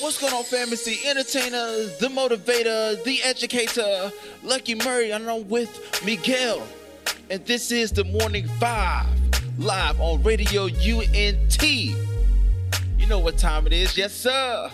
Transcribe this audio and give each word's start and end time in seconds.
What's 0.00 0.18
going 0.18 0.32
on, 0.32 0.44
fam? 0.44 0.72
It's 0.72 0.84
the 0.84 0.96
entertainer, 1.06 1.84
the 2.00 2.08
motivator, 2.08 3.04
the 3.04 3.22
educator, 3.22 4.10
Lucky 4.42 4.74
Murray, 4.74 5.10
and 5.10 5.28
I'm 5.28 5.46
with 5.46 6.02
Miguel. 6.06 6.66
And 7.28 7.44
this 7.44 7.70
is 7.70 7.92
the 7.92 8.04
Morning 8.04 8.46
Vibes, 8.58 9.42
live 9.58 10.00
on 10.00 10.22
Radio 10.22 10.64
UNT. 10.64 11.62
You 11.62 13.06
know 13.08 13.18
what 13.18 13.36
time 13.36 13.66
it 13.66 13.74
is, 13.74 13.94
yes, 13.98 14.14
sir. 14.14 14.70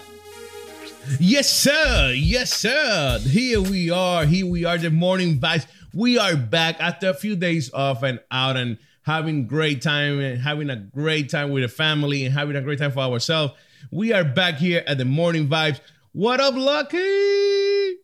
Yes, 1.18 1.52
sir. 1.52 2.12
Yes, 2.14 2.52
sir. 2.52 3.18
Here 3.18 3.61
we 3.61 3.90
are. 3.90 4.24
Here 4.27 4.46
we 4.46 4.64
are, 4.64 4.79
the 4.79 4.90
Morning 4.90 5.40
Vibes. 5.40 5.66
We 5.93 6.18
are 6.18 6.36
back 6.36 6.77
after 6.79 7.11
a 7.11 7.14
few 7.14 7.34
days 7.34 7.72
off 7.74 8.04
and 8.04 8.20
out 8.30 8.56
and 8.56 8.79
having 9.02 9.48
great 9.48 9.82
time 9.82 10.20
and 10.20 10.40
having 10.40 10.70
a 10.70 10.77
great 10.77 11.30
time 11.30 11.50
with 11.50 11.64
the 11.64 11.68
family 11.68 12.24
and 12.24 12.32
having 12.32 12.54
a 12.54 12.61
great 12.61 12.79
time 12.79 12.93
for 12.93 13.00
ourselves. 13.00 13.54
We 13.93 14.12
are 14.12 14.25
back 14.25 14.57
here 14.57 14.82
at 14.87 14.98
the 14.98 15.05
Morning 15.05 15.48
Vibes. 15.48 15.80
What 16.12 16.41
up, 16.41 16.55
Lucky? 16.55 17.96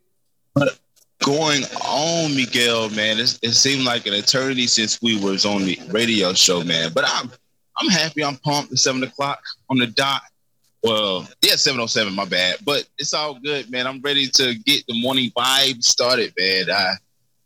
What 0.53 0.79
going 1.25 1.65
on, 1.85 2.35
Miguel? 2.37 2.91
Man, 2.91 3.19
it's, 3.19 3.39
it 3.43 3.53
seemed 3.53 3.85
like 3.85 4.07
an 4.07 4.15
eternity 4.15 4.67
since 4.67 5.01
we 5.03 5.19
was 5.19 5.45
on 5.45 5.65
the 5.65 5.79
radio 5.89 6.33
show, 6.35 6.63
man. 6.63 6.93
But 6.95 7.05
I'm 7.07 7.31
I'm 7.79 7.89
happy. 7.89 8.23
I'm 8.23 8.37
pumped. 8.37 8.73
At 8.73 8.79
seven 8.79 9.03
o'clock 9.03 9.41
on 9.71 9.79
the 9.79 9.87
dot. 9.87 10.23
Well, 10.83 11.29
yeah, 11.41 11.57
seven 11.57 11.81
oh 11.81 11.87
seven. 11.87 12.15
My 12.15 12.27
bad, 12.27 12.59
but 12.65 12.87
it's 12.99 13.15
all 13.15 13.39
good, 13.41 13.71
man. 13.71 13.87
I'm 13.87 14.01
ready 14.03 14.29
to 14.29 14.55
get 14.55 14.85
the 14.87 15.01
morning 15.01 15.31
vibe 15.37 15.83
started, 15.83 16.33
man. 16.39 16.71
I 16.71 16.95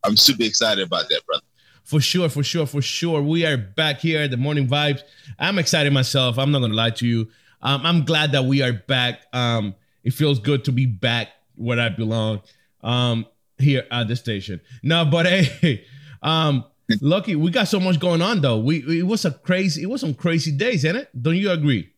I'm 0.05 0.17
super 0.17 0.43
excited 0.43 0.87
about 0.87 1.09
that, 1.09 1.25
brother. 1.27 1.43
For 1.85 2.01
sure, 2.01 2.29
for 2.29 2.43
sure, 2.43 2.67
for 2.67 2.83
sure. 2.83 3.23
We 3.23 3.47
are 3.47 3.57
back 3.57 4.01
here 4.01 4.21
at 4.21 4.33
the 4.33 4.37
Morning 4.37 4.67
Vibes. 4.67 5.03
I'm 5.39 5.59
excited 5.59 5.93
myself. 5.93 6.37
I'm 6.37 6.51
not 6.51 6.59
gonna 6.59 6.75
lie 6.75 6.91
to 6.91 7.07
you. 7.07 7.29
Um, 7.63 7.85
I'm 7.85 8.05
glad 8.05 8.33
that 8.33 8.45
we 8.45 8.63
are 8.63 8.73
back. 8.73 9.21
Um, 9.33 9.75
it 10.05 10.13
feels 10.13 10.39
good 10.39 10.65
to 10.67 10.73
be 10.73 10.87
back 10.87 11.29
where 11.57 11.81
I 11.81 11.89
belong. 11.89 12.43
Um, 12.83 13.27
here 13.59 13.85
at 13.91 14.09
the 14.09 14.17
station. 14.17 14.61
No, 14.83 15.05
but 15.05 15.27
hey, 15.27 15.85
um, 16.23 16.65
lucky 17.01 17.37
we 17.37 17.51
got 17.51 17.69
so 17.69 17.81
much 17.81 17.99
going 17.99 18.23
on 18.23 18.41
though. 18.41 18.59
We 18.59 19.01
it 19.01 19.07
was 19.07 19.25
a 19.25 19.31
crazy, 19.31 19.83
it 19.83 19.87
was 19.87 20.01
some 20.01 20.15
crazy 20.15 20.53
days, 20.53 20.85
ain't 20.85 20.97
it? 20.97 21.11
Don't 21.21 21.37
you 21.37 21.51
agree? 21.51 21.91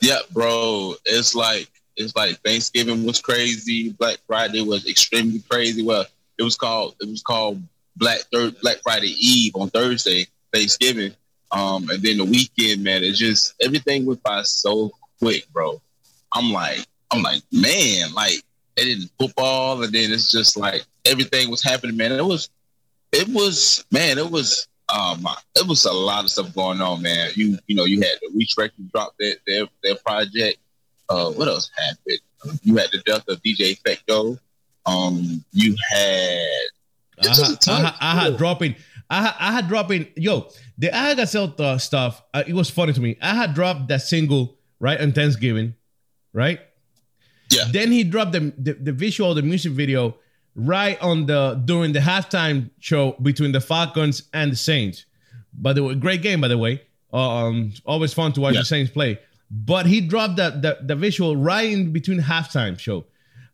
Yeah, 0.00 0.18
bro. 0.32 0.94
It's 1.04 1.34
like 1.34 1.68
it's 1.96 2.14
like 2.14 2.40
Thanksgiving 2.42 3.04
was 3.04 3.20
crazy. 3.20 3.90
Black 3.90 4.18
Friday 4.26 4.62
was 4.62 4.86
extremely 4.86 5.42
crazy. 5.50 5.82
Well, 5.82 6.06
it 6.38 6.42
was 6.42 6.56
called 6.56 6.94
it 7.00 7.08
was 7.08 7.22
called 7.22 7.62
Black 7.96 8.20
Third 8.32 8.60
Black 8.60 8.78
Friday 8.82 9.14
Eve 9.18 9.56
on 9.56 9.70
Thursday, 9.70 10.26
Thanksgiving. 10.52 11.14
Um, 11.50 11.88
and 11.88 12.02
then 12.02 12.18
the 12.18 12.24
weekend, 12.24 12.84
man, 12.84 13.02
it 13.02 13.14
just 13.14 13.54
everything 13.62 14.06
went 14.06 14.22
by 14.22 14.42
so 14.42 14.92
quick, 15.20 15.46
bro. 15.52 15.80
I'm 16.32 16.52
like, 16.52 16.84
I'm 17.10 17.22
like, 17.22 17.42
man, 17.52 18.12
like 18.14 18.42
it 18.76 18.84
didn't 18.84 19.10
football, 19.18 19.82
and 19.82 19.92
then 19.92 20.12
it's 20.12 20.30
just 20.30 20.56
like 20.56 20.84
everything 21.04 21.50
was 21.50 21.62
happening, 21.62 21.96
man. 21.96 22.12
It 22.12 22.24
was, 22.24 22.50
it 23.12 23.28
was, 23.28 23.84
man, 23.90 24.18
it 24.18 24.30
was, 24.30 24.68
um, 24.94 25.26
it 25.56 25.66
was 25.66 25.84
a 25.84 25.92
lot 25.92 26.24
of 26.24 26.30
stuff 26.30 26.54
going 26.54 26.80
on, 26.80 27.02
man. 27.02 27.30
You, 27.34 27.58
you 27.66 27.74
know, 27.74 27.84
you 27.84 28.00
had 28.00 28.18
the 28.20 28.30
Reach 28.34 28.54
Records 28.56 28.90
drop 28.92 29.14
their 29.18 29.34
their 29.46 29.66
their 29.82 29.96
project. 29.96 30.58
Uh, 31.08 31.30
what 31.30 31.48
else 31.48 31.70
happened? 31.76 32.20
You 32.62 32.76
had 32.76 32.90
the 32.92 32.98
death 32.98 33.24
of 33.28 33.42
DJ 33.42 33.80
Efechto. 33.80 34.38
Um, 34.86 35.44
you 35.52 35.76
had. 35.90 36.38
I, 37.66 37.94
I, 38.00 38.20
had 38.20 38.36
dropping. 38.36 38.76
I, 39.10 39.34
I 39.38 39.52
had 39.52 39.68
dropped 39.68 39.90
in 39.90 40.08
Yo, 40.16 40.48
the 40.76 40.94
Aha 40.94 41.14
Gazelle 41.14 41.54
uh, 41.58 41.78
stuff. 41.78 42.22
Uh, 42.34 42.44
it 42.46 42.52
was 42.52 42.70
funny 42.70 42.92
to 42.92 43.00
me. 43.00 43.16
I 43.22 43.34
had 43.34 43.54
dropped 43.54 43.88
that 43.88 44.02
single 44.02 44.58
right 44.80 45.00
on 45.00 45.12
Thanksgiving, 45.12 45.74
right? 46.32 46.60
Yeah. 47.50 47.64
Then 47.70 47.90
he 47.90 48.04
dropped 48.04 48.32
the, 48.32 48.52
the, 48.58 48.74
the 48.74 48.92
visual, 48.92 49.34
the 49.34 49.42
music 49.42 49.72
video, 49.72 50.16
right 50.54 51.00
on 51.00 51.26
the 51.26 51.60
during 51.64 51.92
the 51.92 52.00
halftime 52.00 52.70
show 52.80 53.12
between 53.22 53.52
the 53.52 53.60
Falcons 53.60 54.24
and 54.32 54.52
the 54.52 54.56
Saints. 54.56 55.06
By 55.54 55.72
the 55.72 55.82
way, 55.82 55.94
great 55.94 56.22
game, 56.22 56.40
by 56.40 56.48
the 56.48 56.58
way. 56.58 56.82
Um, 57.12 57.72
always 57.86 58.12
fun 58.12 58.32
to 58.34 58.40
watch 58.40 58.54
yeah. 58.54 58.60
the 58.60 58.66
Saints 58.66 58.90
play. 58.90 59.18
But 59.50 59.86
he 59.86 60.02
dropped 60.02 60.36
the, 60.36 60.50
the 60.50 60.78
the 60.84 60.94
visual 60.94 61.34
right 61.34 61.70
in 61.70 61.92
between 61.92 62.20
halftime 62.20 62.78
show. 62.78 63.06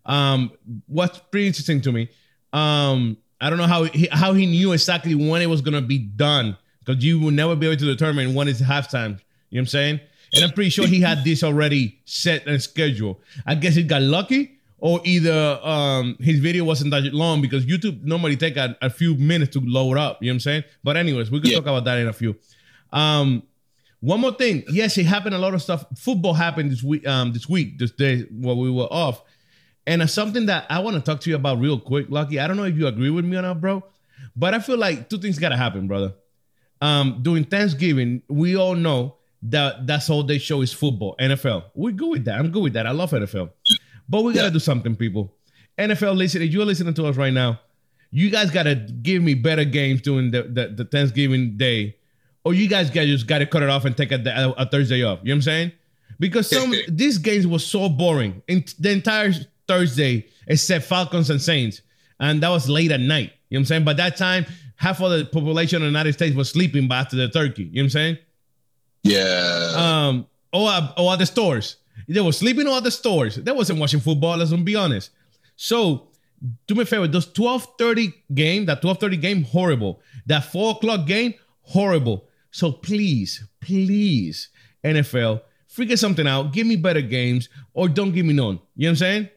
Um, 0.04 0.50
what's 0.86 1.18
pretty 1.30 1.46
interesting 1.46 1.80
to 1.82 1.92
me. 1.92 2.10
Um, 2.52 3.16
I 3.44 3.50
don't 3.50 3.58
know 3.58 3.66
how 3.66 3.84
he, 3.84 4.08
how 4.10 4.32
he 4.32 4.46
knew 4.46 4.72
exactly 4.72 5.14
when 5.14 5.42
it 5.42 5.50
was 5.50 5.60
gonna 5.60 5.82
be 5.82 5.98
done 5.98 6.56
because 6.82 7.04
you 7.04 7.20
will 7.20 7.30
never 7.30 7.54
be 7.54 7.66
able 7.66 7.76
to 7.78 7.84
determine 7.84 8.32
when 8.32 8.48
it's 8.48 8.62
halftime. 8.62 9.10
You 9.10 9.10
know 9.10 9.18
what 9.50 9.58
I'm 9.60 9.66
saying? 9.66 10.00
And 10.34 10.44
I'm 10.44 10.52
pretty 10.52 10.70
sure 10.70 10.86
he 10.86 11.02
had 11.02 11.24
this 11.24 11.44
already 11.44 12.00
set 12.06 12.46
and 12.46 12.60
scheduled. 12.62 13.20
I 13.46 13.54
guess 13.54 13.74
he 13.74 13.82
got 13.82 14.00
lucky, 14.00 14.58
or 14.78 15.02
either 15.04 15.60
um, 15.62 16.16
his 16.20 16.40
video 16.40 16.64
wasn't 16.64 16.90
that 16.92 17.04
long 17.12 17.42
because 17.42 17.66
YouTube 17.66 18.02
normally 18.02 18.36
take 18.36 18.56
a, 18.56 18.78
a, 18.80 18.88
few 18.88 19.14
minutes 19.14 19.52
to 19.52 19.60
load 19.60 19.98
up. 19.98 20.22
You 20.22 20.28
know 20.28 20.32
what 20.32 20.34
I'm 20.36 20.40
saying? 20.40 20.64
But 20.82 20.96
anyways, 20.96 21.30
we 21.30 21.40
can 21.40 21.50
yeah. 21.50 21.56
talk 21.58 21.66
about 21.66 21.84
that 21.84 21.98
in 21.98 22.08
a 22.08 22.14
few. 22.14 22.36
Um, 22.94 23.42
one 24.00 24.20
more 24.20 24.32
thing. 24.32 24.64
Yes, 24.70 24.96
it 24.96 25.04
happened 25.04 25.34
a 25.34 25.38
lot 25.38 25.52
of 25.52 25.60
stuff. 25.60 25.84
Football 25.98 26.32
happened 26.32 26.72
this 26.72 26.82
week. 26.82 27.06
Um, 27.06 27.34
this 27.34 27.46
week, 27.46 27.78
this 27.78 27.90
day 27.90 28.22
while 28.30 28.56
we 28.56 28.70
were 28.70 28.88
off, 28.90 29.22
and 29.86 30.08
something 30.08 30.46
that 30.46 30.66
I 30.70 30.78
want 30.80 30.96
to 30.96 31.02
talk 31.02 31.20
to 31.22 31.30
you 31.30 31.36
about 31.36 31.58
real 31.58 31.78
quick, 31.78 32.06
Lucky. 32.08 32.40
I 32.40 32.46
don't 32.46 32.56
know 32.56 32.64
if 32.64 32.76
you 32.76 32.86
agree 32.86 33.10
with 33.10 33.24
me 33.24 33.36
or 33.36 33.42
not, 33.42 33.60
bro, 33.60 33.82
but 34.36 34.54
I 34.54 34.58
feel 34.60 34.78
like 34.78 35.08
two 35.08 35.18
things 35.18 35.38
gotta 35.38 35.56
happen, 35.56 35.86
brother. 35.86 36.14
Um, 36.80 37.20
during 37.22 37.44
Thanksgiving, 37.44 38.22
we 38.28 38.56
all 38.56 38.74
know 38.74 39.16
that 39.42 39.86
that's 39.86 40.08
all 40.08 40.22
they 40.22 40.38
show 40.38 40.62
is 40.62 40.72
football, 40.72 41.16
NFL. 41.20 41.64
We're 41.74 41.92
good 41.92 42.10
with 42.10 42.24
that. 42.24 42.38
I'm 42.38 42.50
good 42.50 42.62
with 42.62 42.72
that. 42.74 42.86
I 42.86 42.92
love 42.92 43.10
NFL. 43.10 43.50
But 44.08 44.22
we 44.22 44.32
gotta 44.32 44.50
do 44.50 44.58
something, 44.58 44.96
people. 44.96 45.32
NFL, 45.78 46.16
listen, 46.16 46.42
if 46.42 46.52
you're 46.52 46.64
listening 46.64 46.94
to 46.94 47.06
us 47.06 47.16
right 47.16 47.32
now, 47.32 47.60
you 48.10 48.30
guys 48.30 48.50
gotta 48.50 48.74
give 48.74 49.22
me 49.22 49.34
better 49.34 49.64
games 49.64 50.00
during 50.02 50.30
the, 50.30 50.42
the, 50.42 50.68
the 50.68 50.84
Thanksgiving 50.84 51.56
day. 51.56 51.96
Or 52.44 52.54
you 52.54 52.68
guys 52.68 52.90
gotta 52.90 53.06
just 53.06 53.26
gotta 53.26 53.46
cut 53.46 53.62
it 53.62 53.70
off 53.70 53.84
and 53.84 53.96
take 53.96 54.12
a, 54.12 54.16
a, 54.16 54.62
a 54.62 54.66
Thursday 54.66 55.02
off. 55.02 55.20
You 55.22 55.28
know 55.28 55.32
what 55.32 55.36
I'm 55.36 55.42
saying? 55.42 55.72
Because 56.20 56.48
some 56.48 56.72
these 56.88 57.18
games 57.18 57.46
was 57.46 57.66
so 57.66 57.88
boring 57.88 58.42
in 58.46 58.64
the 58.78 58.92
entire 58.92 59.32
Thursday, 59.66 60.26
except 60.46 60.84
Falcons 60.84 61.30
and 61.30 61.40
Saints. 61.40 61.82
And 62.20 62.42
that 62.42 62.48
was 62.48 62.68
late 62.68 62.92
at 62.92 63.00
night. 63.00 63.32
You 63.48 63.58
know 63.58 63.58
what 63.58 63.60
I'm 63.60 63.64
saying? 63.66 63.84
By 63.84 63.94
that 63.94 64.16
time, 64.16 64.46
half 64.76 65.00
of 65.00 65.10
the 65.10 65.24
population 65.24 65.76
of 65.76 65.82
the 65.82 65.86
United 65.86 66.12
States 66.14 66.34
was 66.36 66.50
sleeping 66.50 66.88
by 66.88 66.98
after 66.98 67.16
the 67.16 67.28
turkey. 67.28 67.64
You 67.64 67.68
know 67.68 67.80
what 67.80 67.84
I'm 67.84 67.90
saying? 67.90 68.18
Yeah. 69.02 69.72
Um, 69.76 70.26
or, 70.52 70.70
or 70.96 71.12
at 71.12 71.18
the 71.18 71.26
stores. 71.26 71.76
They 72.08 72.20
were 72.20 72.32
sleeping 72.32 72.66
or 72.66 72.76
at 72.76 72.84
the 72.84 72.90
stores. 72.90 73.36
They 73.36 73.52
wasn't 73.52 73.78
watching 73.78 74.00
football, 74.00 74.36
let's 74.36 74.52
be 74.52 74.76
honest. 74.76 75.10
So 75.56 76.08
do 76.66 76.74
me 76.74 76.82
a 76.82 76.86
favor, 76.86 77.06
those 77.06 77.26
12:30 77.26 78.12
game, 78.34 78.66
that 78.66 78.82
12:30 78.82 79.20
game, 79.20 79.44
horrible. 79.44 80.00
That 80.26 80.44
four 80.44 80.72
o'clock 80.72 81.06
game, 81.06 81.34
horrible. 81.62 82.28
So 82.50 82.72
please, 82.72 83.46
please, 83.60 84.48
NFL, 84.84 85.42
figure 85.68 85.96
something 85.96 86.26
out. 86.26 86.52
Give 86.52 86.66
me 86.66 86.76
better 86.76 87.00
games 87.00 87.48
or 87.72 87.88
don't 87.88 88.12
give 88.12 88.26
me 88.26 88.34
none. 88.34 88.60
You 88.76 88.86
know 88.86 88.88
what 88.88 88.90
I'm 88.90 88.96
saying? 88.96 89.28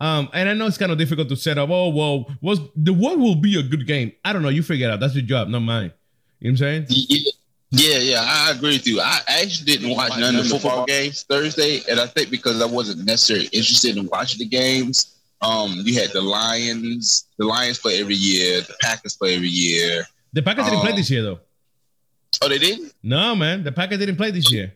Um, 0.00 0.28
and 0.32 0.48
I 0.48 0.54
know 0.54 0.66
it's 0.66 0.78
kind 0.78 0.92
of 0.92 0.98
difficult 0.98 1.28
to 1.28 1.36
set 1.36 1.58
up. 1.58 1.70
Oh, 1.70 1.88
well, 1.88 2.26
was 2.40 2.60
the 2.76 2.92
what 2.92 3.18
will 3.18 3.34
be 3.34 3.58
a 3.58 3.62
good 3.62 3.86
game? 3.86 4.12
I 4.24 4.32
don't 4.32 4.42
know. 4.42 4.48
You 4.48 4.62
figure 4.62 4.88
it 4.88 4.92
out. 4.92 5.00
That's 5.00 5.14
your 5.14 5.24
job, 5.24 5.48
not 5.48 5.60
mine. 5.60 5.92
You 6.40 6.52
know 6.52 6.54
what 6.54 6.68
I'm 6.68 6.86
saying? 6.88 7.24
Yeah, 7.70 7.98
yeah, 7.98 8.20
I 8.22 8.52
agree 8.52 8.76
with 8.76 8.86
you. 8.86 9.00
I 9.00 9.20
actually 9.26 9.66
didn't 9.66 9.94
watch 9.94 10.12
none 10.18 10.36
of 10.36 10.48
the 10.48 10.58
football 10.58 10.86
games 10.86 11.24
Thursday, 11.24 11.82
and 11.90 12.00
I 12.00 12.06
think 12.06 12.30
because 12.30 12.62
I 12.62 12.66
wasn't 12.66 13.04
necessarily 13.04 13.46
interested 13.46 13.96
in 13.96 14.06
watching 14.06 14.38
the 14.38 14.46
games. 14.46 15.16
Um, 15.42 15.74
you 15.84 16.00
had 16.00 16.10
the 16.12 16.22
Lions. 16.22 17.26
The 17.36 17.44
Lions 17.44 17.78
play 17.78 18.00
every 18.00 18.14
year. 18.14 18.60
The 18.62 18.74
Packers 18.80 19.16
play 19.16 19.34
every 19.34 19.48
year. 19.48 20.06
The 20.32 20.42
Packers 20.42 20.64
didn't 20.64 20.80
play 20.80 20.90
um, 20.92 20.96
this 20.96 21.10
year, 21.10 21.22
though. 21.22 21.40
Oh, 22.40 22.48
they 22.48 22.58
didn't? 22.58 22.94
No, 23.02 23.34
man. 23.34 23.64
The 23.64 23.72
Packers 23.72 23.98
didn't 23.98 24.16
play 24.16 24.30
this 24.30 24.50
year. 24.50 24.72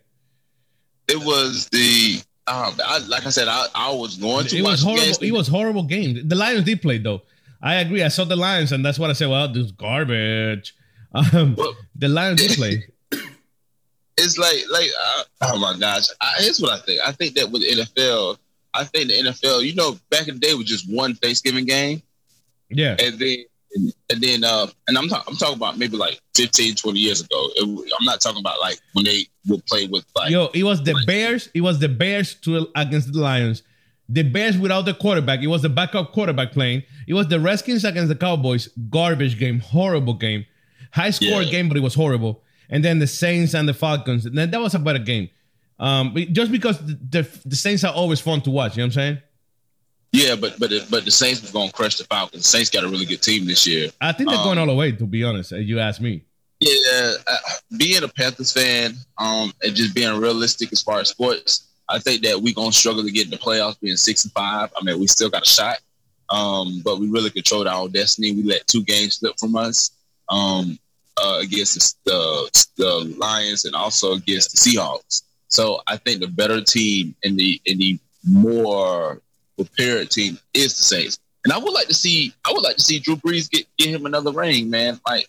It 1.09 1.19
was 1.19 1.69
the 1.69 2.23
um, 2.53 2.75
I, 2.85 2.99
like 3.09 3.27
I 3.27 3.31
said, 3.31 3.49
I, 3.49 3.67
I 3.75 3.95
was 3.95 4.17
going 4.17 4.47
to. 4.47 4.59
It 4.59 4.63
was 4.63 4.83
horrible. 4.83 5.25
It 5.25 5.33
was 5.33 5.49
horrible 5.49 5.85
game. 5.85 6.29
The 6.29 6.37
Lions 6.37 6.65
did 6.65 6.83
play 6.83 6.99
though. 6.99 7.23
I 7.63 7.77
agree. 7.77 8.03
I 8.03 8.09
saw 8.09 8.25
the 8.25 8.37
Lions, 8.37 8.73
and 8.73 8.85
that's 8.85 8.99
what 8.99 9.09
I 9.09 9.15
said. 9.15 9.29
Well, 9.29 9.53
this 9.53 9.71
garbage. 9.73 10.75
Um, 11.15 11.57
well, 11.57 11.75
the 11.95 12.09
Lions 12.09 12.41
did 12.41 12.57
play. 12.57 12.85
It's 14.19 14.39
like, 14.39 14.63
like, 14.71 14.89
uh, 14.99 15.25
oh 15.43 15.59
my 15.59 15.77
gosh! 15.79 16.05
I, 16.21 16.35
here's 16.39 16.61
what 16.61 16.71
I 16.71 16.79
think. 16.85 17.01
I 17.05 17.13
think 17.13 17.35
that 17.35 17.51
with 17.51 17.63
NFL, 17.63 18.37
I 18.75 18.85
think 18.85 19.09
the 19.09 19.15
NFL, 19.15 19.65
you 19.65 19.75
know, 19.75 19.99
back 20.11 20.29
in 20.29 20.35
the 20.35 20.41
day 20.41 20.55
was 20.55 20.67
just 20.67 20.91
one 20.91 21.15
Thanksgiving 21.15 21.65
game. 21.65 22.03
Yeah, 22.69 22.97
and 22.99 23.19
then 23.19 23.45
and, 23.75 23.95
and 24.11 24.21
then 24.21 24.45
uh, 24.45 24.67
and 24.89 24.99
I'm 24.99 25.09
talking 25.09 25.25
I'm 25.29 25.37
talking 25.37 25.57
about 25.57 25.79
maybe 25.79 25.97
like 25.97 26.21
15, 26.35 26.77
20 26.77 26.99
years 26.99 27.21
ago. 27.21 27.49
It, 27.57 27.93
I'm 27.99 28.05
not 28.05 28.21
talking 28.21 28.41
about 28.41 28.61
like 28.61 28.79
when 28.93 29.05
they 29.05 29.27
would 29.49 29.65
play 29.67 29.87
with 29.87 30.05
like. 30.15 30.31
Yo, 30.31 30.49
it 30.55 30.63
was 30.63 30.83
the 30.83 30.95
like, 30.95 31.07
Bears. 31.07 31.49
It 31.55 31.61
was 31.61 31.79
the 31.79 31.89
Bears 31.89 32.35
to 32.43 32.69
against 32.75 33.13
the 33.13 33.21
Lions. 33.21 33.63
The 34.09 34.23
Bears 34.23 34.59
without 34.59 34.85
the 34.85 34.95
quarterback. 34.95 35.41
It 35.41 35.47
was 35.47 35.63
the 35.63 35.69
backup 35.69 36.13
quarterback 36.13 36.53
playing. 36.53 36.83
It 37.07 37.15
was 37.15 37.29
the 37.29 37.41
Redskins 37.41 37.85
against 37.85 38.09
the 38.09 38.17
Cowboys. 38.17 38.69
Garbage 38.91 39.39
game, 39.39 39.61
horrible 39.61 40.15
game, 40.15 40.45
high 40.93 41.11
score 41.11 41.43
yeah. 41.43 41.51
game, 41.51 41.69
but 41.69 41.77
it 41.77 41.83
was 41.83 41.95
horrible. 41.95 42.43
And 42.69 42.85
then 42.85 42.99
the 42.99 43.07
Saints 43.07 43.55
and 43.55 43.69
the 43.69 43.75
Falcons. 43.75 44.27
And 44.27 44.37
then 44.37 44.51
that 44.51 44.61
was 44.61 44.75
a 44.75 44.79
better 44.79 44.99
game. 44.99 45.31
Um, 45.79 46.15
just 46.33 46.53
because 46.53 46.79
the, 46.79 46.99
the 47.11 47.39
the 47.47 47.57
Saints 47.57 47.85
are 47.85 47.93
always 47.93 48.21
fun 48.21 48.41
to 48.43 48.51
watch. 48.51 48.77
You 48.77 48.83
know 48.83 48.87
what 48.87 48.87
I'm 48.89 48.93
saying? 48.93 49.19
Yeah, 50.13 50.37
but 50.37 50.59
but 50.59 50.71
but 50.91 51.05
the 51.05 51.11
Saints 51.11 51.51
going 51.51 51.69
to 51.69 51.75
crush 51.75 51.97
the 51.97 52.05
Falcons. 52.05 52.43
The 52.43 52.49
Saints 52.49 52.71
got 52.71 52.85
a 52.85 52.89
really 52.89 53.07
good 53.07 53.23
team 53.23 53.47
this 53.47 53.67
year. 53.67 53.89
I 54.01 54.13
think 54.13 54.29
they're 54.29 54.39
Um, 54.39 54.45
going 54.45 54.59
all 54.59 54.67
the 54.67 54.75
way. 54.75 54.93
To 54.93 55.07
be 55.07 55.25
honest, 55.25 55.53
if 55.53 55.67
you 55.67 55.79
ask 55.79 56.01
me. 56.01 56.25
Yeah, 56.63 57.15
uh, 57.27 57.37
being 57.77 58.05
a 58.05 58.09
Panthers 58.09 58.53
fan, 58.53 58.95
um, 59.19 59.53
and 59.65 59.75
just 59.75 59.97
being 59.97 60.17
realistic 60.21 60.73
as 60.73 60.81
far 60.81 61.01
as 61.01 61.09
sports, 61.09 61.67
I 61.89 61.99
think 61.99 62.23
that 62.23 62.41
we're 62.41 62.55
gonna 62.55 62.71
struggle 62.71 63.03
to 63.03 63.11
get 63.11 63.25
in 63.25 63.31
the 63.31 63.37
playoffs, 63.37 63.81
being 63.81 63.97
six 63.97 64.23
and 64.23 64.33
five. 64.33 64.71
I 64.81 64.85
mean, 64.85 65.01
we 65.01 65.09
still 65.09 65.29
got 65.29 65.43
a 65.43 65.49
shot, 65.49 65.79
um, 66.31 66.81
but 66.85 67.01
we 67.01 67.09
really 67.09 67.31
controlled 67.31 67.67
our 67.67 67.89
destiny. 67.89 68.31
We 68.31 68.45
let 68.45 68.69
two 68.69 68.85
games 68.85 69.17
slip 69.17 69.41
from 69.41 69.57
us 69.57 69.91
um, 70.29 70.79
uh, 71.21 71.39
against 71.43 71.99
the, 72.05 72.49
the 72.53 72.67
the 72.77 73.17
Lions 73.19 73.65
and 73.65 73.75
also 73.75 74.13
against 74.13 74.53
the 74.53 74.71
Seahawks. 74.71 75.23
So 75.49 75.81
I 75.89 75.97
think 75.97 76.21
the 76.21 76.29
better 76.29 76.61
team 76.61 77.17
and 77.25 77.37
the 77.37 77.61
and 77.67 77.81
the 77.81 77.99
more 78.25 79.21
prepared 79.57 80.11
team 80.11 80.39
is 80.55 80.77
the 80.77 80.83
Saints. 80.83 81.19
And 81.45 81.53
I 81.53 81.59
would 81.59 81.73
like 81.73 81.89
to 81.89 81.95
see 81.95 82.33
I 82.45 82.53
would 82.53 82.63
like 82.63 82.77
to 82.77 82.83
see 82.83 83.01
Drew 83.01 83.17
Brees 83.17 83.51
get, 83.51 83.67
get 83.79 83.89
him 83.89 84.07
another 84.07 84.31
ring, 84.31 84.71
man. 84.71 85.01
Like 85.09 85.29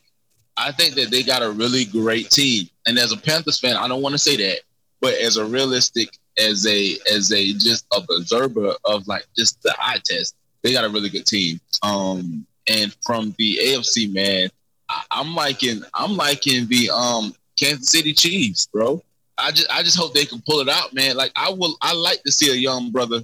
I 0.57 0.71
think 0.71 0.95
that 0.95 1.09
they 1.09 1.23
got 1.23 1.41
a 1.41 1.51
really 1.51 1.85
great 1.85 2.29
team. 2.29 2.69
And 2.85 2.97
as 2.97 3.11
a 3.11 3.17
Panthers 3.17 3.59
fan, 3.59 3.75
I 3.75 3.87
don't 3.87 4.01
want 4.01 4.13
to 4.13 4.19
say 4.19 4.35
that, 4.37 4.59
but 5.01 5.13
as 5.15 5.37
a 5.37 5.45
realistic, 5.45 6.09
as 6.37 6.65
a 6.67 6.97
as 7.11 7.31
a 7.31 7.53
just 7.53 7.85
observer 7.91 8.73
of 8.85 9.07
like 9.07 9.25
just 9.35 9.61
the 9.63 9.75
eye 9.79 9.99
test, 10.03 10.35
they 10.61 10.73
got 10.73 10.85
a 10.85 10.89
really 10.89 11.09
good 11.09 11.25
team. 11.25 11.59
Um, 11.81 12.45
and 12.67 12.95
from 13.05 13.35
the 13.37 13.59
AFC, 13.61 14.13
man, 14.13 14.49
I, 14.89 15.03
I'm 15.11 15.35
liking 15.35 15.81
I'm 15.93 16.15
liking 16.15 16.67
the 16.67 16.89
um 16.91 17.33
Kansas 17.59 17.89
City 17.89 18.13
Chiefs, 18.13 18.67
bro. 18.67 19.03
I 19.37 19.51
just 19.51 19.69
I 19.71 19.83
just 19.83 19.97
hope 19.97 20.13
they 20.13 20.25
can 20.25 20.41
pull 20.47 20.59
it 20.59 20.69
out, 20.69 20.93
man. 20.93 21.15
Like 21.15 21.31
I 21.35 21.49
will 21.49 21.75
I 21.81 21.93
like 21.93 22.23
to 22.23 22.31
see 22.31 22.51
a 22.51 22.55
young 22.55 22.91
brother 22.91 23.21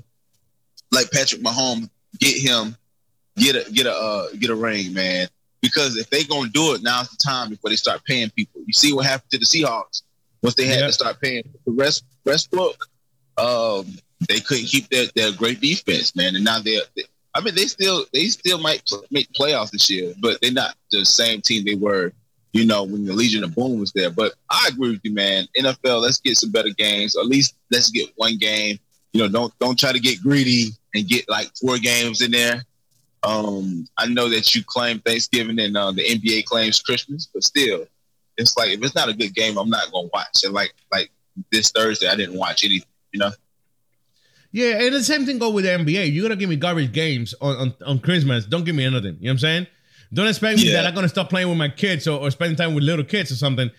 like 0.91 1.11
Patrick 1.11 1.41
Mahomes 1.41 1.89
get 2.19 2.37
him 2.37 2.75
get 3.35 3.55
a 3.55 3.71
get 3.71 3.85
a 3.85 3.93
uh, 3.93 4.27
get 4.39 4.49
a 4.49 4.55
ring, 4.55 4.93
man. 4.93 5.27
Because 5.61 5.97
if 5.97 6.09
they 6.09 6.23
gonna 6.23 6.49
do 6.49 6.73
it, 6.73 6.81
now's 6.83 7.09
the 7.09 7.17
time 7.17 7.49
before 7.49 7.69
they 7.69 7.75
start 7.75 8.01
paying 8.05 8.29
people. 8.29 8.61
You 8.65 8.73
see 8.73 8.93
what 8.93 9.05
happened 9.05 9.31
to 9.31 9.37
the 9.39 9.45
Seahawks 9.45 10.03
once 10.41 10.55
they 10.55 10.65
had 10.67 10.79
Yeah. 10.79 10.87
to 10.87 10.93
start 10.93 11.19
paying 11.21 11.43
the 11.65 11.71
rest 11.71 12.03
Westbrook. 12.25 12.77
Um, 13.37 13.97
they 14.27 14.39
couldn't 14.39 14.65
keep 14.65 14.89
their, 14.89 15.05
their 15.15 15.31
great 15.31 15.61
defense, 15.61 16.15
man, 16.15 16.35
and 16.35 16.43
now 16.43 16.59
they're. 16.59 16.81
They, 16.95 17.03
I 17.35 17.41
mean, 17.41 17.55
they 17.55 17.65
still 17.65 18.05
they 18.13 18.25
still 18.25 18.57
might 18.59 18.85
pl- 18.87 19.05
make 19.11 19.31
playoffs 19.33 19.71
this 19.71 19.89
year, 19.89 20.13
but 20.19 20.39
they're 20.41 20.51
not 20.51 20.75
the 20.91 21.05
same 21.05 21.41
team 21.41 21.63
they 21.63 21.75
were, 21.75 22.11
you 22.53 22.65
know, 22.65 22.83
when 22.83 23.05
the 23.05 23.13
Legion 23.13 23.43
of 23.43 23.53
Boom 23.55 23.79
was 23.79 23.91
there. 23.93 24.09
But 24.09 24.33
I 24.49 24.67
agree 24.69 24.91
with 24.91 25.01
you, 25.03 25.13
man. 25.13 25.47
NFL, 25.57 26.01
let's 26.01 26.19
get 26.19 26.37
some 26.37 26.51
better 26.51 26.71
games. 26.71 27.15
At 27.15 27.27
least 27.27 27.55
let's 27.71 27.91
get 27.91 28.09
one 28.15 28.37
game. 28.37 28.79
You 29.13 29.21
know, 29.21 29.27
don't 29.29 29.53
don't 29.59 29.79
try 29.79 29.91
to 29.91 29.99
get 29.99 30.21
greedy 30.21 30.71
and 30.93 31.07
get 31.07 31.29
like 31.29 31.49
four 31.61 31.77
games 31.77 32.21
in 32.21 32.31
there. 32.31 32.63
Um, 33.23 33.85
I 33.97 34.07
know 34.07 34.29
that 34.29 34.55
you 34.55 34.63
claim 34.63 34.99
Thanksgiving 34.99 35.59
and 35.59 35.75
uh, 35.75 35.91
the 35.91 36.03
NBA 36.03 36.45
claims 36.45 36.81
Christmas, 36.81 37.27
but 37.33 37.43
still, 37.43 37.85
it's 38.37 38.55
like 38.57 38.69
if 38.69 38.83
it's 38.83 38.95
not 38.95 39.09
a 39.09 39.13
good 39.13 39.33
game, 39.35 39.57
I'm 39.57 39.69
not 39.69 39.91
gonna 39.91 40.07
watch. 40.13 40.43
And 40.43 40.53
like 40.53 40.73
like 40.91 41.11
this 41.51 41.71
Thursday, 41.71 42.07
I 42.07 42.15
didn't 42.15 42.37
watch 42.37 42.63
anything. 42.63 42.87
You 43.11 43.19
know, 43.21 43.31
Yeah, 44.51 44.81
and 44.81 44.93
the 44.93 45.03
same 45.03 45.25
thing 45.25 45.37
go 45.39 45.49
with 45.49 45.65
the 45.65 45.71
NBA. 45.71 46.13
You're 46.13 46.23
gonna 46.23 46.35
give 46.35 46.49
me 46.49 46.55
garbage 46.55 46.91
games 46.93 47.33
on, 47.41 47.55
on, 47.57 47.73
on 47.85 47.99
Christmas. 47.99 48.45
Don't 48.45 48.63
give 48.63 48.75
me 48.75 48.85
anything. 48.85 49.17
You 49.19 49.27
know 49.27 49.29
what 49.29 49.31
I'm 49.31 49.37
saying? 49.39 49.67
Don't 50.13 50.27
expect 50.27 50.57
me 50.59 50.67
Yeah. 50.67 50.81
that 50.81 50.87
I'm 50.87 50.95
gonna 50.95 51.09
stop 51.09 51.29
playing 51.29 51.49
with 51.49 51.57
my 51.57 51.69
kids 51.69 52.07
or, 52.07 52.19
or 52.19 52.31
spending 52.31 52.55
time 52.55 52.73
with 52.73 52.83
little 52.83 53.05
kids 53.05 53.31
or 53.31 53.35
something. 53.35 53.69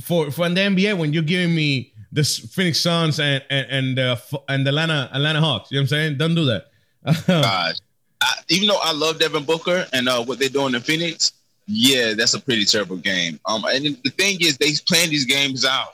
For 0.00 0.30
for 0.30 0.48
the 0.48 0.60
NBA, 0.60 0.96
when 0.96 1.12
you're 1.12 1.22
giving 1.22 1.54
me 1.54 1.92
the 2.12 2.24
Phoenix 2.24 2.80
Suns 2.80 3.20
and 3.20 3.42
and 3.50 3.66
and, 3.70 3.98
uh, 3.98 4.16
and 4.48 4.64
the 4.64 4.70
Atlanta 4.70 5.10
Atlanta 5.12 5.40
Hawks, 5.40 5.70
you 5.70 5.76
know 5.76 5.80
what 5.82 5.84
I'm 5.84 5.88
saying? 5.88 6.18
Don't 6.18 6.34
do 6.34 6.46
that. 6.46 6.66
gosh, 7.26 7.76
I, 8.20 8.34
even 8.48 8.68
though 8.68 8.80
I 8.82 8.92
love 8.92 9.18
Devin 9.18 9.44
Booker 9.44 9.86
and 9.92 10.08
uh, 10.08 10.24
what 10.24 10.38
they're 10.38 10.48
doing 10.48 10.74
in 10.74 10.80
Phoenix, 10.80 11.32
yeah, 11.66 12.14
that's 12.14 12.34
a 12.34 12.40
pretty 12.40 12.64
terrible 12.64 12.96
game. 12.96 13.38
Um, 13.46 13.64
and 13.64 13.84
the 13.84 14.10
thing 14.10 14.38
is, 14.40 14.56
they 14.58 14.72
plan 14.86 15.10
these 15.10 15.26
games 15.26 15.64
out 15.64 15.88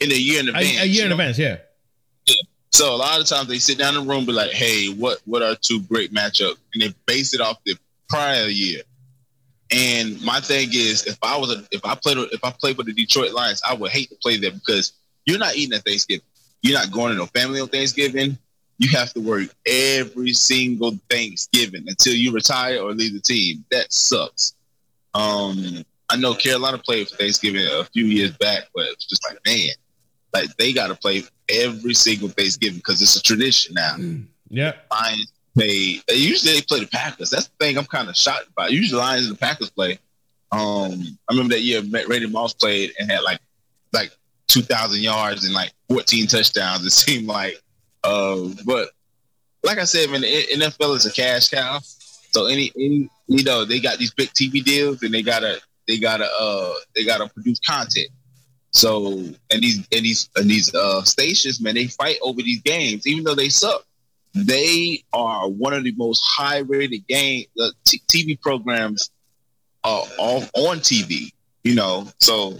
in 0.00 0.10
a 0.10 0.14
year 0.14 0.40
in 0.40 0.48
advance. 0.48 0.80
a 0.80 0.86
year 0.86 1.04
in 1.04 1.10
know? 1.10 1.14
advance, 1.14 1.38
yeah. 1.38 1.58
So 2.72 2.92
a 2.92 2.96
lot 2.96 3.20
of 3.20 3.26
times 3.26 3.46
they 3.46 3.58
sit 3.58 3.78
down 3.78 3.94
in 3.94 4.04
the 4.04 4.12
room, 4.12 4.26
be 4.26 4.32
like, 4.32 4.50
"Hey, 4.50 4.88
what 4.88 5.20
what 5.26 5.42
are 5.42 5.54
two 5.54 5.80
great 5.82 6.12
matchups?" 6.12 6.56
And 6.72 6.82
they 6.82 6.92
base 7.06 7.32
it 7.32 7.40
off 7.40 7.62
the 7.64 7.78
prior 8.08 8.46
year. 8.46 8.82
And 9.70 10.20
my 10.22 10.40
thing 10.40 10.70
is, 10.72 11.06
if 11.06 11.16
I 11.22 11.36
was 11.36 11.52
a, 11.52 11.64
if 11.70 11.84
I 11.84 11.94
played 11.94 12.18
if 12.18 12.42
I 12.42 12.50
played 12.50 12.74
for 12.74 12.82
the 12.82 12.92
Detroit 12.92 13.32
Lions, 13.32 13.62
I 13.64 13.74
would 13.74 13.92
hate 13.92 14.08
to 14.10 14.16
play 14.16 14.38
there 14.38 14.50
because 14.50 14.92
you're 15.24 15.38
not 15.38 15.54
eating 15.54 15.76
at 15.76 15.84
Thanksgiving. 15.84 16.24
You're 16.62 16.76
not 16.76 16.90
going 16.90 17.12
to 17.12 17.18
no 17.18 17.26
family 17.26 17.60
on 17.60 17.68
Thanksgiving. 17.68 18.38
You 18.78 18.88
have 18.90 19.12
to 19.14 19.20
work 19.20 19.48
every 19.66 20.32
single 20.32 20.98
Thanksgiving 21.10 21.84
until 21.86 22.14
you 22.14 22.32
retire 22.32 22.80
or 22.80 22.92
leave 22.92 23.12
the 23.14 23.20
team. 23.20 23.64
That 23.70 23.92
sucks. 23.92 24.54
Um, 25.14 25.84
I 26.10 26.16
know 26.16 26.34
Carolina 26.34 26.78
played 26.78 27.08
for 27.08 27.16
Thanksgiving 27.16 27.62
a 27.66 27.84
few 27.84 28.04
years 28.04 28.32
back, 28.36 28.64
but 28.74 28.84
it's 28.90 29.06
just 29.06 29.24
like, 29.28 29.38
man, 29.46 29.68
like 30.32 30.54
they 30.56 30.72
got 30.72 30.88
to 30.88 30.94
play 30.96 31.22
every 31.48 31.94
single 31.94 32.28
Thanksgiving 32.28 32.78
because 32.78 33.00
it's 33.00 33.16
a 33.16 33.22
tradition 33.22 33.74
now. 33.74 33.96
Yeah. 34.50 34.72
Lions 34.90 35.32
play. 35.54 36.00
they- 36.08 36.14
Usually 36.16 36.54
they 36.54 36.62
play 36.62 36.80
the 36.80 36.86
Packers. 36.88 37.30
That's 37.30 37.46
the 37.48 37.54
thing 37.64 37.78
I'm 37.78 37.84
kind 37.86 38.08
of 38.08 38.16
shocked 38.16 38.48
about. 38.52 38.72
Usually 38.72 39.00
Lions 39.00 39.26
and 39.26 39.36
the 39.36 39.38
Packers 39.40 39.70
play. 39.70 39.98
Um, 40.52 41.18
I 41.28 41.32
remember 41.32 41.54
that 41.54 41.62
year 41.62 41.80
Randy 41.82 42.26
Moss 42.26 42.54
played 42.54 42.92
and 42.98 43.10
had 43.10 43.20
like 43.22 43.40
like 43.92 44.10
2,000 44.48 45.00
yards 45.00 45.44
and 45.44 45.54
like 45.54 45.72
14 45.88 46.26
touchdowns. 46.26 46.84
It 46.84 46.90
seemed 46.90 47.26
like, 47.26 47.60
uh, 48.04 48.48
but 48.64 48.90
like 49.64 49.78
I 49.78 49.84
said, 49.84 50.10
man, 50.10 50.20
the 50.20 50.46
NFL 50.52 50.96
is 50.96 51.06
a 51.06 51.12
cash 51.12 51.48
cow. 51.48 51.80
So 52.32 52.46
any 52.46 52.70
any 52.76 53.08
you 53.26 53.44
know 53.44 53.64
they 53.64 53.80
got 53.80 53.98
these 53.98 54.12
big 54.12 54.28
TV 54.30 54.62
deals 54.62 55.02
and 55.02 55.14
they 55.14 55.22
gotta 55.22 55.60
they 55.88 55.98
gotta 55.98 56.28
uh 56.38 56.74
they 56.94 57.04
gotta 57.04 57.28
produce 57.28 57.60
content. 57.60 58.08
So 58.72 59.18
and 59.50 59.62
these 59.62 59.78
and 59.92 60.04
these 60.04 60.28
and 60.36 60.50
these 60.50 60.74
uh 60.74 61.02
stations, 61.02 61.60
man, 61.60 61.76
they 61.76 61.86
fight 61.86 62.18
over 62.22 62.42
these 62.42 62.60
games, 62.62 63.06
even 63.06 63.24
though 63.24 63.34
they 63.34 63.48
suck. 63.48 63.84
They 64.36 65.04
are 65.12 65.48
one 65.48 65.74
of 65.74 65.84
the 65.84 65.92
most 65.92 66.20
high 66.26 66.58
rated 66.58 67.06
game 67.06 67.46
uh, 67.62 67.68
t- 67.84 68.02
TV 68.12 68.40
programs 68.40 69.12
uh, 69.84 70.02
on 70.18 70.42
on 70.54 70.78
TV. 70.78 71.32
You 71.62 71.76
know, 71.76 72.08
so 72.18 72.58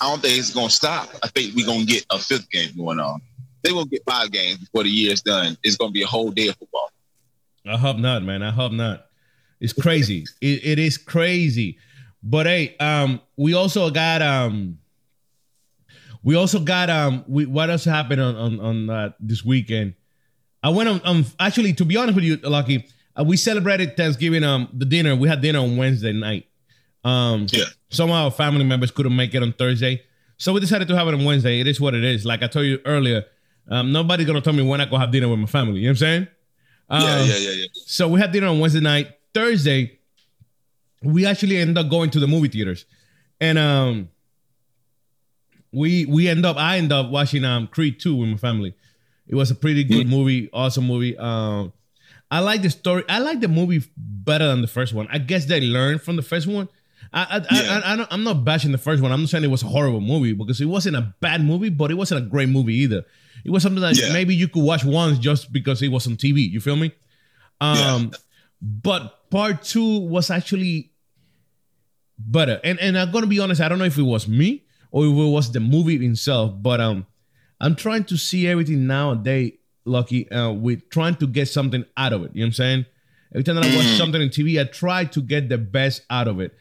I 0.00 0.08
don't 0.08 0.22
think 0.22 0.38
it's 0.38 0.54
gonna 0.54 0.70
stop. 0.70 1.08
I 1.24 1.28
think 1.28 1.56
we're 1.56 1.66
gonna 1.66 1.84
get 1.84 2.06
a 2.10 2.20
fifth 2.20 2.48
game 2.50 2.70
going 2.76 3.00
on. 3.00 3.20
They're 3.62 3.72
gonna 3.72 3.86
get 3.86 4.02
five 4.08 4.30
games 4.30 4.58
before 4.58 4.84
the 4.84 4.90
year 4.90 5.12
is 5.12 5.22
done. 5.22 5.56
It's 5.62 5.76
gonna 5.76 5.92
be 5.92 6.02
a 6.02 6.06
whole 6.06 6.30
day 6.30 6.48
of 6.48 6.56
football. 6.56 6.90
I 7.66 7.76
hope 7.76 7.96
not, 7.98 8.22
man. 8.22 8.42
I 8.42 8.50
hope 8.50 8.72
not. 8.72 9.06
It's 9.60 9.72
crazy. 9.72 10.24
it, 10.40 10.64
it 10.64 10.78
is 10.78 10.96
crazy. 10.96 11.78
But 12.22 12.46
hey, 12.46 12.76
um, 12.78 13.20
we 13.36 13.54
also 13.54 13.90
got 13.90 14.22
um, 14.22 14.78
we 16.22 16.34
also 16.34 16.60
got 16.60 16.90
um, 16.90 17.24
we 17.28 17.46
what 17.46 17.70
else 17.70 17.84
happened 17.84 18.20
on 18.20 18.36
on 18.36 18.60
on 18.60 18.90
uh, 18.90 19.10
this 19.20 19.44
weekend? 19.44 19.94
I 20.62 20.70
went 20.70 20.88
on 20.88 21.00
um, 21.04 21.24
actually 21.38 21.72
to 21.74 21.84
be 21.84 21.96
honest 21.96 22.14
with 22.16 22.24
you, 22.24 22.36
Lucky, 22.38 22.86
uh, 23.18 23.24
we 23.24 23.36
celebrated 23.36 23.96
Thanksgiving 23.96 24.44
um 24.44 24.68
the 24.72 24.84
dinner. 24.84 25.14
We 25.16 25.28
had 25.28 25.40
dinner 25.40 25.60
on 25.60 25.76
Wednesday 25.76 26.12
night. 26.12 26.46
Um, 27.04 27.46
Yeah. 27.50 27.64
some 27.90 28.10
of 28.10 28.16
our 28.16 28.30
family 28.30 28.64
members 28.64 28.90
couldn't 28.90 29.14
make 29.14 29.34
it 29.34 29.42
on 29.42 29.52
Thursday, 29.52 30.02
so 30.36 30.52
we 30.52 30.60
decided 30.60 30.88
to 30.88 30.96
have 30.96 31.06
it 31.08 31.14
on 31.14 31.24
Wednesday. 31.24 31.60
It 31.60 31.66
is 31.68 31.80
what 31.80 31.94
it 31.94 32.04
is. 32.04 32.24
Like 32.24 32.42
I 32.42 32.48
told 32.48 32.66
you 32.66 32.80
earlier, 32.84 33.24
um, 33.68 33.92
nobody's 33.92 34.26
gonna 34.26 34.40
tell 34.40 34.52
me 34.52 34.62
when 34.62 34.80
I 34.80 34.86
go 34.86 34.96
have 34.96 35.10
dinner 35.10 35.28
with 35.28 35.38
my 35.38 35.46
family. 35.46 35.80
You 35.80 35.86
know 35.88 35.90
what 35.90 35.90
I'm 35.92 35.96
saying? 35.96 36.28
yeah, 36.90 36.96
Um, 36.96 37.28
yeah, 37.28 37.36
yeah, 37.36 37.50
yeah. 37.50 37.66
so 37.72 38.08
we 38.08 38.20
had 38.20 38.32
dinner 38.32 38.46
on 38.46 38.60
Wednesday 38.60 38.80
night. 38.80 39.08
Thursday, 39.34 39.98
we 41.02 41.26
actually 41.26 41.58
ended 41.58 41.78
up 41.78 41.90
going 41.90 42.10
to 42.10 42.20
the 42.20 42.26
movie 42.26 42.48
theaters, 42.48 42.86
and 43.40 43.58
um, 43.58 44.08
we 45.72 46.06
we 46.06 46.28
end 46.28 46.44
up 46.46 46.56
I 46.56 46.78
end 46.78 46.92
up 46.92 47.10
watching 47.10 47.44
um 47.44 47.66
Creed 47.66 48.00
two 48.00 48.16
with 48.16 48.28
my 48.28 48.36
family. 48.36 48.74
It 49.26 49.34
was 49.34 49.50
a 49.50 49.54
pretty 49.54 49.84
good 49.84 50.08
movie, 50.08 50.48
awesome 50.52 50.86
movie. 50.86 51.16
Um, 51.18 51.72
I 52.30 52.40
like 52.40 52.62
the 52.62 52.70
story. 52.70 53.04
I 53.08 53.18
like 53.18 53.40
the 53.40 53.48
movie 53.48 53.82
better 53.96 54.48
than 54.48 54.62
the 54.62 54.68
first 54.68 54.94
one. 54.94 55.06
I 55.10 55.18
guess 55.18 55.44
they 55.44 55.60
learned 55.60 56.00
from 56.02 56.16
the 56.16 56.22
first 56.22 56.46
one. 56.46 56.68
I, 57.12 57.22
I, 57.50 57.54
Yeah. 57.54 57.80
I, 57.84 57.92
I, 57.92 57.96
don't, 57.96 58.08
I'm 58.10 58.24
not 58.24 58.44
bashing 58.44 58.72
the 58.72 58.78
first 58.78 59.02
one. 59.02 59.12
I'm 59.12 59.20
not 59.20 59.28
saying 59.28 59.44
it 59.44 59.48
was 59.50 59.62
a 59.62 59.66
horrible 59.66 60.00
movie 60.00 60.32
because 60.32 60.60
it 60.60 60.66
wasn't 60.66 60.96
a 60.96 61.14
bad 61.20 61.42
movie, 61.44 61.68
but 61.68 61.90
it 61.90 61.94
wasn't 61.94 62.24
a 62.24 62.26
great 62.26 62.48
movie 62.48 62.74
either. 62.74 63.04
It 63.44 63.50
was 63.50 63.62
something 63.62 63.80
that 63.82 63.96
Yeah. 63.98 64.12
maybe 64.12 64.34
you 64.34 64.48
could 64.48 64.62
watch 64.62 64.84
once 64.84 65.18
just 65.18 65.52
because 65.52 65.80
it 65.82 65.88
was 65.88 66.06
on 66.06 66.16
TV. 66.16 66.42
You 66.50 66.60
feel 66.60 66.76
me? 66.76 66.92
Um, 67.60 67.76
Yeah. 67.76 68.18
but 68.60 69.30
part 69.30 69.62
two 69.62 69.98
was 70.00 70.30
actually 70.30 70.90
better. 72.18 72.60
And 72.64 72.78
and 72.80 72.98
I'm 72.98 73.10
gonna 73.12 73.26
be 73.26 73.40
honest, 73.40 73.60
I 73.60 73.68
don't 73.68 73.78
know 73.78 73.84
if 73.84 73.98
it 73.98 74.02
was 74.02 74.28
me 74.28 74.64
or 74.90 75.04
if 75.04 75.10
it 75.12 75.30
was 75.30 75.52
the 75.52 75.60
movie 75.60 76.04
itself, 76.04 76.54
but 76.60 76.80
um, 76.80 77.06
I'm 77.60 77.74
trying 77.74 78.04
to 78.04 78.16
see 78.16 78.46
everything 78.48 78.86
nowadays, 78.86 79.52
Lucky, 79.84 80.30
uh, 80.30 80.50
with 80.52 80.88
trying 80.90 81.16
to 81.16 81.26
get 81.26 81.48
something 81.48 81.84
out 81.96 82.12
of 82.12 82.22
it. 82.24 82.30
You 82.34 82.40
know 82.40 82.46
what 82.46 82.48
I'm 82.48 82.52
saying? 82.54 82.86
Every 83.34 83.44
time 83.44 83.56
that 83.56 83.64
I 83.66 83.76
watch 83.76 83.86
something 83.98 84.20
on 84.22 84.28
TV, 84.28 84.58
I 84.60 84.64
try 84.64 85.04
to 85.04 85.20
get 85.20 85.48
the 85.48 85.58
best 85.58 86.02
out 86.08 86.28
of 86.28 86.40
it. 86.40 86.56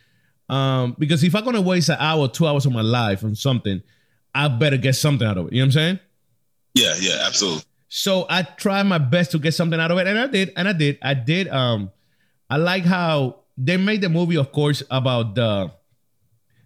Um, 0.50 0.96
because 1.00 1.24
if 1.24 1.34
I'm 1.36 1.44
gonna 1.46 1.62
waste 1.62 1.90
an 1.90 1.98
hour, 2.00 2.28
two 2.28 2.46
hours 2.48 2.66
of 2.66 2.72
my 2.74 2.82
life 2.82 3.24
on 3.24 3.36
something, 3.36 3.82
I 4.36 4.48
better 4.50 4.78
get 4.78 4.96
something 4.96 5.28
out 5.28 5.38
of 5.38 5.48
it. 5.48 5.54
You 5.54 5.60
know 5.60 5.64
what 5.64 5.68
I'm 5.68 5.72
saying? 5.72 6.00
Yeah, 6.78 6.96
yeah, 7.00 7.24
absolutely. 7.26 7.64
So 7.90 8.26
I 8.30 8.44
tried 8.44 8.84
my 8.84 8.98
best 8.98 9.32
to 9.32 9.40
get 9.40 9.54
something 9.54 9.80
out 9.80 9.92
of 9.92 9.98
it, 9.98 10.08
and 10.08 10.20
I 10.20 10.28
did, 10.28 10.52
and 10.56 10.68
I 10.68 10.74
did, 10.74 10.98
I 11.02 11.14
did. 11.14 11.48
Um, 11.48 11.92
I 12.50 12.58
like 12.58 12.84
how 12.84 13.38
they 13.58 13.78
made 13.78 14.02
the 14.02 14.10
movie, 14.10 14.38
of 14.38 14.52
course, 14.52 14.84
about 14.92 15.36
the 15.36 15.72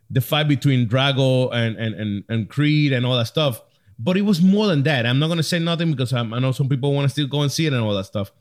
the 0.10 0.20
fight 0.20 0.48
between 0.48 0.88
Drago 0.88 1.54
and 1.54 1.78
and 1.78 1.96
and, 1.96 2.24
and 2.28 2.50
Creed 2.50 2.92
and 2.92 3.06
all 3.06 3.18
that 3.18 3.28
stuff. 3.28 3.62
But 3.98 4.18
it 4.18 4.24
was 4.24 4.42
more 4.42 4.68
than 4.68 4.84
that. 4.84 5.06
I'm 5.06 5.20
not 5.20 5.28
gonna 5.28 5.44
say 5.44 5.60
nothing 5.60 5.92
because 5.92 6.12
I'm, 6.12 6.34
I 6.34 6.40
know 6.40 6.52
some 6.52 6.68
people 6.68 6.94
want 6.94 7.06
to 7.06 7.10
still 7.10 7.28
go 7.28 7.42
and 7.42 7.52
see 7.52 7.68
it 7.68 7.74
and 7.74 7.84
all 7.84 7.96
that 7.96 8.06
stuff. 8.06 8.32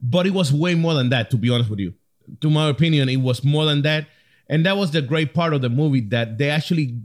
But 0.00 0.26
it 0.26 0.34
was 0.34 0.52
way 0.52 0.74
more 0.74 0.94
than 0.94 1.08
that, 1.08 1.30
to 1.30 1.36
be 1.36 1.50
honest 1.50 1.70
with 1.70 1.80
you. 1.80 1.94
To 2.42 2.50
my 2.50 2.68
opinion, 2.68 3.08
it 3.08 3.16
was 3.16 3.42
more 3.42 3.64
than 3.64 3.82
that, 3.82 4.06
and 4.48 4.66
that 4.66 4.76
was 4.76 4.90
the 4.90 5.00
great 5.02 5.32
part 5.32 5.54
of 5.54 5.62
the 5.62 5.70
movie 5.70 6.02
that 6.10 6.36
they 6.36 6.50
actually 6.50 7.00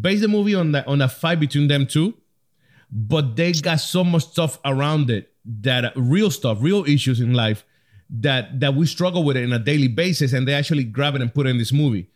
based 0.00 0.22
the 0.22 0.28
movie 0.28 0.54
on 0.54 0.72
that 0.72 0.86
on 0.88 1.00
a 1.00 1.08
fight 1.08 1.38
between 1.38 1.68
them 1.68 1.86
two 1.86 2.14
but 2.92 3.36
they 3.36 3.52
got 3.52 3.80
so 3.80 4.04
much 4.04 4.24
stuff 4.24 4.58
around 4.64 5.10
it 5.10 5.32
that 5.44 5.92
real 5.96 6.30
stuff, 6.30 6.58
real 6.60 6.84
issues 6.84 7.18
in 7.20 7.32
life 7.32 7.64
that 8.10 8.60
that 8.60 8.74
we 8.74 8.84
struggle 8.86 9.24
with 9.24 9.36
it 9.36 9.44
on 9.44 9.52
a 9.52 9.58
daily 9.58 9.88
basis, 9.88 10.32
and 10.34 10.46
they 10.46 10.52
actually 10.52 10.84
grab 10.84 11.14
it 11.14 11.22
and 11.22 11.34
put 11.34 11.46
it 11.46 11.50
in 11.50 11.58
this 11.58 11.72
movie. 11.72 12.08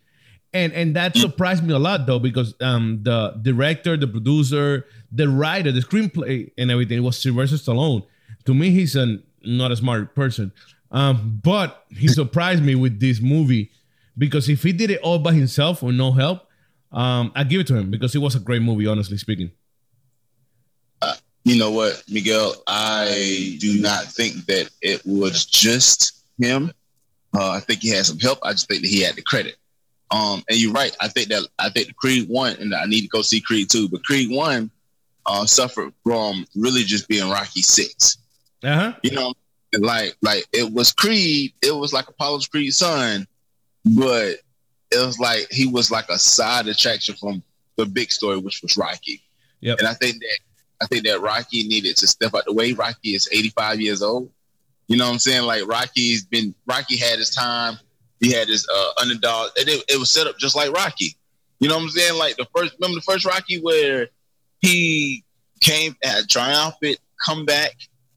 And 0.53 0.71
and 0.73 0.95
that 0.95 1.17
surprised 1.17 1.63
me 1.63 1.73
a 1.73 1.79
lot 1.79 2.05
though, 2.05 2.19
because 2.19 2.53
um 2.61 2.99
the 3.01 3.37
director, 3.41 3.97
the 3.97 4.07
producer, 4.07 4.85
the 5.11 5.27
writer, 5.27 5.71
the 5.71 5.81
screenplay, 5.81 6.51
and 6.57 6.69
everything 6.69 7.01
was 7.03 7.17
Sylvester 7.17 7.57
Stallone. 7.57 8.05
To 8.45 8.53
me, 8.53 8.69
he's 8.69 8.95
a 8.95 9.17
not 9.43 9.71
a 9.71 9.75
smart 9.75 10.15
person, 10.15 10.53
um, 10.91 11.41
but 11.43 11.85
he 11.89 12.07
surprised 12.07 12.63
me 12.63 12.75
with 12.75 12.99
this 12.99 13.19
movie 13.19 13.71
because 14.17 14.47
if 14.47 14.63
he 14.63 14.71
did 14.71 14.91
it 14.91 15.01
all 15.01 15.19
by 15.19 15.33
himself 15.33 15.81
with 15.81 15.95
no 15.95 16.11
help, 16.11 16.47
um, 16.91 17.31
I 17.35 17.43
give 17.43 17.61
it 17.61 17.67
to 17.67 17.75
him 17.75 17.91
because 17.91 18.15
it 18.15 18.19
was 18.19 18.35
a 18.35 18.39
great 18.39 18.61
movie, 18.61 18.87
honestly 18.87 19.17
speaking. 19.17 19.51
You 21.47 21.57
know 21.57 21.71
what, 21.71 22.03
Miguel? 22.09 22.55
I 22.67 23.55
do 23.61 23.79
not 23.79 24.03
think 24.03 24.47
that 24.47 24.69
it 24.81 25.01
was 25.05 25.45
just 25.45 26.25
him. 26.37 26.73
Uh, 27.33 27.51
I 27.51 27.61
think 27.61 27.79
he 27.79 27.87
had 27.87 28.05
some 28.05 28.19
help. 28.19 28.39
I 28.43 28.51
just 28.51 28.67
think 28.67 28.81
that 28.81 28.89
he 28.89 29.01
had 29.01 29.15
the 29.15 29.21
credit. 29.21 29.55
Um, 30.11 30.43
and 30.49 30.59
you're 30.59 30.73
right. 30.73 30.93
I 30.99 31.07
think 31.07 31.29
that 31.29 31.47
I 31.57 31.69
think 31.69 31.95
Creed 31.95 32.27
one, 32.27 32.57
and 32.59 32.75
I 32.75 32.83
need 32.83 33.03
to 33.03 33.07
go 33.07 33.21
see 33.21 33.39
Creed 33.39 33.69
two. 33.69 33.87
But 33.87 34.03
Creed 34.03 34.29
one 34.29 34.69
uh, 35.25 35.45
suffered 35.45 35.93
from 36.03 36.45
really 36.53 36.83
just 36.83 37.07
being 37.07 37.29
Rocky 37.29 37.61
six. 37.61 38.17
Uh 38.61 38.75
huh. 38.75 38.93
You 39.03 39.11
know, 39.11 39.33
like 39.79 40.17
like 40.21 40.45
it 40.51 40.73
was 40.73 40.91
Creed. 40.91 41.53
It 41.61 41.73
was 41.73 41.93
like 41.93 42.09
Apollo's 42.09 42.47
Creed 42.47 42.73
son, 42.73 43.25
but 43.85 44.35
it 44.91 45.05
was 45.05 45.17
like 45.17 45.47
he 45.49 45.65
was 45.65 45.91
like 45.91 46.09
a 46.09 46.19
side 46.19 46.67
attraction 46.67 47.15
from 47.15 47.41
the 47.77 47.85
big 47.85 48.11
story, 48.11 48.37
which 48.37 48.61
was 48.61 48.75
Rocky. 48.75 49.23
Yep. 49.61 49.79
And 49.79 49.87
I 49.87 49.93
think 49.93 50.15
that 50.19 50.39
I 50.81 50.85
think 50.85 51.05
that 51.05 51.21
Rocky 51.21 51.67
needed 51.67 51.97
to 51.97 52.07
step 52.07 52.35
out 52.35 52.45
the 52.45 52.53
way. 52.53 52.73
Rocky 52.73 53.15
is 53.15 53.27
85 53.31 53.81
years 53.81 54.01
old. 54.01 54.29
You 54.87 54.97
know 54.97 55.05
what 55.05 55.13
I'm 55.13 55.19
saying? 55.19 55.43
Like 55.43 55.67
Rocky's 55.67 56.25
been 56.25 56.53
Rocky 56.65 56.97
had 56.97 57.19
his 57.19 57.31
time. 57.31 57.77
He 58.19 58.31
had 58.31 58.47
his 58.47 58.67
uh, 58.73 59.01
underdog, 59.01 59.51
and 59.59 59.67
it, 59.69 59.83
it 59.89 59.99
was 59.99 60.09
set 60.09 60.25
up 60.25 60.37
just 60.39 60.55
like 60.55 60.71
Rocky. 60.71 61.15
You 61.59 61.67
know 61.69 61.75
what 61.75 61.83
I'm 61.83 61.89
saying? 61.89 62.17
Like 62.17 62.37
the 62.37 62.47
first, 62.55 62.75
remember 62.79 62.99
the 62.99 63.11
first 63.11 63.25
Rocky 63.25 63.59
where 63.59 64.07
he 64.59 65.23
came 65.61 65.95
at 66.03 66.29
triumphant 66.29 66.97
comeback 67.23 67.73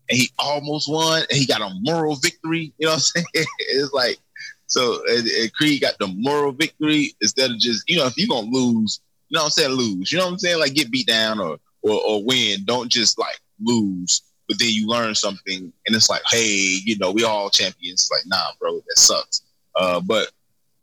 and 0.09 0.19
he 0.19 0.31
almost 0.39 0.91
won 0.91 1.23
and 1.31 1.39
he 1.39 1.47
got 1.47 1.61
a 1.61 1.75
moral 1.81 2.17
victory. 2.17 2.73
You 2.79 2.87
know 2.87 2.93
what 2.93 3.11
I'm 3.17 3.25
saying? 3.35 3.47
it's 3.59 3.93
like 3.93 4.19
so 4.67 5.03
and, 5.09 5.27
and 5.27 5.53
Creed 5.55 5.81
got 5.81 5.99
the 5.99 6.07
moral 6.07 6.53
victory 6.53 7.15
instead 7.21 7.51
of 7.51 7.59
just 7.59 7.89
you 7.89 7.97
know 7.97 8.07
if 8.07 8.17
you're 8.17 8.29
gonna 8.29 8.47
lose, 8.51 9.01
you 9.29 9.37
know 9.37 9.41
what 9.41 9.47
I'm 9.47 9.51
saying 9.51 9.71
lose. 9.71 10.13
You 10.13 10.19
know 10.19 10.27
what 10.27 10.33
I'm 10.33 10.39
saying? 10.39 10.61
Like 10.61 10.75
get 10.75 10.91
beat 10.91 11.07
down 11.07 11.41
or 11.41 11.59
or, 11.83 12.01
or 12.07 12.25
win. 12.25 12.65
Don't 12.65 12.91
just 12.91 13.19
like 13.19 13.39
lose, 13.63 14.23
but 14.49 14.59
then 14.59 14.71
you 14.71 14.87
learn 14.87 15.15
something 15.15 15.73
and 15.87 15.97
it's 15.97 16.11
like, 16.11 16.23
hey, 16.31 16.81
you 16.85 16.99
know, 16.99 17.13
we 17.13 17.25
all 17.25 17.51
champions. 17.51 18.01
It's 18.01 18.11
like, 18.11 18.23
nah, 18.27 18.53
bro, 18.59 18.75
that 18.75 18.99
sucks. 18.99 19.43
Uh, 19.77 20.01
but 20.01 20.31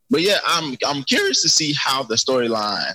but 0.10 0.22
yeah, 0.22 0.38
I'm 0.46 0.77
I'm 0.86 1.04
curious 1.04 1.42
to 1.42 1.50
see 1.50 1.74
how 1.74 2.04
the 2.04 2.16
storyline 2.16 2.94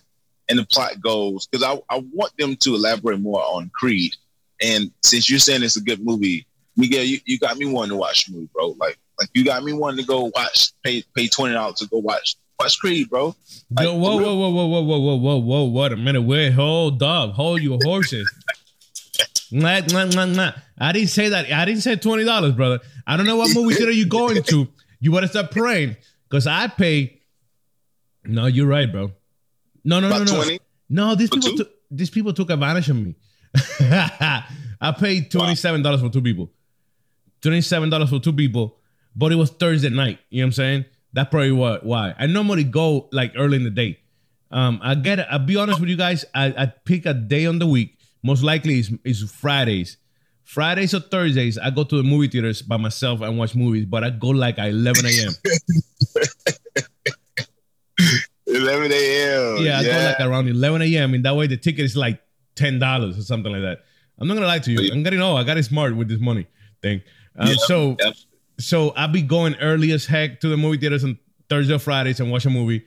and 0.48 0.58
the 0.58 0.66
plot 0.66 1.00
goes 1.00 1.46
because 1.46 1.62
I, 1.62 1.94
I 1.94 2.04
want 2.12 2.32
them 2.38 2.56
to 2.56 2.74
elaborate 2.74 3.20
more 3.20 3.42
on 3.42 3.70
Creed. 3.74 4.14
And 4.60 4.90
since 5.02 5.28
you're 5.28 5.38
saying 5.38 5.62
it's 5.62 5.76
a 5.76 5.82
good 5.82 6.04
movie, 6.04 6.46
Miguel, 6.76 7.04
you, 7.04 7.18
you 7.24 7.38
got 7.38 7.58
me 7.58 7.66
wanting 7.66 7.90
to 7.90 7.96
watch 7.96 8.26
the 8.26 8.34
movie, 8.34 8.48
bro. 8.54 8.68
Like 8.78 8.98
like 9.18 9.28
you 9.34 9.44
got 9.44 9.64
me 9.64 9.72
wanting 9.72 10.04
to 10.04 10.06
go 10.06 10.30
watch 10.34 10.72
pay 10.82 11.04
pay 11.14 11.28
twenty 11.28 11.54
dollars 11.54 11.76
to 11.76 11.86
go 11.86 11.98
watch 11.98 12.36
watch 12.58 12.78
Creed, 12.78 13.10
bro. 13.10 13.34
Like, 13.70 13.84
Yo, 13.86 13.94
whoa, 13.94 14.16
whoa, 14.16 14.34
whoa, 14.34 14.48
whoa, 14.50 14.66
whoa, 14.66 14.82
whoa, 14.82 14.98
whoa, 14.98 15.16
whoa, 15.16 15.38
whoa, 15.38 15.64
wait 15.64 15.92
a 15.92 15.96
minute. 15.96 16.22
Wait, 16.22 16.50
hold 16.52 17.02
up. 17.02 17.32
Hold 17.32 17.62
your 17.62 17.78
horses. 17.82 18.30
Nah, 19.50 19.80
nah, 19.90 20.04
nah, 20.06 20.24
nah. 20.24 20.52
I 20.78 20.92
didn't 20.92 21.10
say 21.10 21.28
that. 21.28 21.50
I 21.52 21.64
didn't 21.64 21.82
say 21.82 21.96
twenty 21.96 22.24
dollars, 22.24 22.52
brother. 22.52 22.80
I 23.06 23.16
don't 23.16 23.26
know 23.26 23.36
what 23.36 23.54
movie 23.54 23.74
theater 23.74 23.92
you 23.92 24.06
going 24.06 24.42
to. 24.44 24.68
You 25.00 25.12
better 25.12 25.26
start 25.26 25.50
praying, 25.50 25.96
cause 26.30 26.46
I 26.46 26.68
pay. 26.68 27.20
No, 28.24 28.46
you're 28.46 28.66
right, 28.66 28.90
bro. 28.90 29.12
No, 29.84 30.00
no, 30.00 30.08
no, 30.08 30.16
About 30.16 30.28
no. 30.28 30.42
20? 30.42 30.60
No, 30.88 31.14
these 31.14 31.28
For 31.28 31.40
people, 31.40 31.56
took, 31.58 31.70
these 31.90 32.10
people 32.10 32.32
took 32.32 32.50
advantage 32.50 32.88
of 32.88 32.96
me. 32.96 33.16
I 33.80 34.92
paid 34.98 35.30
twenty 35.30 35.54
seven 35.54 35.82
dollars 35.82 36.00
for 36.00 36.08
two 36.08 36.22
people. 36.22 36.50
Twenty 37.40 37.60
seven 37.60 37.90
dollars 37.90 38.10
for 38.10 38.20
two 38.20 38.32
people, 38.32 38.78
but 39.14 39.32
it 39.32 39.36
was 39.36 39.50
Thursday 39.50 39.90
night. 39.90 40.18
You 40.30 40.40
know 40.40 40.46
what 40.46 40.48
I'm 40.48 40.52
saying? 40.52 40.84
That's 41.12 41.30
probably 41.30 41.52
what 41.52 41.84
why. 41.84 42.14
I 42.18 42.26
normally 42.26 42.64
go 42.64 43.08
like 43.12 43.32
early 43.36 43.56
in 43.56 43.64
the 43.64 43.70
day. 43.70 43.98
Um, 44.50 44.80
I 44.82 44.94
get. 44.94 45.20
I'll 45.32 45.38
be 45.38 45.56
honest 45.56 45.80
with 45.80 45.88
you 45.88 45.96
guys. 45.96 46.24
I, 46.34 46.46
I 46.56 46.66
pick 46.66 47.06
a 47.06 47.14
day 47.14 47.46
on 47.46 47.58
the 47.58 47.66
week. 47.66 47.98
Most 48.22 48.42
likely 48.42 48.78
is 48.78 48.92
is 49.04 49.30
Fridays. 49.30 49.96
Fridays 50.44 50.92
or 50.92 51.00
Thursdays, 51.00 51.56
I 51.56 51.70
go 51.70 51.84
to 51.84 51.96
the 51.96 52.02
movie 52.02 52.28
theaters 52.28 52.60
by 52.62 52.76
myself 52.76 53.20
and 53.22 53.38
watch 53.38 53.54
movies. 53.54 53.86
But 53.86 54.04
I 54.04 54.10
go 54.10 54.28
like 54.28 54.58
at 54.58 54.68
11 54.68 55.06
a.m. 55.06 55.32
11 58.46 58.92
a.m. 58.92 59.64
Yeah, 59.64 59.78
I 59.78 59.84
go 59.84 59.90
like 59.90 60.20
around 60.20 60.48
11 60.48 60.82
a.m. 60.82 61.14
And 61.14 61.24
that 61.24 61.36
way 61.36 61.46
the 61.46 61.56
ticket 61.56 61.84
is 61.84 61.96
like 61.96 62.20
ten 62.54 62.78
dollars 62.78 63.18
or 63.18 63.22
something 63.22 63.52
like 63.52 63.62
that. 63.62 63.84
I'm 64.18 64.28
not 64.28 64.34
gonna 64.34 64.46
lie 64.46 64.58
to 64.60 64.70
you. 64.70 64.92
I'm 64.92 65.02
getting 65.02 65.20
old. 65.20 65.38
I 65.38 65.44
got 65.44 65.56
it 65.56 65.64
smart 65.64 65.96
with 65.96 66.08
this 66.08 66.20
money 66.20 66.46
thing. 66.82 67.02
Um, 67.36 67.48
Yeah, 67.48 67.54
so 67.66 67.96
yeah. 67.98 68.10
So 68.58 68.90
I'll 68.90 69.08
be 69.08 69.22
going 69.22 69.54
early 69.56 69.92
as 69.92 70.06
heck 70.06 70.40
to 70.40 70.48
the 70.48 70.56
movie 70.56 70.78
theaters 70.78 71.04
on 71.04 71.18
Thursday 71.48 71.74
or 71.74 71.78
Fridays 71.78 72.20
and 72.20 72.30
watch 72.30 72.46
a 72.46 72.50
movie. 72.50 72.84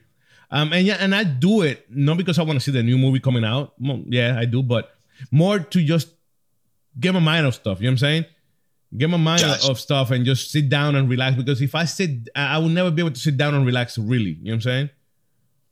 Um, 0.50 0.72
and 0.72 0.86
yeah, 0.86 0.96
and 1.00 1.14
I 1.14 1.24
do 1.24 1.62
it 1.62 1.86
not 1.90 2.16
because 2.16 2.38
I 2.38 2.42
want 2.42 2.56
to 2.58 2.60
see 2.60 2.70
the 2.70 2.82
new 2.82 2.98
movie 2.98 3.20
coming 3.20 3.44
out. 3.44 3.74
Well, 3.80 4.02
yeah, 4.06 4.38
I 4.38 4.44
do, 4.44 4.62
but 4.62 4.94
more 5.30 5.58
to 5.58 5.84
just 5.84 6.08
get 6.98 7.14
my 7.14 7.20
mind 7.20 7.46
off 7.46 7.54
stuff. 7.54 7.80
You 7.80 7.86
know 7.86 7.90
what 7.90 7.92
I'm 7.94 7.98
saying? 7.98 8.24
Get 8.96 9.10
my 9.10 9.16
mind 9.16 9.42
Gotcha. 9.42 9.70
off 9.70 9.80
stuff 9.80 10.10
and 10.12 10.24
just 10.24 10.52
sit 10.52 10.68
down 10.68 10.94
and 10.94 11.10
relax. 11.10 11.36
Because 11.36 11.60
if 11.60 11.74
I 11.74 11.84
sit, 11.84 12.28
I 12.36 12.54
I 12.54 12.58
will 12.58 12.68
never 12.68 12.90
be 12.90 13.02
able 13.02 13.10
to 13.10 13.20
sit 13.20 13.36
down 13.36 13.54
and 13.54 13.66
relax. 13.66 13.98
Really, 13.98 14.30
you 14.30 14.44
know 14.44 14.50
what 14.50 14.54
I'm 14.54 14.60
saying? 14.60 14.90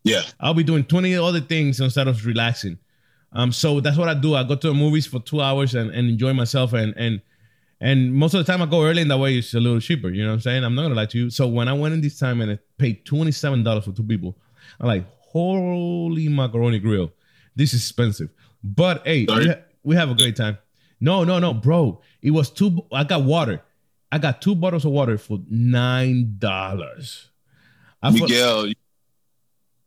Yeah. 0.03 0.23
I'll 0.39 0.55
be 0.55 0.65
doing 0.65 0.85
20 0.85 1.17
other 1.17 1.41
things 1.41 1.81
instead 1.81 2.09
of 2.09 2.27
relaxing. 2.27 2.79
Um, 3.33 3.53
so 3.53 3.81
that's 3.81 3.97
what 3.97 4.09
I 4.09 4.15
do. 4.15 4.35
I 4.35 4.45
go 4.45 4.55
to 4.55 4.69
the 4.69 4.75
movies 4.75 5.07
for 5.07 5.19
two 5.19 5.41
hours 5.41 5.75
and, 5.75 5.91
and 5.91 6.09
enjoy 6.09 6.33
myself 6.33 6.73
and 6.73 6.95
and 6.97 7.21
and 7.85 8.14
most 8.14 8.33
of 8.33 8.45
the 8.45 8.50
time 8.50 8.62
I 8.62 8.67
go 8.67 8.83
early 8.83 9.03
in 9.03 9.09
that 9.09 9.19
way 9.19 9.37
it's 9.37 9.53
a 9.53 9.61
little 9.61 9.79
cheaper. 9.79 10.09
You 10.09 10.23
know 10.23 10.31
what 10.31 10.35
I'm 10.37 10.41
saying? 10.41 10.64
I'm 10.64 10.75
not 10.75 10.83
gonna 10.83 10.95
lie 10.95 11.07
to 11.07 11.19
you. 11.19 11.31
So 11.31 11.47
when 11.47 11.69
I 11.69 11.75
went 11.75 11.93
in 11.93 12.00
this 12.00 12.19
time 12.19 12.41
and 12.41 12.53
I 12.53 12.59
paid 12.79 13.05
$27 13.05 13.85
for 13.85 13.93
two 13.93 14.03
people, 14.03 14.38
I'm 14.81 14.87
like, 14.87 15.05
holy 15.21 16.29
macaroni 16.29 16.79
grill. 16.79 17.12
This 17.55 17.75
is 17.75 17.83
expensive. 17.83 18.31
But 18.64 19.07
hey, 19.07 19.26
we, 19.29 19.49
ha- 19.49 19.61
we 19.83 19.97
have 19.97 20.11
a 20.11 20.14
great 20.14 20.35
time. 20.35 20.57
No, 20.99 21.25
no, 21.25 21.38
no, 21.38 21.53
bro. 21.53 22.00
It 22.23 22.31
was 22.31 22.49
two 22.50 22.87
I 22.91 23.05
got 23.05 23.23
water. 23.23 23.62
I 24.11 24.17
got 24.19 24.41
two 24.41 24.55
bottles 24.55 24.87
of 24.87 24.93
water 24.93 25.19
for 25.19 25.41
nine 25.50 26.37
dollars. 26.38 27.29
I 28.03 28.11
thought- 28.11 28.31
Miguel, 28.31 28.69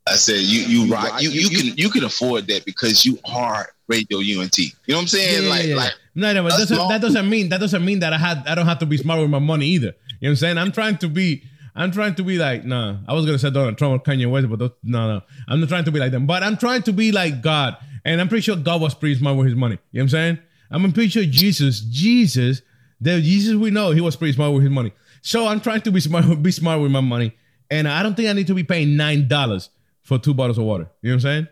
I 0.08 0.16
said 0.16 0.42
you 0.42 0.62
you 0.62 0.94
rock 0.94 1.20
you 1.22 1.32
you 1.32 1.50
can 1.50 1.75
you 1.77 1.89
can 1.89 2.04
afford 2.04 2.46
that 2.48 2.63
because 2.63 3.06
you 3.06 3.18
are 3.25 3.68
radio 3.88 4.20
UNT. 4.20 4.58
You 4.58 4.70
know 4.89 4.96
what 4.96 5.01
I'm 5.01 5.08
saying? 5.08 5.44
Yeah, 5.44 5.50
like 5.50 5.63
yeah, 5.63 5.70
yeah. 5.70 5.75
like 5.75 5.94
no, 6.17 6.33
no, 6.33 6.41
but 6.41 6.50
doesn't, 6.50 6.75
that 6.89 7.00
doesn't 7.00 7.29
mean 7.29 7.50
that 7.50 7.59
doesn't 7.59 7.86
mean 7.86 8.00
that 8.00 8.12
I 8.12 8.17
had 8.17 8.47
I 8.47 8.55
don't 8.55 8.65
have 8.65 8.79
to 8.79 8.88
be 8.88 8.97
smart 8.97 9.21
with 9.21 9.29
my 9.29 9.38
money 9.38 9.67
either. 9.67 9.86
You 9.86 9.91
know 9.91 9.95
what 10.19 10.29
I'm 10.29 10.36
saying? 10.38 10.57
I'm 10.57 10.71
trying 10.71 10.97
to 10.97 11.07
be 11.07 11.43
I'm 11.75 11.91
trying 11.91 12.15
to 12.15 12.24
be 12.24 12.39
like 12.39 12.65
nah. 12.65 12.97
I 13.07 13.13
was 13.13 13.27
gonna 13.27 13.38
say 13.38 13.51
Donald 13.51 13.77
Trump 13.77 14.01
or 14.01 14.03
Kanye 14.03 14.27
West, 14.29 14.50
but 14.50 14.57
those, 14.57 14.71
no, 14.81 15.13
no. 15.13 15.21
I'm 15.47 15.59
not 15.59 15.69
trying 15.69 15.83
to 15.83 15.91
be 15.91 16.00
like 16.00 16.12
them. 16.12 16.25
But 16.25 16.41
I'm 16.41 16.57
trying 16.57 16.81
to 16.83 16.91
be 16.91 17.12
like 17.12 17.43
God, 17.43 17.77
and 18.03 18.19
I'm 18.19 18.29
pretty 18.29 18.41
sure 18.41 18.55
God 18.55 18.81
was 18.81 18.95
pretty 18.95 19.13
smart 19.13 19.38
with 19.38 19.45
his 19.45 19.55
money. 19.55 19.77
You 19.91 20.00
know 20.00 20.01
what 20.01 20.03
I'm 20.05 20.09
saying? 20.09 20.39
I'm 20.71 20.91
pretty 20.91 21.09
sure 21.09 21.24
Jesus, 21.24 21.81
Jesus, 21.81 22.63
the 23.00 23.21
Jesus 23.21 23.55
we 23.55 23.69
know, 23.69 23.91
he 23.91 24.01
was 24.01 24.15
pretty 24.15 24.33
smart 24.33 24.53
with 24.53 24.63
his 24.63 24.71
money. 24.71 24.93
So 25.21 25.45
I'm 25.45 25.62
trying 25.62 25.81
to 25.81 25.91
be 25.91 26.00
smart, 26.00 26.25
be 26.41 26.51
smart 26.51 26.81
with 26.81 26.89
my 26.89 27.01
money, 27.01 27.38
and 27.69 27.88
I 27.88 28.01
don't 28.01 28.15
think 28.15 28.27
I 28.27 28.33
need 28.33 28.47
to 28.47 28.55
be 28.55 28.63
paying 28.63 28.97
nine 28.97 29.27
dollars 29.27 29.69
for 30.01 30.17
two 30.17 30.33
bottles 30.33 30.57
of 30.57 30.63
water. 30.63 30.89
You 31.03 31.12
know 31.12 31.17
what 31.17 31.25
I'm 31.25 31.29
saying? 31.29 31.47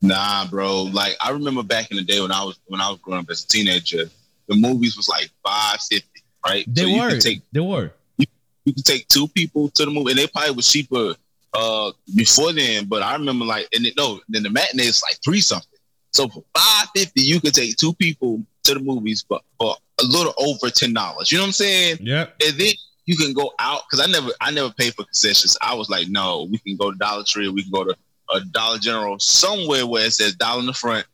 Nah, 0.00 0.46
bro. 0.46 0.82
Like 0.84 1.16
I 1.20 1.30
remember 1.30 1.62
back 1.62 1.90
in 1.90 1.96
the 1.96 2.02
day 2.02 2.20
when 2.20 2.32
I 2.32 2.44
was 2.44 2.58
when 2.66 2.80
I 2.80 2.90
was 2.90 2.98
growing 3.00 3.20
up 3.20 3.30
as 3.30 3.44
a 3.44 3.48
teenager, 3.48 4.04
the 4.48 4.56
movies 4.56 4.96
was 4.96 5.08
like 5.08 5.30
five 5.44 5.80
fifty, 5.80 6.22
right? 6.46 6.64
They 6.68 6.82
so 6.82 6.98
were, 6.98 7.18
take 7.18 7.42
they 7.52 7.60
were. 7.60 7.92
you 8.18 8.26
could 8.74 8.84
take 8.84 9.08
two 9.08 9.28
people 9.28 9.68
to 9.70 9.84
the 9.84 9.90
movie, 9.90 10.10
and 10.10 10.18
they 10.18 10.26
probably 10.26 10.52
was 10.54 10.68
cheaper 10.70 11.14
uh 11.54 11.92
before 12.14 12.52
then. 12.52 12.86
But 12.86 13.02
I 13.02 13.14
remember 13.14 13.44
like, 13.44 13.68
and 13.74 13.86
it, 13.86 13.94
no, 13.96 14.20
then 14.28 14.42
the 14.42 14.50
matinee 14.50 14.84
is 14.84 15.02
like 15.02 15.18
three 15.24 15.40
something. 15.40 15.66
So 16.12 16.28
for 16.28 16.44
five 16.56 16.88
fifty, 16.94 17.22
you 17.22 17.40
could 17.40 17.54
take 17.54 17.76
two 17.76 17.92
people 17.94 18.42
to 18.64 18.74
the 18.74 18.80
movies, 18.80 19.24
but 19.28 19.42
for 19.58 19.76
a 20.00 20.04
little 20.04 20.34
over 20.38 20.70
ten 20.70 20.92
dollars. 20.92 21.30
You 21.30 21.38
know 21.38 21.44
what 21.44 21.48
I'm 21.48 21.52
saying? 21.52 21.98
Yeah. 22.00 22.26
And 22.44 22.58
then 22.58 22.72
you 23.06 23.16
can 23.16 23.32
go 23.32 23.52
out 23.58 23.82
because 23.88 24.06
I 24.06 24.10
never 24.10 24.30
I 24.40 24.50
never 24.50 24.70
paid 24.70 24.94
for 24.94 25.04
concessions. 25.04 25.56
I 25.62 25.74
was 25.74 25.88
like, 25.88 26.08
no, 26.08 26.48
we 26.50 26.58
can 26.58 26.76
go 26.76 26.90
to 26.90 26.98
Dollar 26.98 27.24
Tree, 27.24 27.48
we 27.48 27.62
can 27.62 27.72
go 27.72 27.84
to 27.84 27.96
a 28.32 28.40
Dollar 28.40 28.78
General 28.78 29.18
somewhere 29.18 29.86
where 29.86 30.06
it 30.06 30.12
says 30.12 30.34
dollar 30.34 30.60
in 30.60 30.66
the 30.66 30.72
front, 30.72 31.06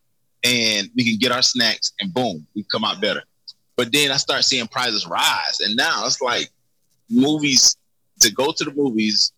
and 0.45 0.91
we 0.97 1.05
can 1.05 1.19
get 1.19 1.33
our 1.33 1.43
snacks, 1.43 1.93
and 2.01 2.13
boom, 2.13 2.47
we 2.55 2.65
come 2.65 2.85
out 2.85 3.01
better. 3.01 3.23
But 3.77 3.93
then 3.93 4.11
I 4.11 4.17
start 4.17 4.45
seeing 4.45 4.67
prices 4.69 5.07
rise, 5.07 5.61
and 5.61 5.77
now 5.77 6.07
it's 6.07 6.21
like 6.21 6.51
movies 7.11 7.77
to 8.21 8.33
go 8.33 8.53
to 8.53 8.65
the 8.65 8.73
movies 8.73 9.33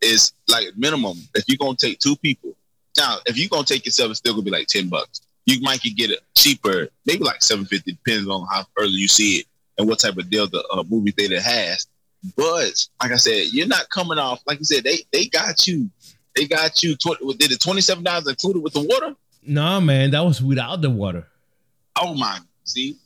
is 0.00 0.32
like 0.48 0.68
minimum. 0.76 1.18
If 1.34 1.44
you're 1.48 1.58
gonna 1.58 1.76
take 1.76 1.98
two 1.98 2.16
people, 2.16 2.54
now 2.96 3.18
if 3.26 3.38
you're 3.38 3.48
gonna 3.48 3.64
take 3.64 3.84
yourself, 3.84 4.10
it's 4.10 4.18
still 4.18 4.34
gonna 4.34 4.44
be 4.44 4.50
like 4.50 4.66
ten 4.66 4.88
bucks. 4.88 5.20
You 5.46 5.60
might 5.60 5.82
get 5.82 6.10
it 6.10 6.20
cheaper, 6.36 6.88
maybe 7.06 7.24
like 7.24 7.42
seven 7.42 7.64
fifty, 7.64 7.92
depends 7.92 8.28
on 8.28 8.46
how 8.50 8.64
early 8.78 8.92
you 8.92 9.08
see 9.08 9.38
it 9.38 9.46
and 9.78 9.88
what 9.88 9.98
type 9.98 10.16
of 10.16 10.30
deal 10.30 10.46
the 10.46 10.64
uh, 10.72 10.84
movie 10.88 11.10
theater 11.10 11.40
has. 11.40 11.86
But 12.36 12.86
like 13.02 13.12
I 13.12 13.16
said, 13.16 13.48
you're 13.52 13.66
not 13.66 13.90
coming 13.90 14.18
off 14.18 14.42
like 14.46 14.58
you 14.58 14.64
said. 14.64 14.84
They 14.84 14.98
they 15.12 15.26
got 15.26 15.66
you. 15.66 15.90
They 16.36 16.46
got 16.46 16.82
you. 16.82 16.96
Tw- 16.96 17.38
did 17.38 17.50
the 17.50 17.58
twenty 17.60 17.80
seven 17.80 18.04
dollars 18.04 18.26
included 18.26 18.62
with 18.62 18.72
the 18.72 18.80
water? 18.82 19.14
Nah, 19.44 19.80
man, 19.80 20.10
that 20.12 20.24
was 20.24 20.42
without 20.42 20.80
the 20.80 20.90
water. 20.90 21.26
Oh 22.00 22.14
my! 22.14 22.38
See, 22.64 22.96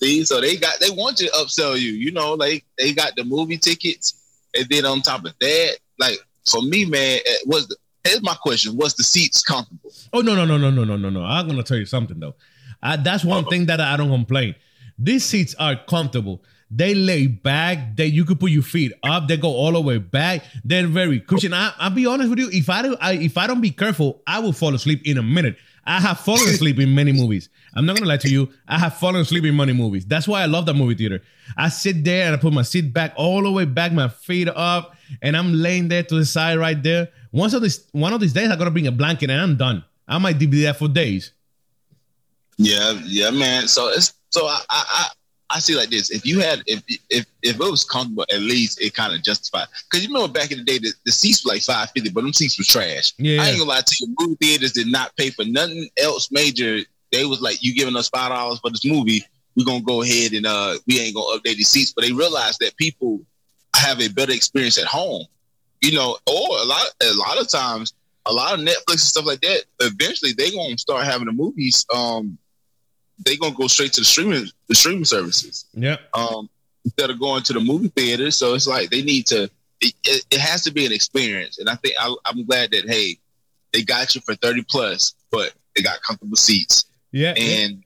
see, 0.00 0.24
so 0.24 0.40
they 0.40 0.56
got 0.56 0.80
they 0.80 0.90
want 0.90 1.20
you 1.20 1.28
to 1.28 1.32
upsell 1.36 1.78
you. 1.78 1.90
You 1.92 2.12
know, 2.12 2.34
like 2.34 2.64
they 2.78 2.92
got 2.92 3.16
the 3.16 3.24
movie 3.24 3.58
tickets, 3.58 4.14
and 4.54 4.66
then 4.68 4.86
on 4.86 5.02
top 5.02 5.24
of 5.24 5.34
that, 5.40 5.76
like 5.98 6.18
for 6.50 6.62
me, 6.62 6.84
man, 6.84 7.18
eh, 7.26 7.36
was 7.46 7.68
the 7.68 7.76
here's 8.04 8.22
my 8.22 8.34
question: 8.34 8.76
Was 8.76 8.94
the 8.94 9.02
seats 9.02 9.42
comfortable? 9.42 9.92
Oh 10.12 10.20
no, 10.20 10.34
no, 10.34 10.46
no, 10.46 10.56
no, 10.56 10.70
no, 10.70 10.84
no, 10.84 10.96
no, 10.96 11.10
no! 11.10 11.24
I'm 11.24 11.46
gonna 11.46 11.62
tell 11.62 11.76
you 11.76 11.86
something 11.86 12.18
though. 12.18 12.34
I, 12.82 12.96
that's 12.96 13.24
one 13.24 13.44
Uh-oh. 13.44 13.50
thing 13.50 13.66
that 13.66 13.80
I 13.80 13.96
don't 13.96 14.10
complain. 14.10 14.54
These 14.98 15.24
seats 15.24 15.54
are 15.58 15.76
comfortable. 15.76 16.42
They 16.70 16.94
lay 16.94 17.26
back. 17.26 17.96
That 17.96 18.10
you 18.10 18.24
could 18.24 18.38
put 18.38 18.50
your 18.50 18.62
feet 18.62 18.92
up. 19.02 19.28
They 19.28 19.36
go 19.36 19.48
all 19.48 19.72
the 19.72 19.80
way 19.80 19.98
back. 19.98 20.44
They're 20.64 20.86
very 20.86 21.20
cushion. 21.20 21.52
I, 21.52 21.72
I'll 21.78 21.90
be 21.90 22.06
honest 22.06 22.30
with 22.30 22.38
you. 22.38 22.48
If 22.52 22.70
I, 22.70 22.82
do, 22.82 22.96
I 23.00 23.12
if 23.14 23.36
I 23.36 23.46
don't 23.46 23.60
be 23.60 23.70
careful, 23.70 24.22
I 24.26 24.38
will 24.38 24.52
fall 24.52 24.74
asleep 24.74 25.02
in 25.04 25.18
a 25.18 25.22
minute. 25.22 25.56
I 25.84 26.00
have 26.00 26.20
fallen 26.20 26.48
asleep 26.48 26.78
in 26.78 26.94
many 26.94 27.12
movies. 27.12 27.48
I'm 27.74 27.86
not 27.86 27.96
gonna 27.96 28.08
lie 28.08 28.18
to 28.18 28.28
you. 28.28 28.48
I 28.68 28.78
have 28.78 28.94
fallen 28.94 29.20
asleep 29.20 29.44
in 29.44 29.56
many 29.56 29.72
movies. 29.72 30.06
That's 30.06 30.28
why 30.28 30.42
I 30.42 30.46
love 30.46 30.66
the 30.66 30.74
movie 30.74 30.94
theater. 30.94 31.22
I 31.56 31.68
sit 31.68 32.04
there 32.04 32.26
and 32.26 32.34
I 32.34 32.38
put 32.38 32.52
my 32.52 32.62
seat 32.62 32.92
back 32.92 33.12
all 33.16 33.42
the 33.42 33.50
way 33.50 33.64
back, 33.64 33.92
my 33.92 34.08
feet 34.08 34.48
up, 34.48 34.94
and 35.22 35.36
I'm 35.36 35.52
laying 35.52 35.88
there 35.88 36.02
to 36.02 36.14
the 36.14 36.24
side 36.24 36.58
right 36.58 36.80
there. 36.80 37.08
Once 37.32 37.54
of 37.54 37.62
this, 37.62 37.86
one 37.92 38.12
of 38.12 38.20
these 38.20 38.32
days, 38.32 38.50
I 38.50 38.56
gotta 38.56 38.70
bring 38.70 38.86
a 38.86 38.92
blanket 38.92 39.30
and 39.30 39.40
I'm 39.40 39.56
done. 39.56 39.84
I 40.06 40.18
might 40.18 40.38
be 40.38 40.46
there 40.46 40.74
for 40.74 40.88
days. 40.88 41.32
Yeah, 42.56 43.00
yeah, 43.04 43.30
man. 43.30 43.68
So 43.68 43.88
it's 43.88 44.12
so 44.30 44.46
I 44.46 44.62
I 44.68 45.08
I 45.50 45.58
see 45.58 45.74
like 45.74 45.90
this. 45.90 46.10
If 46.10 46.24
you 46.24 46.40
had 46.40 46.62
if 46.66 46.82
if 47.10 47.26
if 47.42 47.56
it 47.56 47.58
was 47.58 47.84
comfortable, 47.84 48.24
at 48.32 48.40
least 48.40 48.80
it 48.80 48.94
kind 48.94 49.12
of 49.12 49.22
justified. 49.22 49.66
Because 49.90 50.06
you 50.06 50.12
remember 50.12 50.32
back 50.32 50.52
in 50.52 50.58
the 50.58 50.64
day, 50.64 50.78
the, 50.78 50.92
the 51.04 51.12
seats 51.12 51.44
were 51.44 51.52
like 51.52 51.62
five 51.62 51.90
fifty, 51.90 52.10
but 52.10 52.22
them 52.22 52.32
seats 52.32 52.56
was 52.56 52.68
trash. 52.68 53.12
Yeah. 53.18 53.42
I 53.42 53.48
ain't 53.48 53.58
gonna 53.58 53.68
lie 53.68 53.80
to 53.84 53.96
you. 54.00 54.14
Movie 54.18 54.36
theaters 54.40 54.72
did 54.72 54.86
not 54.86 55.16
pay 55.16 55.30
for 55.30 55.44
nothing 55.44 55.88
else 56.00 56.30
major. 56.30 56.78
They 57.10 57.24
was 57.24 57.40
like, 57.40 57.62
you 57.62 57.74
giving 57.74 57.96
us 57.96 58.08
five 58.08 58.30
dollars 58.30 58.60
for 58.60 58.70
this 58.70 58.84
movie, 58.84 59.24
we're 59.56 59.64
gonna 59.64 59.82
go 59.82 60.02
ahead 60.02 60.32
and 60.32 60.46
uh 60.46 60.74
we 60.86 61.00
ain't 61.00 61.16
gonna 61.16 61.38
update 61.38 61.56
the 61.56 61.64
seats. 61.64 61.92
But 61.92 62.04
they 62.04 62.12
realized 62.12 62.60
that 62.60 62.76
people 62.76 63.20
have 63.74 64.00
a 64.00 64.08
better 64.08 64.32
experience 64.32 64.78
at 64.78 64.86
home. 64.86 65.24
You 65.80 65.92
know, 65.92 66.16
or 66.26 66.58
a 66.58 66.64
lot 66.64 66.86
a 67.02 67.12
lot 67.14 67.40
of 67.40 67.48
times, 67.48 67.94
a 68.26 68.32
lot 68.32 68.54
of 68.54 68.60
Netflix 68.60 68.90
and 68.90 69.00
stuff 69.00 69.26
like 69.26 69.40
that. 69.40 69.64
Eventually, 69.80 70.32
they 70.32 70.52
gonna 70.52 70.78
start 70.78 71.04
having 71.04 71.26
the 71.26 71.32
movies. 71.32 71.84
Um, 71.92 72.38
they 73.24 73.36
gonna 73.36 73.54
go 73.54 73.66
straight 73.66 73.92
to 73.94 74.00
the 74.00 74.04
streaming 74.04 74.46
the 74.68 74.74
streaming 74.74 75.04
services 75.04 75.66
Yeah. 75.74 75.96
um, 76.14 76.48
instead 76.84 77.10
of 77.10 77.18
going 77.20 77.42
to 77.44 77.52
the 77.52 77.60
movie 77.60 77.88
theater. 77.88 78.30
So 78.30 78.54
it's 78.54 78.66
like 78.66 78.90
they 78.90 79.02
need 79.02 79.26
to. 79.28 79.50
It, 79.82 79.94
it, 80.04 80.24
it 80.30 80.40
has 80.40 80.62
to 80.64 80.72
be 80.72 80.84
an 80.84 80.92
experience, 80.92 81.58
and 81.58 81.68
I 81.70 81.74
think 81.76 81.94
I, 81.98 82.14
I'm 82.26 82.44
glad 82.44 82.70
that 82.72 82.86
hey, 82.88 83.18
they 83.72 83.82
got 83.82 84.14
you 84.14 84.20
for 84.20 84.34
thirty 84.34 84.62
plus, 84.68 85.14
but 85.30 85.52
they 85.74 85.82
got 85.82 86.02
comfortable 86.02 86.36
seats. 86.36 86.84
Yeah. 87.12 87.32
And 87.38 87.82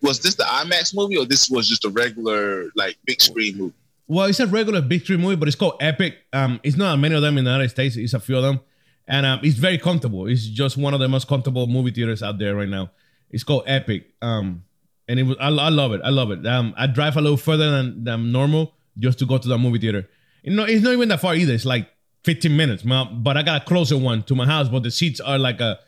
was 0.00 0.20
this 0.20 0.36
the 0.36 0.44
IMAX 0.44 0.94
movie, 0.94 1.16
or 1.16 1.24
this 1.26 1.50
was 1.50 1.68
just 1.68 1.84
a 1.84 1.88
regular 1.88 2.70
like 2.76 2.96
big 3.04 3.20
screen 3.20 3.56
movie? 3.58 3.74
Well, 4.06 4.26
it's 4.26 4.38
a 4.38 4.46
regular 4.46 4.80
big 4.80 5.02
screen 5.02 5.20
movie, 5.22 5.34
but 5.34 5.48
it's 5.48 5.56
called 5.56 5.76
Epic. 5.80 6.18
Um, 6.32 6.60
it's 6.62 6.76
not 6.76 6.96
many 7.00 7.14
of 7.16 7.22
them 7.22 7.36
in 7.36 7.44
the 7.44 7.50
United 7.50 7.70
States. 7.70 7.96
It's 7.96 8.14
a 8.14 8.20
few 8.20 8.36
of 8.36 8.42
them, 8.44 8.60
and 9.08 9.26
um, 9.26 9.40
it's 9.42 9.56
very 9.56 9.78
comfortable. 9.78 10.28
It's 10.28 10.46
just 10.46 10.76
one 10.76 10.94
of 10.94 11.00
the 11.00 11.08
most 11.08 11.26
comfortable 11.26 11.66
movie 11.66 11.90
theaters 11.90 12.22
out 12.22 12.38
there 12.38 12.54
right 12.54 12.68
now. 12.68 12.90
It's 13.34 13.42
called 13.44 13.64
Epic. 13.66 14.06
Um, 14.22 14.64
and 15.08 15.18
it 15.18 15.24
was 15.24 15.36
I, 15.40 15.48
I 15.48 15.68
love 15.68 15.92
it. 15.92 16.00
I 16.04 16.10
love 16.10 16.30
it. 16.30 16.46
Um, 16.46 16.72
I 16.76 16.86
drive 16.86 17.16
a 17.16 17.20
little 17.20 17.36
further 17.36 17.70
than, 17.70 18.04
than 18.04 18.32
normal 18.32 18.74
just 18.98 19.18
to 19.18 19.26
go 19.26 19.38
to 19.38 19.48
the 19.48 19.58
movie 19.58 19.78
theater. 19.80 20.08
You 20.42 20.54
know, 20.54 20.64
it's 20.64 20.82
not 20.84 20.92
even 20.92 21.08
that 21.08 21.20
far 21.20 21.34
either. 21.34 21.52
It's 21.52 21.64
like 21.64 21.88
15 22.22 22.56
minutes, 22.56 22.84
ma- 22.84 23.10
but 23.10 23.36
I 23.36 23.42
got 23.42 23.62
a 23.62 23.64
closer 23.64 23.98
one 23.98 24.22
to 24.24 24.34
my 24.34 24.46
house. 24.46 24.68
But 24.68 24.84
the 24.84 24.90
seats 24.90 25.20
are 25.20 25.38
like 25.38 25.60
a 25.60 25.80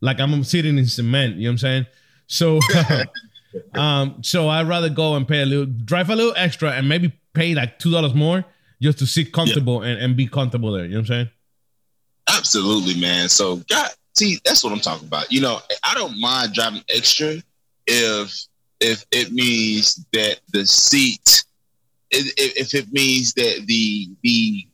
like 0.00 0.18
I'm 0.18 0.42
sitting 0.44 0.78
in 0.78 0.86
cement. 0.86 1.36
You 1.36 1.42
know 1.42 1.48
what 1.48 1.52
I'm 1.52 1.58
saying? 1.58 1.86
So, 2.26 2.58
um, 3.74 4.22
so 4.22 4.48
I'd 4.48 4.66
rather 4.66 4.88
go 4.88 5.14
and 5.14 5.28
pay 5.28 5.42
a 5.42 5.46
little, 5.46 5.66
drive 5.66 6.08
a 6.08 6.16
little 6.16 6.34
extra, 6.36 6.70
and 6.70 6.88
maybe 6.88 7.12
pay 7.34 7.54
like 7.54 7.78
two 7.78 7.90
dollars 7.90 8.14
more 8.14 8.44
just 8.80 8.98
to 9.00 9.06
sit 9.06 9.32
comfortable 9.32 9.82
and, 9.82 10.00
and 10.00 10.16
be 10.16 10.26
comfortable 10.26 10.72
there. 10.72 10.84
You 10.84 10.92
know 10.92 11.00
what 11.00 11.00
I'm 11.00 11.06
saying? 11.06 11.30
Absolutely, 12.28 12.98
man. 12.98 13.28
So, 13.28 13.56
God, 13.68 13.90
see, 14.14 14.38
that's 14.44 14.64
what 14.64 14.72
I'm 14.72 14.80
talking 14.80 15.06
about. 15.06 15.30
You 15.32 15.40
know, 15.40 15.60
I 15.82 15.94
don't 15.94 16.18
mind 16.20 16.54
driving 16.54 16.82
extra 16.88 17.36
if 17.86 18.46
if 18.80 19.04
it 19.10 19.32
means 19.32 20.04
that 20.12 20.40
the 20.52 20.66
seat, 20.66 21.44
if, 22.10 22.32
if 22.56 22.74
it 22.74 22.92
means 22.92 23.32
that 23.34 23.64
the 23.66 24.08
the 24.22 24.66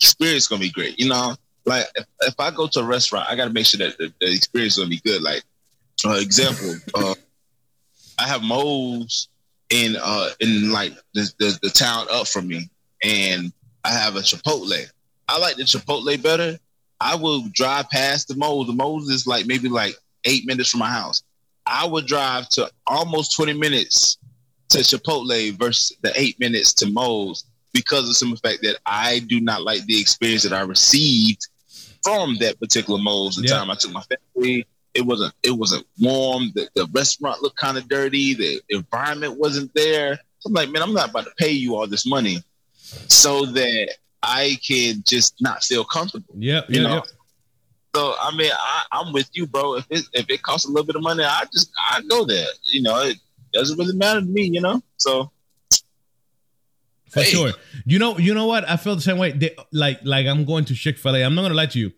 experience 0.00 0.44
is 0.44 0.48
gonna 0.48 0.60
be 0.60 0.70
great. 0.70 0.98
You 0.98 1.08
know, 1.08 1.36
like 1.64 1.86
if, 1.94 2.06
if 2.22 2.34
I 2.38 2.50
go 2.50 2.66
to 2.68 2.80
a 2.80 2.84
restaurant, 2.84 3.28
I 3.28 3.36
got 3.36 3.46
to 3.46 3.52
make 3.52 3.66
sure 3.66 3.78
that 3.78 3.98
the, 3.98 4.12
the 4.20 4.32
experience 4.32 4.74
is 4.74 4.78
gonna 4.78 4.90
be 4.90 5.00
good. 5.04 5.22
Like, 5.22 5.42
for 6.00 6.16
example, 6.16 6.74
uh, 6.94 7.14
I 8.18 8.26
have 8.26 8.42
Moe's 8.42 9.28
in 9.68 9.96
uh 10.00 10.30
in 10.40 10.70
like 10.70 10.92
the, 11.14 11.30
the 11.38 11.58
the 11.62 11.70
town 11.70 12.06
up 12.10 12.28
from 12.28 12.48
me, 12.48 12.70
and 13.02 13.52
I 13.84 13.90
have 13.90 14.16
a 14.16 14.20
Chipotle. 14.20 14.86
I 15.28 15.38
like 15.38 15.56
the 15.56 15.64
Chipotle 15.64 16.22
better. 16.22 16.58
I 17.00 17.14
will 17.14 17.44
drive 17.52 17.88
past 17.90 18.28
the 18.28 18.36
Moe's. 18.36 18.66
The 18.66 18.72
Moe's 18.72 19.08
is 19.10 19.26
like 19.26 19.46
maybe 19.46 19.68
like 19.68 19.94
eight 20.24 20.46
minutes 20.46 20.70
from 20.70 20.80
my 20.80 20.90
house. 20.90 21.22
I 21.66 21.84
would 21.86 22.06
drive 22.06 22.48
to 22.50 22.70
almost 22.86 23.34
20 23.36 23.52
minutes 23.54 24.18
to 24.70 24.78
Chipotle 24.78 25.52
versus 25.58 25.96
the 26.02 26.12
eight 26.18 26.38
minutes 26.40 26.72
to 26.74 26.86
Moe's 26.90 27.44
because 27.72 28.08
of 28.08 28.16
some 28.16 28.34
fact 28.36 28.60
that 28.62 28.78
I 28.86 29.18
do 29.20 29.40
not 29.40 29.62
like 29.62 29.84
the 29.86 30.00
experience 30.00 30.42
that 30.44 30.52
I 30.52 30.60
received 30.62 31.46
from 32.02 32.36
that 32.38 32.58
particular 32.60 32.98
Moe's 33.00 33.36
the 33.36 33.42
Yeah. 33.46 33.58
time 33.58 33.70
I 33.70 33.74
took 33.74 33.92
my 33.92 34.02
family. 34.34 34.66
It 34.94 35.04
wasn't 35.04 35.34
it 35.42 35.50
wasn't 35.50 35.86
warm. 36.00 36.52
The, 36.54 36.68
the 36.74 36.86
restaurant 36.92 37.42
looked 37.42 37.58
kind 37.58 37.76
of 37.76 37.86
dirty. 37.88 38.32
The 38.34 38.60
environment 38.70 39.38
wasn't 39.38 39.74
there. 39.74 40.18
So 40.38 40.48
I'm 40.48 40.54
like, 40.54 40.70
man, 40.70 40.82
I'm 40.82 40.94
not 40.94 41.10
about 41.10 41.24
to 41.24 41.32
pay 41.36 41.50
you 41.50 41.76
all 41.76 41.86
this 41.86 42.06
money 42.06 42.38
so 43.08 43.44
that 43.46 43.94
I 44.26 44.58
can 44.66 45.04
just 45.06 45.34
not 45.40 45.62
feel 45.62 45.84
comfortable. 45.84 46.34
Yep. 46.36 46.66
You 46.70 46.82
know? 46.82 46.94
Yep. 46.96 47.04
So 47.94 48.14
I 48.20 48.36
mean, 48.36 48.50
I, 48.52 48.82
I'm 48.92 49.12
with 49.12 49.30
you, 49.32 49.46
bro. 49.46 49.76
If 49.76 49.86
it 49.90 50.04
if 50.12 50.28
it 50.28 50.42
costs 50.42 50.66
a 50.66 50.68
little 50.68 50.84
bit 50.84 50.96
of 50.96 51.02
money, 51.02 51.24
I 51.24 51.44
just 51.52 51.70
I 51.90 52.02
go 52.08 52.24
there. 52.26 52.46
You 52.66 52.82
know, 52.82 53.00
it 53.02 53.16
doesn't 53.52 53.78
really 53.78 53.94
matter 53.96 54.20
to 54.20 54.26
me. 54.26 54.42
You 54.42 54.60
know, 54.60 54.82
so 54.98 55.30
For 57.08 57.20
Hey. 57.22 57.30
sure. 57.30 57.52
You 57.86 57.98
know, 57.98 58.18
you 58.18 58.34
know 58.34 58.46
what? 58.46 58.68
I 58.68 58.76
feel 58.76 58.96
the 58.96 59.00
same 59.00 59.16
way. 59.18 59.32
They, 59.32 59.54
like, 59.72 60.00
like 60.04 60.26
I'm 60.26 60.44
going 60.44 60.64
to 60.66 60.74
Chick 60.74 60.98
Fil 60.98 61.16
A. 61.16 61.22
I'm 61.22 61.34
not 61.34 61.42
gonna 61.42 61.54
lie 61.54 61.66
to 61.66 61.78
you, 61.78 61.92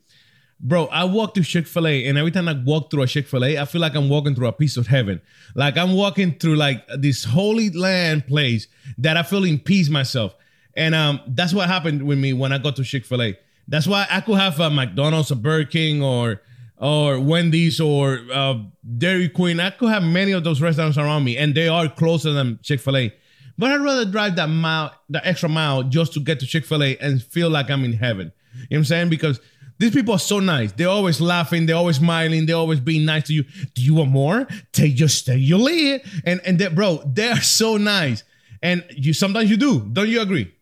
bro. 0.60 0.86
I 0.86 1.04
walk 1.04 1.34
to 1.34 1.42
Chick 1.42 1.66
Fil 1.66 1.86
A, 1.88 2.06
and 2.06 2.18
every 2.18 2.30
time 2.30 2.46
I 2.46 2.52
walk 2.52 2.90
through 2.90 3.02
a 3.02 3.06
Chick 3.08 3.26
Fil 3.26 3.44
A, 3.44 3.58
I 3.58 3.64
feel 3.64 3.80
like 3.80 3.96
I'm 3.96 4.08
walking 4.08 4.34
through 4.36 4.48
a 4.48 4.52
piece 4.52 4.76
of 4.76 4.86
heaven. 4.86 5.20
Like 5.56 5.76
I'm 5.76 5.94
walking 5.94 6.38
through 6.38 6.56
like 6.56 6.86
this 6.96 7.24
holy 7.24 7.70
land 7.70 8.26
place 8.28 8.68
that 8.98 9.16
I 9.16 9.22
feel 9.24 9.42
in 9.44 9.58
peace 9.58 9.88
myself. 9.88 10.36
And 10.78 10.94
um, 10.94 11.20
that's 11.26 11.52
what 11.52 11.68
happened 11.68 12.04
with 12.04 12.18
me 12.18 12.32
when 12.32 12.52
I 12.52 12.58
got 12.58 12.76
to 12.76 12.84
Chick 12.84 13.04
Fil 13.04 13.20
A. 13.20 13.38
That's 13.66 13.88
why 13.88 14.06
I 14.08 14.20
could 14.20 14.38
have 14.38 14.60
a 14.60 14.70
McDonald's, 14.70 15.32
a 15.32 15.36
Burger 15.36 15.68
King, 15.68 16.02
or 16.02 16.40
or 16.80 17.18
Wendy's, 17.18 17.80
or 17.80 18.20
uh, 18.32 18.60
Dairy 18.96 19.28
Queen. 19.28 19.58
I 19.58 19.70
could 19.70 19.88
have 19.88 20.04
many 20.04 20.30
of 20.30 20.44
those 20.44 20.62
restaurants 20.62 20.96
around 20.96 21.24
me, 21.24 21.36
and 21.36 21.52
they 21.52 21.66
are 21.66 21.88
closer 21.88 22.32
than 22.32 22.60
Chick 22.62 22.78
Fil 22.78 22.96
A. 22.96 23.14
But 23.58 23.72
I'd 23.72 23.80
rather 23.80 24.04
drive 24.04 24.36
that 24.36 24.46
mile, 24.46 24.94
the 25.10 25.26
extra 25.26 25.48
mile, 25.48 25.82
just 25.82 26.12
to 26.12 26.20
get 26.20 26.38
to 26.40 26.46
Chick 26.46 26.64
Fil 26.64 26.84
A 26.84 26.96
and 26.98 27.20
feel 27.20 27.50
like 27.50 27.70
I'm 27.70 27.84
in 27.84 27.94
heaven. 27.94 28.30
You 28.54 28.60
know 28.60 28.66
what 28.68 28.76
I'm 28.78 28.84
saying? 28.84 29.08
Because 29.10 29.40
these 29.78 29.90
people 29.90 30.14
are 30.14 30.20
so 30.20 30.38
nice. 30.38 30.70
They're 30.70 30.88
always 30.88 31.20
laughing. 31.20 31.66
They're 31.66 31.74
always 31.74 31.96
smiling. 31.96 32.46
They're 32.46 32.54
always 32.54 32.78
being 32.78 33.04
nice 33.04 33.24
to 33.24 33.34
you. 33.34 33.42
Do 33.74 33.82
you 33.82 33.96
want 33.96 34.10
more? 34.10 34.46
Take 34.72 34.94
just 34.94 35.18
stay 35.18 35.38
your 35.38 35.58
lid. 35.58 36.02
And 36.24 36.40
and 36.44 36.56
they, 36.56 36.68
bro, 36.68 37.02
they 37.04 37.30
are 37.30 37.40
so 37.40 37.78
nice. 37.78 38.22
And 38.62 38.84
you 38.90 39.12
sometimes 39.12 39.50
you 39.50 39.56
do. 39.56 39.80
Don't 39.80 40.08
you 40.08 40.20
agree? 40.20 40.54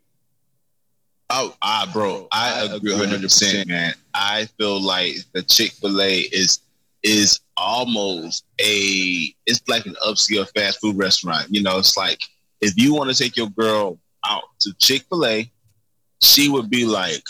Oh, 1.30 1.54
ah, 1.62 1.88
bro, 1.92 2.28
I 2.32 2.68
agree 2.72 2.92
100, 2.92 3.22
percent 3.22 3.68
man. 3.68 3.94
I 4.14 4.46
feel 4.58 4.80
like 4.80 5.16
the 5.32 5.42
Chick 5.42 5.72
Fil 5.72 6.00
A 6.00 6.20
is 6.20 6.60
is 7.02 7.40
almost 7.56 8.44
a 8.60 9.34
it's 9.46 9.62
like 9.68 9.86
an 9.86 9.96
upscale 10.06 10.48
fast 10.54 10.80
food 10.80 10.96
restaurant. 10.96 11.46
You 11.50 11.62
know, 11.62 11.78
it's 11.78 11.96
like 11.96 12.20
if 12.60 12.76
you 12.76 12.94
want 12.94 13.10
to 13.10 13.16
take 13.16 13.36
your 13.36 13.50
girl 13.50 13.98
out 14.24 14.44
to 14.60 14.72
Chick 14.78 15.04
Fil 15.08 15.26
A, 15.26 15.50
she 16.22 16.48
would 16.48 16.70
be 16.70 16.84
like, 16.84 17.22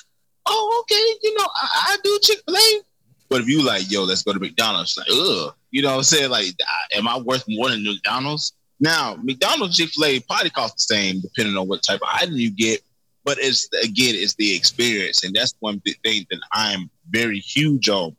"Oh, 0.46 0.82
okay, 0.82 1.18
you 1.22 1.34
know, 1.36 1.44
I, 1.44 1.68
I 1.88 1.96
do 2.02 2.18
Chick 2.22 2.38
Fil 2.46 2.56
A." 2.56 2.80
But 3.28 3.42
if 3.42 3.48
you 3.48 3.64
like, 3.64 3.90
yo, 3.90 4.04
let's 4.04 4.22
go 4.22 4.32
to 4.32 4.38
McDonald's, 4.38 4.96
like, 4.96 5.08
ugh, 5.10 5.52
you 5.72 5.82
know 5.82 5.90
what 5.90 5.96
I'm 5.96 6.02
saying? 6.04 6.30
Like, 6.30 6.46
am 6.94 7.08
I 7.08 7.18
worth 7.18 7.44
more 7.48 7.70
than 7.70 7.82
McDonald's? 7.82 8.52
Now, 8.78 9.16
McDonald's, 9.20 9.76
Chick 9.76 9.90
Fil 9.90 10.04
A 10.04 10.20
probably 10.20 10.50
cost 10.50 10.76
the 10.76 10.94
same 10.94 11.20
depending 11.20 11.56
on 11.56 11.66
what 11.66 11.82
type 11.82 12.00
of 12.02 12.08
item 12.12 12.36
you 12.36 12.50
get. 12.50 12.82
But 13.26 13.38
it's 13.38 13.68
again, 13.82 14.14
it's 14.16 14.36
the 14.36 14.56
experience, 14.56 15.22
and 15.24 15.34
that's 15.34 15.54
one 15.60 15.82
big 15.84 15.98
thing 16.02 16.26
that 16.30 16.40
I'm 16.52 16.88
very 17.10 17.40
huge 17.40 17.90
on 17.90 18.16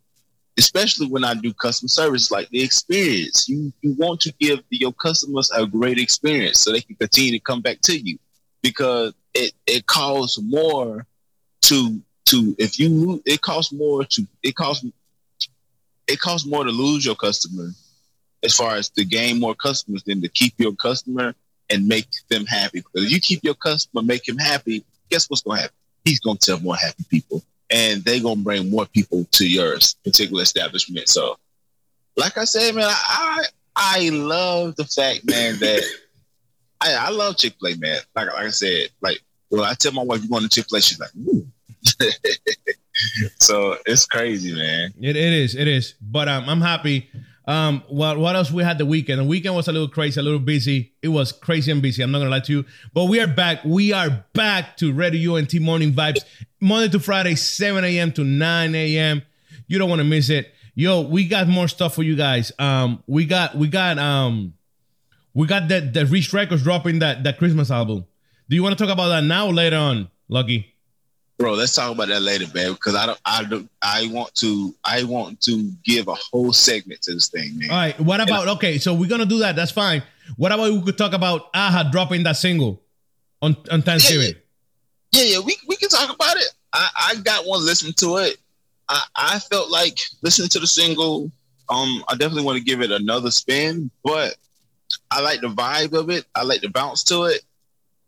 especially 0.57 1.07
when 1.07 1.23
I 1.23 1.35
do 1.35 1.53
customer 1.53 1.87
service, 1.87 2.31
like 2.31 2.49
the 2.49 2.63
experience. 2.63 3.47
You 3.47 3.71
you 3.81 3.93
want 3.93 4.21
to 4.21 4.33
give 4.39 4.59
your 4.69 4.91
customers 4.93 5.51
a 5.55 5.65
great 5.65 5.99
experience 5.99 6.59
so 6.59 6.71
they 6.71 6.81
can 6.81 6.95
continue 6.95 7.33
to 7.33 7.39
come 7.39 7.61
back 7.61 7.81
to 7.81 7.97
you 7.97 8.17
because 8.61 9.13
it 9.33 9.53
it 9.65 9.85
costs 9.85 10.39
more 10.41 11.05
to 11.61 12.01
to 12.25 12.55
if 12.57 12.79
you 12.79 13.21
it 13.25 13.41
costs 13.41 13.71
more 13.71 14.03
to 14.03 14.27
it 14.43 14.55
costs 14.55 14.85
it 16.07 16.19
costs 16.19 16.47
more 16.47 16.63
to 16.63 16.71
lose 16.71 17.05
your 17.05 17.15
customer 17.15 17.69
as 18.43 18.55
far 18.55 18.75
as 18.75 18.89
to 18.89 19.05
gain 19.05 19.39
more 19.39 19.55
customers 19.55 20.03
than 20.03 20.21
to 20.21 20.29
keep 20.29 20.53
your 20.57 20.73
customer 20.73 21.33
and 21.69 21.87
make 21.87 22.07
them 22.29 22.45
happy. 22.45 22.79
Because 22.79 23.05
if 23.07 23.11
you 23.11 23.19
keep 23.19 23.43
your 23.43 23.55
customer, 23.55 24.01
make 24.01 24.27
him 24.27 24.37
happy, 24.37 24.85
guess 25.09 25.29
what's 25.29 25.41
gonna 25.41 25.61
happen? 25.61 25.75
He's 26.03 26.19
gonna 26.19 26.37
tell 26.37 26.59
more 26.59 26.75
happy 26.75 27.03
people 27.09 27.43
and 27.69 28.03
they 28.03 28.19
gonna 28.19 28.41
bring 28.41 28.69
more 28.69 28.85
people 28.85 29.25
to 29.31 29.49
your 29.49 29.77
particular 30.03 30.43
establishment. 30.43 31.09
So, 31.09 31.37
like 32.15 32.37
I 32.37 32.45
said, 32.45 32.75
man, 32.75 32.89
I 32.89 33.45
I 33.75 34.09
love 34.09 34.75
the 34.75 34.85
fact, 34.85 35.25
man, 35.25 35.59
that 35.59 35.83
I, 36.81 36.93
I 36.93 37.09
love 37.09 37.37
Chick 37.37 37.55
Fil 37.59 37.73
A, 37.73 37.77
man. 37.77 37.99
Like 38.15 38.27
like 38.27 38.45
I 38.45 38.49
said, 38.49 38.89
like 39.01 39.19
when 39.49 39.63
I 39.63 39.73
tell 39.73 39.91
my 39.91 40.03
wife 40.03 40.23
you 40.23 40.29
going 40.29 40.43
to 40.43 40.49
Chick 40.49 40.67
Fil 40.69 40.77
A, 40.77 40.81
she's 40.81 40.99
like, 40.99 41.09
so 43.39 43.77
it's 43.85 44.05
crazy, 44.05 44.53
man. 44.53 44.93
It, 44.99 45.15
it 45.15 45.33
is, 45.33 45.55
it 45.55 45.67
is. 45.67 45.95
But 46.01 46.27
um, 46.27 46.47
I'm 46.49 46.61
happy 46.61 47.09
um, 47.47 47.81
what 47.87 48.17
what 48.17 48.35
else 48.35 48.51
we 48.51 48.61
had 48.61 48.77
the 48.77 48.85
weekend? 48.85 49.19
The 49.19 49.23
weekend 49.23 49.55
was 49.55 49.69
a 49.69 49.71
little 49.71 49.87
crazy, 49.87 50.19
a 50.19 50.23
little 50.23 50.39
busy. 50.39 50.93
It 51.01 51.07
was 51.07 51.31
crazy 51.31 51.71
and 51.71 51.81
busy. 51.81 52.03
I'm 52.03 52.11
not 52.11 52.19
gonna 52.19 52.29
lie 52.29 52.41
to 52.41 52.51
you, 52.51 52.65
but 52.93 53.05
we 53.05 53.21
are 53.21 53.27
back. 53.27 53.63
We 53.63 53.93
are 53.93 54.25
back 54.33 54.75
to 54.77 54.91
Radio 54.91 55.37
UNT 55.37 55.53
Morning 55.61 55.93
Vibes, 55.93 56.19
Monday 56.59 56.89
to 56.89 56.99
Friday, 56.99 57.35
7 57.35 57.85
a.m. 57.85 58.11
to 58.13 58.25
9 58.25 58.75
a.m. 58.75 59.21
You 59.67 59.79
don't 59.79 59.89
want 59.89 59.99
to 59.99 60.05
miss 60.05 60.29
it. 60.29 60.53
Yo, 60.75 61.01
we 61.01 61.25
got 61.25 61.47
more 61.47 61.69
stuff 61.69 61.95
for 61.95 62.03
you 62.03 62.17
guys. 62.17 62.51
Um, 62.59 63.01
we 63.07 63.25
got 63.25 63.55
we 63.55 63.69
got 63.69 63.97
um, 63.97 64.53
we 65.33 65.47
got 65.47 65.69
that 65.69 65.93
the 65.93 66.05
Reach 66.05 66.33
Records 66.33 66.63
dropping 66.63 66.99
that 66.99 67.23
that 67.23 67.37
Christmas 67.37 67.71
album. 67.71 68.05
Do 68.49 68.55
you 68.57 68.63
want 68.63 68.77
to 68.77 68.83
talk 68.83 68.93
about 68.93 69.07
that 69.07 69.23
now 69.23 69.47
or 69.47 69.53
later 69.53 69.77
on, 69.77 70.09
Lucky? 70.27 70.76
Bro, 71.37 71.53
let's 71.53 71.75
talk 71.75 71.91
about 71.91 72.07
that 72.07 72.21
later, 72.21 72.45
man. 72.53 72.73
Because 72.73 72.95
I 72.95 73.05
don't, 73.05 73.19
I 73.23 73.43
don't, 73.43 73.69
I 73.81 74.07
want 74.11 74.33
to, 74.35 74.73
I 74.83 75.03
want 75.03 75.39
to 75.41 75.71
give 75.83 76.07
a 76.07 76.15
whole 76.15 76.51
segment 76.51 77.03
to 77.03 77.13
this 77.13 77.27
thing, 77.27 77.59
man. 77.59 77.69
All 77.69 77.77
right. 77.77 77.99
What 77.99 78.21
about? 78.21 78.47
okay, 78.47 78.79
so 78.79 78.93
we're 78.93 79.09
gonna 79.09 79.25
do 79.25 79.39
that. 79.39 79.55
That's 79.55 79.71
fine. 79.71 80.01
What 80.35 80.51
about 80.51 80.71
we 80.71 80.81
could 80.81 80.97
talk 80.97 81.13
about 81.13 81.49
Aha 81.53 81.89
dropping 81.91 82.23
that 82.23 82.37
single 82.37 82.81
on 83.41 83.55
on 83.71 83.83
Thanksgiving? 83.83 84.33
Yeah, 85.11 85.23
yeah, 85.23 85.33
yeah 85.33 85.39
we 85.39 85.55
we 85.67 85.75
can 85.75 85.89
talk 85.89 86.13
about 86.13 86.37
it. 86.37 86.47
I 86.73 86.89
I 86.97 87.15
got 87.21 87.45
one 87.45 87.63
listen 87.63 87.93
to 87.93 88.17
it. 88.17 88.37
I 88.89 89.03
I 89.15 89.39
felt 89.39 89.69
like 89.69 89.99
listening 90.23 90.49
to 90.49 90.59
the 90.59 90.67
single. 90.67 91.31
Um, 91.69 92.03
I 92.07 92.15
definitely 92.15 92.43
want 92.43 92.57
to 92.57 92.63
give 92.63 92.81
it 92.81 92.91
another 92.91 93.29
spin, 93.29 93.91
but 94.03 94.35
I 95.11 95.21
like 95.21 95.41
the 95.41 95.49
vibe 95.49 95.93
of 95.93 96.09
it. 96.09 96.25
I 96.33 96.43
like 96.43 96.61
the 96.61 96.69
bounce 96.69 97.03
to 97.05 97.25
it. 97.25 97.41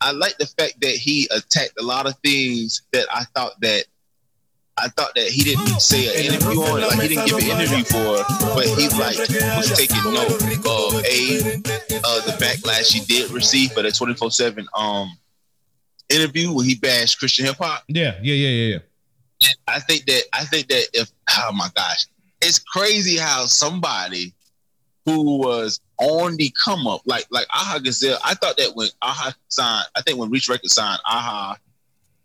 I 0.01 0.12
like 0.12 0.38
the 0.38 0.45
fact 0.45 0.79
that 0.81 0.91
he 0.91 1.27
attacked 1.31 1.73
a 1.79 1.83
lot 1.83 2.07
of 2.07 2.15
things 2.23 2.81
that 2.93 3.05
I 3.12 3.25
thought 3.35 3.59
that 3.62 3.85
I 4.77 4.88
thought 4.88 5.13
that 5.15 5.27
he 5.27 5.43
didn't 5.43 5.81
say 5.81 6.07
an 6.07 6.33
interview 6.33 6.62
on, 6.62 6.81
like 6.81 7.01
he 7.01 7.07
didn't 7.09 7.27
give 7.27 7.38
an 7.38 7.59
interview 7.59 7.83
for, 7.83 8.23
but 8.55 8.65
he 8.65 8.88
like 8.97 9.17
was 9.57 9.77
taking 9.77 10.03
note 10.13 10.31
of 10.31 10.93
a 11.03 11.39
uh, 12.01 12.25
the 12.25 12.35
backlash 12.39 12.93
he 12.93 13.01
did 13.01 13.29
receive 13.31 13.73
for 13.73 13.81
the 13.81 13.91
twenty 13.91 14.13
four 14.13 14.31
seven 14.31 14.67
um 14.77 15.12
interview 16.09 16.53
where 16.53 16.65
he 16.65 16.75
bashed 16.75 17.19
Christian 17.19 17.45
hip 17.45 17.57
hop. 17.59 17.83
Yeah, 17.88 18.17
yeah, 18.21 18.35
yeah, 18.35 18.49
yeah, 18.49 18.79
yeah. 19.41 19.49
I 19.67 19.79
think 19.79 20.05
that 20.05 20.23
I 20.31 20.45
think 20.45 20.67
that 20.69 20.88
if 20.93 21.12
oh 21.29 21.51
my 21.53 21.67
gosh, 21.75 22.05
it's 22.41 22.59
crazy 22.59 23.17
how 23.17 23.45
somebody 23.47 24.33
who 25.05 25.39
was 25.39 25.81
on 25.99 26.38
the 26.38 26.53
come 26.63 26.88
up, 26.88 27.01
like 27.05 27.25
like 27.29 27.47
Aha 27.53 27.79
Gazelle. 27.79 28.19
I 28.23 28.33
thought 28.33 28.57
that 28.57 28.71
when 28.75 28.89
Aha 29.01 29.33
signed, 29.49 29.85
I 29.95 30.01
think 30.01 30.17
when 30.17 30.29
Reach 30.29 30.49
Records 30.49 30.73
signed 30.73 30.99
Aha, 31.05 31.57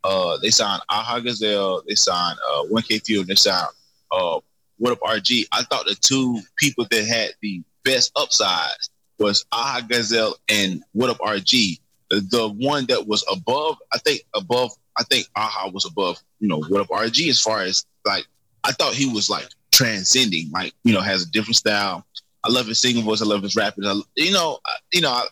uh, 0.04 0.38
they 0.42 0.50
signed 0.50 0.82
Aha 0.88 1.20
Gazelle, 1.20 1.82
they 1.86 1.94
signed 1.94 2.38
uh 2.52 2.64
1K 2.64 3.04
Phew, 3.04 3.24
they 3.24 3.34
signed 3.34 3.68
uh 4.12 4.38
What 4.78 4.92
Up 4.92 5.00
RG. 5.00 5.46
I 5.52 5.62
thought 5.64 5.86
the 5.86 5.96
two 5.96 6.40
people 6.56 6.86
that 6.90 7.04
had 7.04 7.30
the 7.42 7.62
best 7.84 8.12
upside 8.16 8.76
was 9.18 9.44
Aha 9.52 9.80
Gazelle 9.88 10.36
and 10.48 10.82
What 10.92 11.10
Up 11.10 11.18
RG. 11.18 11.80
The, 12.10 12.20
the 12.20 12.48
one 12.48 12.86
that 12.88 13.06
was 13.06 13.24
above, 13.32 13.76
I 13.92 13.98
think 13.98 14.22
above, 14.34 14.72
I 14.96 15.02
think 15.04 15.26
Aha 15.36 15.70
was 15.72 15.84
above, 15.84 16.22
you 16.38 16.48
know, 16.48 16.62
What 16.62 16.80
Up 16.80 16.88
RG 16.88 17.28
as 17.28 17.40
far 17.40 17.62
as 17.62 17.84
like 18.04 18.26
I 18.62 18.72
thought 18.72 18.94
he 18.94 19.06
was 19.12 19.28
like 19.28 19.48
transcending, 19.72 20.50
like 20.52 20.74
you 20.84 20.92
know, 20.92 21.00
has 21.00 21.22
a 21.22 21.30
different 21.30 21.56
style 21.56 22.06
I 22.44 22.50
love 22.50 22.66
his 22.66 22.78
singing 22.78 23.04
voice. 23.04 23.22
I 23.22 23.26
love 23.26 23.42
his 23.42 23.56
rapping. 23.56 23.86
I, 23.86 24.00
you 24.16 24.32
know, 24.32 24.58
I, 24.66 24.76
you 24.92 25.00
know, 25.00 25.10
I, 25.10 25.26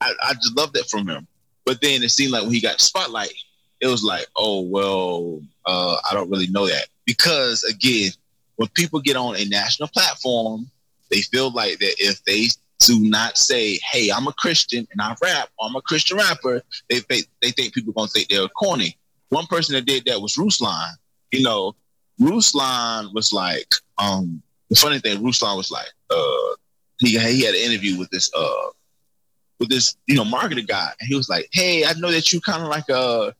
I, 0.00 0.12
I 0.22 0.34
just 0.34 0.56
love 0.56 0.72
that 0.74 0.88
from 0.88 1.08
him. 1.08 1.26
But 1.64 1.80
then 1.80 2.02
it 2.02 2.10
seemed 2.10 2.32
like 2.32 2.42
when 2.42 2.52
he 2.52 2.60
got 2.60 2.80
spotlight, 2.80 3.32
it 3.80 3.86
was 3.86 4.04
like, 4.04 4.26
oh 4.36 4.62
well, 4.62 5.40
uh, 5.66 5.96
I 6.08 6.14
don't 6.14 6.30
really 6.30 6.48
know 6.48 6.66
that 6.66 6.86
because 7.06 7.64
again, 7.64 8.10
when 8.56 8.68
people 8.68 9.00
get 9.00 9.16
on 9.16 9.36
a 9.36 9.44
national 9.46 9.88
platform, 9.88 10.70
they 11.10 11.22
feel 11.22 11.50
like 11.50 11.78
that 11.78 11.94
if 11.98 12.22
they 12.24 12.48
do 12.80 13.00
not 13.00 13.38
say, 13.38 13.78
"Hey, 13.90 14.10
I'm 14.10 14.26
a 14.26 14.32
Christian 14.32 14.86
and 14.90 15.00
I 15.00 15.14
rap," 15.22 15.48
I'm 15.60 15.76
a 15.76 15.82
Christian 15.82 16.18
rapper, 16.18 16.62
they 16.88 17.00
they, 17.08 17.22
they 17.40 17.50
think 17.52 17.74
people 17.74 17.92
gonna 17.92 18.08
think 18.08 18.28
they're 18.28 18.48
corny. 18.48 18.98
One 19.28 19.46
person 19.46 19.74
that 19.74 19.86
did 19.86 20.04
that 20.06 20.20
was 20.20 20.36
Ruslan. 20.36 20.90
You 21.30 21.42
know, 21.42 21.74
Ruslan 22.20 23.14
was 23.14 23.32
like, 23.32 23.68
um, 23.98 24.42
the 24.70 24.76
funny 24.76 25.00
thing, 25.00 25.18
Ruslan 25.18 25.56
was 25.56 25.70
like, 25.70 25.88
uh, 26.10 26.54
he 26.98 27.18
he 27.18 27.42
had 27.42 27.54
an 27.54 27.60
interview 27.60 27.98
with 27.98 28.10
this 28.10 28.30
uh 28.34 28.70
with 29.58 29.68
this 29.68 29.96
you 30.06 30.14
know 30.14 30.24
marketing 30.24 30.66
guy, 30.66 30.90
and 31.00 31.08
he 31.08 31.16
was 31.16 31.28
like, 31.28 31.48
"Hey, 31.52 31.84
I 31.84 31.92
know 31.94 32.10
that 32.10 32.32
you 32.32 32.40
kind 32.40 32.62
of 32.62 32.68
like 32.68 32.88
a 32.88 33.34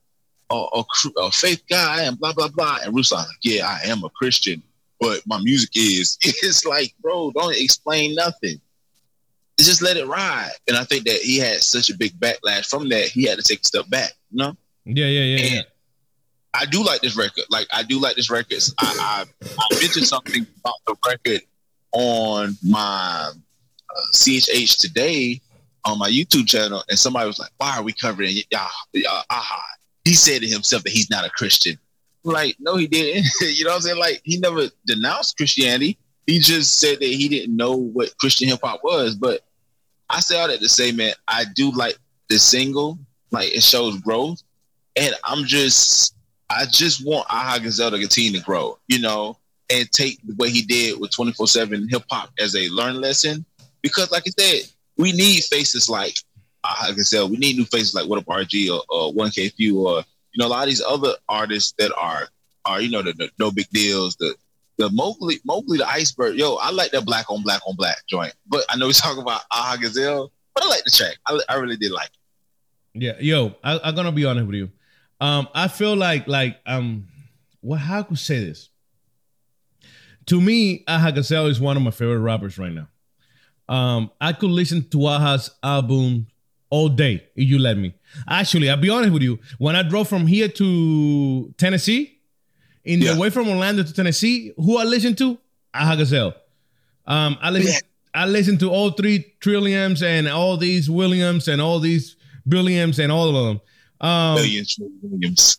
a, 0.51 0.55
a 0.55 0.85
a, 1.19 1.31
faith 1.31 1.63
guy 1.69 2.03
and 2.03 2.19
blah 2.19 2.33
blah 2.33 2.49
blah." 2.49 2.79
And 2.85 2.95
Ruslan 2.95 3.27
like, 3.27 3.37
"Yeah, 3.43 3.67
I 3.67 3.89
am 3.89 4.03
a 4.03 4.11
Christian, 4.11 4.63
but 4.99 5.23
my 5.27 5.41
music 5.43 5.71
is." 5.75 6.19
It's 6.23 6.65
like, 6.65 6.95
bro, 7.01 7.31
don't 7.33 7.57
explain 7.57 8.15
nothing. 8.15 8.61
Just 9.59 9.83
let 9.83 9.99
it 9.99 10.07
ride. 10.07 10.53
And 10.69 10.77
I 10.77 10.85
think 10.85 11.05
that 11.05 11.17
he 11.17 11.39
had 11.39 11.61
such 11.63 11.91
a 11.91 11.97
big 11.97 12.19
backlash 12.19 12.67
from 12.67 12.89
that, 12.89 13.05
he 13.09 13.25
had 13.25 13.39
to 13.39 13.45
take 13.45 13.61
a 13.61 13.65
step 13.65 13.89
back. 13.91 14.13
You 14.31 14.39
know? 14.39 14.57
Yeah, 14.87 15.07
yeah, 15.07 15.23
yeah. 15.23 15.45
And 15.45 15.55
yeah. 15.55 15.63
I 16.53 16.67
do 16.67 16.83
like 16.83 17.01
this 17.01 17.17
record. 17.17 17.45
Like 17.49 17.67
I 17.73 17.83
do 17.83 18.01
like 18.01 18.17
this 18.17 18.31
record. 18.31 18.63
I, 18.79 19.25
I, 19.41 19.47
I 19.47 19.81
mentioned 19.81 20.07
something 20.07 20.47
about 20.59 20.75
the 20.87 20.97
record 21.07 21.43
on 21.93 22.57
my 22.63 23.31
uh, 23.33 24.01
CHH 24.15 24.79
today 24.79 25.41
on 25.85 25.99
my 25.99 26.11
YouTube 26.11 26.47
channel, 26.49 26.83
and 26.89 26.99
somebody 26.99 27.27
was 27.27 27.39
like, 27.39 27.51
"Why 27.59 27.77
are 27.77 27.83
we 27.83 27.93
covering 27.93 28.37
y'all? 28.51 28.69
Aha?" 29.31 29.63
He 30.05 30.15
said 30.15 30.43
to 30.43 30.49
himself 30.49 30.83
that 30.85 30.93
he's 30.93 31.11
not 31.11 31.25
a 31.25 31.31
Christian. 31.31 31.79
Like, 32.25 32.57
no, 32.59 32.77
he 32.77 32.87
didn't. 32.87 33.27
you 33.41 33.65
know 33.65 33.71
what 33.71 33.77
I'm 33.77 33.83
saying? 33.83 33.99
Like, 33.99 34.21
he 34.25 34.39
never 34.39 34.67
denounced 34.87 35.37
Christianity. 35.37 35.99
He 36.27 36.39
just 36.39 36.79
said 36.79 36.99
that 37.01 37.07
he 37.07 37.29
didn't 37.29 37.57
know 37.57 37.75
what 37.77 38.17
Christian 38.19 38.49
hip 38.49 38.61
hop 38.63 38.81
was. 38.85 39.15
But 39.15 39.41
I 40.09 40.21
say 40.21 40.39
all 40.39 40.49
that 40.49 40.61
to 40.61 40.69
say, 40.69 40.93
man, 40.93 41.15
I 41.29 41.45
do 41.55 41.71
like 41.71 41.97
the 42.29 42.39
single. 42.39 42.99
Like, 43.31 43.55
it 43.55 43.63
shows 43.63 43.99
growth, 44.01 44.43
and 44.97 45.15
I'm 45.25 45.45
just 45.45 46.15
I 46.51 46.67
just 46.67 47.07
want 47.07 47.27
Aha 47.31 47.59
Gazelle 47.63 47.93
to 47.93 47.99
continue 47.99 48.39
to 48.39 48.45
grow, 48.45 48.77
you 48.89 48.99
know, 48.99 49.39
and 49.71 49.91
take 49.93 50.19
what 50.37 50.49
he 50.49 50.63
did 50.63 50.99
with 50.99 51.13
24 51.13 51.47
7 51.47 51.89
hip 51.89 52.03
hop 52.11 52.31
as 52.41 52.57
a 52.57 52.69
learn 52.71 53.01
lesson. 53.01 53.45
Because, 53.83 54.11
like 54.11 54.25
I 54.27 54.31
said, 54.39 54.71
we 54.97 55.13
need 55.13 55.45
faces 55.45 55.89
like 55.89 56.17
Aha 56.65 56.93
Gazelle. 56.93 57.29
We 57.29 57.37
need 57.37 57.57
new 57.57 57.65
faces 57.65 57.95
like 57.95 58.09
What 58.09 58.19
Up 58.19 58.27
RG 58.27 58.69
or, 58.69 58.83
or 58.91 59.13
1K 59.13 59.55
Phew 59.55 59.87
or, 59.87 59.99
you 60.35 60.39
know, 60.39 60.47
a 60.47 60.49
lot 60.49 60.65
of 60.65 60.69
these 60.69 60.83
other 60.83 61.15
artists 61.29 61.73
that 61.79 61.93
are, 61.97 62.29
are 62.65 62.81
you 62.81 62.91
know, 62.91 63.03
the, 63.03 63.13
the 63.13 63.31
no 63.39 63.53
big 63.53 63.69
deals, 63.71 64.17
the, 64.17 64.35
the 64.77 64.91
Mowgli, 64.91 65.39
Mowgli 65.45 65.79
the 65.79 65.89
iceberg. 65.89 66.37
Yo, 66.37 66.57
I 66.57 66.71
like 66.71 66.91
that 66.91 67.05
black 67.05 67.31
on 67.31 67.43
black 67.43 67.63
on 67.67 67.77
black 67.77 67.99
joint. 68.09 68.35
But 68.49 68.65
I 68.69 68.77
know 68.77 68.89
we 68.89 68.93
talking 68.93 69.23
about 69.23 69.43
Aha 69.53 69.77
Gazelle, 69.81 70.33
but 70.55 70.65
I 70.65 70.69
like 70.69 70.83
the 70.85 70.91
track. 70.91 71.17
I, 71.27 71.39
I 71.49 71.55
really 71.57 71.77
did 71.77 71.93
like 71.93 72.09
it. 72.09 73.03
Yeah, 73.03 73.13
yo, 73.21 73.55
I, 73.63 73.79
I'm 73.85 73.95
gonna 73.95 74.11
be 74.11 74.25
honest 74.25 74.47
with 74.47 74.57
you. 74.57 74.71
Um, 75.21 75.49
I 75.55 75.69
feel 75.69 75.97
like 75.97 76.27
like 76.27 76.59
um, 76.67 77.07
what 77.61 77.79
how 77.79 78.01
I 78.01 78.03
could 78.05 78.19
say 78.19 78.43
this. 78.45 78.69
to 80.27 80.41
me, 80.41 80.85
Aha 80.89 81.11
Gazelle 81.11 81.47
is 81.47 81.61
one 81.61 81.77
of 81.77 81.83
my 81.83 81.91
favorite 81.91 82.21
rappers 82.21 82.59
right 82.59 82.73
now. 82.73 82.89
Um, 83.69 84.11
I 84.21 84.33
could 84.33 84.51
listen 84.51 84.89
to 84.91 85.07
Aha's 85.07 85.51
album 85.63 86.27
all 86.71 86.89
day 86.89 87.25
if 87.37 87.49
you 87.49 87.59
let 87.59 87.77
me. 87.77 87.95
Actually, 88.29 88.71
I'll 88.71 88.77
be 88.77 88.91
honest 88.91 89.13
with 89.13 89.23
you. 89.23 89.39
When 89.59 89.77
I 89.77 89.83
drove 89.83 90.09
from 90.09 90.27
here 90.27 90.49
to 90.49 91.53
Tennessee, 91.59 92.19
in 92.85 93.01
Yeah. 93.01 93.15
the 93.15 93.21
way 93.21 93.31
from 93.31 93.49
Orlando 93.49 93.83
to 93.83 93.93
Tennessee, 93.93 94.53
who 94.57 94.79
I 94.79 94.85
listened 94.85 95.19
to? 95.19 95.39
Aha 95.75 95.97
Gazelle. 95.97 96.35
Um, 97.07 97.37
I 97.43 97.51
listen, 97.51 97.73
Yeah. 97.73 97.81
I 98.23 98.27
listened 98.27 98.59
to 98.61 98.71
all 98.71 98.91
three 98.91 99.35
Trilliams 99.41 100.03
and 100.03 100.27
all 100.29 100.57
these 100.57 100.89
Williams 100.91 101.47
and 101.47 101.61
all 101.61 101.79
these 101.79 102.17
Billiams 102.49 102.99
and 102.99 103.13
all 103.13 103.29
of 103.37 103.47
them. 103.47 103.61
Um, 104.01 104.37
Williams. 104.37 105.59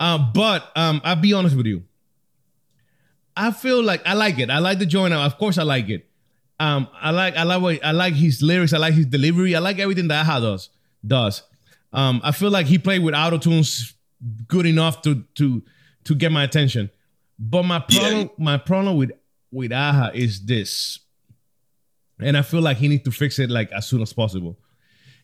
uh, 0.00 0.18
but 0.34 0.70
um, 0.76 1.00
I'll 1.04 1.16
be 1.16 1.32
honest 1.32 1.56
with 1.56 1.66
you. 1.66 1.84
I 3.36 3.52
feel 3.52 3.82
like 3.82 4.02
I 4.06 4.14
like 4.14 4.38
it. 4.40 4.50
I 4.50 4.58
like 4.58 4.78
the 4.78 4.86
joint. 4.86 5.14
Of 5.14 5.38
course, 5.38 5.58
I 5.58 5.62
like 5.62 5.88
it. 5.88 6.08
Um, 6.58 6.88
I 6.92 7.10
like 7.12 7.36
I 7.36 7.44
like 7.44 7.62
what, 7.62 7.84
I 7.84 7.92
like 7.92 8.14
his 8.14 8.42
lyrics. 8.42 8.72
I 8.72 8.78
like 8.78 8.94
his 8.94 9.06
delivery. 9.06 9.54
I 9.54 9.60
like 9.60 9.78
everything 9.78 10.08
that 10.08 10.22
Aha 10.26 10.40
does. 10.40 10.70
Does. 11.06 11.42
Um, 11.92 12.20
I 12.24 12.32
feel 12.32 12.50
like 12.50 12.66
he 12.66 12.78
played 12.78 13.02
with 13.02 13.14
auto 13.14 13.38
tunes 13.38 13.94
good 14.48 14.66
enough 14.66 15.02
to 15.02 15.22
to 15.36 15.62
to 16.04 16.14
get 16.16 16.32
my 16.32 16.42
attention. 16.42 16.90
But 17.38 17.62
my 17.62 17.76
Yeah. 17.88 18.00
problem 18.00 18.30
my 18.38 18.56
problem 18.58 18.96
with 18.96 19.12
with 19.52 19.72
Aha 19.72 20.10
is 20.14 20.44
this, 20.44 20.98
and 22.18 22.36
I 22.36 22.42
feel 22.42 22.60
like 22.60 22.78
he 22.78 22.88
needs 22.88 23.04
to 23.04 23.12
fix 23.12 23.38
it 23.38 23.50
like 23.50 23.70
as 23.70 23.86
soon 23.86 24.02
as 24.02 24.12
possible. 24.12 24.58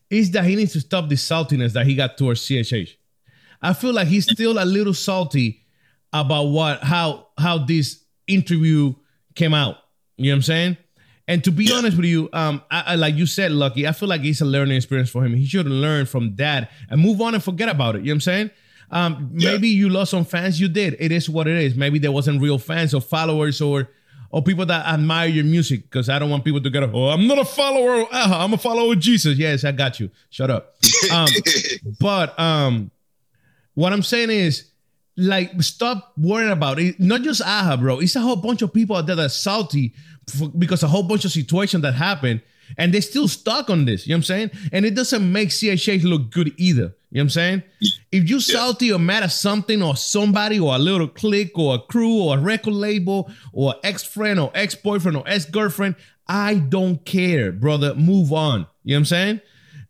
Is 0.09 0.31
that 0.31 0.45
he 0.45 0.55
needs 0.55 0.73
to 0.73 0.79
stop 0.81 1.09
the 1.09 1.15
saltiness 1.15 1.73
that 1.73 1.85
he 1.85 1.95
got 1.95 2.17
towards 2.17 2.41
CHH. 2.41 2.91
I 3.61 3.73
feel 3.73 3.93
like 3.93 4.07
he's 4.07 4.29
still 4.29 4.61
a 4.61 4.65
little 4.65 4.93
salty 4.93 5.63
about 6.13 6.43
what 6.45 6.83
how 6.83 7.27
how 7.37 7.57
this 7.59 8.03
interview 8.27 8.93
came 9.33 9.53
out. 9.53 9.77
You 10.17 10.25
know 10.25 10.33
what 10.33 10.35
I'm 10.37 10.41
saying? 10.43 10.77
And 11.27 11.43
to 11.43 11.51
be 11.51 11.71
honest 11.73 11.97
with 11.97 12.05
you, 12.05 12.29
um, 12.33 12.61
I, 12.69 12.81
I 12.87 12.95
like 12.95 13.15
you 13.15 13.25
said, 13.25 13.51
Lucky, 13.51 13.87
I 13.87 13.91
feel 13.93 14.07
like 14.07 14.23
it's 14.23 14.41
a 14.41 14.45
learning 14.45 14.77
experience 14.77 15.09
for 15.09 15.25
him. 15.25 15.33
He 15.33 15.45
should 15.45 15.65
learn 15.65 16.05
from 16.05 16.35
that 16.35 16.69
and 16.89 17.01
move 17.01 17.19
on 17.19 17.33
and 17.33 17.43
forget 17.43 17.67
about 17.67 17.95
it. 17.95 17.99
You 17.99 18.05
know 18.05 18.11
what 18.11 18.15
I'm 18.15 18.21
saying? 18.21 18.49
Um, 18.91 19.31
Yeah. 19.35 19.51
maybe 19.53 19.69
you 19.69 19.89
lost 19.89 20.11
some 20.11 20.23
fans. 20.25 20.61
You 20.61 20.67
did. 20.67 20.95
It 20.99 21.11
is 21.11 21.27
what 21.27 21.47
it 21.47 21.57
is. 21.57 21.73
Maybe 21.75 21.97
there 21.97 22.11
wasn't 22.11 22.41
real 22.41 22.59
fans 22.59 22.93
or 22.93 23.01
followers 23.01 23.59
or 23.59 23.89
or 24.29 24.43
people 24.43 24.65
that 24.65 24.85
admire 24.85 25.27
your 25.27 25.45
music. 25.45 25.83
Because 25.83 26.09
I 26.09 26.19
don't 26.19 26.29
want 26.29 26.43
people 26.43 26.61
to 26.61 26.69
get, 26.69 26.83
oh, 26.83 27.09
I'm 27.09 27.27
not 27.27 27.39
a 27.39 27.45
follower. 27.45 28.01
of 28.01 28.07
Aha, 28.11 28.43
I'm 28.43 28.53
a 28.53 28.57
follower 28.57 28.93
of 28.93 28.99
Jesus. 28.99 29.37
Yes, 29.37 29.63
I 29.63 29.71
got 29.71 29.99
you. 29.99 30.09
Shut 30.29 30.49
up. 30.49 30.75
Um, 31.11 31.27
but 31.99 32.37
um, 32.39 32.91
what 33.73 33.93
I'm 33.93 34.03
saying 34.03 34.29
is, 34.29 34.71
like, 35.17 35.61
stop 35.61 36.11
worrying 36.17 36.51
about 36.51 36.79
it. 36.79 36.99
Not 36.99 37.21
just 37.21 37.41
Aha, 37.41 37.77
bro. 37.77 37.99
It's 37.99 38.15
a 38.15 38.21
whole 38.21 38.35
bunch 38.35 38.61
of 38.61 38.73
people 38.73 38.97
out 38.97 39.05
there 39.05 39.15
that's 39.15 39.35
salty 39.35 39.93
f- 40.33 40.49
because 40.57 40.83
a 40.83 40.87
whole 40.87 41.03
bunch 41.03 41.23
of 41.23 41.31
situations 41.31 41.83
that 41.83 41.93
happened 41.93 42.41
and 42.77 42.93
they're 42.93 43.01
still 43.01 43.27
stuck 43.27 43.69
on 43.69 43.85
this. 43.85 44.07
You 44.07 44.11
know 44.11 44.17
what 44.17 44.17
I'm 44.17 44.23
saying? 44.23 44.51
And 44.71 44.85
it 44.85 44.95
doesn't 44.95 45.31
make 45.31 45.49
CHH 45.49 46.03
look 46.03 46.31
good 46.31 46.53
either. 46.57 46.93
You 47.15 47.21
know 47.21 47.23
what 47.23 47.23
I'm 47.23 47.29
saying? 47.29 47.63
If 48.11 48.29
you 48.29 48.41
salty 48.41 48.91
or 48.91 48.99
mad 48.99 49.23
at 49.23 49.31
something 49.31 49.81
or 49.81 49.95
somebody 49.95 50.59
or 50.59 50.75
a 50.75 50.77
little 50.77 51.07
clique 51.07 51.57
or 51.57 51.75
a 51.75 51.79
crew 51.79 52.21
or 52.21 52.37
a 52.37 52.41
record 52.41 52.73
label 52.73 53.31
or 53.53 53.75
ex 53.85 54.03
friend 54.03 54.37
or 54.37 54.51
ex 54.53 54.75
boyfriend 54.75 55.15
or 55.15 55.23
ex 55.25 55.45
girlfriend, 55.45 55.95
I 56.27 56.55
don't 56.55 57.05
care, 57.05 57.53
brother. 57.53 57.95
Move 57.95 58.33
on. 58.33 58.67
You 58.83 58.95
know 58.95 58.97
what 58.97 58.99
I'm 58.99 59.05
saying? 59.05 59.41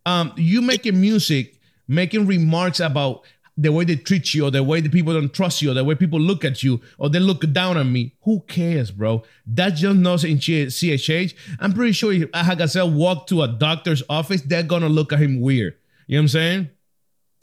um, 0.06 0.34
you 0.38 0.62
making 0.62 1.00
music, 1.00 1.60
making 1.88 2.28
remarks 2.28 2.80
about 2.80 3.24
the 3.58 3.72
way 3.72 3.86
they 3.86 3.96
treat 3.96 4.34
you 4.34 4.46
or 4.46 4.52
the 4.52 4.62
way 4.62 4.82
the 4.82 4.90
people 4.90 5.14
don't 5.14 5.34
trust 5.34 5.62
you 5.62 5.72
or 5.72 5.74
the 5.74 5.84
way 5.84 5.96
people 5.96 6.20
look 6.20 6.44
at 6.44 6.62
you 6.62 6.82
or 6.98 7.10
they 7.10 7.20
look 7.20 7.52
down 7.54 7.78
on 7.78 7.92
me. 7.92 8.14
Who 8.24 8.42
cares, 8.42 8.92
bro? 8.92 9.24
That's 9.48 9.80
just 9.80 9.98
not 9.98 10.24
in 10.26 10.38
CHH. 10.38 11.34
I'm 11.60 11.74
pretty 11.74 11.94
sure 11.94 12.12
if 12.12 12.30
Aha 12.34 12.56
Gazelle 12.56 12.92
walked 12.92 13.30
to 13.30 13.44
a 13.44 13.48
doctor's 13.48 14.04
office, 14.10 14.42
they're 14.42 14.64
gonna 14.64 14.90
look 14.90 15.14
at 15.14 15.20
him 15.20 15.40
weird. 15.40 15.76
You 16.08 16.18
know 16.18 16.20
what 16.20 16.24
I'm 16.24 16.28
saying? 16.28 16.70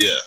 Yeah. 0.02 0.18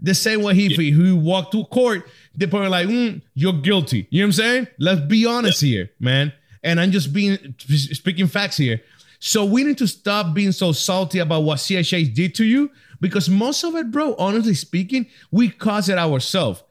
The 0.00 0.14
same 0.14 0.42
way 0.42 0.54
he, 0.54 0.66
if 0.66 0.76
he 0.76 1.12
walked 1.12 1.52
to 1.52 1.64
court, 1.64 2.06
they're 2.34 2.48
probably 2.48 2.68
like, 2.68 2.86
mm, 2.86 3.22
you're 3.34 3.54
guilty. 3.54 4.06
You 4.10 4.20
know 4.20 4.26
what 4.26 4.28
I'm 4.28 4.32
saying? 4.32 4.68
Let's 4.78 5.00
be 5.00 5.24
honest 5.26 5.60
here, 5.62 5.90
man. 5.98 6.32
And 6.62 6.80
I'm 6.80 6.90
just 6.90 7.12
being 7.12 7.54
speaking 7.58 8.26
facts 8.26 8.56
here. 8.56 8.82
So 9.18 9.44
we 9.44 9.64
need 9.64 9.78
to 9.78 9.88
stop 9.88 10.34
being 10.34 10.52
so 10.52 10.72
salty 10.72 11.18
about 11.18 11.44
what 11.44 11.58
CHH 11.58 12.14
did 12.14 12.34
to 12.36 12.44
you 12.44 12.70
because 13.00 13.28
most 13.28 13.64
of 13.64 13.74
it, 13.74 13.90
bro, 13.90 14.14
honestly 14.18 14.54
speaking, 14.54 15.06
we 15.30 15.48
caused 15.48 15.88
it 15.88 15.98
ourselves. 15.98 16.62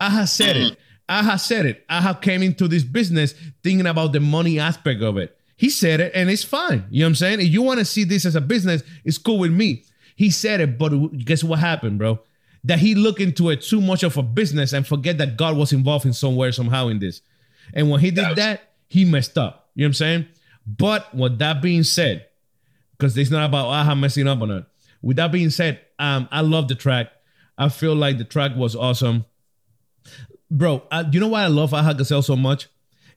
I 0.00 0.10
have 0.10 0.28
said 0.28 0.56
it. 0.56 0.78
I 1.08 1.22
have 1.22 1.40
said 1.40 1.66
it. 1.66 1.84
I 1.88 2.00
have 2.00 2.20
came 2.20 2.42
into 2.42 2.68
this 2.68 2.84
business 2.84 3.34
thinking 3.62 3.86
about 3.86 4.12
the 4.12 4.20
money 4.20 4.58
aspect 4.58 5.02
of 5.02 5.16
it. 5.18 5.36
He 5.56 5.70
said 5.70 6.00
it 6.00 6.12
and 6.14 6.30
it's 6.30 6.44
fine. 6.44 6.84
You 6.90 7.00
know 7.00 7.06
what 7.06 7.10
I'm 7.10 7.14
saying? 7.16 7.40
If 7.40 7.48
you 7.48 7.62
want 7.62 7.78
to 7.78 7.84
see 7.84 8.04
this 8.04 8.24
as 8.24 8.36
a 8.36 8.40
business, 8.40 8.82
it's 9.04 9.18
cool 9.18 9.38
with 9.38 9.52
me. 9.52 9.84
He 10.14 10.30
said 10.30 10.60
it, 10.60 10.78
but 10.78 10.90
guess 11.24 11.42
what 11.44 11.58
happened, 11.58 11.98
bro? 11.98 12.20
That 12.64 12.78
he 12.78 12.94
looked 12.94 13.20
into 13.20 13.50
it 13.50 13.62
too 13.62 13.80
much 13.80 14.02
of 14.02 14.16
a 14.16 14.22
business 14.22 14.72
and 14.72 14.86
forget 14.86 15.18
that 15.18 15.36
God 15.36 15.56
was 15.56 15.72
involved 15.72 16.06
in 16.06 16.12
somewhere, 16.12 16.52
somehow 16.52 16.88
in 16.88 16.98
this. 16.98 17.20
And 17.72 17.90
when 17.90 18.00
he 18.00 18.10
did 18.10 18.24
That 18.24 18.28
was- 18.30 18.36
that, 18.36 18.72
he 18.88 19.04
messed 19.04 19.36
up. 19.36 19.70
You 19.74 19.82
know 19.82 19.86
what 19.86 19.88
I'm 19.88 19.94
saying? 19.94 20.26
But 20.66 21.14
with 21.14 21.38
that 21.38 21.60
being 21.60 21.82
said, 21.82 22.26
because 22.92 23.16
it's 23.18 23.30
not 23.30 23.44
about 23.44 23.66
Aha 23.66 23.94
messing 23.94 24.28
up 24.28 24.40
on 24.40 24.50
it. 24.50 24.64
With 25.02 25.16
that 25.16 25.32
being 25.32 25.50
said, 25.50 25.80
um, 25.98 26.28
I 26.30 26.40
love 26.42 26.68
the 26.68 26.74
track. 26.74 27.08
I 27.58 27.68
feel 27.68 27.94
like 27.94 28.18
the 28.18 28.24
track 28.24 28.56
was 28.56 28.74
awesome. 28.74 29.26
Bro, 30.50 30.84
uh, 30.90 31.04
you 31.12 31.20
know 31.20 31.28
why 31.28 31.42
I 31.42 31.48
love 31.48 31.74
Aha 31.74 31.92
Gazelle 31.92 32.22
so 32.22 32.36
much? 32.36 32.68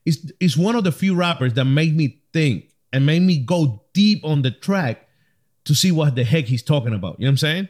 It's, 0.04 0.30
it's 0.40 0.56
one 0.56 0.74
of 0.74 0.84
the 0.84 0.92
few 0.92 1.14
rappers 1.14 1.54
that 1.54 1.64
made 1.64 1.96
me 1.96 2.20
think 2.32 2.70
and 2.92 3.06
made 3.06 3.22
me 3.22 3.38
go 3.38 3.82
deep 3.94 4.24
on 4.24 4.42
the 4.42 4.50
track 4.50 5.07
to 5.68 5.74
see 5.74 5.92
what 5.92 6.14
the 6.14 6.24
heck 6.24 6.46
he's 6.46 6.62
talking 6.62 6.94
about. 6.94 7.20
You 7.20 7.26
know 7.26 7.28
what 7.28 7.32
I'm 7.32 7.36
saying? 7.36 7.68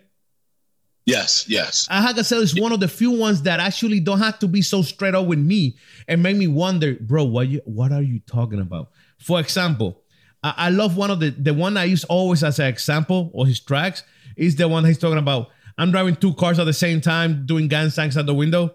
Yes, 1.04 1.48
yes. 1.48 1.88
Aha 1.90 2.12
Gazelle 2.12 2.42
is 2.42 2.58
one 2.58 2.70
of 2.70 2.80
the 2.80 2.87
few 2.87 3.11
ones 3.11 3.42
that 3.42 3.61
actually 3.61 3.98
don't 3.98 4.20
have 4.20 4.38
to 4.38 4.46
be 4.46 4.62
so 4.62 4.82
straight 4.82 5.14
up 5.14 5.26
with 5.26 5.38
me 5.38 5.76
and 6.06 6.22
make 6.22 6.37
me 6.37 6.46
wonder, 6.46 6.94
bro, 7.00 7.24
what 7.24 7.48
you 7.48 7.61
what 7.64 7.92
are 7.92 8.02
you 8.02 8.20
talking 8.20 8.61
about? 8.61 8.90
For 9.18 9.40
example, 9.40 10.02
I, 10.44 10.54
I 10.56 10.70
love 10.70 10.96
one 10.96 11.11
of 11.11 11.18
the 11.18 11.30
the 11.30 11.54
one 11.54 11.76
I 11.76 11.84
use 11.84 12.04
always 12.04 12.44
as 12.44 12.58
an 12.58 12.66
example 12.66 13.32
of 13.34 13.48
his 13.48 13.58
tracks 13.58 14.04
is 14.37 14.56
the 14.56 14.68
one 14.68 14.84
he's 14.84 14.98
talking 14.98 15.18
about. 15.18 15.48
I'm 15.76 15.90
driving 15.90 16.14
two 16.14 16.34
cars 16.34 16.58
at 16.58 16.64
the 16.64 16.72
same 16.72 17.00
time, 17.00 17.46
doing 17.46 17.68
gang 17.68 17.90
signs 17.90 18.16
out 18.16 18.26
the 18.26 18.34
window. 18.34 18.74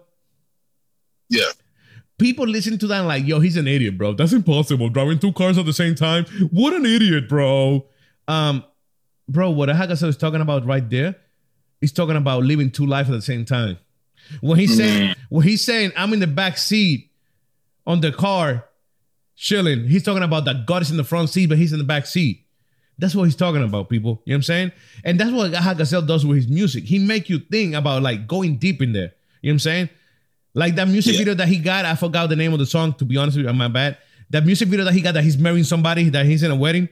Yeah. 1.30 1.50
People 2.18 2.46
listen 2.46 2.78
to 2.78 2.86
that 2.88 2.98
and 2.98 3.08
like, 3.08 3.26
yo, 3.26 3.40
he's 3.40 3.56
an 3.56 3.66
idiot, 3.66 3.96
bro. 3.96 4.12
That's 4.12 4.32
impossible. 4.32 4.88
Driving 4.88 5.18
two 5.18 5.32
cars 5.32 5.56
at 5.56 5.66
the 5.66 5.72
same 5.72 5.94
time. 5.94 6.26
What 6.50 6.74
an 6.74 6.84
idiot, 6.86 7.28
bro. 7.28 7.86
Um, 8.28 8.64
bro, 9.28 9.50
what 9.50 9.66
Gazelle 9.68 10.08
is 10.08 10.16
talking 10.16 10.40
about 10.40 10.66
right 10.66 10.88
there, 10.88 11.16
he's 11.80 11.92
talking 11.92 12.16
about 12.16 12.42
living 12.44 12.70
two 12.70 12.86
lives 12.86 13.08
at 13.10 13.12
the 13.14 13.22
same 13.22 13.44
time. 13.44 13.78
When 14.40 14.58
he's 14.58 14.76
saying, 14.76 15.14
when 15.28 15.46
he's 15.46 15.62
saying, 15.62 15.92
I'm 15.96 16.12
in 16.12 16.20
the 16.20 16.26
back 16.26 16.56
seat 16.56 17.10
on 17.86 18.00
the 18.00 18.10
car, 18.10 18.64
chilling, 19.36 19.86
he's 19.88 20.02
talking 20.02 20.22
about 20.22 20.44
that 20.46 20.66
God 20.66 20.82
is 20.82 20.90
in 20.90 20.96
the 20.96 21.04
front 21.04 21.28
seat, 21.30 21.46
but 21.46 21.58
he's 21.58 21.72
in 21.72 21.78
the 21.78 21.84
back 21.84 22.06
seat. 22.06 22.40
That's 22.96 23.14
what 23.14 23.24
he's 23.24 23.36
talking 23.36 23.62
about, 23.62 23.88
people. 23.88 24.22
You 24.24 24.32
know 24.32 24.34
what 24.34 24.38
I'm 24.38 24.42
saying? 24.44 24.72
And 25.04 25.18
that's 25.20 25.32
what 25.32 25.52
Aha 25.52 25.74
Gazelle 25.74 26.02
does 26.02 26.24
with 26.24 26.36
his 26.36 26.48
music. 26.48 26.84
He 26.84 26.98
make 27.00 27.28
you 27.28 27.38
think 27.40 27.74
about 27.74 28.02
like 28.02 28.26
going 28.28 28.56
deep 28.56 28.80
in 28.80 28.92
there. 28.92 29.12
You 29.42 29.50
know 29.50 29.52
what 29.52 29.52
I'm 29.54 29.58
saying? 29.58 29.88
Like 30.54 30.76
that 30.76 30.86
music 30.88 31.14
Yeah. 31.14 31.18
video 31.18 31.34
that 31.34 31.48
he 31.48 31.58
got, 31.58 31.84
I 31.84 31.96
forgot 31.96 32.28
the 32.28 32.36
name 32.36 32.52
of 32.52 32.60
the 32.60 32.66
song, 32.66 32.94
to 32.94 33.04
be 33.04 33.16
honest 33.16 33.36
with 33.36 33.46
you, 33.46 33.52
my 33.52 33.68
bad. 33.68 33.98
That 34.30 34.46
music 34.46 34.68
video 34.68 34.84
that 34.84 34.94
he 34.94 35.00
got 35.00 35.14
that 35.14 35.24
he's 35.24 35.36
marrying 35.36 35.64
somebody, 35.64 36.08
that 36.10 36.24
he's 36.24 36.42
in 36.44 36.50
a 36.50 36.56
wedding. 36.56 36.88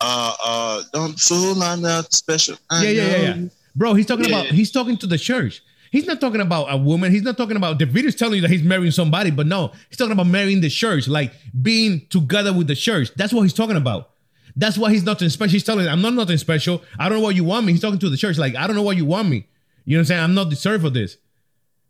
Uh, 0.00 0.34
uh, 0.44 0.82
don't 0.92 1.18
fool, 1.18 1.62
I'm 1.62 1.82
not 1.82 2.12
special. 2.12 2.56
I 2.70 2.84
Yeah, 2.84 2.90
yeah, 2.90 3.02
yeah, 3.10 3.34
yeah. 3.34 3.48
Bro, 3.74 3.94
he's 3.94 4.06
talking 4.06 4.26
Yeah. 4.28 4.40
about 4.42 4.46
he's 4.46 4.70
talking 4.70 4.96
to 4.98 5.06
the 5.06 5.18
church. 5.18 5.62
He's 5.90 6.06
not 6.06 6.20
talking 6.20 6.40
about 6.42 6.66
a 6.70 6.76
woman. 6.76 7.10
He's 7.12 7.22
not 7.22 7.36
talking 7.36 7.56
about 7.56 7.78
the 7.78 7.86
video's 7.86 8.14
telling 8.14 8.36
you 8.36 8.40
that 8.42 8.50
he's 8.50 8.62
marrying 8.62 8.90
somebody, 8.92 9.30
but 9.30 9.46
no, 9.46 9.72
he's 9.88 9.96
talking 9.96 10.12
about 10.12 10.26
marrying 10.26 10.60
the 10.60 10.68
church, 10.68 11.08
like 11.08 11.32
being 11.62 12.06
together 12.10 12.52
with 12.52 12.66
the 12.66 12.74
church. 12.76 13.10
That's 13.16 13.32
what 13.32 13.42
he's 13.42 13.54
talking 13.54 13.76
about. 13.76 14.10
That's 14.54 14.76
why 14.76 14.90
he's 14.90 15.04
nothing 15.04 15.28
special. 15.30 15.52
He's 15.52 15.64
telling, 15.64 15.88
I'm 15.88 16.02
not 16.02 16.14
nothing 16.14 16.36
special. 16.36 16.82
I 16.98 17.08
don't 17.08 17.18
know 17.18 17.24
what 17.24 17.36
you 17.36 17.44
want 17.44 17.64
me. 17.64 17.72
He's 17.72 17.80
talking 17.80 18.00
to 18.00 18.10
the 18.10 18.16
church, 18.16 18.36
like, 18.38 18.54
I 18.56 18.66
don't 18.66 18.76
know 18.76 18.82
what 18.82 18.96
you 18.96 19.04
want 19.06 19.28
me. 19.28 19.46
You 19.84 19.96
know 19.96 20.00
what 20.00 20.02
I'm 20.02 20.04
saying? 20.06 20.20
I'm 20.24 20.34
not 20.34 20.50
deserved 20.50 20.82
for 20.84 20.90
this. 20.90 21.16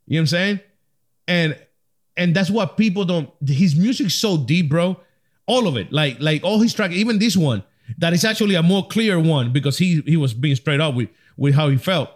You 0.06 0.14
know 0.14 0.20
what 0.20 0.22
I'm 0.22 0.26
saying? 0.28 0.60
And 1.26 1.58
and 2.16 2.34
that's 2.36 2.50
what 2.50 2.76
people 2.76 3.04
don't. 3.04 3.30
His 3.46 3.74
music's 3.74 4.14
so 4.14 4.36
deep, 4.36 4.68
bro. 4.68 5.00
All 5.46 5.66
of 5.66 5.76
it, 5.76 5.92
like 5.92 6.18
like 6.20 6.44
all 6.44 6.60
his 6.60 6.72
track, 6.74 6.92
even 6.92 7.18
this 7.18 7.36
one, 7.36 7.62
that 7.96 8.12
is 8.12 8.24
actually 8.24 8.54
a 8.54 8.62
more 8.62 8.86
clear 8.86 9.18
one 9.18 9.52
because 9.52 9.78
he 9.78 10.02
he 10.06 10.16
was 10.16 10.34
being 10.34 10.56
straight 10.56 10.80
up 10.80 10.94
with 10.94 11.08
with 11.36 11.54
how 11.54 11.68
he 11.68 11.76
felt. 11.78 12.10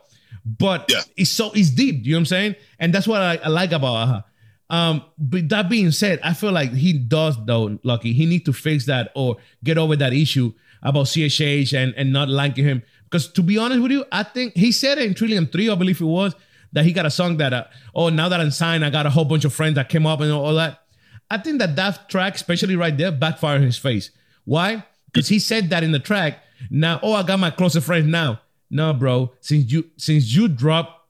But 0.45 0.91
Yeah. 0.91 1.01
it's 1.17 1.31
so 1.31 1.53
it's 1.53 1.71
deep. 1.71 2.05
You 2.05 2.13
know 2.13 2.17
what 2.17 2.21
I'm 2.21 2.27
saying? 2.27 2.57
And 2.79 2.93
that's 2.95 3.07
what 3.09 3.21
I, 3.23 3.37
I 3.37 3.49
like 3.49 3.73
about 3.73 3.95
Aha. 3.95 4.25
Um, 4.71 5.05
but 5.19 5.49
that 5.51 5.69
being 5.69 5.91
said, 5.91 6.19
I 6.25 6.33
feel 6.33 6.51
like 6.53 6.73
he 6.73 6.95
does 6.95 7.37
though, 7.45 7.79
Lucky. 7.83 8.13
He 8.13 8.27
need 8.27 8.45
to 8.47 8.53
fix 8.53 8.87
that 8.87 9.13
or 9.15 9.37
get 9.63 9.77
over 9.79 9.97
that 9.97 10.13
issue 10.13 10.53
about 10.83 11.07
CHH 11.07 11.73
and 11.77 11.95
and 11.97 12.13
not 12.13 12.29
liking 12.29 12.65
him. 12.65 12.83
Because 13.05 13.29
to 13.33 13.43
be 13.43 13.59
honest 13.59 13.83
with 13.83 13.93
you, 13.93 14.05
I 14.11 14.23
think 14.23 14.57
he 14.57 14.73
said 14.73 14.99
it 14.99 15.05
in 15.07 15.15
Trilliam 15.15 15.47
Three, 15.47 15.69
I 15.69 15.75
believe 15.75 16.01
it 16.01 16.05
was, 16.07 16.35
that 16.73 16.87
he 16.87 16.93
got 16.93 17.05
a 17.07 17.11
song 17.11 17.37
that 17.37 17.53
uh, 17.53 17.65
oh 17.95 18.09
now 18.09 18.29
that 18.31 18.41
I'm 18.41 18.51
signed, 18.51 18.85
I 18.85 18.91
got 18.91 19.05
a 19.07 19.11
whole 19.11 19.27
bunch 19.27 19.45
of 19.45 19.53
friends 19.53 19.75
that 19.77 19.89
came 19.91 20.07
up 20.07 20.21
and 20.21 20.33
all 20.33 20.55
that. 20.55 20.81
I 21.31 21.39
think 21.39 21.59
that 21.61 21.77
that 21.77 22.09
track, 22.09 22.35
especially 22.35 22.75
right 22.77 22.97
there, 22.97 23.13
backfired 23.13 23.61
in 23.61 23.67
his 23.67 23.79
face. 23.79 24.11
Why? 24.45 24.85
Because 25.13 25.29
he 25.29 25.39
said 25.39 25.71
that 25.71 25.83
in 25.83 25.93
the 25.93 25.99
track. 25.99 26.39
Now, 26.71 27.01
oh, 27.03 27.13
I 27.13 27.23
got 27.23 27.39
my 27.39 27.51
closer 27.51 27.81
friends 27.81 28.07
now. 28.07 28.41
No, 28.71 28.93
bro. 28.93 29.33
Since 29.41 29.71
you 29.71 29.91
since 29.97 30.35
you 30.35 30.49
drop 30.49 31.09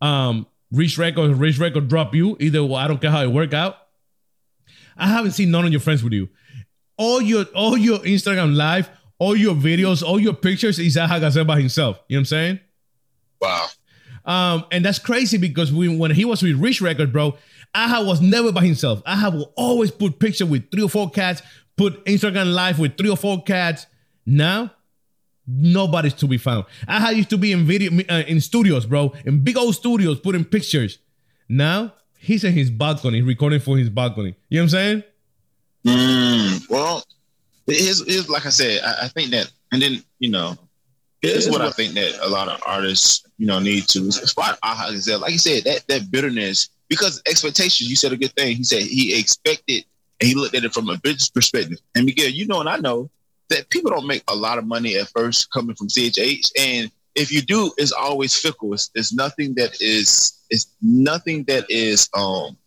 um 0.00 0.46
Reach 0.70 0.96
Record, 0.96 1.36
Reach 1.36 1.58
Record 1.58 1.88
drop 1.88 2.14
you. 2.14 2.36
Either 2.40 2.64
way, 2.64 2.80
I 2.80 2.88
don't 2.88 3.00
care 3.00 3.10
how 3.10 3.22
it 3.22 3.28
work 3.28 3.52
out. 3.52 3.76
I 4.96 5.08
haven't 5.08 5.32
seen 5.32 5.50
none 5.50 5.64
of 5.66 5.70
your 5.70 5.80
friends 5.80 6.02
with 6.02 6.12
you. 6.12 6.28
All 6.96 7.20
your 7.20 7.44
all 7.54 7.76
your 7.76 7.98
Instagram 7.98 8.56
live, 8.56 8.90
all 9.18 9.36
your 9.36 9.54
videos, 9.54 10.02
all 10.02 10.18
your 10.18 10.34
pictures 10.34 10.78
is 10.78 10.96
Gazelle 10.96 11.44
by 11.44 11.60
himself. 11.60 12.00
You 12.08 12.16
know 12.16 12.18
what 12.18 12.20
I'm 12.20 12.24
saying? 12.26 12.60
Wow. 13.40 13.66
Um, 14.24 14.64
and 14.70 14.84
that's 14.84 14.98
crazy 14.98 15.36
because 15.36 15.72
we, 15.72 15.94
when 15.94 16.12
he 16.12 16.24
was 16.24 16.42
with 16.42 16.56
Reach 16.56 16.80
Record, 16.80 17.12
bro, 17.12 17.36
Aha 17.74 18.02
was 18.02 18.20
never 18.20 18.52
by 18.52 18.64
himself. 18.64 19.02
Aha 19.06 19.30
will 19.30 19.52
always 19.56 19.90
put 19.90 20.18
picture 20.18 20.46
with 20.46 20.70
three 20.70 20.82
or 20.82 20.88
four 20.88 21.10
cats, 21.10 21.42
put 21.76 22.04
Instagram 22.04 22.52
live 22.52 22.78
with 22.78 22.96
three 22.96 23.10
or 23.10 23.16
four 23.16 23.42
cats. 23.42 23.86
Now, 24.26 24.72
nobody's 25.46 26.14
to 26.14 26.26
be 26.26 26.38
found. 26.38 26.66
Aha 26.86 27.10
used 27.10 27.30
to 27.30 27.38
be 27.38 27.52
in 27.52 27.64
video 27.64 27.90
uh, 28.08 28.22
in 28.26 28.40
studios, 28.40 28.86
bro, 28.86 29.12
in 29.24 29.42
big 29.42 29.56
old 29.56 29.74
studios, 29.74 30.20
putting 30.20 30.44
pictures. 30.44 30.98
Now 31.48 31.94
he's 32.18 32.44
in 32.44 32.52
his 32.52 32.70
balcony, 32.70 33.22
recording 33.22 33.60
for 33.60 33.76
his 33.76 33.88
balcony. 33.90 34.36
You 34.48 34.60
know 34.60 34.64
what 34.64 34.64
I'm 34.64 34.68
saying? 34.68 35.02
Mm, 35.84 36.70
well, 36.70 37.04
here's, 37.66 38.06
here's 38.06 38.28
like 38.28 38.46
I 38.46 38.50
said, 38.50 38.80
I, 38.84 39.06
I 39.06 39.08
think 39.08 39.30
that, 39.30 39.50
and 39.72 39.82
then 39.82 40.04
you 40.18 40.30
know, 40.30 40.56
Here's 41.22 41.48
what 41.48 41.62
I 41.62 41.70
think 41.70 41.94
that 41.94 42.18
a 42.20 42.28
lot 42.28 42.48
of 42.48 42.60
artists, 42.66 43.24
you 43.38 43.46
know, 43.46 43.60
need 43.60 43.86
to 43.88 44.10
spot 44.10 44.58
Aha 44.64 44.90
Gazelle. 44.90 45.20
Like 45.20 45.30
you 45.30 45.38
said, 45.38 45.62
that 45.64 45.86
that 45.86 46.10
bitterness, 46.10 46.68
because 46.92 47.22
expectations, 47.26 47.88
you 47.88 47.96
said 47.96 48.12
a 48.12 48.18
good 48.18 48.34
thing. 48.34 48.54
He 48.54 48.64
said 48.64 48.82
he 48.82 49.18
expected 49.18 49.82
and 50.20 50.28
he 50.28 50.34
looked 50.34 50.54
at 50.54 50.62
it 50.62 50.74
from 50.74 50.90
a 50.90 50.98
business 50.98 51.30
perspective. 51.30 51.78
And 51.94 52.04
Miguel, 52.04 52.28
you 52.28 52.46
know, 52.46 52.60
and 52.60 52.68
I 52.68 52.76
know 52.76 53.10
that 53.48 53.70
people 53.70 53.90
don't 53.90 54.06
make 54.06 54.22
a 54.28 54.36
lot 54.36 54.58
of 54.58 54.66
money 54.66 54.96
at 54.96 55.08
first 55.08 55.50
coming 55.50 55.74
from 55.74 55.88
CHH. 55.88 56.50
And 56.58 56.90
if 57.14 57.32
you 57.32 57.40
do, 57.40 57.72
it's 57.78 57.92
always 57.92 58.36
fickle. 58.36 58.74
It's, 58.74 58.90
it's 58.94 59.10
nothing 59.10 59.54
that 59.54 59.80
is, 59.80 60.38
it's 60.50 60.66
nothing 60.82 61.44
that 61.44 61.64
is, 61.70 62.10
um, 62.12 62.58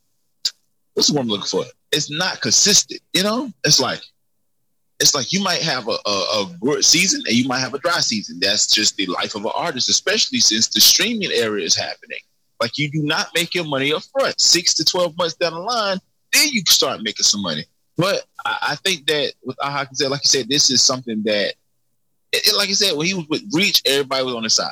what's 0.95 1.09
the 1.09 1.13
one 1.13 1.25
I'm 1.25 1.29
looking 1.29 1.45
for? 1.45 1.65
It's 1.91 2.09
not 2.09 2.41
consistent, 2.41 3.01
you 3.13 3.21
know? 3.21 3.51
It's 3.63 3.79
like, 3.79 4.01
it's 4.99 5.13
like 5.13 5.31
you 5.31 5.43
might 5.43 5.61
have 5.61 5.87
a, 5.87 5.99
a, 6.07 6.09
a, 6.09 6.57
good 6.59 6.83
season 6.83 7.21
and 7.27 7.35
you 7.35 7.47
might 7.47 7.59
have 7.59 7.75
a 7.75 7.79
dry 7.79 7.99
season. 7.99 8.39
That's 8.39 8.65
just 8.65 8.97
the 8.97 9.05
life 9.05 9.35
of 9.35 9.45
an 9.45 9.51
artist, 9.53 9.87
especially 9.87 10.39
since 10.39 10.69
the 10.69 10.81
streaming 10.81 11.29
era 11.31 11.61
is 11.61 11.75
happening. 11.75 12.17
Like 12.59 12.77
you 12.77 12.89
do 12.89 13.03
not 13.03 13.27
make 13.35 13.53
your 13.53 13.65
money 13.65 13.93
up 13.93 14.03
front. 14.11 14.39
Six 14.39 14.73
to 14.75 14.85
12 14.85 15.17
months 15.17 15.35
down 15.35 15.53
the 15.53 15.59
line, 15.59 15.99
then 16.33 16.47
you 16.49 16.63
can 16.63 16.71
start 16.71 17.01
making 17.01 17.23
some 17.23 17.41
money. 17.41 17.65
But 17.97 18.25
I, 18.45 18.57
I 18.69 18.75
think 18.75 19.07
that 19.07 19.33
with 19.43 19.57
Aha 19.61 19.87
said, 19.93 20.11
like 20.11 20.21
you 20.23 20.29
said, 20.29 20.49
this 20.49 20.69
is 20.69 20.81
something 20.81 21.23
that, 21.23 21.53
it, 22.31 22.47
it, 22.47 22.55
like 22.57 22.69
I 22.69 22.73
said, 22.73 22.95
when 22.95 23.07
he 23.07 23.13
was 23.13 23.27
with 23.29 23.43
Reach, 23.53 23.81
everybody 23.85 24.23
was 24.23 24.35
on 24.35 24.43
the 24.43 24.49
side. 24.49 24.71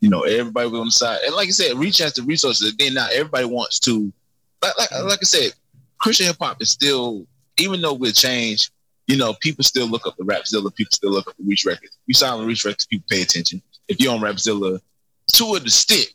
You 0.00 0.10
know, 0.10 0.22
everybody 0.22 0.68
was 0.68 0.80
on 0.80 0.86
the 0.86 0.92
side. 0.92 1.18
And 1.24 1.34
like 1.34 1.48
I 1.48 1.52
said, 1.52 1.76
Reach 1.76 1.98
has 1.98 2.14
the 2.14 2.22
resources. 2.22 2.70
And 2.70 2.78
Then 2.78 2.94
now 2.94 3.08
everybody 3.12 3.46
wants 3.46 3.78
to, 3.80 4.12
like, 4.60 4.78
like, 4.78 4.90
like 4.92 5.18
I 5.20 5.24
said, 5.24 5.52
Christian 5.98 6.26
hip 6.26 6.36
hop 6.40 6.60
is 6.60 6.70
still, 6.70 7.26
even 7.58 7.80
though 7.80 7.94
with 7.94 8.14
change, 8.14 8.70
you 9.06 9.16
know, 9.16 9.34
people 9.34 9.64
still 9.64 9.86
look 9.86 10.06
up 10.06 10.16
the 10.16 10.24
Rapzilla, 10.24 10.74
people 10.74 10.90
still 10.92 11.10
look 11.10 11.28
up 11.28 11.36
the 11.36 11.44
Reach 11.44 11.64
Records. 11.64 11.96
You 12.06 12.14
sign 12.14 12.32
on 12.32 12.46
Reach 12.46 12.64
Records, 12.64 12.86
people 12.86 13.06
pay 13.10 13.22
attention. 13.22 13.62
If 13.88 14.00
you're 14.00 14.12
on 14.12 14.20
Rapzilla, 14.20 14.80
two 15.32 15.54
of 15.54 15.64
the 15.64 15.70
stick, 15.70 16.12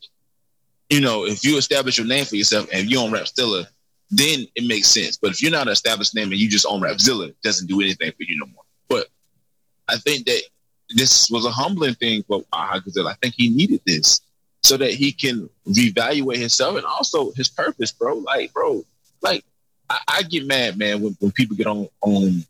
you 0.90 1.02
know, 1.02 1.26
if 1.26 1.44
you 1.44 1.58
establish 1.58 1.98
your 1.98 2.08
name 2.08 2.26
for 2.26 2.36
yourself 2.36 2.68
and 2.72 2.90
you're 2.90 3.04
on 3.04 3.12
Rapzilla, 3.12 3.66
then 4.10 4.48
it 4.56 4.66
makes 4.66 4.88
sense. 4.88 5.18
But 5.18 5.32
if 5.32 5.42
you're 5.42 5.52
not 5.52 5.68
an 5.68 5.74
established 5.74 6.16
name 6.16 6.32
and 6.32 6.40
you 6.40 6.50
just 6.50 6.66
own 6.66 6.82
Rapzilla, 6.82 7.30
it 7.30 7.42
doesn't 7.44 7.68
do 7.68 7.82
anything 7.82 8.12
for 8.12 8.24
you 8.24 8.40
no 8.40 8.46
more. 8.54 8.64
But 8.88 9.08
I 9.88 9.98
think 9.98 10.26
that 10.28 10.42
this 10.90 11.30
was 11.30 11.46
a 11.46 11.52
humbling 11.52 11.96
thing 11.96 12.24
for 12.24 12.44
Aha 12.54 12.80
Gazelle. 12.80 13.08
I 13.08 13.16
think 13.22 13.34
he 13.36 13.50
needed 13.50 13.82
this 13.86 14.22
so 14.64 14.78
that 14.78 14.94
he 14.94 15.12
can 15.12 15.50
reevaluate 15.68 16.38
himself 16.38 16.78
and 16.78 16.86
also 16.86 17.32
his 17.32 17.50
purpose, 17.50 17.92
bro. 17.92 18.16
Like, 18.16 18.54
bro, 18.54 18.86
like 19.22 19.44
I, 19.90 20.00
I 20.08 20.24
get 20.24 20.46
mad, 20.46 20.78
man, 20.78 21.02
when, 21.02 21.18
when 21.20 21.32
people 21.32 21.58
get 21.58 21.68
on 21.68 21.88
on 22.02 22.46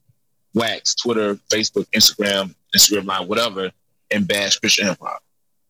wax, 0.53 0.95
Twitter, 0.95 1.35
Facebook, 1.51 1.85
Instagram, 1.91 2.53
Instagram 2.75 3.05
Live, 3.05 3.27
whatever, 3.27 3.71
and 4.11 4.27
bash 4.27 4.57
Christian 4.59 4.87
hip 4.87 4.97
hop. 5.01 5.21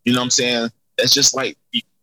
You 0.04 0.14
know 0.14 0.20
what 0.20 0.26
I'm 0.26 0.32
saying? 0.32 0.70
That's 0.98 1.14
just 1.14 1.36
like 1.36 1.58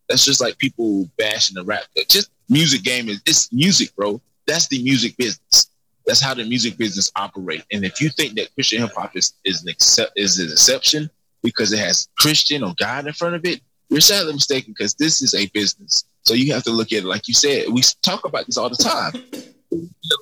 that's 0.08 0.24
just 0.24 0.40
like 0.40 0.58
people 0.58 1.08
bashing 1.18 1.54
the 1.54 1.64
rap. 1.64 1.84
Just 2.08 2.30
music 2.48 2.82
game 2.82 3.08
is 3.08 3.22
it's 3.26 3.52
music, 3.52 3.94
bro. 3.96 4.20
That's 4.46 4.68
the 4.68 4.82
music 4.82 5.16
business. 5.16 5.70
That's 6.06 6.20
how 6.20 6.34
the 6.34 6.44
music 6.44 6.76
business 6.76 7.10
operate. 7.16 7.64
And 7.72 7.84
if 7.84 8.00
you 8.00 8.10
think 8.10 8.34
that 8.34 8.54
Christian 8.54 8.82
hip 8.82 8.92
hop 8.94 9.16
is 9.16 9.32
is 9.44 9.62
an 9.62 9.68
except 9.68 10.12
is 10.16 10.38
an 10.38 10.50
exception 10.50 11.10
because 11.42 11.72
it 11.72 11.78
has 11.78 12.08
Christian 12.18 12.62
or 12.62 12.74
God 12.78 13.06
in 13.06 13.12
front 13.12 13.34
of 13.34 13.44
it, 13.44 13.60
you're 13.88 14.00
sadly 14.00 14.32
mistaken 14.34 14.74
because 14.76 14.94
this 14.94 15.22
is 15.22 15.34
a 15.34 15.46
business. 15.48 16.04
So 16.22 16.34
you 16.34 16.52
have 16.54 16.64
to 16.64 16.70
look 16.70 16.92
at 16.92 16.98
it 16.98 17.04
like 17.04 17.28
you 17.28 17.34
said. 17.34 17.66
We 17.70 17.82
talk 18.02 18.24
about 18.24 18.46
this 18.46 18.56
all 18.56 18.70
the 18.70 18.76
time 18.76 19.44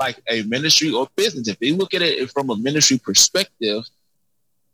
like 0.01 0.21
a 0.29 0.43
ministry 0.43 0.93
or 0.93 1.09
business. 1.17 1.49
If 1.49 1.59
they 1.59 1.73
look 1.73 1.95
at 1.95 2.03
it 2.03 2.31
from 2.31 2.51
a 2.51 2.57
ministry 2.57 2.99
perspective, 2.99 3.85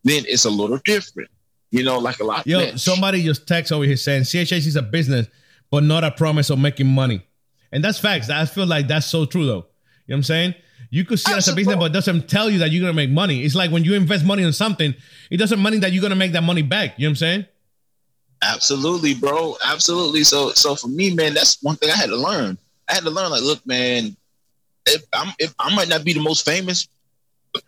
then 0.04 0.24
it's 0.26 0.44
a 0.44 0.50
little 0.50 0.78
different. 0.78 1.30
You 1.70 1.84
know, 1.84 1.98
like 1.98 2.20
a 2.20 2.24
lot. 2.24 2.46
Yo, 2.46 2.76
somebody 2.76 3.22
just 3.22 3.46
text 3.46 3.72
over 3.72 3.84
here 3.84 3.96
saying 3.96 4.22
CHH 4.22 4.66
is 4.66 4.76
a 4.76 4.82
business, 4.82 5.26
but 5.70 5.82
not 5.82 6.02
a 6.04 6.10
promise 6.10 6.50
of 6.50 6.58
making 6.58 6.86
money. 6.86 7.22
And 7.72 7.84
that's 7.84 7.98
facts. 7.98 8.30
I 8.30 8.46
feel 8.46 8.66
like 8.66 8.88
that's 8.88 9.06
so 9.06 9.26
true 9.26 9.46
though. 9.46 9.52
You 9.52 9.60
know 9.60 9.64
what 10.06 10.16
I'm 10.16 10.22
saying? 10.22 10.54
You 10.90 11.04
could 11.04 11.20
see 11.20 11.32
it 11.32 11.36
as 11.36 11.48
a 11.48 11.54
business, 11.54 11.76
but 11.76 11.86
it 11.86 11.92
doesn't 11.92 12.28
tell 12.28 12.48
you 12.48 12.60
that 12.60 12.70
you're 12.70 12.80
gonna 12.80 12.94
make 12.94 13.10
money. 13.10 13.42
It's 13.42 13.54
like 13.54 13.70
when 13.70 13.84
you 13.84 13.94
invest 13.94 14.24
money 14.24 14.42
in 14.42 14.52
something, 14.54 14.94
it 15.30 15.36
doesn't 15.36 15.62
mean 15.62 15.80
that 15.80 15.92
you're 15.92 16.00
gonna 16.00 16.16
make 16.16 16.32
that 16.32 16.42
money 16.42 16.62
back. 16.62 16.94
You 16.96 17.06
know 17.06 17.08
what 17.08 17.12
I'm 17.12 17.16
saying? 17.16 17.46
Absolutely, 18.40 19.14
bro. 19.14 19.56
Absolutely. 19.64 20.24
So 20.24 20.52
so 20.52 20.74
for 20.74 20.88
me, 20.88 21.14
man, 21.14 21.34
that's 21.34 21.62
one 21.62 21.76
thing 21.76 21.90
I 21.90 21.96
had 21.96 22.08
to 22.08 22.16
learn. 22.16 22.56
I 22.88 22.94
had 22.94 23.02
to 23.02 23.10
learn, 23.10 23.30
like, 23.30 23.42
look, 23.42 23.66
man, 23.66 24.16
if 24.86 25.04
I'm 25.12 25.34
if 25.38 25.54
I 25.58 25.74
might 25.74 25.88
not 25.88 26.04
be 26.04 26.14
the 26.14 26.20
most 26.20 26.46
famous 26.46 26.88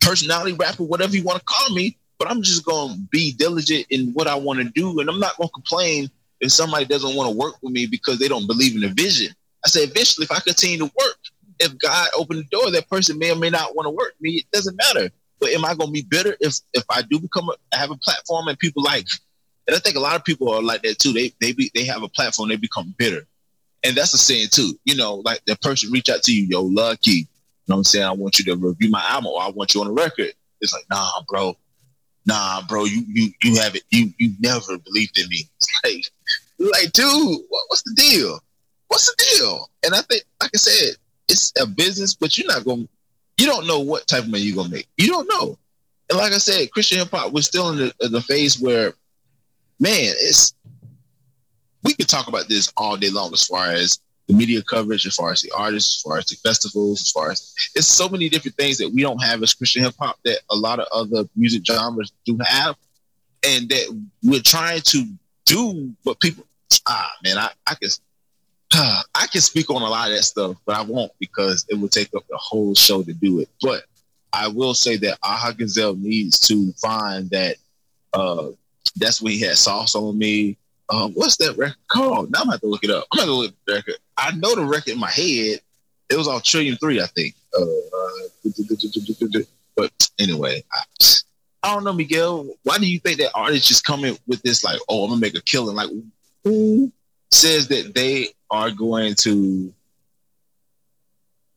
personality 0.01 0.53
rapper, 0.55 0.85
whatever 0.85 1.15
you 1.15 1.23
want 1.23 1.41
to 1.41 1.45
call 1.45 1.75
me, 1.75 1.99
but 2.21 2.31
I'm 2.31 2.43
just 2.43 2.65
gonna 2.65 2.95
be 3.11 3.33
diligent 3.33 3.87
in 3.91 4.13
what 4.13 4.29
I 4.29 4.35
want 4.37 4.61
to 4.61 4.67
do, 4.67 5.01
and 5.01 5.09
I'm 5.09 5.19
not 5.19 5.37
gonna 5.39 5.49
complain 5.49 6.11
if 6.41 6.53
somebody 6.53 6.85
doesn't 6.85 7.17
want 7.17 7.33
to 7.33 7.37
work 7.37 7.55
with 7.63 7.73
me 7.73 7.87
because 7.87 8.19
they 8.19 8.29
don't 8.29 8.47
believe 8.47 8.75
in 8.75 8.83
the 8.83 8.89
vision. 8.89 9.35
I 9.65 9.69
say 9.69 9.81
eventually, 9.81 10.25
if 10.25 10.31
I 10.31 10.41
continue 10.41 10.79
to 10.79 10.85
work, 10.85 11.19
if 11.59 11.77
God 11.79 12.09
opened 12.17 12.41
the 12.41 12.45
door, 12.45 12.71
that 12.71 12.89
person 12.89 13.19
may 13.19 13.33
or 13.33 13.37
may 13.37 13.51
not 13.51 13.75
want 13.75 13.87
to 13.87 13.91
work 13.91 14.15
with 14.19 14.21
me. 14.21 14.31
It 14.37 14.51
doesn't 14.53 14.77
matter. 14.77 15.11
But 15.41 15.51
am 15.51 15.65
I 15.65 15.75
gonna 15.75 15.91
be 15.91 16.03
bitter 16.03 16.37
if 16.41 16.59
if 16.75 16.85
I 16.91 17.03
do 17.03 17.19
become 17.19 17.49
a, 17.49 17.77
have 17.77 17.91
a 17.91 17.97
platform 17.97 18.49
and 18.49 18.59
people 18.59 18.83
like? 18.83 19.07
And 19.67 19.75
I 19.75 19.81
think 19.81 19.97
a 19.97 20.01
lot 20.01 20.17
of 20.17 20.25
people 20.25 20.51
are 20.51 20.63
like 20.63 20.83
that 20.83 20.99
too. 20.99 21.13
They 21.13 21.33
they 21.41 21.53
be, 21.53 21.73
they 21.75 21.87
have 21.87 22.03
a 22.03 22.09
platform, 22.09 22.51
they 22.51 22.57
become 22.57 22.95
bitter 22.99 23.27
and 23.83 23.97
that's 23.97 24.15
a 24.15 24.19
saying 24.19 24.49
too. 24.51 24.79
You 24.85 24.97
know, 24.97 25.17
like 25.25 25.43
the 25.47 25.57
person 25.57 25.91
reach 25.91 26.11
out 26.11 26.23
to 26.25 26.33
you, 26.33 26.47
yo, 26.49 26.63
lucky. 26.63 27.11
You 27.11 27.27
know 27.69 27.77
what 27.77 27.79
I'm 27.79 27.85
saying? 27.85 28.05
I 28.05 28.13
want 28.13 28.39
you 28.39 28.45
to 28.47 28.57
review 28.57 28.91
my 28.91 29.05
album 29.09 29.29
or 29.29 29.41
I 29.43 29.49
want 29.49 29.75
you 29.75 29.81
on 29.81 29.89
the 29.89 29.93
record. 29.93 30.33
It's 30.61 30.73
like, 30.73 30.85
nah, 30.91 31.09
bro. 31.29 31.57
Nah, 32.31 32.63
bro, 32.69 32.85
you 32.85 33.03
you 33.09 33.33
you 33.43 33.57
have 33.57 33.75
it. 33.75 33.83
You 33.91 34.13
you 34.19 34.33
never 34.39 34.79
believed 34.79 35.19
in 35.19 35.29
me. 35.29 35.49
Like, 35.83 36.05
like, 36.59 36.93
dude, 36.93 37.41
what, 37.49 37.65
what's 37.69 37.83
the 37.83 37.95
deal? 37.95 38.39
What's 38.89 39.07
the 39.07 39.37
deal? 39.37 39.71
And 39.83 39.95
I 39.95 40.03
think, 40.03 40.25
like 40.43 40.51
I 40.55 40.59
said, 40.59 40.97
it's 41.27 41.53
a 41.59 41.67
business, 41.67 42.15
but 42.15 42.37
you're 42.37 42.47
not 42.47 42.65
gonna 42.65 42.87
you 43.39 43.47
don't 43.47 43.67
know 43.67 43.81
what 43.81 44.07
type 44.07 44.25
of 44.25 44.29
money 44.29 44.43
you're 44.43 44.57
gonna 44.57 44.69
make. 44.69 44.87
You 44.97 45.09
don't 45.09 45.27
know. 45.27 45.59
And 46.09 46.19
like 46.19 46.33
I 46.33 46.39
said, 46.39 46.71
Christian 46.71 46.99
hip 46.99 47.09
hop, 47.11 47.33
we're 47.33 47.41
still 47.41 47.71
in 47.71 47.79
the, 47.79 47.95
in 48.01 48.13
the 48.13 48.21
phase 48.21 48.61
where, 48.61 48.93
man, 49.81 50.15
it's 50.19 50.55
we 51.83 51.95
could 51.95 52.09
talk 52.09 52.29
about 52.29 52.49
this 52.49 52.73
all 52.77 52.97
day 52.97 53.11
long 53.11 53.33
as 53.33 53.47
far 53.47 53.69
as 53.69 53.99
the 54.31 54.37
media 54.37 54.63
coverage, 54.63 55.07
as 55.07 55.17
far 55.17 55.33
as 55.33 55.43
the 55.43 55.51
artists, 55.51 55.97
as 55.97 56.03
far 56.03 56.19
as 56.19 56.27
the 56.27 56.37
festivals, 56.37 57.03
as 57.03 57.11
far 57.11 57.31
as 57.31 57.55
it's 57.75 57.89
so 57.89 58.09
many 58.09 58.29
different 58.29 58.57
things 58.57 58.79
that 58.79 58.89
we 58.89 59.03
don't 59.03 59.23
have 59.23 59.43
as 59.43 59.55
Christian 59.55 59.83
hip 59.83 59.95
hop 59.99 60.19
that 60.25 60.41
a 60.51 60.57
lot 60.57 60.79
of 60.79 60.87
other 60.93 61.29
music 61.35 61.63
genres 61.67 62.13
do 62.25 62.39
have, 62.45 62.77
and 63.45 63.69
that 63.69 64.07
we're 64.23 64.41
trying 64.41 64.83
to 64.83 65.05
do. 65.47 65.93
But 66.05 66.21
people, 66.21 66.45
ah, 66.89 67.13
man, 67.25 67.39
I, 67.39 67.51
I 67.67 67.75
can, 67.75 67.91
ah, 68.75 69.03
I 69.15 69.27
can 69.27 69.41
speak 69.41 69.69
on 69.69 69.83
a 69.83 69.89
lot 69.89 70.11
of 70.11 70.17
that 70.17 70.23
stuff, 70.23 70.57
but 70.65 70.77
I 70.77 70.83
won't 70.83 71.13
because 71.19 71.67
it 71.69 71.75
would 71.75 71.91
take 71.91 72.15
up 72.15 72.25
the 72.29 72.37
whole 72.37 72.75
show 72.75 73.03
to 73.03 73.13
do 73.13 73.41
it. 73.41 73.49
But 73.61 73.85
I 74.33 74.47
will 74.47 74.75
say 74.75 74.97
that 74.99 75.19
Aha 75.25 75.53
Gazelle 75.53 75.97
needs 75.97 76.39
to 76.49 76.73
find 76.75 77.29
that. 77.31 77.57
Uh, 78.13 78.51
that's 78.97 79.23
when 79.23 79.35
he 79.35 79.41
had 79.41 79.57
sauce 79.57 79.95
on 79.95 80.19
me 80.19 80.57
um, 80.91 81.13
what's 81.13 81.37
that 81.37 81.57
record 81.57 81.77
called? 81.89 82.31
Now 82.31 82.41
I'm 82.41 82.45
gonna 82.47 82.53
have 82.53 82.61
to 82.61 82.67
look 82.67 82.85
it 82.85 82.91
up. 82.91 83.07
I'm 83.13 83.21
gonna 83.21 83.33
look 83.33 83.51
at 83.51 83.57
the 83.67 83.75
record. 83.75 83.95
I 84.17 84.33
know 84.33 84.55
the 84.55 84.65
record 84.65 84.93
in 84.93 84.99
my 84.99 85.11
head. 85.11 85.61
It 86.11 86.17
was 86.17 86.27
on 86.27 86.41
Trilliam 86.43 86.77
Three, 86.77 87.01
I 87.01 87.07
think. 87.07 87.35
Uh, 87.57 87.65
but 89.77 90.11
anyway, 90.19 90.65
I, 90.73 90.83
I, 91.63 91.75
don't 91.75 91.85
know, 91.85 91.93
Miguel. 91.93 92.49
Why 92.65 92.79
do 92.79 92.91
you 92.91 92.99
think 92.99 93.19
that 93.19 93.31
artists 93.35 93.69
just 93.69 93.85
coming 93.85 94.19
with 94.27 94.43
this 94.43 94.65
like, 94.65 94.81
oh, 94.89 95.05
I'm 95.05 95.11
gonna 95.11 95.21
make 95.21 95.37
a 95.37 95.43
killing? 95.43 95.77
Like, 95.77 95.91
who 96.43 96.91
says 97.31 97.69
that 97.69 97.95
they 97.95 98.29
are 98.51 98.71
going 98.71 99.15
to? 99.21 99.73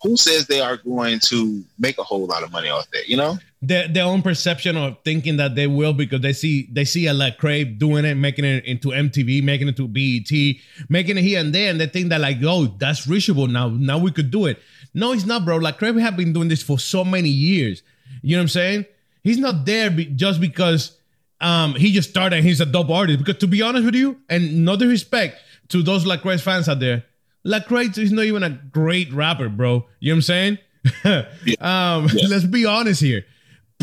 who 0.03 0.17
says 0.17 0.47
they 0.47 0.59
are 0.59 0.77
going 0.77 1.17
to 1.17 1.63
make 1.79 1.97
a 1.97 2.03
whole 2.03 2.25
lot 2.25 2.43
of 2.43 2.51
money 2.51 2.69
off 2.69 2.89
that? 2.91 3.07
You 3.07 3.17
know, 3.17 3.37
their, 3.65 3.87
their 3.87 4.03
own 4.03 4.21
perception 4.21 4.75
of 4.75 4.97
thinking 5.05 5.37
that 5.37 5.55
they 5.55 5.67
will 5.67 5.93
because 5.93 6.19
they 6.19 6.33
see 6.33 6.67
they 6.71 6.83
see 6.83 7.07
a 7.07 7.13
Lecrae 7.13 7.77
doing 7.77 8.03
it, 8.03 8.15
making 8.15 8.43
it 8.43 8.65
into 8.65 8.89
MTV, 8.89 9.41
making 9.41 9.69
it 9.69 9.77
to 9.77 9.87
BET, 9.87 10.89
making 10.89 11.17
it 11.17 11.21
here 11.21 11.39
and 11.39 11.55
there, 11.55 11.69
and 11.69 11.79
they 11.79 11.87
think 11.87 12.09
that 12.09 12.19
like, 12.19 12.37
oh, 12.43 12.65
that's 12.77 13.07
reachable 13.07 13.47
now. 13.47 13.69
Now 13.69 13.97
we 13.97 14.11
could 14.11 14.31
do 14.31 14.47
it. 14.47 14.59
No, 14.93 15.13
it's 15.13 15.25
not, 15.25 15.45
bro. 15.45 15.59
Lecrae 15.59 15.97
have 16.01 16.17
been 16.17 16.33
doing 16.33 16.49
this 16.49 16.61
for 16.61 16.77
so 16.77 17.05
many 17.05 17.29
years. 17.29 17.83
You 18.21 18.35
know 18.35 18.41
what 18.41 18.43
I'm 18.43 18.49
saying? 18.49 18.85
He's 19.23 19.37
not 19.37 19.65
there 19.65 19.89
be, 19.89 20.05
just 20.07 20.41
because 20.41 20.97
um, 21.39 21.73
he 21.75 21.93
just 21.93 22.09
started 22.09 22.37
and 22.37 22.45
he's 22.45 22.59
a 22.59 22.65
dope 22.65 22.89
artist. 22.89 23.19
Because 23.19 23.37
to 23.37 23.47
be 23.47 23.61
honest 23.61 23.85
with 23.85 23.95
you, 23.95 24.17
and 24.29 24.65
no 24.65 24.75
disrespect 24.75 25.37
to 25.69 25.81
those 25.81 26.03
Lecrae 26.03 26.39
fans 26.39 26.67
out 26.67 26.81
there, 26.81 27.05
Lecrae 27.45 27.97
is 27.97 28.11
not 28.11 28.25
even 28.25 28.43
a 28.43 28.49
great 28.49 29.11
rapper, 29.13 29.47
bro. 29.47 29.85
You 30.01 30.11
know 30.11 30.15
what 30.15 30.17
I'm 30.17 30.21
saying? 30.21 30.57
yeah. 31.05 31.95
um, 31.95 32.09
yeah. 32.13 32.27
Let's 32.27 32.43
be 32.43 32.65
honest 32.65 33.01
here. 33.01 33.25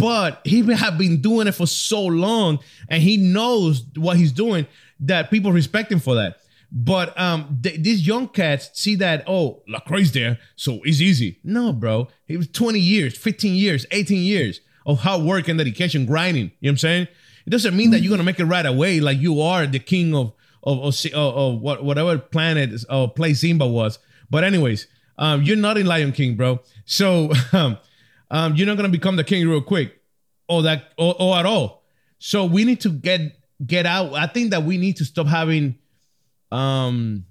But 0.01 0.41
he 0.45 0.63
have 0.73 0.97
been 0.97 1.21
doing 1.21 1.47
it 1.47 1.53
for 1.53 1.67
so 1.67 2.05
long, 2.05 2.59
and 2.89 3.03
he 3.03 3.17
knows 3.17 3.85
what 3.97 4.17
he's 4.17 4.33
doing 4.33 4.67
that 5.01 5.31
people 5.31 5.53
respect 5.53 5.93
him 5.93 6.01
for 6.01 6.15
that. 6.15 6.39
But 6.73 7.19
um, 7.19 7.59
th- 7.63 7.83
these 7.83 8.07
young 8.07 8.29
cats 8.29 8.71
see 8.73 8.95
that 8.97 9.25
oh, 9.27 9.63
Lecrae's 9.69 10.13
there, 10.13 10.39
so 10.57 10.81
it's 10.85 11.01
easy. 11.01 11.39
No, 11.43 11.73
bro, 11.73 12.09
it 12.29 12.37
was 12.37 12.49
20 12.49 12.79
years, 12.79 13.17
15 13.17 13.55
years, 13.55 13.87
18 13.91 14.23
years 14.23 14.61
of 14.87 15.01
hard 15.01 15.23
work 15.23 15.49
and 15.49 15.59
dedication, 15.59 16.07
grinding. 16.07 16.45
You 16.45 16.51
know 16.51 16.55
what 16.61 16.71
I'm 16.71 16.77
saying? 16.79 17.09
It 17.47 17.51
doesn't 17.51 17.77
mean 17.77 17.91
that 17.91 18.01
you're 18.01 18.11
gonna 18.11 18.23
make 18.23 18.41
it 18.41 18.45
right 18.45 18.67
away, 18.67 19.01
like 19.01 19.19
you 19.19 19.41
are 19.41 19.67
the 19.67 19.79
king 19.81 20.15
of 20.15 20.33
of, 20.63 20.79
of, 20.79 21.07
of, 21.15 21.37
of 21.37 21.83
whatever 21.83 22.19
planet 22.19 22.85
or 22.89 23.11
place 23.11 23.41
Simba 23.41 23.67
was. 23.67 23.99
But 24.29 24.45
anyways, 24.45 24.87
um, 25.19 25.43
you're 25.43 25.57
not 25.57 25.79
in 25.79 25.87
Lion 25.87 26.13
King, 26.13 26.37
bro. 26.37 26.61
So 26.85 27.33
um, 27.53 27.79
um, 28.31 28.55
you're 28.57 28.67
not 28.67 28.77
gonna 28.77 28.89
become 28.89 29.17
the 29.17 29.25
king 29.25 29.49
real 29.49 29.63
quick, 29.63 30.01
or 30.49 30.63
that, 30.63 30.93
or, 30.99 31.15
or 31.19 31.37
at 31.37 31.47
all. 31.47 31.83
So 32.19 32.45
we 32.45 32.65
need 32.65 32.81
to 32.83 32.91
get 32.91 33.21
get 33.67 33.87
out. 33.87 34.15
I 34.15 34.27
think 34.27 34.51
that 34.51 34.63
we 34.63 34.79
need 34.79 34.97
to 34.97 35.05
stop 35.05 35.27
having, 35.27 35.77
um, 36.51 37.25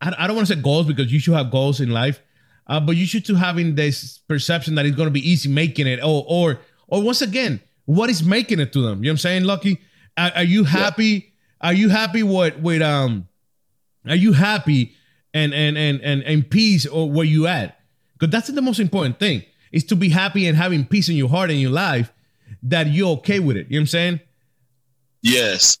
I, 0.00 0.12
I 0.18 0.26
don't 0.26 0.36
want 0.36 0.48
to 0.48 0.54
say 0.54 0.60
goals 0.60 0.86
because 0.86 1.12
you 1.12 1.18
should 1.18 1.34
have 1.34 1.50
goals 1.50 1.80
in 1.80 1.90
life, 1.90 2.20
uh, 2.66 2.80
but 2.80 2.96
you 2.96 3.06
should 3.06 3.24
to 3.26 3.34
having 3.34 3.74
this 3.74 4.18
perception 4.18 4.74
that 4.76 4.86
it's 4.86 4.96
gonna 4.96 5.10
be 5.10 5.28
easy 5.28 5.48
making 5.48 5.86
it, 5.86 6.00
or 6.02 6.24
or 6.28 6.60
or 6.88 7.02
once 7.02 7.22
again, 7.22 7.60
what 7.84 8.10
is 8.10 8.24
making 8.24 8.60
it 8.60 8.72
to 8.72 8.80
them? 8.82 9.02
You 9.02 9.10
know 9.10 9.12
what 9.12 9.12
I'm 9.12 9.18
saying, 9.18 9.44
Lucky? 9.44 9.80
Are, 10.16 10.32
are 10.36 10.44
you 10.44 10.64
happy? 10.64 11.04
Yeah 11.04 11.30
are 11.60 11.72
you 11.72 11.88
happy 11.88 12.22
what 12.22 12.60
with 12.60 12.82
um? 12.82 13.28
Are 14.06 14.14
you 14.14 14.32
happy 14.32 14.94
and 15.34 15.52
and 15.52 15.76
and 15.76 16.00
and 16.00 16.22
and 16.22 16.48
peace 16.48 16.86
or 16.86 17.10
where 17.10 17.24
you 17.24 17.46
at? 17.46 17.80
Because 18.12 18.30
that's 18.30 18.48
the 18.48 18.62
most 18.62 18.78
important 18.78 19.18
thing 19.18 19.42
is 19.72 19.84
to 19.84 19.96
be 19.96 20.08
happy 20.08 20.46
and 20.46 20.56
having 20.56 20.84
peace 20.84 21.08
in 21.08 21.16
your 21.16 21.28
heart 21.28 21.50
and 21.50 21.60
your 21.60 21.70
life 21.70 22.12
that 22.62 22.88
you're 22.88 23.10
okay 23.18 23.40
with 23.40 23.56
it. 23.56 23.66
You 23.68 23.78
know 23.78 23.80
what 23.80 23.82
I'm 23.82 23.86
saying? 23.86 24.20
Yes. 25.22 25.78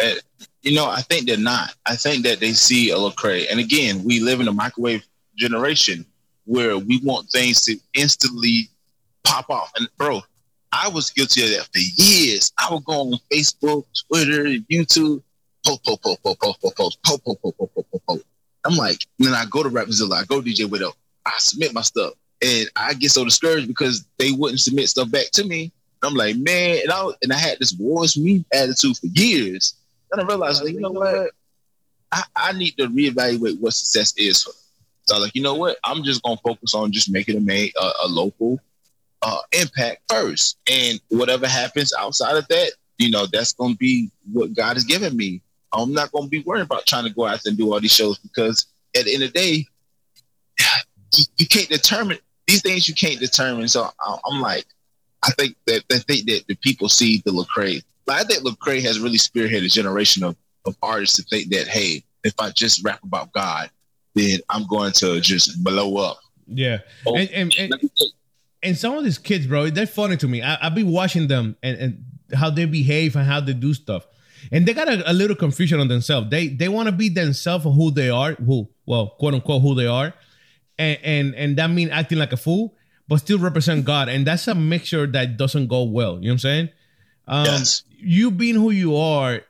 Uh, 0.00 0.14
you 0.62 0.74
know, 0.74 0.86
I 0.86 1.00
think 1.02 1.26
they're 1.26 1.36
not. 1.36 1.74
I 1.86 1.96
think 1.96 2.24
that 2.24 2.40
they 2.40 2.52
see 2.52 2.90
a 2.90 2.96
Lecrae. 2.96 3.46
And 3.50 3.60
again, 3.60 4.02
we 4.04 4.20
live 4.20 4.40
in 4.40 4.48
a 4.48 4.52
microwave 4.52 5.04
generation 5.36 6.04
where 6.44 6.78
we 6.78 7.00
want 7.02 7.30
things 7.30 7.60
to 7.62 7.76
instantly 7.94 8.68
pop 9.24 9.48
off. 9.50 9.72
And 9.76 9.88
bro, 9.96 10.22
I 10.72 10.88
was 10.88 11.10
guilty 11.10 11.44
of 11.44 11.50
that 11.50 11.68
for 11.72 12.02
years. 12.02 12.52
I 12.58 12.72
would 12.72 12.84
go 12.84 12.92
on 12.92 13.18
Facebook, 13.32 13.84
Twitter, 14.08 14.44
YouTube, 14.70 15.22
post, 15.64 15.84
post, 15.84 16.02
post, 16.02 16.22
post, 16.22 16.40
post, 16.42 16.62
post, 16.62 17.02
post, 17.04 17.04
post, 17.04 17.42
post, 17.42 17.58
post, 17.58 17.90
post, 17.92 18.06
post. 18.06 18.24
I'm 18.64 18.76
like, 18.76 19.06
then 19.18 19.32
I 19.32 19.44
go 19.48 19.62
to 19.62 19.68
Rapzilla, 19.68 20.22
I 20.22 20.24
go 20.24 20.40
DJ 20.40 20.68
Wade-O, 20.68 20.90
I 21.24 21.32
submit 21.38 21.72
my 21.72 21.82
stuff, 21.82 22.14
and 22.42 22.68
I 22.76 22.94
get 22.94 23.10
so 23.10 23.24
discouraged 23.24 23.68
because 23.68 24.06
they 24.18 24.32
wouldn't 24.32 24.60
submit 24.60 24.88
stuff 24.88 25.10
back 25.10 25.30
to 25.32 25.44
me. 25.44 25.72
I'm 26.02 26.14
like, 26.14 26.36
man, 26.36 26.78
and 26.82 26.92
I 26.92 27.08
and 27.22 27.32
I 27.32 27.36
had 27.36 27.58
this 27.58 27.74
wars 27.78 28.16
me 28.16 28.44
attitude 28.52 28.96
for 28.98 29.06
years. 29.06 29.74
Then 30.10 30.24
I 30.24 30.28
realized, 30.28 30.62
like, 30.62 30.74
you 30.74 30.80
know 30.80 30.92
what? 30.92 31.30
I, 32.12 32.22
I 32.36 32.52
need 32.52 32.76
to 32.78 32.88
reevaluate 32.88 33.60
what 33.60 33.72
success 33.72 34.14
is 34.16 34.42
for. 34.42 34.52
So, 35.06 35.14
I 35.14 35.18
was 35.18 35.26
like, 35.26 35.34
you 35.34 35.42
know 35.42 35.54
what? 35.54 35.78
I'm 35.84 36.04
just 36.04 36.22
gonna 36.22 36.36
focus 36.44 36.74
on 36.74 36.92
just 36.92 37.10
making 37.10 37.36
a, 37.36 37.40
main, 37.40 37.70
a, 37.80 37.90
a 38.04 38.08
local 38.08 38.60
uh, 39.22 39.38
impact 39.52 40.02
first. 40.08 40.58
And 40.70 41.00
whatever 41.08 41.48
happens 41.48 41.92
outside 41.98 42.36
of 42.36 42.46
that, 42.48 42.72
you 42.98 43.10
know, 43.10 43.26
that's 43.26 43.54
to 43.54 43.74
be 43.76 44.10
what 44.32 44.54
God 44.54 44.74
has 44.74 44.84
given 44.84 45.16
me. 45.16 45.42
I'm 45.72 45.92
not 45.92 46.10
to 46.12 46.28
be 46.28 46.40
worried 46.40 46.62
about 46.62 46.86
trying 46.86 47.04
to 47.04 47.10
go 47.10 47.26
out 47.26 47.44
and 47.44 47.56
do 47.56 47.72
all 47.72 47.80
these 47.80 47.92
shows 47.92 48.18
because 48.18 48.66
at 48.96 49.04
the 49.04 49.14
end 49.14 49.24
of 49.24 49.32
the 49.32 49.38
day, 49.38 49.66
you, 51.16 51.24
you 51.38 51.46
can't 51.46 51.68
determine 51.68 52.18
these 52.46 52.62
things. 52.62 52.88
You 52.88 52.94
can't 52.94 53.20
determine. 53.20 53.68
So 53.68 53.88
I'm 54.24 54.40
like, 54.40 54.64
I 55.22 55.30
think 55.32 55.56
that 55.66 55.84
I 55.92 55.98
think 55.98 56.26
that 56.26 56.44
the 56.46 56.54
people 56.56 56.88
see 56.88 57.22
the 57.24 57.32
Lecrae. 57.32 57.82
But 58.04 58.16
I 58.16 58.24
think 58.24 58.44
Lecrae 58.44 58.82
has 58.82 59.00
really 59.00 59.18
spearheaded 59.18 59.64
a 59.64 59.68
generation 59.68 60.22
of, 60.22 60.36
of 60.64 60.76
artists 60.82 61.16
to 61.16 61.22
think 61.22 61.50
that, 61.50 61.66
hey, 61.66 62.04
if 62.22 62.34
I 62.38 62.50
just 62.50 62.84
rap 62.84 63.02
about 63.02 63.32
God, 63.32 63.70
then 64.14 64.38
I'm 64.48 64.66
going 64.66 64.92
to 64.92 65.20
just 65.20 65.62
blow 65.64 65.96
up. 65.96 66.18
Yeah. 66.46 66.78
Oh, 67.04 67.16
and, 67.16 67.28
and, 67.30 67.54
and, 67.58 67.74
and 68.62 68.78
some 68.78 68.96
of 68.96 69.04
these 69.04 69.18
kids, 69.18 69.46
bro, 69.46 69.70
they're 69.70 69.86
funny 69.86 70.16
to 70.18 70.28
me. 70.28 70.42
I, 70.42 70.66
I 70.66 70.68
be 70.68 70.84
watching 70.84 71.26
them 71.26 71.56
and, 71.62 71.78
and 71.78 72.04
how 72.34 72.50
they 72.50 72.64
behave 72.64 73.16
and 73.16 73.26
how 73.26 73.40
they 73.40 73.52
do 73.52 73.74
stuff. 73.74 74.06
And 74.52 74.66
they 74.66 74.74
got 74.74 74.88
a, 74.88 75.10
a 75.10 75.12
little 75.12 75.36
confusion 75.36 75.80
on 75.80 75.88
themselves. 75.88 76.30
They 76.30 76.48
they 76.48 76.68
want 76.68 76.86
to 76.86 76.92
be 76.92 77.08
themselves 77.08 77.64
who 77.64 77.90
they 77.90 78.10
are, 78.10 78.34
who 78.34 78.68
well, 78.84 79.08
quote 79.18 79.34
unquote, 79.34 79.62
who 79.62 79.74
they 79.74 79.86
are, 79.86 80.14
and 80.78 80.98
and 81.02 81.34
and 81.34 81.56
that 81.56 81.70
mean 81.70 81.90
acting 81.90 82.18
like 82.18 82.32
a 82.32 82.36
fool, 82.36 82.74
but 83.08 83.18
still 83.18 83.38
represent 83.38 83.84
God. 83.84 84.08
And 84.08 84.26
that's 84.26 84.48
a 84.48 84.54
mixture 84.54 85.06
that 85.06 85.36
doesn't 85.36 85.68
go 85.68 85.84
well. 85.84 86.14
You 86.14 86.22
know 86.22 86.28
what 86.28 86.32
I'm 86.32 86.38
saying? 86.38 86.68
Um, 87.28 87.44
yes. 87.46 87.82
You 87.98 88.30
being 88.30 88.54
who 88.54 88.70
you 88.70 88.96
are 88.96 89.40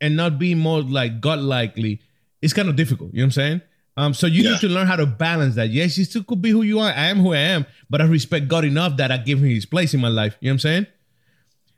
and 0.00 0.16
not 0.16 0.38
being 0.38 0.58
more 0.58 0.82
like 0.82 1.20
God 1.20 1.38
likely 1.40 2.00
it's 2.42 2.52
kind 2.52 2.68
of 2.68 2.76
difficult. 2.76 3.14
You 3.14 3.20
know 3.20 3.22
what 3.22 3.26
I'm 3.26 3.30
saying? 3.30 3.60
Um, 3.96 4.14
so 4.14 4.26
you 4.26 4.42
yeah. 4.42 4.52
need 4.52 4.60
to 4.60 4.68
learn 4.68 4.86
how 4.86 4.96
to 4.96 5.06
balance 5.06 5.54
that. 5.54 5.70
Yes, 5.70 5.96
you 5.96 6.04
still 6.04 6.24
could 6.24 6.42
be 6.42 6.50
who 6.50 6.62
you 6.62 6.80
are. 6.80 6.90
I 6.90 7.06
am 7.06 7.18
who 7.18 7.32
I 7.32 7.38
am, 7.38 7.66
but 7.88 8.00
I 8.00 8.04
respect 8.04 8.48
God 8.48 8.64
enough 8.64 8.96
that 8.96 9.12
I 9.12 9.18
give 9.18 9.38
him 9.38 9.48
his 9.48 9.64
place 9.64 9.94
in 9.94 10.00
my 10.00 10.08
life. 10.08 10.36
You 10.40 10.48
know 10.48 10.52
what 10.52 10.54
I'm 10.54 10.58
saying? 10.58 10.86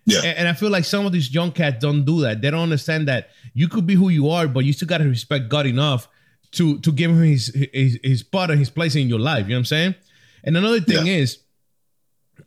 Yeah. 0.07 0.18
And, 0.18 0.39
and 0.39 0.49
I 0.49 0.55
feel 0.55 0.70
like 0.70 0.85
some 0.85 1.07
of 1.07 1.12
these 1.12 1.33
young 1.33 1.53
cats 1.53 1.79
don't 1.81 2.05
do 2.05 2.20
that. 2.22 2.41
They 2.41 2.51
don't 2.51 2.62
understand 2.62 3.09
that 3.09 3.31
you 3.53 3.68
could 3.68 3.87
be 3.87 3.95
who 3.95 4.09
you 4.09 4.31
are, 4.31 4.49
but 4.49 4.64
you 4.64 4.72
still 4.72 4.89
gotta 4.89 5.05
respect 5.05 5.49
God 5.49 5.66
enough 5.66 6.09
to 6.55 6.79
to 6.81 6.93
give 6.93 7.11
him 7.11 7.23
his 7.23 7.49
his, 7.73 7.99
his 8.03 8.21
spot 8.21 8.51
and 8.51 8.59
his 8.59 8.71
place 8.71 8.95
in 8.95 9.09
your 9.09 9.21
life. 9.21 9.45
You 9.45 9.51
know 9.51 9.57
what 9.57 9.61
I'm 9.61 9.65
saying? 9.67 9.95
And 10.43 10.57
another 10.57 10.81
thing 10.81 11.07
yeah. 11.07 11.15
is, 11.15 11.39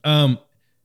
um, 0.03 0.38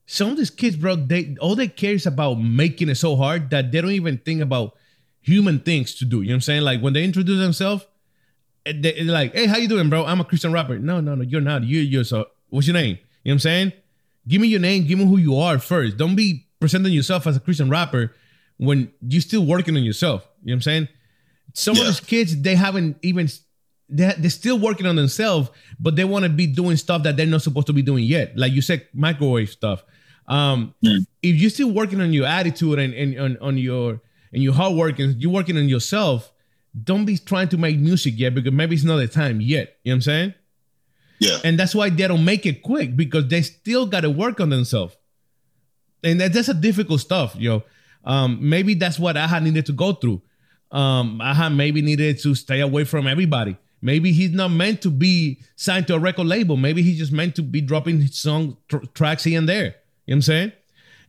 some 0.05 0.31
of 0.31 0.37
these 0.37 0.49
kids, 0.49 0.75
bro, 0.75 0.95
they 0.95 1.35
all 1.39 1.55
they 1.55 1.67
care 1.67 1.93
is 1.93 2.05
about 2.05 2.35
making 2.35 2.89
it 2.89 2.95
so 2.95 3.15
hard 3.15 3.49
that 3.51 3.71
they 3.71 3.81
don't 3.81 3.91
even 3.91 4.17
think 4.17 4.41
about 4.41 4.75
human 5.21 5.59
things 5.59 5.95
to 5.95 6.05
do. 6.05 6.21
You 6.21 6.29
know 6.29 6.33
what 6.33 6.35
I'm 6.35 6.41
saying? 6.41 6.61
Like 6.63 6.81
when 6.81 6.93
they 6.93 7.03
introduce 7.03 7.39
themselves 7.39 7.85
they're 8.65 9.03
like, 9.03 9.33
hey, 9.33 9.45
how 9.45 9.57
you 9.57 9.67
doing, 9.67 9.89
bro? 9.89 10.05
I'm 10.05 10.21
a 10.21 10.25
Christian 10.25 10.51
rapper. 10.51 10.79
No, 10.79 11.01
no, 11.01 11.15
no, 11.15 11.23
you're 11.23 11.41
not. 11.41 11.63
You're, 11.63 11.83
you're 11.83 12.03
so, 12.03 12.27
what's 12.49 12.67
your 12.67 12.75
name? 12.75 12.95
You 12.95 12.95
know 12.95 12.99
what 13.23 13.33
I'm 13.33 13.39
saying? 13.39 13.73
Give 14.27 14.41
me 14.41 14.47
your 14.47 14.61
name. 14.61 14.85
Give 14.85 14.97
me 14.97 15.05
who 15.05 15.17
you 15.17 15.37
are 15.37 15.59
first. 15.59 15.97
Don't 15.97 16.15
be 16.15 16.47
presenting 16.59 16.93
yourself 16.93 17.27
as 17.27 17.35
a 17.35 17.39
Christian 17.39 17.69
rapper 17.69 18.13
when 18.57 18.91
you're 19.01 19.21
still 19.21 19.45
working 19.45 19.75
on 19.75 19.83
yourself. 19.83 20.25
You 20.41 20.47
know 20.47 20.51
what 20.51 20.55
I'm 20.55 20.61
saying? 20.61 20.87
Some 21.53 21.75
yeah. 21.75 21.81
of 21.81 21.87
these 21.87 21.99
kids, 21.99 22.41
they 22.41 22.55
haven't 22.55 22.97
even, 23.01 23.29
they, 23.89 24.13
they're 24.17 24.29
still 24.29 24.59
working 24.59 24.85
on 24.85 24.95
themselves, 24.95 25.49
but 25.79 25.95
they 25.95 26.03
want 26.03 26.23
to 26.23 26.29
be 26.29 26.47
doing 26.47 26.77
stuff 26.77 27.03
that 27.03 27.15
they're 27.15 27.25
not 27.25 27.41
supposed 27.41 27.67
to 27.67 27.73
be 27.73 27.81
doing 27.81 28.03
yet. 28.03 28.37
Like 28.37 28.53
you 28.53 28.61
said, 28.61 28.87
microwave 28.93 29.49
stuff. 29.49 29.83
Um, 30.27 30.73
mm. 30.83 31.05
If 31.21 31.35
you're 31.35 31.49
still 31.49 31.71
working 31.71 32.01
on 32.01 32.13
your 32.13 32.25
attitude 32.25 32.79
and, 32.79 32.93
and 32.93 33.19
on, 33.19 33.37
on 33.39 33.57
your, 33.57 34.01
and 34.31 34.41
your 34.41 34.53
hard 34.53 34.75
work 34.75 34.99
and 34.99 35.21
you're 35.21 35.31
working 35.31 35.57
on 35.57 35.69
yourself, 35.69 36.31
don't 36.83 37.05
be 37.05 37.17
trying 37.17 37.49
to 37.49 37.57
make 37.57 37.77
music 37.77 38.15
yet 38.17 38.33
because 38.33 38.51
maybe 38.51 38.75
it's 38.75 38.83
not 38.83 38.97
the 38.97 39.07
time 39.07 39.39
yet. 39.39 39.77
You 39.83 39.91
know 39.91 39.93
what 39.93 39.97
I'm 39.97 40.01
saying? 40.01 40.33
Yeah. 41.19 41.37
And 41.43 41.59
that's 41.59 41.75
why 41.75 41.89
they 41.89 42.07
don't 42.07 42.25
make 42.25 42.45
it 42.47 42.63
quick 42.63 42.95
because 42.95 43.27
they 43.27 43.43
still 43.43 43.85
got 43.85 44.01
to 44.01 44.09
work 44.09 44.39
on 44.39 44.49
themselves. 44.49 44.97
And 46.03 46.19
that, 46.19 46.33
that's 46.33 46.49
a 46.49 46.53
difficult 46.53 46.99
stuff, 46.99 47.35
yo. 47.35 47.63
Um, 48.03 48.39
maybe 48.41 48.73
that's 48.73 48.99
what 48.99 49.15
I 49.15 49.27
had 49.27 49.43
needed 49.43 49.67
to 49.67 49.71
go 49.71 49.93
through. 49.93 50.21
Um, 50.73 51.21
maybe 51.55 51.81
needed 51.81 52.19
to 52.23 52.33
stay 52.33 52.59
away 52.59 52.83
from 52.83 53.07
everybody. 53.07 53.57
Maybe 53.83 54.11
he's 54.11 54.31
not 54.31 54.47
meant 54.47 54.81
to 54.83 54.89
be 54.89 55.41
signed 55.55 55.87
to 55.87 55.95
a 55.95 55.99
record 55.99 56.25
label. 56.25 56.57
Maybe 56.57 56.81
he's 56.81 56.97
just 56.97 57.11
meant 57.11 57.35
to 57.35 57.43
be 57.43 57.61
dropping 57.61 58.07
song 58.07 58.57
tr- 58.69 58.77
tracks 58.93 59.25
here 59.25 59.37
and 59.37 59.47
there. 59.47 59.63
You 59.65 59.67
know 59.67 59.73
what 60.05 60.15
I'm 60.15 60.21
saying? 60.21 60.51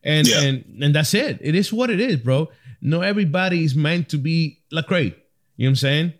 And 0.02 0.28
yeah. 0.28 0.40
and 0.42 0.82
and 0.82 0.94
that's 0.94 1.14
it. 1.14 1.38
It 1.40 1.54
is 1.54 1.72
what 1.72 1.88
it 1.88 2.00
is, 2.00 2.16
bro. 2.16 2.50
No 2.82 3.00
everybody 3.00 3.64
is 3.64 3.74
meant 3.74 4.08
to 4.10 4.18
be 4.18 4.58
Lecrae. 4.72 5.04
You 5.04 5.10
know 5.10 5.14
what 5.56 5.68
I'm 5.68 5.76
saying? 5.76 6.12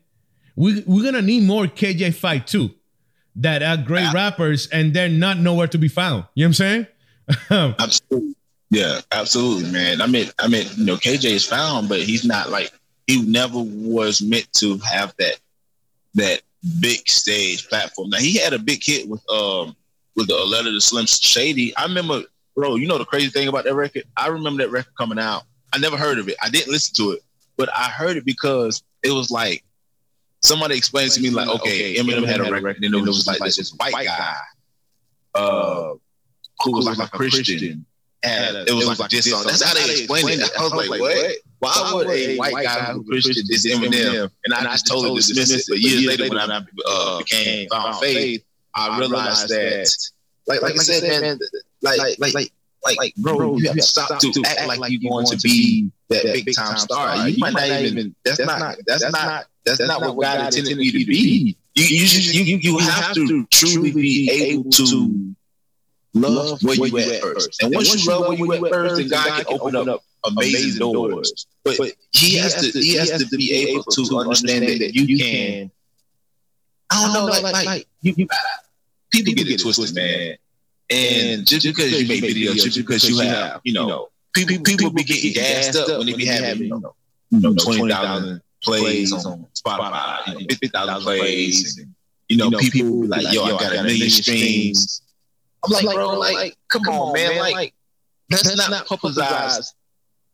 We 0.57 0.85
we're 0.87 1.05
gonna 1.05 1.23
need 1.23 1.43
more 1.43 1.65
KJ-52. 1.65 2.73
That 3.37 3.65
are 3.65 3.77
great 3.77 4.13
rappers 4.13 4.69
and 4.69 4.95
they're 4.95 5.09
not 5.09 5.39
nowhere 5.39 5.67
to 5.67 5.77
be 5.77 5.89
found. 5.89 6.25
You 6.35 6.45
know 6.45 6.51
what 6.51 6.61
I'm 6.61 6.87
saying? 7.51 7.75
absolutely. 7.81 8.37
Yeah, 8.71 9.01
absolutely, 9.11 9.73
man. 9.73 10.01
I 10.01 10.07
mean, 10.07 10.31
I 10.39 10.47
mean, 10.47 10.67
you 10.77 10.85
know, 10.85 10.97
KJ 10.97 11.25
is 11.25 11.45
found, 11.45 11.89
but 11.89 12.01
he's 12.01 12.25
not 12.25 12.51
like 12.51 12.73
he 13.07 13.23
never 13.23 13.59
was 13.59 14.23
meant 14.23 14.51
to 14.55 14.79
have 14.79 15.15
that 15.19 15.39
that 16.15 16.43
big 16.81 17.09
stage 17.09 17.69
platform. 17.69 18.11
Now 18.11 18.19
he 18.19 18.39
had 18.39 18.53
a 18.53 18.59
big 18.59 18.83
hit 18.83 19.09
with 19.09 19.23
um 19.31 19.77
with 20.17 20.29
the 20.29 20.37
letter 20.37 20.71
to 20.71 20.81
Slim 20.81 21.07
Shady. 21.07 21.77
I 21.77 21.85
remember, 21.85 22.23
bro. 22.55 22.77
You 22.77 22.87
know 22.87 22.99
the 22.99 23.05
crazy 23.05 23.31
thing 23.31 23.49
about 23.49 23.65
that 23.65 23.75
record? 23.75 24.05
I 24.17 24.29
remember 24.29 24.63
that 24.63 24.71
record 24.71 24.95
coming 24.97 25.19
out. 25.19 25.43
I 25.73 25.79
never 25.79 25.97
heard 25.97 26.19
of 26.19 26.29
it. 26.29 26.37
I 26.43 26.49
didn't 26.51 26.71
listen 26.73 26.95
to 26.97 27.13
it, 27.13 27.21
but 27.57 27.69
I 27.75 27.89
heard 27.89 28.17
it 28.17 28.25
because 28.25 28.83
it 29.03 29.11
was 29.11 29.31
like 29.31 29.65
somebody 30.41 30.77
explained 30.77 31.11
to 31.13 31.21
me 31.21 31.31
like, 31.31 31.49
okay, 31.49 31.97
Eminem 31.97 32.27
had 32.27 32.41
a 32.41 32.51
record, 32.51 32.83
and 32.83 32.95
it 32.95 33.01
was 33.01 33.27
like 33.27 33.41
this 33.41 33.73
white 33.73 33.93
guy, 33.93 34.35
uh, 35.35 35.95
who 36.63 36.73
was 36.73 36.87
like 36.87 36.99
a 36.99 37.11
Christian. 37.11 37.85
And 38.23 38.57
it 38.69 38.73
was 38.73 38.99
like 38.99 39.11
this 39.11 39.31
song. 39.31 39.43
That's 39.45 39.63
how 39.63 39.75
they 39.75 39.91
explained 39.91 40.41
it. 40.41 40.51
I 40.59 40.63
was 40.63 40.73
like, 40.73 40.89
what? 40.89 41.37
Why 41.59 41.93
would 41.95 42.09
a 42.09 42.37
white 42.37 42.65
guy 42.65 42.93
who 42.93 43.05
Christian 43.05 43.45
diss 43.49 43.67
Eminem? 43.67 44.31
And 44.45 44.55
I 44.55 44.63
just 44.65 44.87
totally 44.87 45.17
dismissed 45.17 45.53
it. 45.53 45.65
But 45.69 45.79
years 45.81 46.05
later, 46.07 46.29
when 46.29 46.39
I 46.39 46.61
uh, 46.87 47.19
became 47.19 47.69
found 47.69 47.97
faith, 48.01 48.45
I 48.75 48.99
realized 48.99 49.49
that, 49.49 49.91
like, 50.47 50.63
like 50.63 50.75
I 50.75 50.77
said, 50.77 51.23
man, 51.23 51.39
like, 51.81 51.99
like, 52.19 52.35
like, 52.35 52.53
like, 52.99 53.15
bro, 53.17 53.57
you 53.57 53.67
have 53.69 53.77
to 53.77 53.83
stop 53.83 54.21
to 54.21 54.43
act 54.47 54.67
like 54.67 54.91
you're 54.91 55.11
going 55.11 55.27
to 55.27 55.39
be 55.39 55.91
that 56.11 56.23
big 56.25 56.55
time 56.55 56.77
star. 56.77 57.29
You 57.29 57.39
might 57.39 57.55
not 57.55 57.81
even. 57.81 58.15
That's 58.25 58.41
not. 58.41 58.77
That's 58.87 59.11
not. 59.11 59.47
That's 59.65 59.81
not 59.81 60.01
what 60.03 60.21
God 60.21 60.55
intended 60.55 60.85
you 60.85 60.93
to 60.93 61.07
be. 61.07 61.57
You 61.75 61.85
you 61.85 62.45
you 62.45 62.59
you 62.59 62.79
have 62.79 63.15
to 63.15 63.47
truly 63.47 63.93
be 63.93 64.31
able 64.31 64.71
to 64.71 65.35
love 66.15 66.63
where 66.63 66.75
you 66.75 66.99
at 66.99 67.21
first. 67.21 67.63
And 67.63 67.75
once 67.75 68.05
you 68.05 68.11
love 68.11 68.29
where 68.29 68.39
you 68.39 68.53
at 68.67 68.73
first, 68.73 68.97
then 68.97 69.09
God 69.09 69.45
can 69.45 69.61
open 69.61 69.89
up 69.89 70.03
amazing 70.25 70.79
doors. 70.79 71.47
But 71.65 71.79
He 72.13 72.37
has 72.39 72.55
to 72.55 72.79
He 72.79 72.97
has 72.97 73.11
to 73.11 73.37
be 73.37 73.53
able 73.53 73.85
to 73.85 74.19
understand 74.19 74.65
that 74.65 74.95
you 74.95 75.19
can. 75.19 75.71
I 76.91 77.13
don't 77.13 77.15
know, 77.15 77.41
like 77.41 77.65
like 77.65 77.87
you 78.03 78.15
people 78.15 79.35
get 79.35 79.49
it 79.49 79.61
twisted, 79.61 79.95
man. 79.95 80.37
And 80.91 81.47
just 81.47 81.65
because 81.65 81.93
you 81.93 82.07
make 82.07 82.23
videos, 82.23 82.63
just 82.63 82.77
because 82.77 83.09
you 83.09 83.19
have, 83.21 83.61
you 83.65 83.73
know, 83.73 84.11
people 84.35 84.59
people 84.63 84.91
be 84.91 85.03
getting 85.03 85.33
gassed 85.33 85.77
up 85.77 85.99
when 85.99 86.07
they 86.07 86.15
be 86.15 86.27
having, 86.27 86.65
you 86.65 87.41
know, 87.41 87.55
twenty 87.55 87.89
thousand 87.89 88.43
plays 88.63 89.13
on 89.13 89.47
Spotify, 89.55 90.27
you 90.27 90.35
know, 90.35 90.41
fifty 90.49 90.69
thousand 90.69 91.03
plays. 91.03 91.81
You 92.29 92.37
know, 92.37 92.51
people 92.59 93.03
be 93.03 93.07
like, 93.07 93.33
"Yo, 93.33 93.45
I 93.45 93.51
got 93.51 93.77
a 93.77 93.83
million 93.83 94.11
streams." 94.11 95.03
I'm 95.65 95.85
like, 95.85 95.97
bro, 95.97 96.19
like, 96.19 96.57
come 96.69 96.83
on, 96.89 97.13
man, 97.13 97.39
like, 97.39 97.75
let's 98.31 98.57
not 98.57 98.87
publicize, 98.87 99.73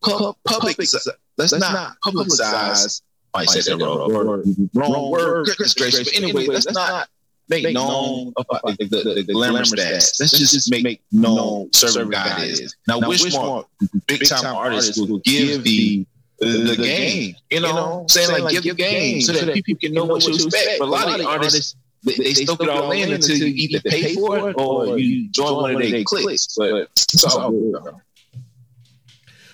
public, 0.03 0.79
let's 0.79 1.53
not 1.53 1.97
publicize. 2.05 3.03
I 3.35 3.45
said 3.45 3.79
that 3.79 3.85
wrong. 3.85 4.71
Wrong 4.75 5.11
word. 5.11 5.49
But 5.57 6.17
anyway, 6.17 6.47
let's 6.47 6.71
not 6.71 7.09
make, 7.49 7.75
known 7.75 8.33
about 8.37 8.63
the, 8.79 8.87
the, 8.87 9.25
the, 9.27 9.33
glamour 9.33 9.63
stats. 9.63 10.19
Let's 10.21 10.39
just, 10.39 10.71
make, 10.71 10.85
make 10.85 11.03
known 11.13 11.73
serving 11.73 12.11
God 12.11 12.43
is. 12.43 12.77
Now, 12.87 13.01
which 13.01 13.33
more 13.33 13.67
big 14.07 14.27
time 14.27 14.55
artists 14.55 14.99
will 14.99 15.19
give 15.19 15.65
the 15.65 16.07
the, 16.39 16.77
game? 16.77 17.35
You 17.51 17.61
know, 17.61 18.07
saying 18.09 18.43
like, 18.43 18.53
give 18.53 18.63
the 18.63 18.75
game 18.75 19.21
so 19.21 19.33
that 19.33 19.55
people 19.55 19.79
can 19.81 19.93
know 19.93 20.05
what 20.05 20.23
to 20.23 20.33
expect. 20.33 20.79
But 20.79 20.87
a 20.87 20.91
lot 20.91 21.21
of 21.21 21.27
artists. 21.27 21.77
They, 22.03 22.15
they, 22.15 22.23
they 22.33 22.45
stoke 22.45 22.63
it 22.63 22.69
all 22.69 22.91
in 22.93 23.13
until 23.13 23.37
you 23.37 23.47
either 23.47 23.81
pay 23.81 24.15
for 24.15 24.51
it 24.51 24.55
or 24.59 24.99
you 24.99 25.29
join 25.31 25.55
one 25.55 25.75
of 25.75 25.81
their 25.81 26.05
clicks. 26.05 26.57
But 26.57 26.89
it's 26.97 27.25
all 27.25 27.51
good. 27.51 27.77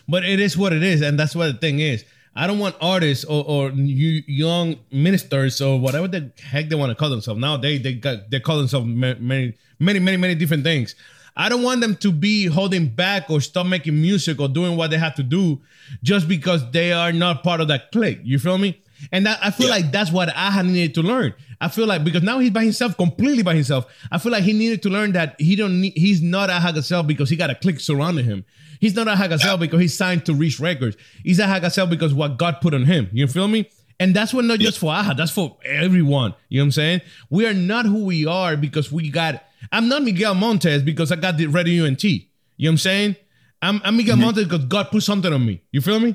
But 0.08 0.24
it 0.24 0.38
is 0.38 0.56
what 0.56 0.72
it 0.72 0.84
is, 0.84 1.02
and 1.02 1.18
that's 1.18 1.34
what 1.34 1.46
the 1.46 1.58
thing 1.58 1.80
is. 1.80 2.04
I 2.36 2.46
don't 2.46 2.58
want 2.58 2.76
artists 2.80 3.24
or, 3.24 3.44
or 3.46 3.70
you 3.70 4.22
young 4.26 4.76
ministers 4.92 5.60
or 5.60 5.80
whatever 5.80 6.06
the 6.06 6.30
heck 6.40 6.68
they 6.68 6.76
want 6.76 6.90
to 6.90 6.94
call 6.94 7.08
themselves. 7.08 7.40
Now 7.40 7.56
they 7.56 7.78
they 7.78 7.94
got 7.94 8.30
they 8.30 8.40
call 8.40 8.58
themselves 8.58 8.86
many 8.86 9.54
many 9.78 9.98
many 9.98 10.16
many 10.16 10.34
different 10.34 10.62
things. 10.62 10.94
I 11.36 11.48
don't 11.48 11.62
want 11.62 11.80
them 11.80 11.96
to 11.96 12.12
be 12.12 12.46
holding 12.46 12.88
back 12.88 13.28
or 13.30 13.40
stop 13.40 13.66
making 13.66 14.00
music 14.00 14.40
or 14.40 14.48
doing 14.48 14.76
what 14.76 14.90
they 14.90 14.98
have 14.98 15.14
to 15.16 15.22
do 15.22 15.60
just 16.02 16.28
because 16.28 16.70
they 16.70 16.92
are 16.92 17.12
not 17.12 17.42
part 17.42 17.60
of 17.60 17.68
that 17.68 17.92
clique. 17.92 18.20
You 18.22 18.38
feel 18.38 18.56
me? 18.56 18.80
And 19.12 19.26
that, 19.26 19.38
I 19.42 19.50
feel 19.50 19.68
yeah. 19.68 19.74
like 19.74 19.92
that's 19.92 20.10
what 20.10 20.30
I 20.34 20.62
needed 20.62 20.94
to 20.94 21.02
learn. 21.02 21.34
I 21.60 21.68
feel 21.68 21.86
like 21.86 22.04
because 22.04 22.22
now 22.22 22.38
he's 22.38 22.50
by 22.50 22.64
himself, 22.64 22.96
completely 22.96 23.42
by 23.42 23.54
himself. 23.54 23.86
I 24.10 24.18
feel 24.18 24.32
like 24.32 24.44
he 24.44 24.52
needed 24.52 24.82
to 24.82 24.88
learn 24.88 25.12
that 25.12 25.36
he 25.38 25.56
don't 25.56 25.80
need, 25.80 25.94
he's 25.96 26.20
not 26.20 26.50
Aha 26.50 26.72
Gazelle 26.72 27.02
because 27.02 27.30
he 27.30 27.36
got 27.36 27.50
a 27.50 27.54
clique 27.54 27.80
surrounding 27.80 28.24
him. 28.24 28.44
He's 28.80 28.94
not 28.94 29.08
Aha 29.08 29.28
Gazelle 29.28 29.52
yeah. 29.52 29.56
because 29.56 29.80
he's 29.80 29.96
signed 29.96 30.26
to 30.26 30.34
Reach 30.34 30.60
Records. 30.60 30.96
He's 31.24 31.40
Aha 31.40 31.58
Gazelle 31.60 31.86
because 31.86 32.12
what 32.12 32.36
God 32.36 32.60
put 32.60 32.74
on 32.74 32.84
him. 32.84 33.08
You 33.12 33.26
feel 33.26 33.48
me? 33.48 33.70
And 33.98 34.14
that's 34.14 34.34
what 34.34 34.44
not 34.44 34.58
just 34.58 34.78
for 34.78 34.92
Aha, 34.92 35.14
that's 35.14 35.30
for 35.30 35.56
everyone. 35.64 36.34
You 36.48 36.58
know 36.58 36.64
what 36.64 36.66
I'm 36.66 36.72
saying? 36.72 37.00
We 37.30 37.46
are 37.46 37.54
not 37.54 37.86
who 37.86 38.04
we 38.04 38.26
are 38.26 38.56
because 38.56 38.92
we 38.92 39.08
got. 39.08 39.42
I'm 39.72 39.88
not 39.88 40.02
Miguel 40.02 40.34
Montes 40.34 40.82
because 40.82 41.10
I 41.10 41.16
got 41.16 41.38
the 41.38 41.46
Radio 41.46 41.86
UNT. 41.86 42.04
You 42.04 42.18
know 42.18 42.24
what 42.58 42.72
I'm 42.72 42.78
saying? 42.78 43.16
I'm, 43.62 43.80
I'm 43.84 43.96
Miguel 43.96 44.16
mm-hmm. 44.16 44.24
Montes 44.24 44.44
because 44.44 44.66
God 44.66 44.90
put 44.90 45.02
something 45.02 45.32
on 45.32 45.44
me. 45.44 45.62
You 45.72 45.80
feel 45.80 45.98
me? 45.98 46.14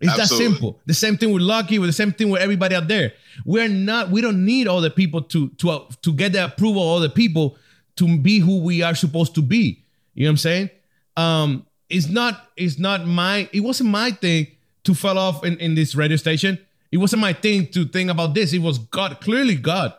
It's 0.00 0.12
Absolutely. 0.16 0.46
that 0.46 0.52
simple. 0.52 0.80
The 0.86 0.94
same 0.94 1.16
thing 1.16 1.32
with 1.32 1.42
Lucky, 1.42 1.78
with 1.78 1.88
the 1.88 1.94
same 1.94 2.12
thing 2.12 2.30
with 2.30 2.40
everybody 2.40 2.74
out 2.74 2.86
there. 2.86 3.14
We're 3.44 3.68
not. 3.68 4.10
We 4.10 4.20
don't 4.20 4.44
need 4.44 4.68
all 4.68 4.80
the 4.80 4.90
people 4.90 5.22
to 5.22 5.48
to 5.48 5.70
uh, 5.70 5.84
to 6.02 6.12
get 6.12 6.32
the 6.32 6.44
approval 6.44 6.82
of 6.82 6.88
all 6.88 7.00
the 7.00 7.08
people 7.08 7.56
to 7.96 8.18
be 8.18 8.38
who 8.38 8.60
we 8.60 8.82
are 8.82 8.94
supposed 8.94 9.34
to 9.34 9.42
be. 9.42 9.82
You 10.14 10.24
know 10.24 10.28
what 10.28 10.32
I'm 10.32 10.36
saying? 10.36 10.70
Um, 11.16 11.66
it's 11.88 12.08
not 12.08 12.48
it's 12.56 12.78
not 12.78 13.06
my 13.06 13.48
it 13.52 13.60
wasn't 13.60 13.90
my 13.90 14.12
thing 14.12 14.46
to 14.84 14.94
fall 14.94 15.18
off 15.18 15.44
in, 15.44 15.58
in 15.58 15.74
this 15.74 15.96
radio 15.96 16.16
station. 16.16 16.58
It 16.92 16.98
wasn't 16.98 17.20
my 17.20 17.32
thing 17.32 17.66
to 17.72 17.84
think 17.84 18.08
about 18.08 18.34
this. 18.34 18.52
It 18.52 18.60
was 18.60 18.78
God, 18.78 19.20
clearly 19.20 19.56
God 19.56 19.92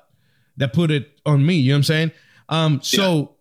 that 0.57 0.73
put 0.73 0.91
it 0.91 1.19
on 1.25 1.45
me. 1.45 1.55
You 1.55 1.71
know 1.71 1.75
what 1.75 1.77
I'm 1.77 1.83
saying? 1.83 2.11
Um, 2.47 2.81
so. 2.81 3.35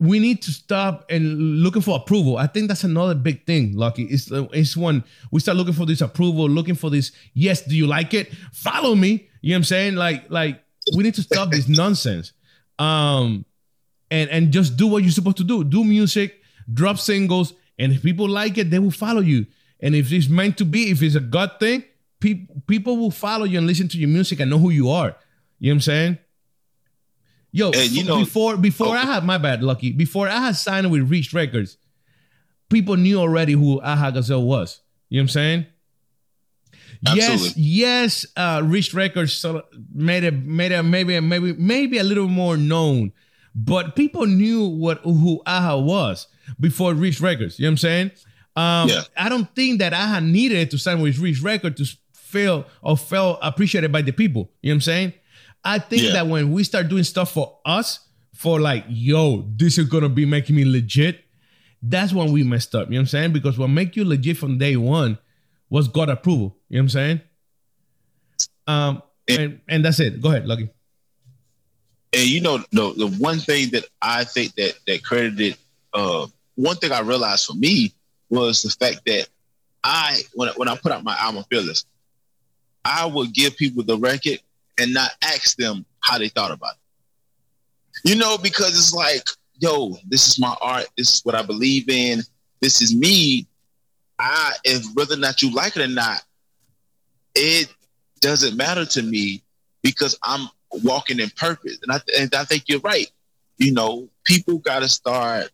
We 0.00 0.18
need 0.18 0.40
to 0.42 0.50
stop 0.50 1.04
and 1.10 1.60
looking 1.62 1.82
for 1.82 1.94
approval. 1.94 2.38
I 2.38 2.46
think 2.46 2.68
that's 2.68 2.84
another 2.84 3.14
big 3.14 3.44
thing, 3.44 3.76
Lucky. 3.76 4.04
It's 4.04 4.30
it's 4.30 4.74
when 4.74 5.04
we 5.30 5.40
start 5.40 5.58
looking 5.58 5.74
for 5.74 5.84
this 5.84 6.00
approval, 6.00 6.48
looking 6.48 6.74
for 6.74 6.88
this, 6.88 7.12
yes, 7.34 7.60
do 7.62 7.76
you 7.76 7.86
like 7.86 8.14
it? 8.14 8.32
Follow 8.52 8.94
me. 8.94 9.28
You 9.42 9.50
know 9.50 9.54
what 9.54 9.58
I'm 9.58 9.64
saying? 9.64 9.94
Like, 9.96 10.30
like 10.30 10.64
we 10.96 11.02
need 11.02 11.14
to 11.16 11.22
stop 11.22 11.50
this 11.50 11.68
nonsense. 11.68 12.32
Um, 12.78 13.44
and 14.10 14.30
and 14.30 14.50
just 14.50 14.78
do 14.78 14.86
what 14.86 15.02
you're 15.02 15.12
supposed 15.12 15.36
to 15.36 15.44
do. 15.44 15.62
Do 15.64 15.84
music, 15.84 16.40
drop 16.72 16.98
singles, 16.98 17.52
and 17.78 17.92
if 17.92 18.02
people 18.02 18.28
like 18.28 18.56
it, 18.56 18.70
they 18.70 18.78
will 18.78 18.90
follow 18.90 19.20
you. 19.20 19.46
And 19.80 19.94
if 19.94 20.10
it's 20.12 20.28
meant 20.30 20.56
to 20.58 20.64
be, 20.64 20.90
if 20.90 21.02
it's 21.02 21.14
a 21.14 21.20
God 21.20 21.52
thing, 21.60 21.84
pe- 22.20 22.46
people 22.66 22.96
will 22.96 23.10
follow 23.10 23.44
you 23.44 23.58
and 23.58 23.66
listen 23.66 23.88
to 23.88 23.98
your 23.98 24.08
music 24.08 24.40
and 24.40 24.50
know 24.50 24.58
who 24.58 24.70
you 24.70 24.88
are. 24.88 25.14
You 25.58 25.70
know 25.70 25.74
what 25.74 25.76
I'm 25.76 25.80
saying? 25.82 26.18
Yo, 27.52 27.70
and 27.70 27.90
you 27.90 28.04
know, 28.04 28.18
before 28.20 28.56
before 28.56 28.96
okay. 28.96 28.98
I 28.98 29.14
had 29.14 29.24
my 29.24 29.38
bad, 29.38 29.62
Lucky, 29.62 29.92
before 29.92 30.28
I 30.28 30.40
had 30.40 30.56
signed 30.56 30.90
with 30.90 31.10
Reach 31.10 31.32
Records, 31.32 31.78
people 32.68 32.96
knew 32.96 33.18
already 33.18 33.54
who 33.54 33.80
Aha 33.80 34.10
Gazelle 34.12 34.42
was. 34.42 34.80
You 35.08 35.18
know 35.18 35.22
what 35.22 35.24
I'm 35.24 35.28
saying? 35.28 35.66
Absolutely. 37.06 37.62
Yes, 37.62 38.26
yes, 38.26 38.26
uh, 38.36 38.62
Reach 38.64 38.94
Records 38.94 39.44
made 39.92 40.22
it 40.22 40.34
made 40.34 40.72
it 40.72 40.82
maybe 40.82 41.18
maybe 41.20 41.52
maybe 41.54 41.98
a 41.98 42.04
little 42.04 42.28
more 42.28 42.56
known, 42.56 43.12
but 43.54 43.96
people 43.96 44.26
knew 44.26 44.66
what 44.66 44.98
who 44.98 45.42
Aha 45.46 45.76
was 45.78 46.28
before 46.60 46.94
Reach 46.94 47.20
Records. 47.20 47.58
You 47.58 47.64
know 47.64 47.70
what 47.70 47.72
I'm 47.72 47.78
saying? 47.78 48.10
Um, 48.56 48.88
yeah. 48.88 49.02
I 49.16 49.28
don't 49.28 49.52
think 49.54 49.78
that 49.78 49.94
I 49.94 50.06
had 50.06 50.22
needed 50.22 50.70
to 50.72 50.78
sign 50.78 51.00
with 51.00 51.18
Reach 51.18 51.40
Records 51.40 51.76
to 51.76 51.98
feel 52.12 52.66
or 52.82 52.96
felt 52.96 53.38
appreciated 53.42 53.90
by 53.90 54.02
the 54.02 54.12
people. 54.12 54.50
You 54.60 54.70
know 54.70 54.74
what 54.74 54.76
I'm 54.76 54.80
saying? 54.82 55.12
I 55.64 55.78
think 55.78 56.02
yeah. 56.02 56.12
that 56.12 56.26
when 56.26 56.52
we 56.52 56.64
start 56.64 56.88
doing 56.88 57.04
stuff 57.04 57.32
for 57.32 57.58
us, 57.64 58.00
for 58.34 58.60
like, 58.60 58.84
yo, 58.88 59.46
this 59.56 59.78
is 59.78 59.88
gonna 59.88 60.08
be 60.08 60.24
making 60.24 60.56
me 60.56 60.64
legit, 60.64 61.24
that's 61.82 62.12
when 62.12 62.32
we 62.32 62.42
messed 62.42 62.74
up. 62.74 62.88
You 62.88 62.94
know 62.94 62.98
what 62.98 63.00
I'm 63.00 63.06
saying? 63.06 63.32
Because 63.32 63.58
what 63.58 63.68
make 63.68 63.96
you 63.96 64.04
legit 64.04 64.36
from 64.36 64.58
day 64.58 64.76
one 64.76 65.18
was 65.68 65.88
God 65.88 66.08
approval. 66.08 66.56
You 66.68 66.78
know 66.78 66.80
what 66.80 66.84
I'm 66.84 66.88
saying? 66.88 67.20
Um, 68.66 69.02
and, 69.28 69.60
and 69.68 69.84
that's 69.84 70.00
it. 70.00 70.20
Go 70.20 70.30
ahead, 70.30 70.46
Lucky. 70.46 70.70
And 72.12 72.28
you 72.28 72.40
know, 72.40 72.58
the 72.72 72.92
the 72.96 73.06
one 73.18 73.38
thing 73.38 73.70
that 73.70 73.84
I 74.02 74.24
think 74.24 74.54
that 74.56 74.74
that 74.86 75.04
credited 75.04 75.56
uh 75.92 76.26
one 76.56 76.76
thing 76.76 76.92
I 76.92 77.00
realized 77.00 77.46
for 77.46 77.54
me 77.54 77.92
was 78.28 78.62
the 78.62 78.70
fact 78.70 79.02
that 79.06 79.28
I 79.84 80.22
when 80.34 80.48
when 80.56 80.68
I 80.68 80.76
put 80.76 80.92
out 80.92 81.04
my 81.04 81.16
album 81.18 81.44
Fearless, 81.48 81.84
I 82.84 83.06
would 83.06 83.32
give 83.32 83.56
people 83.56 83.84
the 83.84 83.96
record 83.96 84.40
and 84.78 84.92
not 84.92 85.10
ask 85.22 85.56
them 85.56 85.84
how 86.00 86.18
they 86.18 86.28
thought 86.28 86.50
about 86.50 86.74
it. 86.74 88.08
You 88.08 88.16
know, 88.16 88.38
because 88.38 88.70
it's 88.70 88.92
like, 88.92 89.24
yo, 89.58 89.96
this 90.08 90.28
is 90.28 90.38
my 90.38 90.54
art. 90.60 90.86
This 90.96 91.14
is 91.14 91.20
what 91.24 91.34
I 91.34 91.42
believe 91.42 91.88
in. 91.88 92.20
This 92.60 92.80
is 92.82 92.94
me. 92.94 93.46
I, 94.18 94.52
if 94.64 94.84
whether 94.94 95.14
or 95.14 95.18
not 95.18 95.42
you 95.42 95.52
like 95.52 95.76
it 95.76 95.82
or 95.82 95.88
not, 95.88 96.22
it 97.34 97.68
doesn't 98.20 98.56
matter 98.56 98.84
to 98.84 99.02
me 99.02 99.42
because 99.82 100.18
I'm 100.22 100.48
walking 100.70 101.20
in 101.20 101.30
purpose. 101.30 101.78
And 101.82 101.92
I, 101.92 102.00
and 102.18 102.34
I 102.34 102.44
think 102.44 102.64
you're 102.68 102.80
right. 102.80 103.10
You 103.58 103.72
know, 103.72 104.08
people 104.24 104.58
got 104.58 104.80
to 104.80 104.88
start 104.88 105.50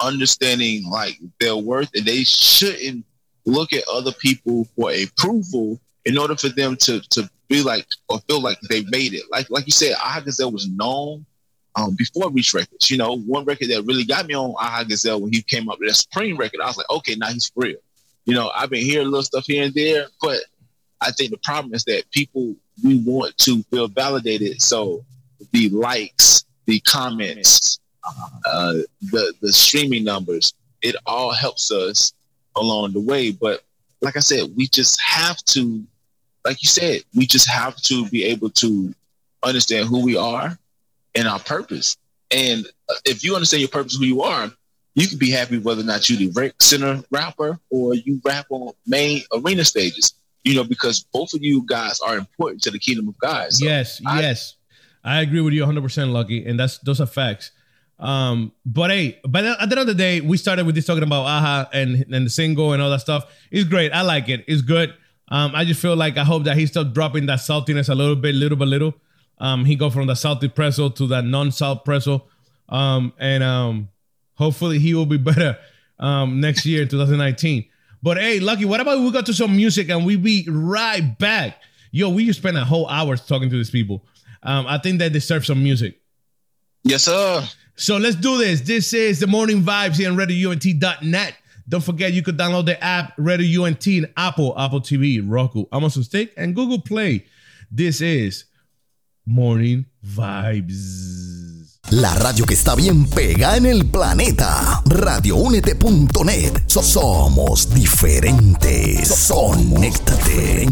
understanding 0.00 0.88
like 0.90 1.18
their 1.40 1.56
worth 1.56 1.90
and 1.94 2.04
they 2.04 2.24
shouldn't 2.24 3.04
look 3.46 3.72
at 3.72 3.84
other 3.92 4.12
people 4.12 4.66
for 4.76 4.90
approval 4.90 5.80
in 6.04 6.18
order 6.18 6.36
for 6.36 6.48
them 6.48 6.76
to 6.76 7.00
to 7.10 7.28
be 7.48 7.62
like 7.62 7.86
or 8.08 8.18
feel 8.20 8.40
like 8.40 8.58
they 8.68 8.84
made 8.84 9.14
it. 9.14 9.24
Like 9.30 9.50
like 9.50 9.66
you 9.66 9.72
said, 9.72 9.94
Aha 9.94 10.20
Gazelle 10.20 10.52
was 10.52 10.68
known 10.68 11.24
um, 11.76 11.94
before 11.96 12.30
Reach 12.30 12.54
Records. 12.54 12.90
You 12.90 12.96
know, 12.96 13.18
one 13.18 13.44
record 13.44 13.68
that 13.68 13.84
really 13.84 14.04
got 14.04 14.26
me 14.26 14.34
on 14.34 14.54
Aha 14.58 14.84
Gazelle 14.84 15.20
when 15.20 15.32
he 15.32 15.42
came 15.42 15.68
up 15.68 15.78
with 15.78 15.88
that 15.88 15.94
Supreme 15.94 16.36
record, 16.36 16.60
I 16.60 16.66
was 16.66 16.76
like, 16.76 16.90
okay, 16.90 17.14
now 17.16 17.28
he's 17.28 17.50
real. 17.56 17.78
You 18.24 18.34
know, 18.34 18.50
I've 18.54 18.70
been 18.70 18.84
hearing 18.84 19.08
little 19.08 19.22
stuff 19.22 19.44
here 19.46 19.64
and 19.64 19.74
there, 19.74 20.06
but 20.22 20.40
I 21.00 21.10
think 21.10 21.30
the 21.30 21.38
problem 21.38 21.74
is 21.74 21.84
that 21.84 22.04
people 22.10 22.54
we 22.82 22.98
want 22.98 23.36
to 23.38 23.62
feel 23.64 23.88
validated. 23.88 24.60
So 24.62 25.04
the 25.52 25.68
likes, 25.68 26.44
the 26.66 26.80
comments, 26.80 27.78
uh, 28.46 28.74
the 29.02 29.34
the 29.40 29.52
streaming 29.52 30.04
numbers, 30.04 30.54
it 30.82 30.96
all 31.06 31.32
helps 31.32 31.70
us 31.70 32.12
along 32.56 32.92
the 32.92 33.00
way. 33.00 33.32
But 33.32 33.62
like 34.00 34.16
I 34.16 34.20
said, 34.20 34.50
we 34.56 34.68
just 34.68 35.00
have 35.00 35.36
to, 35.46 35.82
like 36.44 36.62
you 36.62 36.68
said, 36.68 37.02
we 37.14 37.26
just 37.26 37.48
have 37.48 37.76
to 37.76 38.08
be 38.08 38.24
able 38.24 38.50
to 38.50 38.94
understand 39.42 39.88
who 39.88 40.04
we 40.04 40.16
are 40.16 40.58
and 41.14 41.28
our 41.28 41.38
purpose. 41.38 41.96
And 42.30 42.66
uh, 42.88 42.94
if 43.04 43.24
you 43.24 43.34
understand 43.34 43.60
your 43.60 43.68
purpose, 43.68 43.96
who 43.96 44.04
you 44.04 44.22
are, 44.22 44.50
you 44.94 45.08
can 45.08 45.18
be 45.18 45.30
happy 45.30 45.58
whether 45.58 45.80
or 45.80 45.84
not 45.84 46.08
you're 46.08 46.18
the 46.18 46.52
center 46.60 47.02
rapper 47.10 47.58
or 47.70 47.94
you 47.94 48.20
rap 48.24 48.46
on 48.50 48.72
main 48.86 49.22
arena 49.32 49.64
stages. 49.64 50.14
You 50.44 50.54
know, 50.56 50.64
because 50.64 51.04
both 51.12 51.32
of 51.32 51.42
you 51.42 51.64
guys 51.66 52.00
are 52.00 52.18
important 52.18 52.62
to 52.64 52.70
the 52.70 52.78
kingdom 52.78 53.08
of 53.08 53.18
God. 53.18 53.50
So 53.50 53.64
yes, 53.64 54.02
I, 54.06 54.20
yes, 54.20 54.56
I 55.02 55.22
agree 55.22 55.40
with 55.40 55.54
you 55.54 55.62
100, 55.62 55.80
percent 55.80 56.10
Lucky, 56.10 56.44
and 56.44 56.60
that's 56.60 56.76
those 56.78 57.00
are 57.00 57.06
facts. 57.06 57.50
Um, 57.98 58.52
but 58.66 58.90
hey, 58.90 59.20
but 59.26 59.44
at 59.44 59.58
the 59.58 59.62
end 59.62 59.78
of 59.78 59.86
the 59.86 59.94
day, 59.94 60.20
we 60.20 60.36
started 60.36 60.66
with 60.66 60.74
this 60.74 60.84
talking 60.84 61.02
about 61.02 61.22
Aha 61.22 61.70
and 61.72 62.04
and 62.12 62.26
the 62.26 62.30
single 62.30 62.74
and 62.74 62.82
all 62.82 62.90
that 62.90 63.00
stuff. 63.00 63.24
It's 63.50 63.66
great. 63.66 63.90
I 63.92 64.02
like 64.02 64.28
it. 64.28 64.44
It's 64.46 64.60
good. 64.60 64.94
Um, 65.28 65.52
I 65.54 65.64
just 65.64 65.80
feel 65.80 65.96
like 65.96 66.18
I 66.18 66.24
hope 66.24 66.44
that 66.44 66.56
he 66.56 66.66
stopped 66.66 66.92
dropping 66.92 67.26
that 67.26 67.38
saltiness 67.38 67.88
a 67.88 67.94
little 67.94 68.16
bit, 68.16 68.34
little 68.34 68.58
by 68.58 68.66
little. 68.66 68.94
Um, 69.38 69.64
he 69.64 69.74
go 69.74 69.90
from 69.90 70.06
the 70.06 70.14
salty 70.14 70.48
pretzel 70.48 70.90
to 70.90 71.06
that 71.08 71.24
non-salt 71.24 71.84
pretzel. 71.84 72.28
Um, 72.68 73.12
and 73.18 73.42
um, 73.42 73.88
hopefully 74.34 74.78
he 74.78 74.94
will 74.94 75.06
be 75.06 75.16
better 75.30 75.58
um 75.98 76.40
next 76.40 76.66
year, 76.66 76.84
2019. 76.86 77.64
But 78.02 78.18
hey, 78.18 78.38
Lucky, 78.40 78.64
what 78.64 78.80
about 78.80 79.00
we 79.00 79.10
go 79.10 79.22
to 79.22 79.32
some 79.32 79.56
music 79.56 79.88
and 79.88 80.04
we 80.04 80.16
be 80.16 80.46
right 80.50 81.18
back? 81.18 81.62
Yo, 81.90 82.10
we 82.10 82.26
just 82.26 82.40
spent 82.40 82.56
a 82.56 82.64
whole 82.64 82.88
hour 82.88 83.16
talking 83.16 83.48
to 83.48 83.56
these 83.56 83.70
people. 83.70 84.04
Um, 84.42 84.66
I 84.66 84.78
think 84.78 84.98
they 84.98 85.08
deserve 85.08 85.46
some 85.46 85.62
music. 85.62 86.00
Yes, 86.82 87.04
sir. 87.04 87.42
So 87.76 87.96
let's 87.96 88.16
do 88.16 88.36
this. 88.36 88.60
This 88.60 88.92
is 88.92 89.20
the 89.20 89.26
morning 89.26 89.62
vibes 89.62 89.96
here 89.96 90.10
on 90.10 90.16
RadioUNT.net. 90.16 91.34
Don't 91.66 91.82
forget 91.82 92.12
you 92.12 92.22
could 92.22 92.36
download 92.36 92.66
the 92.66 92.82
app 92.84 93.14
Radio 93.16 93.64
UNT 93.64 93.86
in 93.86 94.06
Apple, 94.18 94.54
Apple 94.58 94.82
TV, 94.82 95.22
Roku, 95.24 95.64
Amazon 95.72 96.02
Stick, 96.02 96.32
and 96.36 96.54
Google 96.54 96.80
Play. 96.80 97.24
This 97.70 98.02
is 98.02 98.44
Morning 99.24 99.86
Vibes. 100.04 101.80
La 101.90 102.14
radio 102.16 102.44
que 102.44 102.54
está 102.54 102.74
bien 102.74 103.06
pega 103.08 103.56
en 103.56 103.64
el 103.64 103.86
planeta. 103.86 104.82
RadioUnete.net. 104.84 106.64
So 106.66 106.82
somos 106.82 107.72
diferentes. 107.72 109.28
Conéctate. 109.28 110.66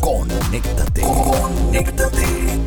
Conéctate. 0.00 1.02
Conéctate. 1.02 2.60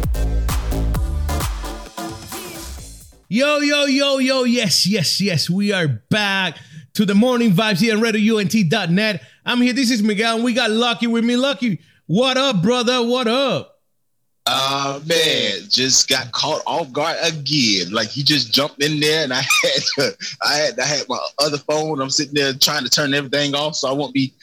Yo, 3.28 3.64
yo, 3.64 3.88
yo, 3.88 4.20
yo. 4.20 4.46
Yes, 4.46 4.86
yes, 4.86 5.20
yes. 5.20 5.50
We 5.50 5.74
are 5.74 5.88
back 6.12 6.58
to 6.94 7.06
the 7.06 7.16
morning 7.16 7.52
vibes 7.52 7.80
here 7.80 7.96
on 7.96 8.04
RadioUNT.net. 8.04 9.22
I'm 9.46 9.62
here. 9.62 9.74
This 9.74 9.90
is 9.90 10.04
Miguel, 10.04 10.36
and 10.36 10.44
we 10.44 10.54
got 10.54 10.70
Lucky 10.70 11.08
with 11.08 11.26
me. 11.26 11.36
Lucky, 11.36 11.80
what 12.06 12.38
up, 12.38 12.62
brother? 12.62 13.02
What 13.06 13.28
up? 13.28 13.70
Uh 14.46 15.00
man, 15.06 15.60
just 15.70 16.10
got 16.10 16.30
caught 16.34 16.62
off 16.68 16.92
guard 16.92 17.16
again. 17.24 17.92
Like 17.92 18.10
he 18.10 18.24
just 18.24 18.54
jumped 18.54 18.84
in 18.84 19.00
there, 19.00 19.24
and 19.24 19.34
I 19.34 19.38
had 19.64 19.84
to, 19.96 20.18
I 20.42 20.54
had 20.56 20.80
I 20.80 20.86
had 20.86 21.08
my 21.08 21.18
other 21.40 21.58
phone. 21.58 22.02
I'm 22.02 22.10
sitting 22.10 22.34
there 22.34 22.54
trying 22.54 22.84
to 22.84 22.90
turn 22.90 23.14
everything 23.14 23.56
off 23.56 23.76
so 23.76 23.88
I 23.88 23.94
won't 23.94 24.14
be 24.14 24.34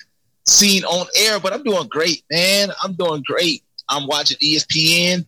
seen 0.47 0.85
on 0.85 1.07
air. 1.19 1.39
But 1.39 1.53
I'm 1.53 1.63
doing 1.63 1.87
great, 1.89 2.25
man. 2.31 2.71
I'm 2.83 2.95
doing 2.95 3.23
great. 3.27 3.63
I'm 3.91 4.07
watching 4.07 4.39
ESPN. 4.39 5.27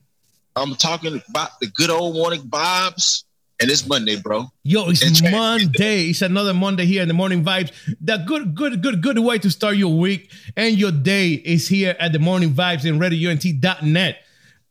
I'm 0.56 0.74
talking 0.76 1.20
about 1.28 1.60
the 1.60 1.66
good 1.66 1.90
old 1.90 2.14
morning 2.14 2.40
vibes. 2.40 3.24
And 3.62 3.70
it's 3.70 3.86
Monday, 3.86 4.16
bro. 4.16 4.50
Yo, 4.64 4.88
it's 4.88 5.20
and 5.20 5.30
Monday. 5.30 6.06
It's 6.06 6.20
another 6.20 6.52
Monday 6.52 6.84
here 6.84 7.00
in 7.00 7.06
the 7.06 7.14
morning 7.14 7.44
vibes. 7.44 7.70
The 8.00 8.16
good, 8.26 8.56
good, 8.56 8.82
good, 8.82 9.00
good 9.00 9.20
way 9.20 9.38
to 9.38 9.52
start 9.52 9.76
your 9.76 9.96
week 9.96 10.32
and 10.56 10.76
your 10.76 10.90
day 10.90 11.34
is 11.34 11.68
here 11.68 11.94
at 12.00 12.12
the 12.12 12.18
morning 12.18 12.50
vibes 12.50 12.84
in 12.84 12.98
RadioUNT.net. 12.98 14.16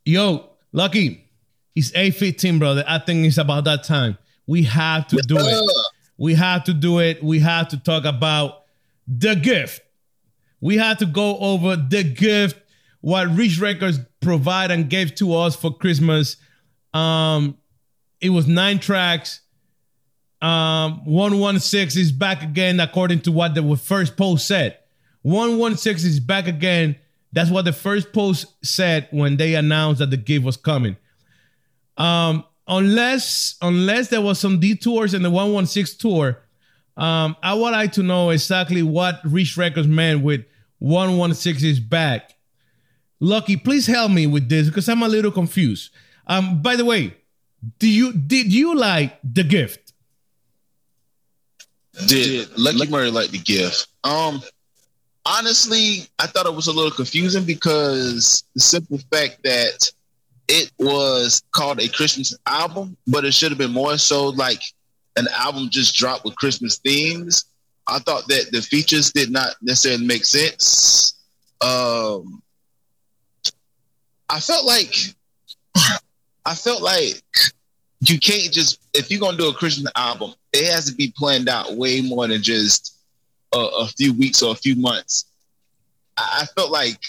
Yo, 0.04 0.50
Lucky, 0.74 1.26
it's 1.74 1.92
8.15, 1.92 2.60
brother. 2.60 2.84
I 2.86 3.00
think 3.00 3.26
it's 3.26 3.38
about 3.38 3.64
that 3.64 3.86
time. 3.86 4.18
We 4.46 4.64
have 4.64 5.08
to 5.08 5.16
do 5.26 5.38
it. 5.40 5.72
We 6.18 6.34
have 6.34 6.66
to 6.66 6.74
do 6.74 7.00
it. 7.00 7.24
We 7.24 7.40
have 7.40 7.70
to 7.70 7.78
talk 7.78 8.04
about 8.04 8.64
the 9.08 9.38
gift. 9.38 9.84
We 10.60 10.76
have 10.80 10.98
to 10.98 11.06
go 11.06 11.38
over 11.38 11.78
the 11.78 12.04
gift, 12.04 12.60
what 13.00 13.30
Reach 13.30 13.58
Records 13.58 14.02
provide 14.20 14.70
and 14.70 14.90
gave 14.90 15.16
to 15.16 15.34
us 15.34 15.56
for 15.56 15.74
Christmas. 15.74 16.36
Um, 16.94 17.58
it 18.22 18.30
was 18.30 18.48
nine 18.48 18.80
tracks. 18.80 19.42
Um, 20.42 21.06
116 21.06 22.02
is 22.02 22.12
back 22.12 22.42
again, 22.42 22.80
according 22.80 23.22
to 23.22 23.32
what 23.32 23.54
the 23.54 23.76
first 23.76 24.18
post 24.18 24.48
said. 24.48 24.78
116 25.24 26.10
is 26.10 26.20
back 26.20 26.48
again 26.48 26.96
that's 27.34 27.50
what 27.50 27.66
the 27.66 27.74
first 27.74 28.12
post 28.12 28.48
said 28.64 29.08
when 29.12 29.38
they 29.38 29.56
announced 29.56 30.00
that 30.00 30.10
the 30.10 30.18
gift 30.18 30.46
was 30.46 30.58
coming. 30.58 30.98
Um, 31.98 32.44
unless 32.68 33.56
unless 33.62 34.10
there 34.10 34.22
was 34.22 34.40
some 34.40 34.60
detours 34.60 35.14
in 35.14 35.24
the 35.24 35.30
116 35.30 35.98
tour, 36.00 36.40
um, 36.98 37.36
I 37.42 37.54
would 37.54 37.72
like 37.72 37.94
to 37.94 38.04
know 38.04 38.32
exactly 38.32 38.84
what 38.84 39.22
Reach 39.24 39.56
Records 39.56 39.88
meant 39.88 40.24
with 40.24 40.46
116 40.80 41.70
is 41.70 41.80
back. 41.80 42.36
Lucky, 43.20 43.56
please 43.56 43.88
help 43.88 44.12
me 44.12 44.28
with 44.28 44.50
this 44.50 44.68
because 44.68 44.90
I'm 44.90 45.04
a 45.04 45.08
little 45.08 45.32
confused. 45.32 45.92
Um, 46.28 46.62
by 46.62 46.76
the 46.76 46.86
way, 46.86 47.16
do 47.80 47.88
you 47.88 48.14
did 48.14 48.52
you 48.52 48.76
like 48.76 49.20
the 49.24 49.44
gift? 49.44 49.94
Did 52.08 52.50
Lucky 52.58 52.90
Murray 52.90 53.12
like 53.12 53.32
the 53.32 53.38
gift? 53.38 53.88
Um, 54.04 54.42
honestly, 55.26 56.08
I 56.18 56.28
thought 56.28 56.46
it 56.46 56.56
was 56.56 56.68
a 56.68 56.72
little 56.72 56.92
confusing 56.92 57.44
because 57.44 58.44
the 58.56 58.62
simple 58.62 59.00
fact 59.12 59.44
that 59.44 59.92
it 60.48 60.72
was 60.80 61.44
called 61.52 61.80
a 61.80 61.88
Christmas 61.88 62.36
album, 62.46 62.98
but 63.08 63.26
it 63.26 63.34
should 63.34 63.52
have 63.52 63.58
been 63.58 63.72
more 63.72 63.98
so 63.98 64.30
like 64.30 64.62
an 65.16 65.28
album 65.38 65.70
just 65.70 65.96
dropped 65.96 66.26
with 66.26 66.36
Christmas 66.36 66.78
themes. 66.78 67.46
I 67.88 68.00
thought 68.00 68.28
that 68.28 68.52
the 68.52 68.62
features 68.62 69.12
did 69.12 69.30
not 69.30 69.56
necessarily 69.62 70.06
make 70.06 70.26
sense. 70.26 71.16
Um, 71.62 72.42
I 74.30 74.40
felt 74.40 74.66
like 74.66 74.96
I 76.46 76.56
felt 76.56 76.82
like 76.82 77.24
you 78.02 78.20
can't 78.20 78.52
just 78.52 78.80
if 78.94 79.12
you're 79.12 79.20
gonna 79.20 79.38
do 79.38 79.50
a 79.50 79.54
Christian 79.54 79.88
album, 79.96 80.34
it 80.54 80.72
has 80.72 80.86
to 80.86 80.94
be 80.94 81.14
planned 81.16 81.50
out 81.50 81.76
way 81.76 82.02
more 82.02 82.28
than 82.28 82.42
just 82.42 82.98
a, 83.54 83.60
a 83.60 83.88
few 83.88 84.14
weeks 84.14 84.42
or 84.42 84.52
a 84.52 84.58
few 84.58 84.76
months. 84.76 85.26
I, 86.18 86.42
I 86.42 86.46
felt 86.46 86.72
like 86.72 87.00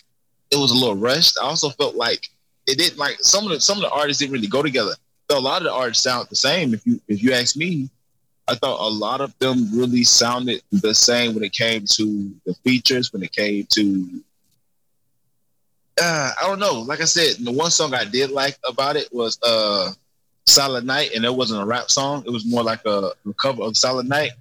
it 0.51 0.57
was 0.57 0.71
a 0.71 0.75
little 0.75 0.97
rushed. 0.97 1.39
I 1.41 1.45
also 1.45 1.71
felt 1.71 1.95
like 1.95 2.29
it 2.67 2.79
didn't 2.79 2.99
like 2.99 3.17
some 3.21 3.45
of 3.45 3.51
the 3.51 3.61
some 3.61 3.79
of 3.79 3.83
the 3.83 3.91
artists 3.91 4.21
didn't 4.21 4.33
really 4.33 4.47
go 4.47 4.63
together. 4.63 4.95
So 5.31 5.39
a 5.39 5.41
lot 5.41 5.63
of 5.63 5.65
the 5.65 5.73
artists 5.73 6.05
sound 6.05 6.29
the 6.29 6.37
same. 6.37 6.75
If 6.75 6.87
you 6.87 7.01
if 7.09 7.23
you 7.23 7.33
ask 7.33 7.57
me, 7.57 7.89
I 8.49 8.55
thought 8.55 8.87
a 8.87 8.91
lot 8.91 9.21
of 9.21 9.37
them 9.39 9.69
really 9.73 10.05
sounded 10.05 10.63
the 10.71 10.95
same 10.95 11.35
when 11.35 11.45
it 11.45 11.53
came 11.53 11.85
to 11.93 12.35
the 12.45 12.55
features, 12.65 13.13
when 13.13 13.23
it 13.23 13.33
came 13.33 13.67
to 13.71 14.23
uh, 16.03 16.31
I 16.41 16.47
don't 16.47 16.59
know. 16.59 16.81
Like 16.81 17.01
I 17.01 17.05
said, 17.05 17.37
the 17.45 17.53
one 17.53 17.71
song 17.71 17.95
I 17.95 18.05
did 18.05 18.31
like 18.31 18.59
about 18.69 18.97
it 18.97 19.09
was 19.13 19.39
uh 19.43 19.93
Silent 20.47 20.87
Night, 20.87 21.11
and 21.15 21.25
it 21.25 21.35
wasn't 21.35 21.63
a 21.63 21.67
rap 21.67 21.91
song. 21.91 22.25
It 22.27 22.31
was 22.31 22.45
more 22.45 22.63
like 22.63 22.85
a, 22.85 23.13
cover 23.41 23.63
of 23.63 23.77
"Solid 23.77 24.09
Night. 24.09 24.33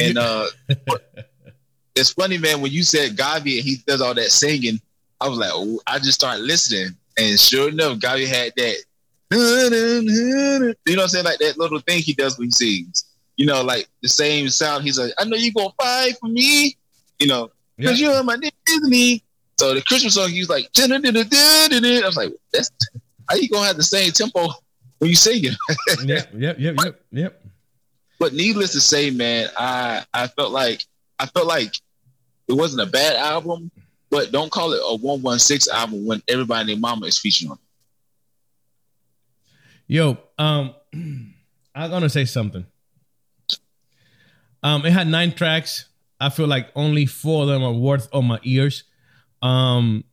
And 0.00 0.18
uh 0.18 0.46
it's 1.96 2.12
funny, 2.12 2.38
man, 2.38 2.60
when 2.60 2.72
you 2.72 2.82
said 2.82 3.16
Gawvi 3.16 3.56
and 3.56 3.64
he 3.64 3.76
does 3.86 4.00
all 4.00 4.14
that 4.14 4.30
singing, 4.30 4.80
I 5.20 5.28
was 5.28 5.38
like, 5.38 5.50
oh, 5.52 5.80
I 5.86 5.98
just 5.98 6.14
started 6.14 6.42
listening. 6.42 6.96
And 7.18 7.38
sure 7.38 7.68
enough, 7.70 7.98
Gawvi 7.98 8.26
had 8.26 8.52
that, 8.56 8.76
you 9.30 10.96
know 10.96 11.02
what 11.02 11.02
I'm 11.02 11.08
saying? 11.08 11.24
Like 11.24 11.38
that 11.38 11.58
little 11.58 11.80
thing 11.80 12.02
he 12.02 12.12
does 12.12 12.38
when 12.38 12.48
he 12.48 12.52
sings. 12.52 13.04
You 13.36 13.46
know, 13.46 13.62
like 13.62 13.88
the 14.02 14.08
same 14.08 14.48
sound. 14.48 14.84
He's 14.84 14.98
like, 14.98 15.12
I 15.18 15.24
know 15.24 15.36
you're 15.36 15.52
going 15.52 15.68
to 15.68 15.74
fight 15.80 16.14
for 16.18 16.28
me, 16.28 16.76
you 17.20 17.28
know, 17.28 17.50
because 17.76 18.00
yeah. 18.00 18.14
you're 18.14 18.24
my 18.24 18.36
Disney. 18.66 19.22
So 19.58 19.74
the 19.74 19.82
Christmas 19.82 20.14
song, 20.14 20.30
he 20.30 20.38
was 20.38 20.48
like, 20.48 20.68
I 20.78 20.86
was 22.06 22.16
like, 22.16 22.32
that's 22.52 22.70
how 23.28 23.34
you 23.34 23.48
going 23.48 23.62
to 23.62 23.66
have 23.66 23.76
the 23.76 23.82
same 23.82 24.12
tempo 24.12 24.48
when 24.98 25.10
you 25.10 25.16
sing 25.16 25.44
it? 25.44 25.56
yep, 26.04 26.28
yep, 26.32 26.56
yep, 26.60 26.76
yep, 26.84 27.00
yep. 27.10 27.42
But 28.20 28.34
needless 28.34 28.72
to 28.72 28.80
say, 28.80 29.10
man, 29.10 29.48
I 29.56 30.04
I 30.14 30.28
felt 30.28 30.52
like 30.52 30.84
I 31.18 31.26
felt 31.26 31.46
like 31.46 31.74
it 32.48 32.52
wasn't 32.52 32.82
a 32.82 32.90
bad 32.90 33.16
album. 33.16 33.70
but 34.10 34.32
don't 34.32 34.50
call 34.50 34.72
it 34.72 34.80
a 34.82 34.96
one 34.96 35.22
one 35.22 35.38
six 35.38 35.68
album 35.68 36.06
when 36.06 36.22
everybody 36.28 36.60
and 36.60 36.68
their 36.70 36.76
mama 36.78 37.06
is 37.06 37.18
featuring 37.18 37.50
on. 37.50 37.58
it. 37.58 37.64
Yo, 39.94 40.18
um, 40.38 40.74
I'm 41.74 41.90
gonna 41.90 42.08
say 42.08 42.24
something. 42.24 42.66
Um, 44.62 44.84
it 44.84 44.92
had 44.92 45.06
nine 45.06 45.32
tracks. 45.32 45.86
I 46.20 46.30
feel 46.30 46.48
like 46.48 46.70
only 46.74 47.06
four 47.06 47.42
of 47.42 47.48
them 47.48 47.62
are 47.62 47.72
worth 47.72 48.08
on 48.12 48.24
my 48.24 48.40
ears. 48.42 48.82
Um, 49.42 50.04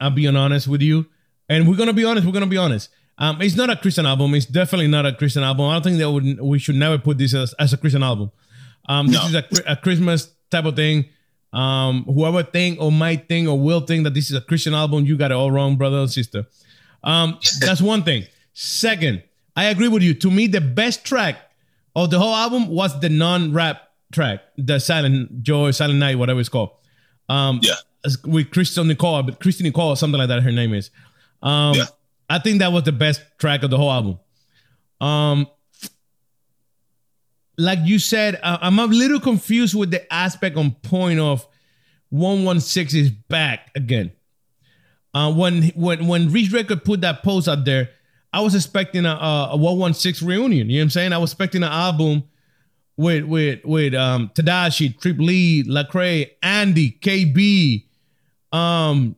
I'm 0.00 0.14
being 0.14 0.36
honest 0.36 0.68
with 0.68 0.82
you, 0.82 1.06
and 1.48 1.68
we're 1.68 1.76
gonna 1.76 1.92
be 1.92 2.04
honest. 2.04 2.26
We're 2.26 2.32
gonna 2.32 2.46
be 2.46 2.56
honest. 2.58 2.90
Um, 3.18 3.40
it's 3.40 3.56
not 3.56 3.70
a 3.70 3.76
Christian 3.76 4.04
album. 4.04 4.34
It's 4.34 4.44
definitely 4.46 4.88
not 4.88 5.06
a 5.06 5.12
Christian 5.12 5.42
album. 5.42 5.66
I 5.66 5.74
don't 5.74 5.82
think 5.84 5.98
that 5.98 6.10
would 6.10 6.40
we 6.40 6.58
should 6.58 6.74
never 6.76 6.98
put 6.98 7.16
this 7.18 7.32
as, 7.34 7.54
as 7.54 7.72
a 7.72 7.78
Christian 7.78 8.02
album. 8.02 8.30
Um, 8.88 9.06
this 9.08 9.16
No. 9.16 9.26
is 9.28 9.34
a, 9.34 9.72
a 9.72 9.76
Christmas 9.76 10.30
type 10.50 10.66
of 10.66 10.76
thing. 10.76 11.06
Um, 11.52 12.04
whoever 12.04 12.42
think 12.42 12.78
or 12.80 12.92
might 12.92 13.28
think 13.28 13.48
or 13.48 13.58
will 13.58 13.80
think 13.80 14.04
that 14.04 14.12
this 14.12 14.30
is 14.30 14.36
a 14.36 14.40
Christian 14.42 14.74
album, 14.74 15.06
you 15.06 15.16
got 15.16 15.30
it 15.30 15.34
all 15.34 15.50
wrong, 15.50 15.76
brother 15.76 15.98
or 16.00 16.08
sister. 16.08 16.44
Um, 17.02 17.38
that's 17.60 17.80
one 17.80 18.02
thing. 18.02 18.24
Second, 18.52 19.22
I 19.56 19.66
agree 19.66 19.88
with 19.88 20.02
you. 20.02 20.12
To 20.14 20.30
me, 20.30 20.46
the 20.48 20.60
best 20.60 21.04
track 21.06 21.36
of 21.94 22.10
the 22.10 22.18
whole 22.18 22.34
album 22.34 22.68
was 22.68 23.00
the 23.00 23.08
non-rap 23.08 23.80
track, 24.12 24.40
the 24.58 24.78
Silent 24.78 25.42
Joy, 25.42 25.70
Silent 25.70 25.98
Night, 25.98 26.16
whatever 26.18 26.40
it's 26.40 26.50
called. 26.50 26.70
Um, 27.30 27.60
Yeah. 27.62 27.74
With 28.24 28.50
Christian 28.50 28.88
Nicole, 28.88 29.22
but 29.22 29.40
Christy 29.40 29.64
Nicole, 29.64 29.90
or 29.90 29.96
something 29.96 30.18
like 30.18 30.28
that. 30.28 30.42
Her 30.42 30.52
name 30.52 30.74
is. 30.74 30.90
Um, 31.42 31.74
Yeah. 31.74 31.84
I 32.28 32.38
think 32.40 32.58
that 32.58 32.72
was 32.72 32.82
the 32.82 32.92
best 32.92 33.22
track 33.38 33.62
of 33.62 33.70
the 33.70 33.76
whole 33.76 33.90
album. 33.92 34.18
Um, 35.00 35.46
like 37.58 37.78
you 37.84 37.98
said, 37.98 38.38
uh, 38.42 38.58
I'm 38.60 38.78
a 38.78 38.86
little 38.86 39.20
confused 39.20 39.74
with 39.74 39.90
the 39.90 40.12
aspect 40.12 40.56
on 40.56 40.72
point 40.72 41.20
of 41.20 41.46
116 42.10 43.00
is 43.00 43.10
back 43.10 43.70
again. 43.74 44.12
Uh, 45.14 45.32
when 45.32 45.62
when 45.68 46.06
when 46.08 46.30
Reach 46.30 46.52
Record 46.52 46.84
put 46.84 47.00
that 47.00 47.22
post 47.22 47.48
out 47.48 47.64
there, 47.64 47.88
I 48.32 48.40
was 48.40 48.54
expecting 48.54 49.06
a, 49.06 49.10
a, 49.10 49.48
a 49.52 49.56
116 49.56 50.26
reunion. 50.28 50.68
You 50.68 50.76
know 50.76 50.80
what 50.80 50.84
I'm 50.84 50.90
saying? 50.90 51.12
I 51.14 51.18
was 51.18 51.30
expecting 51.32 51.62
an 51.62 51.70
album 51.72 52.24
with 52.98 53.24
with 53.24 53.64
with 53.64 53.94
um 53.94 54.30
Tadashi, 54.34 54.98
Trip 55.00 55.16
Lee, 55.18 55.64
Lecrae, 55.64 56.30
Andy, 56.42 56.98
KB. 57.00 57.84
Um, 58.52 59.16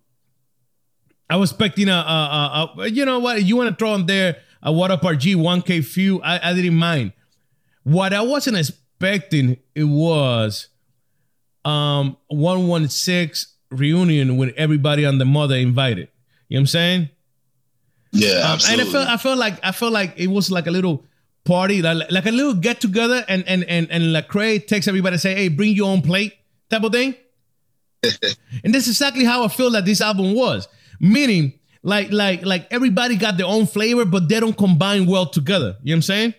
I 1.30 1.36
was 1.36 1.50
expecting 1.50 1.88
a, 1.88 1.92
a, 1.92 2.72
a, 2.76 2.80
a 2.82 2.88
you 2.88 3.04
know 3.04 3.18
what 3.18 3.42
you 3.42 3.56
want 3.56 3.68
to 3.70 3.76
throw 3.76 3.94
in 3.94 4.06
there 4.06 4.38
a 4.62 4.72
WHATUPRG 4.72 5.36
1K 5.36 5.84
Phew. 5.84 6.20
I, 6.22 6.50
I 6.50 6.54
didn't 6.54 6.76
mind. 6.76 7.12
What 7.84 8.12
I 8.12 8.22
wasn't 8.22 8.56
expecting 8.56 9.58
it 9.74 9.84
was 9.84 10.68
um 11.64 12.16
116 12.28 13.54
reunion 13.70 14.36
with 14.36 14.54
everybody 14.56 15.04
on 15.04 15.18
the 15.18 15.24
mother 15.24 15.56
invited. 15.56 16.08
You 16.48 16.56
know 16.56 16.60
what 16.60 16.62
I'm 16.62 16.66
saying? 16.66 17.08
Yeah, 18.12 18.52
Um, 18.52 18.58
and 18.70 18.80
I 18.80 18.84
felt 18.84 19.08
I 19.08 19.16
felt 19.18 19.38
like 19.38 19.60
I 19.62 19.72
felt 19.72 19.92
like 19.92 20.14
it 20.16 20.28
was 20.28 20.50
like 20.50 20.66
a 20.66 20.70
little 20.70 21.04
party, 21.44 21.82
like, 21.82 22.10
like 22.10 22.26
a 22.26 22.30
little 22.30 22.54
get 22.54 22.80
together, 22.80 23.24
and 23.28 23.44
and 23.46 23.64
and 23.64 23.90
and 23.90 24.04
Lecrae 24.04 24.66
takes 24.66 24.88
everybody 24.88 25.18
say, 25.18 25.34
"Hey, 25.34 25.48
bring 25.48 25.74
your 25.74 25.90
own 25.90 26.00
plate," 26.00 26.34
type 26.70 26.82
of 26.84 26.92
thing. 26.92 27.14
And 28.64 28.74
that's 28.74 28.86
exactly 28.88 29.24
how 29.24 29.44
I 29.44 29.48
feel 29.48 29.70
that 29.72 29.84
this 29.84 30.00
album 30.00 30.34
was. 30.34 30.68
Meaning, 31.00 31.54
like 31.82 32.10
like 32.12 32.44
like 32.44 32.66
everybody 32.70 33.16
got 33.16 33.36
their 33.36 33.46
own 33.46 33.66
flavor, 33.66 34.04
but 34.04 34.28
they 34.28 34.40
don't 34.40 34.56
combine 34.56 35.06
well 35.06 35.26
together. 35.26 35.76
You 35.82 35.94
know 35.94 35.96
what 35.96 35.96
I'm 35.96 36.02
saying? 36.02 36.34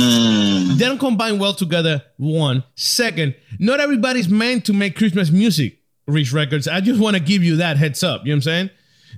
Mm, 0.00 0.78
They 0.78 0.86
don't 0.86 0.98
combine 0.98 1.38
well 1.38 1.54
together. 1.54 2.02
One. 2.16 2.64
Second, 2.74 3.34
not 3.58 3.80
everybody's 3.80 4.28
meant 4.28 4.64
to 4.66 4.72
make 4.72 4.96
Christmas 4.96 5.30
music, 5.30 5.78
Reach 6.06 6.32
Records. 6.32 6.66
I 6.68 6.80
just 6.80 7.00
want 7.00 7.16
to 7.16 7.22
give 7.22 7.42
you 7.44 7.56
that 7.56 7.76
heads 7.76 8.02
up. 8.02 8.22
You 8.24 8.28
know 8.28 8.32
what 8.32 8.36
I'm 8.36 8.42
saying? 8.42 8.70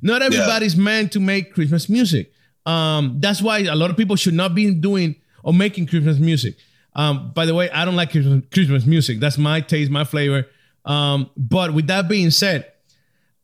Not 0.03 0.23
everybody's 0.23 0.77
meant 0.77 1.13
to 1.13 1.21
make 1.21 1.55
Christmas 1.55 1.89
music. 1.89 2.33
Um, 2.67 3.19
that's 3.21 3.41
why 3.43 3.61
a 3.61 3.75
lot 3.75 3.91
of 3.91 3.97
people 3.97 4.17
should 4.17 4.35
not 4.35 4.55
be 4.55 4.73
doing 4.75 5.17
or 5.45 5.53
making 5.53 5.87
Christmas 5.87 6.19
music. 6.19 6.57
Um, 6.95 7.33
by 7.33 7.47
the 7.47 7.55
way, 7.55 7.71
I 7.71 7.85
don't 7.85 7.97
like 7.97 8.11
Christmas 8.11 8.85
music. 8.87 9.21
That's 9.21 9.39
my 9.39 9.61
taste, 9.61 9.91
my 9.91 10.05
flavor. 10.05 10.47
Um, 10.85 11.31
but 11.37 11.73
with 11.75 11.87
that 11.89 12.09
being 12.09 12.31
said, 12.31 12.71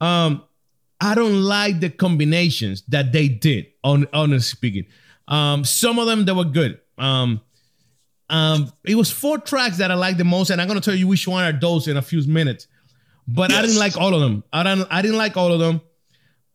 um, 0.01 0.43
I 1.01 1.15
don't 1.15 1.43
like 1.43 1.81
the 1.81 1.91
combinations 1.91 2.83
that 2.89 3.13
they 3.13 3.29
did. 3.29 3.67
On 3.85 4.07
honestly 4.13 4.41
speaking, 4.57 4.87
um, 5.29 5.65
some 5.65 5.99
of 5.99 6.07
them 6.07 6.25
they 6.25 6.33
were 6.33 6.45
good. 6.45 6.81
Um, 6.99 7.41
um, 8.29 8.73
it 8.85 8.97
was 8.97 9.11
four 9.11 9.39
tracks 9.39 9.79
that 9.79 9.91
I 9.91 9.95
liked 9.95 10.19
the 10.19 10.25
most, 10.25 10.51
and 10.51 10.61
I'm 10.61 10.67
gonna 10.69 10.81
tell 10.81 10.95
you 10.95 11.07
which 11.07 11.27
one 11.29 11.45
are 11.45 11.59
those 11.59 11.87
in 11.89 11.97
a 11.97 12.03
few 12.03 12.27
minutes. 12.27 12.67
But 13.27 13.53
I 13.53 13.61
didn't 13.63 13.79
like 13.79 13.97
all 13.97 14.15
of 14.15 14.21
them. 14.21 14.43
I 14.53 14.63
don't. 14.63 14.87
I 14.91 15.01
didn't 15.03 15.19
like 15.19 15.37
all 15.37 15.53
of 15.53 15.61
them. 15.61 15.81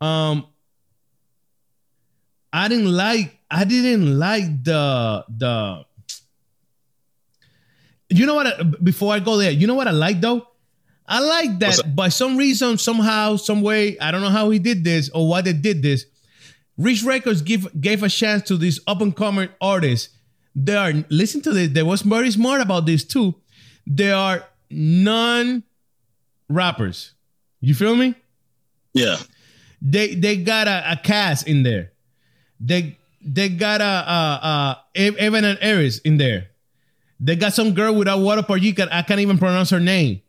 Um, 0.01 0.47
I 2.51 2.67
didn't 2.67 2.91
like. 2.91 3.37
I 3.49 3.63
didn't 3.63 4.19
like 4.19 4.63
the 4.63 5.23
the. 5.29 5.85
You 8.09 8.25
know 8.25 8.35
what? 8.35 8.47
I- 8.47 8.63
before 8.63 9.13
I 9.13 9.19
go 9.19 9.37
there, 9.37 9.51
you 9.51 9.65
know 9.67 9.75
what 9.75 9.87
I 9.87 9.91
like 9.91 10.19
though. 10.21 10.47
I 11.07 11.19
like 11.19 11.59
that 11.59 11.95
by 11.95 12.09
some 12.09 12.37
reason, 12.37 12.77
somehow, 12.77 13.35
some 13.35 13.61
way. 13.61 13.99
I 13.99 14.11
don't 14.11 14.21
know 14.21 14.29
how 14.29 14.49
he 14.49 14.59
did 14.59 14.83
this 14.83 15.09
or 15.09 15.27
why 15.27 15.41
they 15.41 15.53
did 15.53 15.81
this. 15.81 16.05
Rich 16.77 17.03
Records 17.03 17.41
give 17.41 17.67
gave 17.79 18.01
a 18.03 18.09
chance 18.09 18.43
to 18.47 18.57
these 18.57 18.79
up 18.87 19.01
and 19.01 19.15
coming 19.15 19.49
artists. 19.61 20.09
They 20.55 20.75
are 20.75 20.93
listen 21.09 21.41
to 21.41 21.51
this. 21.51 21.69
They 21.69 21.83
was 21.83 22.01
very 22.01 22.31
smart 22.31 22.61
about 22.61 22.85
this 22.85 23.03
too. 23.03 23.35
They 23.85 24.11
are 24.11 24.43
non 24.71 25.63
rappers. 26.49 27.13
You 27.61 27.73
feel 27.75 27.95
me? 27.95 28.15
yeah, 28.93 29.17
They 29.81 30.15
they 30.15 30.37
got 30.37 30.67
a, 30.67 30.93
a 30.93 30.95
cast 30.97 31.47
in 31.47 31.63
there. 31.63 31.91
They 32.59 32.97
they 33.21 33.49
got 33.49 33.81
a, 33.81 33.83
a, 33.83 34.47
a 34.47 34.83
Ev- 34.95 35.15
Evan 35.17 35.45
and 35.45 35.59
Eris 35.61 35.99
in 35.99 36.17
there. 36.17 36.47
They 37.19 37.35
got 37.35 37.53
some 37.53 37.73
girl 37.73 37.93
without 37.95 38.19
water 38.19 38.41
for 38.43 38.57
you 38.57 38.73
can 38.73 38.89
I 38.89 39.01
can't 39.03 39.19
even 39.19 39.37
pronounce 39.37 39.69
her 39.69 39.79
name. 39.79 40.21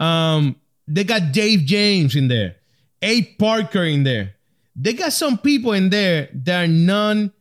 Um, 0.00 0.56
they 0.88 1.04
got 1.04 1.32
Dave 1.32 1.60
James 1.60 2.16
in 2.16 2.28
there, 2.28 2.56
A 3.02 3.22
Parker 3.22 3.84
in 3.84 4.02
there. 4.02 4.34
They 4.74 4.94
got 4.94 5.12
some 5.12 5.38
people 5.38 5.72
in 5.72 5.90
there 5.90 6.28
that 6.32 6.64
are 6.64 6.68
non 6.68 7.32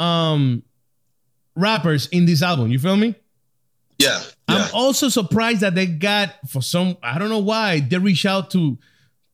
um 0.00 0.62
rappers 1.54 2.06
in 2.08 2.26
this 2.26 2.42
album. 2.42 2.70
You 2.70 2.78
feel 2.78 2.96
me? 2.96 3.14
yeah, 3.98 4.20
yeah. 4.48 4.56
I'm 4.56 4.70
also 4.74 5.08
surprised 5.08 5.60
that 5.60 5.74
they 5.74 5.86
got 5.86 6.34
for 6.48 6.62
some 6.62 6.96
I 7.02 7.18
don't 7.18 7.28
know 7.28 7.38
why 7.38 7.80
they 7.80 7.98
reached 7.98 8.26
out 8.26 8.50
to 8.52 8.78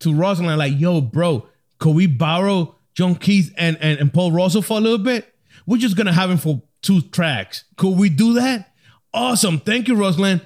to 0.00 0.10
Ruslan 0.10 0.56
like, 0.56 0.78
yo, 0.78 1.00
bro, 1.00 1.46
could 1.78 1.94
we 1.94 2.06
borrow 2.06 2.74
John 2.94 3.14
Keith 3.14 3.52
and, 3.56 3.76
and, 3.80 3.98
and 3.98 4.12
Paul 4.12 4.32
Russell 4.32 4.62
for 4.62 4.78
a 4.78 4.80
little 4.80 4.98
bit? 4.98 5.32
We're 5.66 5.78
just 5.78 5.96
gonna 5.96 6.12
have 6.12 6.30
him 6.30 6.38
for 6.38 6.62
two 6.82 7.00
tracks. 7.00 7.64
Could 7.76 7.96
we 7.96 8.08
do 8.08 8.34
that? 8.34 8.72
Awesome. 9.12 9.60
Thank 9.60 9.88
you, 9.88 9.94
Ruslan. 9.94 10.40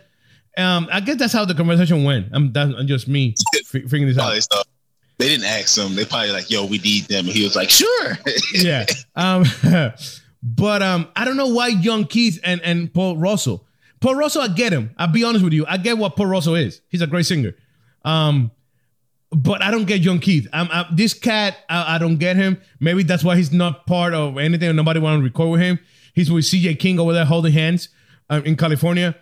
Um, 0.56 0.88
I 0.92 1.00
guess 1.00 1.16
that's 1.16 1.32
how 1.32 1.44
the 1.44 1.54
conversation 1.54 2.04
went. 2.04 2.28
I'm 2.32 2.52
that's 2.52 2.72
just 2.84 3.08
me 3.08 3.34
figuring 3.64 4.06
this 4.06 4.18
out. 4.18 4.34
Stuff. 4.42 4.66
They 5.18 5.28
didn't 5.28 5.46
ask 5.46 5.76
him. 5.78 5.94
They 5.94 6.04
probably 6.04 6.30
like, 6.30 6.50
"Yo, 6.50 6.66
we 6.66 6.78
need 6.78 7.04
them," 7.04 7.26
and 7.26 7.34
he 7.34 7.44
was 7.44 7.56
like, 7.56 7.70
"Sure." 7.70 8.18
yeah. 8.54 8.86
Um, 9.14 9.44
but 10.42 10.82
um, 10.82 11.08
I 11.14 11.24
don't 11.24 11.36
know 11.36 11.48
why 11.48 11.68
Young 11.68 12.04
Keith 12.04 12.40
and, 12.44 12.60
and 12.62 12.92
Paul 12.92 13.16
Russell. 13.16 13.66
Paul 14.00 14.16
Russell, 14.16 14.42
I 14.42 14.48
get 14.48 14.72
him. 14.72 14.90
I'll 14.98 15.08
be 15.08 15.24
honest 15.24 15.44
with 15.44 15.52
you. 15.52 15.64
I 15.66 15.76
get 15.76 15.98
what 15.98 16.16
Paul 16.16 16.26
Russell 16.26 16.56
is. 16.56 16.82
He's 16.88 17.00
a 17.00 17.06
great 17.06 17.26
singer. 17.26 17.54
Um, 18.04 18.50
but 19.34 19.62
I 19.62 19.70
don't 19.70 19.86
get 19.86 20.00
Young 20.00 20.18
Keith. 20.18 20.46
I'm, 20.52 20.68
i 20.70 20.86
this 20.92 21.14
cat, 21.14 21.56
I, 21.68 21.96
I 21.96 21.98
don't 21.98 22.18
get 22.18 22.36
him. 22.36 22.60
Maybe 22.80 23.02
that's 23.02 23.24
why 23.24 23.36
he's 23.36 23.52
not 23.52 23.86
part 23.86 24.14
of 24.14 24.38
anything. 24.38 24.76
Nobody 24.76 25.00
want 25.00 25.20
to 25.20 25.24
record 25.24 25.50
with 25.50 25.60
him. 25.60 25.78
He's 26.14 26.30
with 26.30 26.44
CJ 26.44 26.78
King 26.78 27.00
over 27.00 27.12
there 27.12 27.24
holding 27.24 27.52
hands 27.52 27.88
um, 28.30 28.44
in 28.44 28.56
California. 28.56 29.16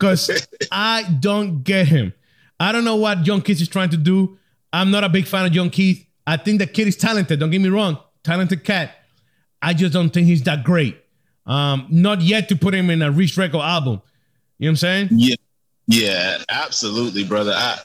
Because 0.00 0.46
I 0.72 1.04
don't 1.20 1.62
get 1.62 1.86
him. 1.86 2.14
I 2.58 2.72
don't 2.72 2.84
know 2.84 2.96
what 2.96 3.26
Young 3.26 3.42
Keith 3.42 3.60
is 3.60 3.68
trying 3.68 3.90
to 3.90 3.98
do. 3.98 4.38
I'm 4.72 4.90
not 4.90 5.04
a 5.04 5.10
big 5.10 5.26
fan 5.26 5.44
of 5.44 5.54
Young 5.54 5.68
Keith. 5.68 6.06
I 6.26 6.38
think 6.38 6.58
the 6.58 6.66
kid 6.66 6.88
is 6.88 6.96
talented. 6.96 7.38
Don't 7.38 7.50
get 7.50 7.60
me 7.60 7.68
wrong. 7.68 7.98
Talented 8.24 8.64
cat. 8.64 8.92
I 9.60 9.74
just 9.74 9.92
don't 9.92 10.10
think 10.10 10.26
he's 10.26 10.42
that 10.44 10.64
great. 10.64 10.96
Um, 11.46 11.86
not 11.90 12.22
yet 12.22 12.48
to 12.48 12.56
put 12.56 12.74
him 12.74 12.88
in 12.88 13.02
a 13.02 13.10
Reach 13.10 13.36
Record 13.36 13.60
album. 13.60 14.00
You 14.58 14.66
know 14.66 14.68
what 14.68 14.70
I'm 14.70 14.76
saying? 14.76 15.08
Yeah, 15.12 15.36
yeah, 15.86 16.38
absolutely, 16.48 17.24
brother. 17.24 17.52
I, 17.54 17.78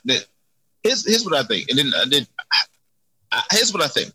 here's 0.84 1.06
here's 1.08 1.26
what 1.26 1.34
I 1.34 1.44
think, 1.44 1.70
and 1.70 1.80
then 1.80 1.92
did. 2.10 2.28
I, 2.52 2.62
I, 3.32 3.44
here's 3.52 3.74
what 3.74 3.84
I 3.84 3.88
think. 3.88 4.14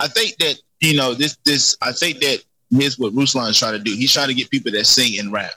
I 0.00 0.08
think 0.08 0.36
that 0.38 0.56
you 0.80 0.96
know 0.96 1.14
this 1.14 1.38
this. 1.44 1.76
I 1.80 1.92
think 1.92 2.18
that 2.20 2.42
here's 2.70 2.98
what 2.98 3.14
Ruslan 3.14 3.48
is 3.50 3.58
trying 3.58 3.74
to 3.74 3.78
do. 3.78 3.94
He's 3.94 4.12
trying 4.12 4.28
to 4.28 4.34
get 4.34 4.50
people 4.50 4.72
that 4.72 4.84
sing 4.86 5.18
and 5.18 5.32
rap. 5.32 5.52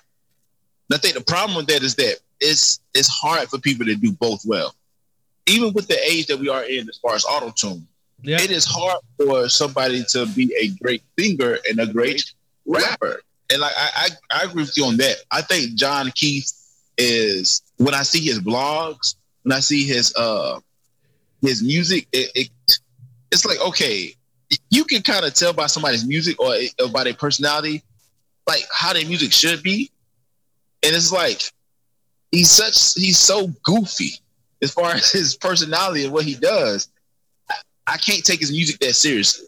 And 0.90 0.98
I 0.98 1.00
think 1.00 1.16
the 1.16 1.22
problem 1.24 1.58
with 1.58 1.68
that 1.68 1.84
is 1.84 1.96
that 1.96 2.18
it's 2.40 2.80
it's 2.94 3.08
hard 3.10 3.50
for 3.50 3.58
people 3.60 3.86
to 3.86 3.96
do 3.96 4.12
both 4.12 4.42
well. 4.46 4.74
Even 5.48 5.74
with 5.74 5.88
the 5.88 5.98
age 6.10 6.28
that 6.28 6.40
we 6.40 6.50
are 6.50 6.64
in, 6.64 6.88
as 6.90 6.98
far 6.98 7.16
as 7.16 7.26
auto 7.26 7.52
tune, 7.52 7.88
Yeah. 8.22 8.42
it 8.42 8.52
is 8.52 8.66
hard 8.66 9.00
for 9.18 9.48
somebody 9.50 10.04
to 10.10 10.26
be 10.28 10.54
a 10.60 10.68
great 10.82 11.04
singer 11.18 11.58
and 11.70 11.80
a 11.80 11.88
great 11.88 12.24
rapper. 12.66 13.22
And 13.50 13.62
like 13.62 13.74
I, 13.78 13.90
I, 14.32 14.40
I 14.40 14.44
agree 14.44 14.64
with 14.64 14.78
you 14.78 14.86
on 14.86 14.98
that. 14.98 15.18
I 15.32 15.42
think 15.42 15.76
John 15.76 16.12
Keith 16.16 16.52
is 16.98 17.62
when 17.78 17.94
I 17.94 18.04
see 18.04 18.20
his 18.26 18.40
blogs, 18.40 19.16
when 19.44 19.54
I 19.56 19.60
see 19.62 19.86
his 19.86 20.14
uh 20.16 20.60
his 21.42 21.62
music, 21.64 22.08
it, 22.12 22.32
it 22.36 22.50
it's 23.32 23.46
like 23.46 23.60
okay, 23.62 24.14
you 24.70 24.84
can 24.86 25.02
kind 25.02 25.26
of 25.26 25.34
tell 25.34 25.54
by 25.54 25.68
somebody's 25.68 26.06
music 26.06 26.40
or, 26.40 26.56
or 26.82 26.90
by 26.90 27.04
their 27.04 27.14
personality, 27.14 27.84
like 28.48 28.64
how 28.74 28.94
their 28.94 29.06
music 29.06 29.32
should 29.32 29.62
be, 29.64 29.92
and 30.84 30.96
it's 30.96 31.12
like 31.12 31.42
he's 32.32 32.50
such 32.50 32.94
he's 32.94 33.18
so 33.18 33.48
goofy 33.64 34.12
as 34.62 34.72
far 34.72 34.92
as 34.96 35.12
his 35.12 35.36
personality 35.36 36.04
and 36.04 36.14
what 36.14 36.26
he 36.26 36.36
does. 36.36 36.90
I, 37.50 37.56
I 37.88 37.98
can't 37.98 38.24
take 38.24 38.40
his 38.40 38.52
music 38.52 38.80
that 38.80 38.94
seriously. 38.94 39.48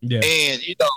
Yeah. 0.00 0.20
And 0.22 0.66
you 0.66 0.74
know, 0.78 0.88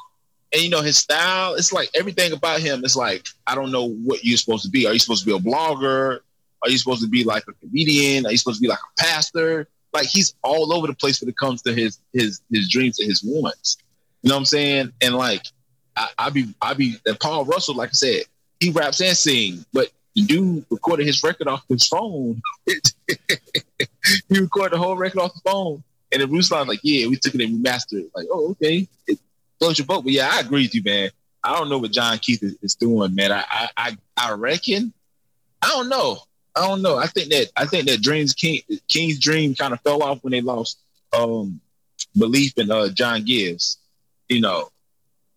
and 0.54 0.62
you 0.62 0.70
know 0.70 0.82
his 0.82 0.98
style. 0.98 1.56
It's 1.56 1.74
like 1.74 1.90
everything 1.94 2.34
about 2.34 2.60
him 2.60 2.84
is 2.84 2.96
like 2.96 3.28
I 3.46 3.56
don't 3.56 3.72
know 3.72 3.90
what 3.90 4.24
you're 4.24 4.38
supposed 4.38 4.64
to 4.66 4.70
be. 4.70 4.86
Are 4.86 4.94
you 4.94 5.00
supposed 5.00 5.24
to 5.24 5.26
be 5.26 5.36
a 5.36 5.40
blogger? 5.40 6.20
Are 6.64 6.70
you 6.70 6.78
supposed 6.78 7.04
to 7.04 7.10
be 7.10 7.24
like 7.24 7.44
a 7.48 7.54
comedian? 7.54 8.26
Are 8.26 8.32
you 8.32 8.38
supposed 8.38 8.58
to 8.58 8.62
be 8.62 8.68
like 8.68 8.80
a 8.80 9.02
pastor? 9.02 9.68
Like 9.94 10.08
he's 10.08 10.36
all 10.44 10.74
over 10.74 10.88
the 10.88 10.94
place 10.94 11.22
when 11.22 11.30
it 11.30 11.38
comes 11.38 11.62
to 11.64 11.74
his 11.74 12.00
his 12.14 12.42
his 12.52 12.70
dreams 12.70 13.00
and 13.00 13.08
his 13.08 13.24
wants. 13.24 13.78
You 14.22 14.30
know 14.30 14.36
what 14.36 14.40
I'm 14.40 14.46
saying? 14.46 14.94
And 15.02 15.16
like 15.16 15.46
I, 15.96 16.10
I 16.18 16.30
be 16.30 16.54
I 16.62 16.74
be 16.74 16.96
and 17.06 17.20
Paul 17.20 17.46
Russell, 17.46 17.76
like 17.76 17.90
I 17.90 17.94
said, 17.94 18.24
he 18.60 18.72
raps 18.72 19.02
and 19.02 19.16
sings, 19.16 19.66
but 19.74 19.90
the 20.16 20.24
dude 20.24 20.66
recorded 20.70 21.06
his 21.06 21.22
record 21.24 21.48
off 21.48 21.64
his 21.70 21.88
phone. 21.88 22.42
he 22.66 24.40
recorded 24.40 24.74
the 24.74 24.78
whole 24.78 24.98
record 24.98 25.20
off 25.20 25.34
the 25.34 25.42
phone. 25.50 25.84
And 26.12 26.22
then 26.22 26.30
Bruce 26.30 26.50
Line 26.50 26.68
like, 26.68 26.80
yeah, 26.84 27.08
we 27.08 27.18
took 27.18 27.36
it 27.36 27.42
and 27.42 27.54
we 27.54 27.60
mastered 27.60 28.00
it. 28.00 28.12
Like, 28.16 28.28
oh, 28.32 28.52
okay. 28.52 28.88
It 29.08 29.20
floats 29.60 29.78
your 29.78 29.86
boat. 29.86 30.04
But 30.04 30.14
yeah, 30.14 30.30
I 30.32 30.40
agree 30.40 30.64
with 30.64 30.74
you, 30.74 30.82
man. 30.84 31.12
I 31.44 31.54
don't 31.56 31.70
know 31.70 31.78
what 31.78 31.92
John 31.92 32.18
Keith 32.18 32.44
is, 32.44 32.58
is 32.62 32.76
doing, 32.76 33.16
man. 33.16 33.32
I, 33.32 33.44
I 33.50 33.70
I 33.78 33.98
I 34.18 34.32
reckon. 34.34 34.94
I 35.62 35.68
don't 35.70 35.90
know. 35.90 36.18
I 36.56 36.68
don't 36.68 36.82
know. 36.82 36.98
I 36.98 37.08
think 37.08 37.30
that 37.30 37.52
I 37.56 37.66
think 37.66 37.88
that 37.88 38.02
Dreams 38.02 38.34
King 38.34 38.62
King's 38.88 39.20
dream 39.20 39.56
kind 39.56 39.74
of 39.74 39.82
fell 39.82 40.04
off 40.04 40.24
when 40.24 40.32
they 40.32 40.42
lost 40.42 40.80
um 41.18 41.62
belief 42.18 42.58
in 42.58 42.72
uh 42.72 42.90
John 42.90 43.22
Givez. 43.22 43.78
You 44.28 44.42
know, 44.42 44.70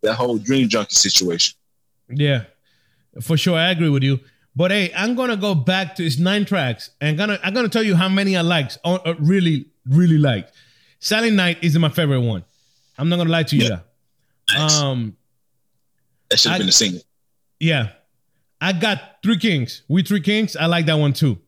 that 0.02 0.14
whole 0.14 0.38
dream 0.38 0.68
junkie 0.68 0.94
situation. 0.96 1.56
Yeah, 2.08 2.44
for 3.20 3.36
sure. 3.36 3.58
I 3.58 3.70
agree 3.70 3.88
with 3.88 4.02
you. 4.02 4.20
But 4.56 4.70
hey, 4.72 4.92
I'm 4.96 5.14
gonna 5.14 5.36
go 5.36 5.54
back 5.54 5.94
to 5.96 6.02
his 6.02 6.18
nine 6.18 6.44
tracks 6.44 6.90
and 7.00 7.16
gonna 7.16 7.38
I'm 7.42 7.54
gonna 7.54 7.68
tell 7.68 7.82
you 7.84 7.94
how 7.96 8.08
many 8.08 8.36
I 8.36 8.40
liked, 8.42 8.78
uh, 8.84 8.94
uh, 9.04 9.14
really, 9.18 9.66
really 9.86 10.18
liked. 10.18 10.52
Silent 10.98 11.34
Night 11.34 11.58
is 11.62 11.78
my 11.78 11.88
favorite 11.88 12.20
one. 12.20 12.44
I'm 12.98 13.08
not 13.08 13.16
gonna 13.16 13.30
lie 13.30 13.44
to 13.44 13.56
you. 13.56 13.68
Yeah. 13.68 13.78
Nice. 14.52 14.78
Um, 14.80 15.16
that 16.28 16.38
should 16.40 16.50
have 16.52 16.58
been 16.60 16.68
a 16.68 16.72
single. 16.72 17.00
yeah, 17.60 17.90
I 18.60 18.72
got 18.72 19.00
Three 19.22 19.38
Kings. 19.38 19.82
We 19.88 20.02
Three 20.02 20.20
Kings. 20.20 20.56
I 20.56 20.66
like 20.66 20.86
that 20.86 20.94
one 20.98 21.12
too. 21.12 21.38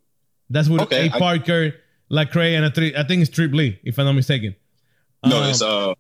That's 0.49 0.69
with 0.69 0.83
Okay, 0.83 1.09
A 1.09 1.13
I- 1.15 1.19
Parker, 1.19 1.75
Lecrae, 2.11 2.57
and 2.57 2.65
a 2.65 2.71
three. 2.71 2.95
I 2.95 3.03
think 3.03 3.23
it's 3.23 3.31
Trip 3.31 3.53
Lee, 3.53 3.81
if 3.83 3.99
I'm 3.99 4.05
not 4.07 4.13
mistaken. 4.13 4.55
No, 5.27 5.43
Um, 5.43 5.51
it's 5.51 5.61
uh 5.63 5.95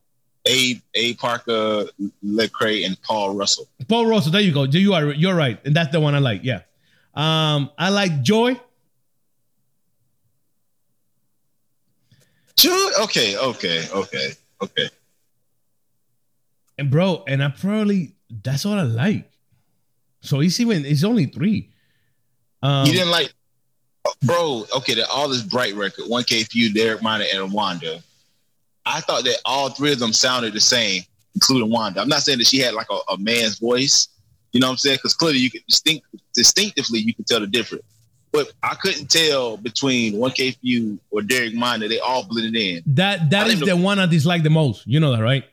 A 0.48 0.80
A 0.94 1.14
Parker, 1.14 1.86
Lecrae, 2.24 2.84
and 2.84 3.00
Paul 3.02 3.34
Russell. 3.34 3.68
Paul 3.88 4.06
Russell. 4.06 4.32
There 4.32 4.40
you 4.40 4.52
go. 4.52 4.64
You 4.64 4.94
are 4.94 5.12
you're 5.12 5.34
right, 5.34 5.60
and 5.64 5.74
that's 5.74 5.92
the 5.92 6.00
one 6.00 6.14
I 6.14 6.18
like. 6.18 6.42
Yeah. 6.42 6.60
Um, 7.14 7.70
I 7.78 7.90
like 7.90 8.22
Joy. 8.22 8.60
Sure. 12.58 13.02
Okay. 13.02 13.36
Okay. 13.36 13.88
Okay. 13.92 14.32
Okay. 14.60 14.88
And 16.78 16.90
bro, 16.90 17.24
and 17.26 17.42
I 17.42 17.48
probably 17.48 18.14
that's 18.42 18.64
all 18.64 18.78
I 18.78 18.82
like. 18.82 19.30
So 20.20 20.40
it's 20.40 20.58
even 20.60 20.84
it's 20.84 21.04
only 21.04 21.26
three. 21.26 21.70
Um, 22.62 22.86
you 22.86 22.92
didn't 22.92 23.10
like, 23.10 23.32
bro. 24.22 24.64
Okay, 24.76 25.00
all 25.12 25.28
this 25.28 25.42
bright 25.42 25.74
record, 25.74 26.04
one 26.06 26.24
K 26.24 26.44
Phew, 26.44 26.72
Derek 26.72 27.02
Minor, 27.02 27.26
and 27.34 27.50
Wande. 27.50 28.02
I 28.84 29.00
thought 29.00 29.24
that 29.24 29.38
all 29.44 29.70
three 29.70 29.92
of 29.92 29.98
them 29.98 30.12
sounded 30.12 30.52
the 30.52 30.60
same, 30.60 31.02
including 31.34 31.70
Wande. 31.70 31.98
I'm 31.98 32.08
not 32.08 32.22
saying 32.22 32.38
that 32.38 32.46
she 32.46 32.58
had 32.58 32.74
like 32.74 32.88
a, 32.90 33.12
a 33.12 33.18
man's 33.18 33.58
voice. 33.58 34.08
You 34.52 34.60
know 34.60 34.66
what 34.66 34.72
I'm 34.72 34.78
saying? 34.78 34.96
Because 34.96 35.14
clearly 35.14 35.38
you 35.38 35.50
could 35.50 35.64
distinct 35.66 36.06
distinctively 36.34 36.98
you 37.00 37.14
could 37.14 37.26
tell 37.26 37.40
the 37.40 37.46
difference. 37.46 37.84
But 38.32 38.50
I 38.62 38.74
couldn't 38.74 39.10
tell 39.10 39.56
between 39.58 40.16
one 40.16 40.30
K 40.32 40.52
Phew 40.52 40.98
or 41.10 41.22
Derek 41.22 41.54
Minor. 41.54 41.88
They 41.88 41.98
all 42.00 42.24
blended 42.24 42.56
in. 42.56 42.82
that 42.94 43.30
that 43.30 43.48
is 43.48 43.62
I 43.62 43.66
the 43.66 43.76
one 43.76 43.98
I 43.98 44.06
dislike 44.06 44.42
the 44.42 44.50
most. 44.50 44.86
You 44.86 45.00
know 45.00 45.14
that, 45.14 45.22
right? 45.22 45.44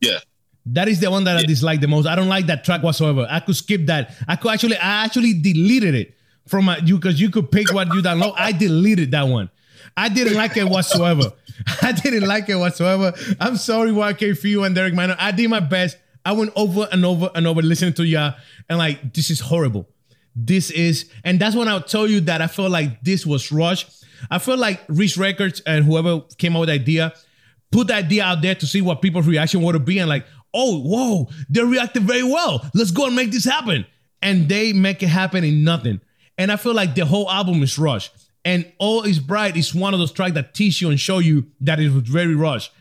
Yeah. 0.00 0.18
That 0.66 0.88
is 0.88 1.00
the 1.00 1.10
one 1.10 1.24
that 1.24 1.36
I 1.36 1.42
dislike 1.44 1.80
the 1.80 1.88
most. 1.88 2.06
I 2.06 2.14
don't 2.14 2.28
like 2.28 2.46
that 2.46 2.64
track 2.64 2.82
whatsoever. 2.82 3.26
I 3.30 3.40
could 3.40 3.56
skip 3.56 3.86
that. 3.86 4.14
I 4.26 4.36
could 4.36 4.52
actually, 4.52 4.76
I 4.76 5.04
actually 5.04 5.32
deleted 5.40 5.94
it 5.94 6.14
from 6.46 6.66
my 6.66 6.78
you 6.78 6.96
because 6.96 7.20
you 7.20 7.30
could 7.30 7.50
pick 7.50 7.72
what 7.72 7.88
you 7.94 8.02
download. 8.02 8.34
I 8.36 8.52
deleted 8.52 9.12
that 9.12 9.28
one. 9.28 9.50
I 9.96 10.08
didn't 10.08 10.34
like 10.34 10.56
it 10.56 10.68
whatsoever. 10.68 11.32
I 11.82 11.92
didn't 11.92 12.26
like 12.26 12.48
it 12.48 12.56
whatsoever. 12.56 13.12
I'm 13.40 13.56
sorry, 13.56 13.90
YK 13.90 14.38
for 14.38 14.48
you 14.48 14.64
and 14.64 14.74
Derek 14.74 14.94
Minor. 14.94 15.16
I 15.18 15.32
did 15.32 15.50
my 15.50 15.60
best. 15.60 15.96
I 16.24 16.32
went 16.32 16.52
over 16.56 16.88
and 16.92 17.04
over 17.04 17.30
and 17.34 17.46
over 17.46 17.62
listening 17.62 17.94
to 17.94 18.04
y'all 18.06 18.34
and 18.68 18.78
like 18.78 19.14
this 19.14 19.30
is 19.30 19.40
horrible. 19.40 19.88
This 20.36 20.70
is, 20.70 21.10
and 21.24 21.40
that's 21.40 21.56
when 21.56 21.66
I'll 21.66 21.82
tell 21.82 22.06
you 22.06 22.20
that 22.22 22.40
I 22.40 22.46
felt 22.46 22.70
like 22.70 23.00
this 23.02 23.26
was 23.26 23.50
rushed. 23.50 24.04
I 24.30 24.38
feel 24.38 24.56
like 24.56 24.80
Reach 24.88 25.16
Records 25.16 25.60
and 25.66 25.84
whoever 25.84 26.20
came 26.36 26.54
up 26.54 26.60
with 26.60 26.68
the 26.68 26.74
idea 26.74 27.12
put 27.70 27.88
the 27.88 27.94
idea 27.94 28.24
out 28.24 28.42
there 28.42 28.54
to 28.54 28.66
see 28.66 28.80
what 28.80 29.02
people's 29.02 29.26
reaction 29.26 29.62
would 29.62 29.84
be 29.84 29.98
and 29.98 30.08
like, 30.08 30.26
oh, 30.54 30.80
whoa, 30.80 31.28
they 31.50 31.62
reacted 31.62 32.02
very 32.04 32.22
well. 32.22 32.68
Let's 32.74 32.90
go 32.90 33.06
and 33.06 33.16
make 33.16 33.30
this 33.30 33.44
happen. 33.44 33.86
And 34.22 34.48
they 34.48 34.72
make 34.72 35.02
it 35.02 35.08
happen 35.08 35.44
in 35.44 35.64
nothing. 35.64 36.00
And 36.36 36.50
I 36.50 36.56
feel 36.56 36.74
like 36.74 36.94
the 36.94 37.04
whole 37.04 37.30
album 37.30 37.62
is 37.62 37.78
rushed. 37.78 38.12
And 38.48 38.64
All 38.78 39.02
is 39.02 39.18
Bright 39.18 39.58
is 39.58 39.74
one 39.74 39.92
of 39.92 40.00
those 40.00 40.10
tracks 40.10 40.32
that 40.32 40.54
teach 40.54 40.80
you 40.80 40.88
and 40.88 40.98
show 40.98 41.18
you 41.18 41.48
that 41.60 41.78
it 41.78 41.92
was 41.92 42.04
very 42.04 42.34
rushed. 42.34 42.72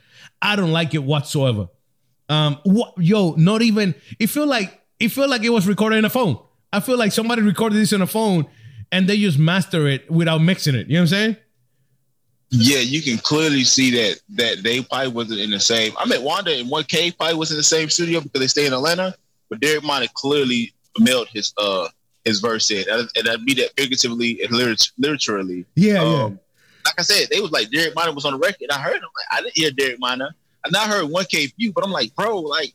I 0.42 0.56
don't 0.56 0.72
like 0.72 0.94
it 0.94 1.04
whatsoever. 1.04 1.68
Um, 2.30 2.58
what, 2.64 2.94
yo, 2.98 3.34
not 3.34 3.62
even. 3.62 3.94
It 4.18 4.28
feel 4.28 4.48
like 4.48 4.80
it 4.98 5.10
feel 5.10 5.30
like 5.30 5.44
it 5.44 5.50
was 5.50 5.68
recorded 5.68 5.98
in 5.98 6.06
a 6.06 6.10
phone. 6.10 6.40
I 6.72 6.80
feel 6.80 6.98
like 6.98 7.12
somebody 7.12 7.42
recorded 7.42 7.76
this 7.76 7.92
on 7.92 8.02
a 8.02 8.08
phone 8.08 8.46
and 8.94 9.10
they 9.10 9.18
just 9.18 9.38
master 9.38 9.90
it 9.90 10.10
without 10.10 10.38
mixing 10.38 10.74
it. 10.74 10.88
You 10.88 10.94
know 10.94 11.00
what 11.00 11.02
I'm 11.02 11.08
saying? 11.08 11.38
Yeah, 12.50 12.80
you 12.80 13.02
can 13.02 13.18
clearly 13.18 13.66
see 13.66 13.92
that 13.92 14.22
that 14.36 14.64
they 14.64 14.82
probably 14.84 15.10
wasn't 15.10 15.42
in 15.42 15.52
the 15.52 15.60
same. 15.60 15.92
I 16.00 16.06
mean, 16.06 16.22
Wande 16.22 16.62
and 16.62 16.70
One 16.70 16.86
K 16.86 17.12
probably 17.12 17.36
was 17.36 17.52
in 17.52 17.58
the 17.58 17.64
same 17.64 17.90
studio 17.90 18.22
because 18.22 18.40
they 18.40 18.48
stay 18.48 18.68
in 18.68 18.72
Atlanta. 18.72 19.16
But 19.50 19.60
Derek 19.60 19.84
Minor 19.84 20.08
clearly 20.14 20.74
mailed 20.98 21.28
his 21.28 21.54
uh 21.58 21.90
his 22.28 22.40
verse 22.40 22.70
in, 22.72 22.86
and, 22.90 23.10
and 23.16 23.30
I 23.30 23.38
mean 23.38 23.58
that 23.58 23.72
figuratively 23.78 24.42
and 24.44 24.52
liter- 24.52 24.76
literally. 24.98 25.66
Yeah, 25.76 26.02
Um, 26.02 26.40
Like 26.86 27.00
I 27.00 27.02
said, 27.04 27.28
they 27.32 27.40
was 27.42 27.52
like 27.52 27.70
Derek 27.72 27.96
Minor 27.96 28.14
was 28.14 28.26
on 28.26 28.34
the 28.34 28.40
record. 28.40 28.68
I 28.72 28.80
heard 28.80 28.96
him. 28.96 29.02
Like, 29.02 29.28
I 29.32 29.42
didn't 29.42 29.58
hear 29.58 29.72
Derek 29.72 30.00
Minor. 30.00 30.30
And 30.66 30.76
I 30.76 30.88
heard 30.88 31.06
One 31.06 31.26
K 31.26 31.48
Phew, 31.48 31.72
but 31.74 31.84
I'm 31.86 31.92
like, 31.92 32.14
bro, 32.16 32.40
like, 32.40 32.74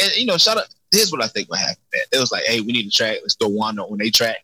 and 0.00 0.14
you 0.16 0.26
know, 0.26 0.36
shout 0.38 0.58
out. 0.58 0.66
Here's 0.92 1.10
what 1.10 1.22
I 1.22 1.26
think 1.28 1.48
what 1.50 1.58
happen. 1.58 1.76
Man. 1.92 2.02
It 2.12 2.18
was 2.20 2.30
like, 2.30 2.44
hey, 2.44 2.60
we 2.60 2.72
need 2.72 2.86
a 2.86 2.90
track. 2.90 3.18
Let's 3.22 3.34
throw 3.34 3.48
Wande 3.48 3.78
on 3.90 4.00
a 4.00 4.10
track, 4.10 4.38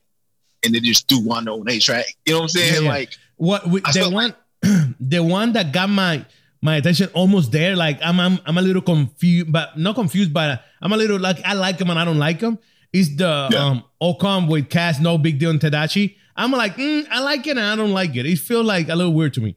and 0.64 0.74
they 0.74 0.80
just 0.80 1.06
do 1.06 1.20
Wande 1.20 1.48
on 1.48 1.68
a 1.68 1.78
track. 1.78 2.06
You 2.26 2.32
know 2.32 2.38
what 2.40 2.42
I'm 2.44 2.48
saying? 2.48 2.74
Yeah, 2.74 2.80
yeah. 2.80 2.88
Like, 2.90 3.10
What 3.36 3.66
we, 3.68 3.80
the 3.80 4.10
one, 4.10 4.34
the 5.00 5.20
one 5.22 5.52
that 5.54 5.72
got 5.72 5.88
my 5.90 6.24
my 6.62 6.76
attention 6.76 7.08
almost 7.12 7.50
there. 7.52 7.74
Like 7.76 7.98
I'm 8.02 8.18
I'm, 8.20 8.38
I'm 8.46 8.56
a 8.58 8.62
little 8.62 8.82
confused, 8.82 9.50
but 9.52 9.76
not 9.78 9.94
confused, 9.96 10.32
but 10.32 10.62
I'm 10.80 10.92
a 10.92 10.96
little 10.96 11.18
like 11.18 11.38
I 11.44 11.54
like 11.54 11.78
him 11.80 11.90
and 11.90 11.98
I 11.98 12.04
don't 12.04 12.18
like 12.18 12.40
him. 12.40 12.58
Is 12.92 13.16
the 13.16 13.48
Yeah. 13.50 13.64
um 13.64 13.84
Ocom 14.02 14.48
with 14.48 14.68
Cass, 14.68 15.00
no 15.00 15.16
big 15.18 15.38
deal, 15.38 15.50
and 15.50 15.60
Tadashi. 15.60 16.16
I'm 16.36 16.50
like, 16.52 16.76
mm, 16.76 17.06
I 17.10 17.20
like 17.20 17.46
it 17.46 17.50
and 17.58 17.60
I 17.60 17.76
don't 17.76 17.92
like 17.92 18.16
it. 18.16 18.24
It 18.26 18.38
feels 18.38 18.64
like 18.66 18.88
a 18.88 18.94
little 18.94 19.12
weird 19.12 19.34
to 19.34 19.40
me. 19.40 19.56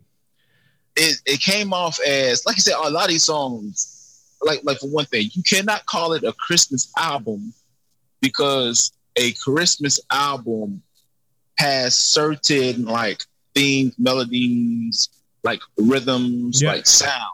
it, 0.98 1.18
it 1.26 1.40
came 1.42 1.74
off 1.74 2.00
as 2.08 2.46
like 2.46 2.56
I 2.56 2.60
said, 2.60 2.76
a 2.76 2.90
lot 2.90 3.04
of 3.06 3.10
these 3.10 3.24
songs, 3.26 4.24
like 4.42 4.62
like 4.64 4.80
for 4.80 4.88
one 4.88 5.06
thing, 5.06 5.30
you 5.34 5.44
cannot 5.44 5.86
call 5.86 6.14
it 6.14 6.24
a 6.24 6.32
Christmas 6.34 6.92
album 6.98 7.54
because 8.22 8.92
a 9.18 9.32
Christmas 9.34 10.00
album 10.12 10.82
has 11.58 11.96
certain 11.98 12.86
like 12.86 13.24
themes, 13.54 13.94
melodies, 13.98 15.10
like 15.44 15.62
rhythms, 15.78 16.62
Yeah. 16.62 16.74
like 16.74 16.86
sound. 16.86 17.32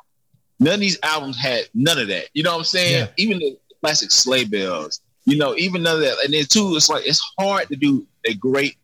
None 0.60 0.76
of 0.76 0.80
these 0.80 0.99
albums 1.02 1.38
had 1.38 1.66
none 1.74 1.97
of 1.97 2.08
that. 2.10 2.26
You 2.34 2.43
know 2.43 2.52
what 2.52 2.60
I'm 2.60 2.64
saying? 2.66 2.93
Yeah. 2.93 3.08
Even 3.18 3.39
the 3.39 3.58
classic 3.82 4.12
sleigh 4.12 4.45
bells, 4.45 5.02
you 5.26 5.38
know, 5.38 5.56
even 5.56 5.84
none 5.84 5.96
of 5.96 6.02
that. 6.02 6.18
And 6.24 6.34
then 6.34 6.46
two, 6.50 6.74
it's 6.76 6.90
like 6.90 7.06
it's 7.06 7.22
hard 7.40 7.68
to 7.70 7.76
do 7.76 8.06
a 8.26 8.34
great 8.34 8.76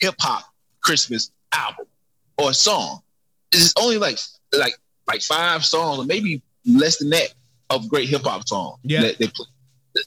hip 0.00 0.14
hop 0.20 0.44
Christmas 0.82 1.30
album 1.52 1.86
or 2.38 2.52
song. 2.52 3.00
It's 3.52 3.72
only 3.78 3.98
like 3.98 4.18
like 4.58 4.74
like 5.06 5.22
five 5.22 5.64
songs 5.64 5.98
or 6.00 6.04
maybe 6.04 6.42
less 6.66 6.98
than 6.98 7.10
that 7.10 7.32
of 7.70 7.88
great 7.88 8.08
hip 8.08 8.22
hop 8.24 8.46
songs. 8.48 8.78
Yeah. 8.82 9.02
that 9.02 9.18
they 9.18 9.28
play. 9.28 9.46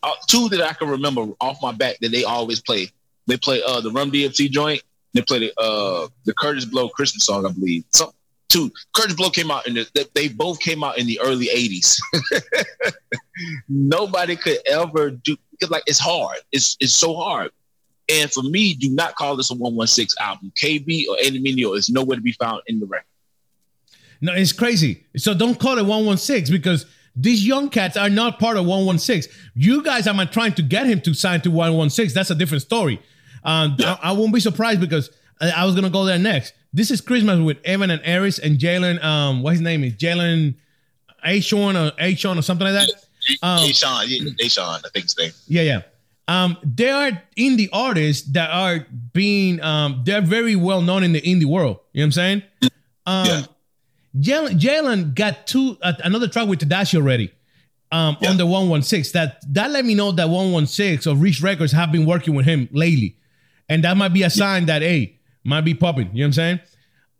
Uh, 0.03 0.11
two 0.27 0.49
that 0.49 0.61
I 0.61 0.73
can 0.73 0.87
remember 0.89 1.25
off 1.41 1.57
my 1.61 1.71
back 1.71 1.97
that 2.01 2.11
they 2.11 2.23
always 2.23 2.59
play. 2.61 2.91
They 3.27 3.37
play 3.37 3.61
uh 3.65 3.81
the 3.81 3.91
Run 3.91 4.11
DMC 4.11 4.49
joint. 4.51 4.81
They 5.13 5.21
play 5.21 5.39
the 5.39 5.53
uh 5.59 6.07
the 6.25 6.33
Kurtis 6.33 6.69
Blow 6.69 6.89
Christmas 6.89 7.25
song, 7.25 7.45
I 7.45 7.51
believe. 7.51 7.85
So 7.91 8.13
two 8.49 8.71
Kurtis 8.95 9.15
Blow 9.17 9.29
came 9.29 9.49
out 9.49 9.65
in 9.67 9.73
the 9.75 9.87
they- 9.95 10.05
they 10.13 10.27
both 10.27 10.59
came 10.59 10.83
out 10.83 10.97
in 10.99 11.07
the 11.07 11.19
early 11.21 11.47
'80s. 11.47 11.97
Nobody 13.69 14.35
could 14.35 14.57
ever 14.67 15.11
do 15.11 15.37
because 15.59 15.71
like 15.71 15.83
it's 15.87 15.99
hard. 15.99 16.37
It's 16.51 16.77
it's 16.79 16.93
so 16.93 17.15
hard. 17.15 17.51
And 18.09 18.31
for 18.31 18.43
me, 18.43 18.73
do 18.73 18.89
not 18.89 19.15
call 19.15 19.35
this 19.35 19.51
a 19.51 19.53
116 19.53 20.15
album. 20.19 20.51
KB 20.59 21.07
or 21.09 21.17
Andy 21.23 21.39
Mineo 21.41 21.77
is 21.77 21.89
nowhere 21.89 22.15
to 22.15 22.21
be 22.21 22.31
found 22.33 22.63
in 22.67 22.79
the 22.79 22.87
record. 22.87 23.05
No, 24.21 24.33
it's 24.33 24.51
crazy. 24.51 25.05
So 25.15 25.33
don't 25.33 25.59
call 25.59 25.77
it 25.77 25.85
116 25.85 26.53
because 26.53 26.85
these 27.15 27.45
young 27.45 27.69
cats 27.69 27.97
are 27.97 28.09
not 28.09 28.39
part 28.39 28.57
of 28.57 28.65
116. 28.65 29.31
You 29.53 29.83
guys 29.83 30.07
are 30.07 30.25
trying 30.25 30.53
to 30.53 30.61
get 30.61 30.87
him 30.87 31.01
to 31.01 31.13
sign 31.13 31.41
to 31.41 31.51
116. 31.51 32.13
That's 32.13 32.29
a 32.29 32.35
different 32.35 32.63
story. 32.63 33.01
Um, 33.43 33.75
I, 33.79 33.99
I, 34.03 34.11
won't 34.11 34.33
be 34.33 34.39
surprised 34.39 34.81
because 34.81 35.09
I, 35.39 35.51
I, 35.51 35.65
was 35.65 35.73
gonna 35.73 35.89
go 35.89 36.03
there 36.03 36.19
next. 36.19 36.53
This 36.73 36.91
is 36.91 36.99
Christmas 36.99 37.39
with 37.39 37.57
Evan 37.63 37.89
and 37.89 38.01
Eris 38.03 38.37
and 38.37 38.57
Jalen. 38.57 39.01
Um, 39.01 39.41
what 39.41 39.51
his 39.51 39.61
name 39.61 39.83
is? 39.83 39.93
Jalen 39.93 40.55
A. 41.23 41.39
Sean 41.39 41.77
or 41.77 41.93
A. 41.99 42.15
Sean 42.15 42.37
or 42.37 42.41
something 42.41 42.67
like 42.67 42.73
that. 42.73 43.08
Um, 43.41 43.63
yeah, 43.63 44.23
A. 44.23 44.61
I 44.61 44.89
think 44.93 45.05
his 45.05 45.17
name. 45.17 45.31
Yeah, 45.47 45.61
yeah. 45.61 45.81
Um, 46.27 46.57
there 46.63 46.95
are 46.95 47.23
indie 47.37 47.69
artists 47.73 48.31
that 48.33 48.51
are 48.51 48.85
being 49.13 49.59
um, 49.61 50.03
they're 50.05 50.21
very 50.21 50.55
well 50.55 50.81
known 50.81 51.03
in 51.03 51.11
the 51.11 51.21
indie 51.21 51.45
world. 51.45 51.79
You 51.91 52.01
know 52.01 52.03
what 52.03 52.05
I'm 52.05 52.11
saying? 52.11 52.43
Um, 53.07 53.25
yeah. 53.25 53.41
Jalen 54.17 54.59
Jalen 54.59 55.15
got 55.15 55.47
two 55.47 55.77
uh, 55.81 55.93
another 56.03 56.27
track 56.27 56.47
with 56.47 56.59
Tedashii 56.59 56.99
already 56.99 57.31
um, 57.91 58.17
yeah. 58.21 58.29
on 58.29 58.37
the 58.37 58.45
116. 58.45 59.11
That 59.13 59.43
that 59.53 59.71
let 59.71 59.85
me 59.85 59.95
know 59.95 60.11
that 60.11 60.29
116 60.29 61.11
of 61.11 61.21
Reach 61.21 61.41
Records 61.41 61.71
have 61.71 61.91
been 61.91 62.05
working 62.05 62.35
with 62.35 62.45
him 62.45 62.69
lately, 62.71 63.17
and 63.67 63.83
that 63.83 63.97
might 63.97 64.13
be 64.13 64.23
a 64.23 64.29
sign 64.29 64.63
yeah. 64.63 64.79
that 64.79 64.81
hey 64.83 65.17
might 65.43 65.61
be 65.61 65.73
popping. 65.73 66.09
You 66.13 66.19
know 66.19 66.19
what 66.21 66.25
I'm 66.25 66.33
saying? 66.33 66.59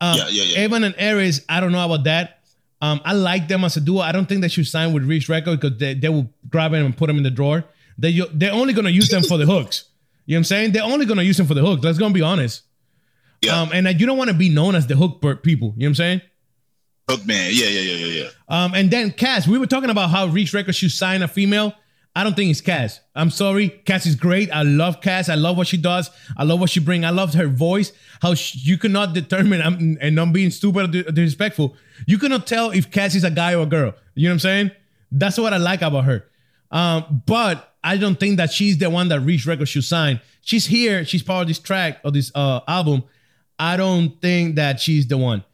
Um, 0.01 0.17
yeah, 0.17 0.27
yeah, 0.29 0.43
yeah. 0.43 0.59
Evan 0.59 0.83
and 0.83 0.95
Eris, 0.97 1.41
I 1.49 1.59
don't 1.59 1.71
know 1.71 1.83
about 1.83 2.05
that. 2.05 2.38
Um, 2.81 3.01
I 3.03 3.13
like 3.13 3.47
them 3.47 3.63
as 3.63 3.75
a 3.77 3.81
duo. 3.81 3.99
I 3.99 4.11
don't 4.11 4.25
think 4.27 4.41
they 4.41 4.47
should 4.47 4.67
sign 4.67 4.93
with 4.93 5.03
Reach 5.03 5.27
Records 5.27 5.59
because 5.59 5.77
they, 5.77 5.93
they 5.93 6.09
will 6.09 6.29
grab 6.49 6.71
them 6.71 6.85
and 6.85 6.95
put 6.95 7.07
them 7.07 7.17
in 7.17 7.23
the 7.23 7.31
drawer. 7.31 7.65
They 7.97 8.21
they're 8.33 8.53
only 8.53 8.73
gonna 8.73 8.89
use 8.89 9.09
them 9.09 9.23
for 9.23 9.37
the 9.37 9.45
hooks. 9.45 9.85
You 10.25 10.35
know 10.35 10.37
what 10.37 10.39
I'm 10.39 10.43
saying? 10.45 10.71
They're 10.71 10.83
only 10.83 11.05
gonna 11.05 11.23
use 11.23 11.37
them 11.37 11.47
for 11.47 11.53
the 11.53 11.61
hooks. 11.61 11.83
Let's 11.83 11.97
gonna 11.97 12.13
be 12.13 12.21
honest. 12.21 12.63
Yeah. 13.41 13.59
Um, 13.61 13.71
and 13.73 13.87
uh, 13.87 13.91
you 13.91 14.05
don't 14.05 14.17
want 14.17 14.29
to 14.29 14.35
be 14.35 14.49
known 14.49 14.75
as 14.75 14.87
the 14.87 14.95
hook 14.95 15.21
people. 15.43 15.73
You 15.75 15.83
know 15.83 15.85
what 15.85 15.87
I'm 15.87 15.95
saying? 15.95 16.21
Hook 17.09 17.25
man. 17.25 17.51
Yeah, 17.53 17.67
yeah, 17.67 17.81
yeah, 17.81 18.05
yeah, 18.05 18.23
yeah. 18.23 18.29
Um, 18.47 18.73
and 18.73 18.91
then 18.91 19.11
Cass, 19.11 19.47
we 19.47 19.57
were 19.57 19.65
talking 19.65 19.89
about 19.89 20.09
how 20.09 20.27
Reach 20.27 20.53
Records 20.53 20.77
should 20.77 20.91
sign 20.91 21.21
a 21.21 21.27
female. 21.27 21.73
I 22.19 22.23
don't 22.25 22.35
think 22.35 22.51
it's 22.51 22.59
Cass. 22.59 22.99
I'm 23.15 23.29
sorry. 23.29 23.69
Cass 23.69 24.05
is 24.05 24.15
great. 24.15 24.51
I 24.51 24.63
love 24.63 24.99
Cass. 24.99 25.29
I 25.29 25.35
love 25.35 25.55
what 25.55 25.67
she 25.67 25.77
does. 25.77 26.11
I 26.35 26.43
love 26.43 26.59
what 26.59 26.69
she 26.69 26.81
brings. 26.81 27.05
I 27.05 27.11
love 27.11 27.33
her 27.33 27.47
voice. 27.47 27.93
How 28.21 28.33
she, 28.33 28.59
you 28.59 28.77
cannot 28.77 29.13
determine, 29.13 29.61
I'm, 29.61 29.97
and 30.01 30.19
I'm 30.19 30.33
being 30.33 30.51
stupid 30.51 30.93
or 30.93 31.11
disrespectful. 31.13 31.77
You 32.07 32.17
cannot 32.17 32.45
tell 32.45 32.71
if 32.71 32.91
Cass 32.91 33.15
is 33.15 33.23
a 33.23 33.31
guy 33.31 33.53
or 33.53 33.63
a 33.63 33.65
girl. 33.65 33.93
You 34.15 34.27
know 34.27 34.31
what 34.31 34.33
I'm 34.33 34.39
saying? 34.39 34.71
That's 35.09 35.37
what 35.37 35.53
I 35.53 35.57
like 35.57 35.81
about 35.81 36.03
her. 36.03 36.25
Um, 36.71 37.23
but 37.25 37.73
I 37.85 37.95
don't 37.95 38.19
think 38.19 38.35
that 38.35 38.51
she's 38.51 38.77
the 38.77 38.89
one 38.89 39.07
that 39.07 39.21
Reach 39.21 39.45
Records 39.45 39.69
should 39.69 39.85
sign. 39.85 40.19
She's 40.41 40.65
here. 40.65 41.05
She's 41.05 41.23
part 41.23 41.43
of 41.43 41.47
this 41.47 41.59
track 41.59 42.01
or 42.03 42.11
this 42.11 42.33
uh, 42.35 42.59
album. 42.67 43.05
I 43.57 43.77
don't 43.77 44.21
think 44.21 44.57
that 44.57 44.81
she's 44.81 45.07
the 45.07 45.17
one. 45.17 45.45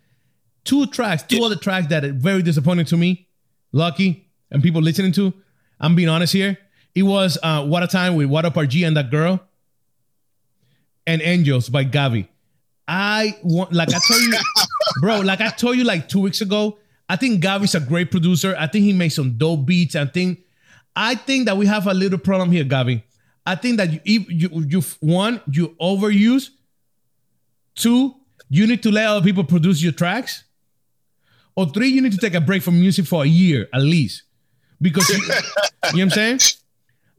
Two 0.64 0.88
tracks, 0.88 1.22
two 1.22 1.44
other 1.44 1.58
tracks 1.58 1.86
that 1.90 2.04
are 2.04 2.12
very 2.12 2.42
disappointing 2.42 2.86
to 2.86 2.98
me. 2.98 3.28
Lucky 3.72 4.32
and 4.50 4.64
people 4.64 4.82
listening 4.82 5.12
to. 5.12 5.32
I'm 5.80 5.96
being 5.96 6.10
honest 6.10 6.34
here. 6.34 6.58
It 6.94 7.04
was 7.04 7.38
uh, 7.44 7.66
What 7.66 7.84
a 7.84 7.88
Time 7.88 8.16
with 8.16 8.30
WHATUPRG 8.30 8.88
and 8.88 8.98
that 8.98 9.12
girl. 9.12 9.42
And 11.06 11.22
Angels 11.22 11.70
by 11.70 11.86
Gawvi. 11.86 12.28
I 12.88 13.38
want, 13.44 13.74
like 13.74 13.90
I 13.90 14.00
told 14.08 14.22
you, 14.22 14.34
bro, 15.02 15.20
like 15.20 15.42
I 15.42 15.50
told 15.50 15.78
you 15.78 15.84
like 15.84 16.08
two 16.08 16.22
weeks 16.22 16.42
ago, 16.42 16.80
I 17.10 17.16
think 17.16 17.44
Gawvi's 17.44 17.76
a 17.76 17.80
great 17.80 18.10
producer. 18.10 18.56
I 18.58 18.68
think 18.68 18.86
he 18.86 18.94
makes 18.94 19.16
some 19.16 19.38
dope 19.38 19.66
beats. 19.66 19.96
I 19.96 20.06
think, 20.06 20.40
I 20.96 21.16
think 21.16 21.46
that 21.46 21.58
we 21.58 21.68
have 21.68 21.86
a 21.88 21.94
little 21.94 22.18
problem 22.18 22.52
here, 22.52 22.64
Gawvi. 22.64 23.04
I 23.46 23.56
think 23.56 23.78
that 23.78 24.08
you, 24.08 24.26
you, 24.30 24.66
you 24.68 24.82
one, 25.02 25.42
you 25.52 25.76
overuse. 25.80 26.50
Two, 27.76 28.16
you 28.50 28.66
need 28.66 28.82
to 28.84 28.92
let 28.92 29.08
other 29.08 29.24
people 29.24 29.44
produce 29.44 29.84
your 29.84 29.92
tracks. 29.92 30.44
Or 31.56 31.68
three, 31.70 31.90
you 31.90 32.02
need 32.02 32.14
to 32.14 32.18
take 32.18 32.34
a 32.34 32.42
break 32.42 32.64
from 32.64 32.80
music 32.80 33.06
for 33.06 33.24
a 33.24 33.28
year 33.28 33.68
at 33.74 33.82
least 33.82 34.24
because 34.82 35.10
you, 35.10 35.16
you 35.16 35.28
know 35.28 35.36
what 35.92 36.02
I'm 36.02 36.10
saying? 36.12 36.40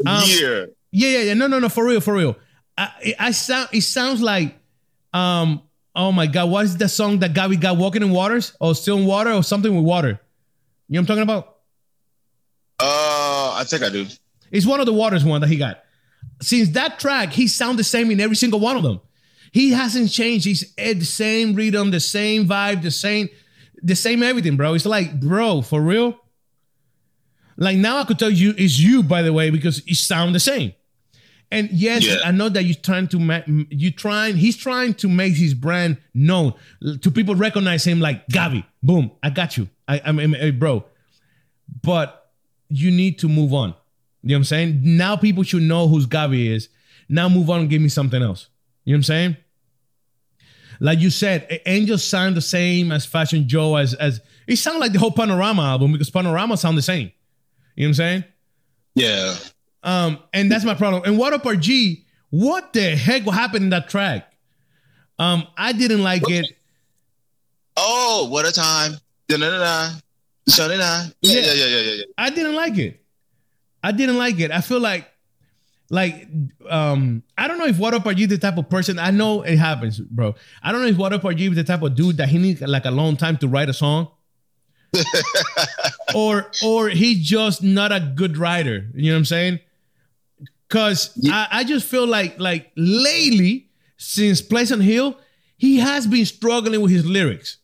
Um, 0.04 0.22
yeah. 0.26 0.66
Yeah, 0.90 1.08
yeah, 1.08 1.18
yeah. 1.20 1.34
No, 1.34 1.46
no, 1.46 1.58
no. 1.58 1.70
For 1.70 1.82
real, 1.82 2.02
for 2.02 2.12
real. 2.12 2.36
I, 2.76 3.14
I 3.18 3.30
sound. 3.30 3.70
It 3.72 3.80
sounds 3.80 4.20
like, 4.20 4.54
um. 5.14 5.62
Oh 5.94 6.12
my 6.12 6.26
God, 6.26 6.50
what 6.50 6.66
is 6.66 6.76
the 6.76 6.90
song 6.90 7.20
that 7.20 7.32
Gawvi 7.32 7.58
got? 7.58 7.78
Walking 7.78 8.02
in 8.02 8.10
Waters 8.10 8.54
or 8.60 8.74
Still 8.74 8.98
in 8.98 9.06
Water 9.06 9.32
or 9.32 9.42
something 9.42 9.74
with 9.74 9.86
water? 9.86 10.08
You 10.08 10.12
know 10.14 10.20
what 10.88 10.98
I'm 10.98 11.06
talking 11.06 11.22
about? 11.22 11.56
Uh, 12.78 13.54
I 13.56 13.64
think 13.66 13.82
I 13.82 13.88
do. 13.88 14.06
It's 14.50 14.66
one 14.66 14.80
of 14.80 14.84
the 14.86 14.92
Waters 14.92 15.24
one 15.24 15.40
that 15.40 15.48
he 15.48 15.56
got. 15.56 15.82
Since 16.42 16.68
that 16.70 16.98
track, 16.98 17.32
he 17.32 17.48
sound 17.48 17.78
the 17.78 17.84
same 17.84 18.10
in 18.10 18.20
every 18.20 18.36
single 18.36 18.60
one 18.60 18.76
of 18.76 18.82
them. 18.82 19.00
He 19.52 19.70
hasn't 19.70 20.10
changed. 20.10 20.44
He's 20.44 20.74
at 20.76 20.98
the 20.98 21.06
same 21.06 21.54
rhythm, 21.54 21.90
the 21.90 22.00
same 22.00 22.46
vibe, 22.46 22.82
the 22.82 22.90
same, 22.90 23.30
the 23.82 23.96
same 23.96 24.22
everything, 24.22 24.58
bro. 24.58 24.74
It's 24.74 24.84
like, 24.84 25.18
bro, 25.18 25.62
for 25.62 25.80
real. 25.80 26.20
Like 27.56 27.76
now 27.76 27.98
I 27.98 28.04
could 28.04 28.18
tell 28.18 28.30
you 28.30 28.54
it's 28.56 28.78
you, 28.78 29.02
by 29.02 29.22
the 29.22 29.32
way, 29.32 29.50
because 29.50 29.78
it 29.86 29.96
sound 29.96 30.34
the 30.34 30.40
same. 30.40 30.74
And 31.50 31.70
yes, 31.70 32.04
yeah. 32.04 32.18
I 32.24 32.32
know 32.32 32.48
that 32.48 32.64
you're 32.64 32.74
trying 32.74 33.08
to 33.08 33.18
ma- 33.18 33.42
you 33.46 33.92
trying. 33.92 34.36
He's 34.36 34.56
trying 34.56 34.94
to 34.94 35.08
make 35.08 35.34
his 35.34 35.54
brand 35.54 35.98
known 36.12 36.54
to 37.02 37.10
people. 37.10 37.34
Recognize 37.34 37.84
him 37.86 38.00
like 38.00 38.26
Gawvi. 38.28 38.64
Boom, 38.82 39.12
I 39.22 39.30
got 39.30 39.56
you. 39.56 39.68
I, 39.86 40.00
I 40.04 40.12
mean, 40.12 40.58
bro. 40.58 40.84
But 41.82 42.30
you 42.68 42.90
need 42.90 43.20
to 43.20 43.28
move 43.28 43.54
on. 43.54 43.74
You 44.22 44.30
know 44.30 44.34
what 44.34 44.38
I'm 44.38 44.44
saying? 44.44 44.80
Now 44.82 45.16
people 45.16 45.44
should 45.44 45.62
know 45.62 45.86
who's 45.86 46.06
Gawvi 46.06 46.50
is. 46.50 46.68
Now 47.08 47.28
move 47.28 47.48
on 47.48 47.60
and 47.60 47.70
give 47.70 47.80
me 47.80 47.88
something 47.88 48.20
else. 48.20 48.48
You 48.84 48.92
know 48.92 48.96
what 48.96 48.98
I'm 48.98 49.02
saying? 49.04 49.36
Like 50.80 50.98
you 50.98 51.10
said, 51.10 51.60
Angels 51.64 52.02
sound 52.02 52.36
the 52.36 52.42
same 52.42 52.90
as 52.90 53.06
Fashion 53.06 53.48
Joe 53.48 53.76
as 53.76 53.94
as 53.94 54.20
it 54.46 54.56
sounds 54.56 54.80
like 54.80 54.92
the 54.92 54.98
whole 54.98 55.12
Panorama 55.12 55.62
album 55.62 55.92
because 55.92 56.10
Panorama 56.10 56.56
sound 56.56 56.76
the 56.76 56.82
same. 56.82 57.12
You 57.76 57.86
know 57.86 57.88
what 57.88 57.90
I'm 57.90 57.94
saying? 57.94 58.24
Yeah. 58.94 59.34
Um, 59.82 60.18
and 60.32 60.50
that's 60.50 60.64
my 60.64 60.74
problem. 60.74 61.02
And 61.04 61.18
WHATUPRG? 61.20 62.04
What 62.30 62.72
the 62.72 62.96
heck 62.96 63.24
what 63.24 63.34
happened 63.34 63.64
in 63.64 63.70
that 63.70 63.88
track? 63.88 64.32
Um, 65.18 65.46
I 65.56 65.72
didn't 65.72 66.02
like 66.02 66.28
it. 66.28 66.46
Oh, 67.76 68.28
what 68.30 68.46
a 68.46 68.52
time. 68.52 68.94
Da-da-da-da. 69.28 69.98
Da-da-da. 70.46 71.04
Yeah, 71.20 71.40
yeah, 71.40 71.52
yeah, 71.52 71.66
yeah, 71.66 71.80
yeah, 71.80 71.92
yeah. 71.92 72.04
I 72.18 72.30
didn't 72.30 72.54
like 72.54 72.78
it. 72.78 73.02
I 73.82 73.92
didn't 73.92 74.18
like 74.18 74.40
it. 74.40 74.50
I 74.50 74.60
feel 74.60 74.80
like 74.80 75.08
like 75.88 76.26
um 76.68 77.22
I 77.38 77.46
don't 77.46 77.58
know 77.58 77.66
if 77.66 77.76
WHATUPRG 77.76 78.22
is 78.22 78.28
the 78.28 78.38
type 78.38 78.58
of 78.58 78.68
person 78.68 78.98
I 78.98 79.10
know 79.12 79.42
it 79.42 79.58
happens, 79.58 80.00
bro. 80.00 80.34
I 80.62 80.72
don't 80.72 80.80
know 80.80 80.88
if 80.88 80.96
WHATUPRG 80.96 81.50
is 81.50 81.56
the 81.56 81.64
type 81.64 81.82
of 81.82 81.94
dude 81.94 82.16
that 82.16 82.28
he 82.28 82.38
needs 82.38 82.60
like 82.62 82.86
a 82.86 82.90
long 82.90 83.16
time 83.16 83.36
to 83.38 83.48
write 83.48 83.68
a 83.68 83.72
song. 83.72 84.08
or 86.14 86.50
or 86.64 86.88
he's 86.88 87.26
just 87.26 87.62
not 87.62 87.92
a 87.92 88.00
good 88.00 88.36
writer. 88.36 88.86
You 88.94 89.10
know 89.10 89.16
what 89.16 89.18
I'm 89.18 89.24
saying? 89.24 89.60
Cause 90.68 91.12
yeah. 91.16 91.46
I, 91.50 91.60
I 91.60 91.64
just 91.64 91.86
feel 91.86 92.06
like 92.06 92.38
like 92.38 92.70
lately, 92.76 93.68
since 93.96 94.42
Pleasant 94.42 94.82
Hill, 94.82 95.18
he 95.56 95.78
has 95.78 96.06
been 96.06 96.26
struggling 96.26 96.80
with 96.80 96.90
his 96.90 97.06
lyrics. 97.06 97.58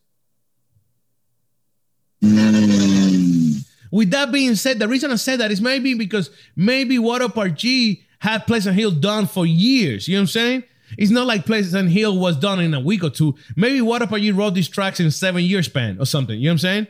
Mm. 2.23 3.65
With 3.91 4.09
that 4.09 4.31
being 4.31 4.55
said, 4.55 4.79
the 4.79 4.87
reason 4.87 5.11
I 5.11 5.17
said 5.17 5.39
that 5.39 5.51
is 5.51 5.61
maybe 5.61 5.93
because 5.93 6.31
maybe 6.55 6.97
WHATUPRG 6.97 8.01
had 8.17 8.47
Pleasant 8.47 8.75
Hill 8.75 8.89
done 8.89 9.27
for 9.27 9.45
years. 9.45 10.07
You 10.07 10.15
know 10.15 10.21
what 10.21 10.23
I'm 10.23 10.27
saying? 10.27 10.63
It's 10.97 11.11
not 11.11 11.27
like 11.27 11.45
Pleasant 11.45 11.89
Hill 11.89 12.17
was 12.17 12.37
done 12.37 12.59
in 12.59 12.73
a 12.73 12.79
week 12.79 13.03
or 13.03 13.11
two. 13.11 13.35
Maybe 13.55 13.81
WHATUPRG 13.81 14.35
wrote 14.35 14.55
these 14.55 14.67
tracks 14.67 14.99
in 14.99 15.11
seven 15.11 15.43
year 15.43 15.61
span 15.61 15.99
or 15.99 16.05
something. 16.05 16.39
You 16.39 16.45
know 16.45 16.51
what 16.51 16.53
I'm 16.53 16.57
saying? 16.57 16.87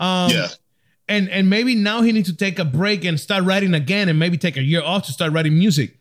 Um, 0.00 0.30
yeah. 0.30 0.48
And 1.10 1.28
and 1.28 1.50
maybe 1.50 1.74
now 1.74 2.02
he 2.02 2.12
needs 2.12 2.30
to 2.30 2.36
take 2.36 2.60
a 2.60 2.64
break 2.64 3.04
and 3.04 3.18
start 3.18 3.42
writing 3.42 3.74
again, 3.74 4.08
and 4.08 4.16
maybe 4.16 4.38
take 4.38 4.56
a 4.56 4.62
year 4.62 4.80
off 4.80 5.06
to 5.06 5.12
start 5.12 5.32
writing 5.32 5.58
music. 5.58 5.98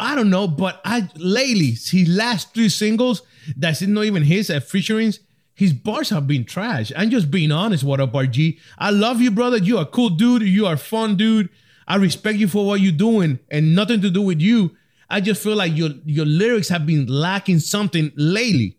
I 0.00 0.16
don't 0.16 0.28
know, 0.28 0.48
but 0.48 0.80
I 0.84 1.08
lately 1.14 1.70
his 1.70 2.08
last 2.08 2.52
three 2.52 2.68
singles 2.68 3.22
that's 3.56 3.80
not 3.80 4.04
even 4.04 4.24
his 4.24 4.50
at 4.50 4.64
featurings. 4.64 5.20
His 5.54 5.72
bars 5.72 6.10
have 6.10 6.26
been 6.26 6.44
trash. 6.44 6.90
I'm 6.96 7.10
just 7.10 7.30
being 7.30 7.52
honest. 7.52 7.84
What 7.84 8.00
up, 8.00 8.12
RG? 8.12 8.58
I 8.76 8.90
love 8.90 9.20
you, 9.20 9.30
brother. 9.30 9.58
You 9.58 9.78
are 9.78 9.84
cool 9.84 10.10
dude. 10.10 10.42
You 10.42 10.66
are 10.66 10.76
fun 10.76 11.16
dude. 11.16 11.48
I 11.86 11.96
respect 11.96 12.38
you 12.38 12.48
for 12.48 12.66
what 12.66 12.80
you're 12.80 12.92
doing, 12.92 13.38
and 13.50 13.76
nothing 13.76 14.00
to 14.00 14.10
do 14.10 14.22
with 14.22 14.40
you. 14.40 14.76
I 15.08 15.20
just 15.20 15.42
feel 15.42 15.54
like 15.54 15.76
your 15.76 15.90
your 16.04 16.26
lyrics 16.26 16.68
have 16.70 16.86
been 16.86 17.06
lacking 17.06 17.60
something 17.60 18.10
lately, 18.16 18.78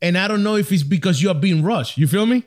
and 0.00 0.16
I 0.16 0.28
don't 0.28 0.42
know 0.42 0.56
if 0.56 0.72
it's 0.72 0.82
because 0.82 1.20
you 1.20 1.28
are 1.28 1.34
being 1.34 1.62
rushed. 1.62 1.98
You 1.98 2.06
feel 2.06 2.24
me? 2.24 2.44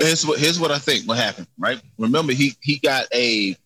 Here's 0.00 0.26
what 0.26 0.38
here's 0.38 0.58
what 0.58 0.70
I 0.70 0.78
think 0.78 1.08
what 1.08 1.18
happened, 1.18 1.46
right? 1.58 1.80
Remember 1.98 2.32
he 2.32 2.54
he 2.62 2.78
got 2.78 3.06
a 3.14 3.56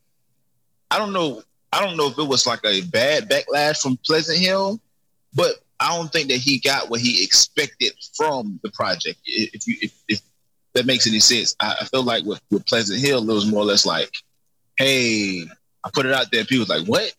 I 0.91 0.99
don't 0.99 1.13
know 1.13 1.43
I 1.73 1.85
don't 1.85 1.97
know 1.97 2.09
if 2.09 2.19
it 2.19 2.29
was 2.29 2.47
like 2.47 2.65
a 2.65 2.83
bad 2.83 3.29
backlash 3.29 3.81
from 3.81 3.99
Pleasant 4.05 4.39
Hill, 4.39 4.81
but 5.35 5.57
I 5.81 5.97
don't 5.97 6.13
think 6.13 6.29
that 6.29 6.37
he 6.37 6.59
got 6.59 6.89
what 6.89 7.01
he 7.01 7.25
expected 7.25 7.93
from 8.17 8.61
the 8.63 8.71
project. 8.71 9.19
If 9.25 9.67
you 9.67 9.77
if, 9.81 9.93
if 10.09 10.21
that 10.75 10.87
makes 10.87 11.07
any 11.07 11.21
sense, 11.21 11.57
I, 11.61 11.77
I 11.81 11.85
feel 11.85 12.03
like 12.03 12.25
with, 12.25 12.41
with 12.51 12.67
Pleasant 12.67 13.01
Hill, 13.01 13.29
it 13.29 13.33
was 13.33 13.51
more 13.51 13.63
or 13.63 13.67
less 13.67 13.87
like, 13.87 14.11
hey, 14.77 15.45
I 15.85 15.91
put 15.93 16.07
it 16.07 16.13
out 16.13 16.31
there, 16.33 16.45
people 16.45 16.67
like, 16.69 16.87
what? 16.87 17.13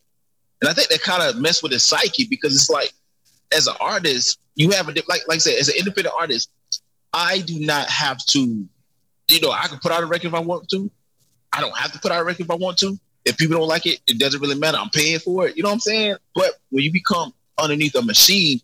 And 0.60 0.70
I 0.70 0.72
think 0.72 0.88
that 0.88 1.02
kind 1.02 1.22
of 1.22 1.40
messed 1.40 1.62
with 1.62 1.72
his 1.72 1.84
psyche 1.84 2.26
because 2.28 2.54
it's 2.54 2.70
like, 2.70 2.92
as 3.54 3.66
an 3.66 3.74
artist, 3.78 4.38
you 4.54 4.70
have 4.70 4.88
a 4.88 4.92
like 4.92 5.22
like 5.28 5.36
I 5.36 5.38
said, 5.38 5.58
as 5.58 5.68
an 5.68 5.76
independent 5.78 6.14
artist, 6.18 6.50
I 7.12 7.40
do 7.40 7.60
not 7.60 7.88
have 7.88 8.18
to 8.28 8.66
you 9.28 9.40
know, 9.40 9.50
I 9.50 9.66
can 9.66 9.78
put 9.78 9.92
out 9.92 10.02
a 10.02 10.06
record 10.06 10.28
if 10.28 10.34
I 10.34 10.40
want 10.40 10.68
to. 10.70 10.90
I 11.52 11.60
don't 11.60 11.76
have 11.76 11.92
to 11.92 11.98
put 11.98 12.12
out 12.12 12.20
a 12.20 12.24
record 12.24 12.44
if 12.44 12.50
I 12.50 12.54
want 12.54 12.78
to. 12.78 12.98
If 13.24 13.36
people 13.36 13.58
don't 13.58 13.68
like 13.68 13.86
it, 13.86 14.00
it 14.06 14.18
doesn't 14.18 14.40
really 14.40 14.58
matter. 14.58 14.78
I'm 14.78 14.90
paying 14.90 15.18
for 15.18 15.48
it. 15.48 15.56
You 15.56 15.62
know 15.62 15.70
what 15.70 15.74
I'm 15.74 15.80
saying? 15.80 16.16
But 16.34 16.52
when 16.70 16.84
you 16.84 16.92
become 16.92 17.32
underneath 17.58 17.94
a 17.96 18.02
machine, 18.02 18.60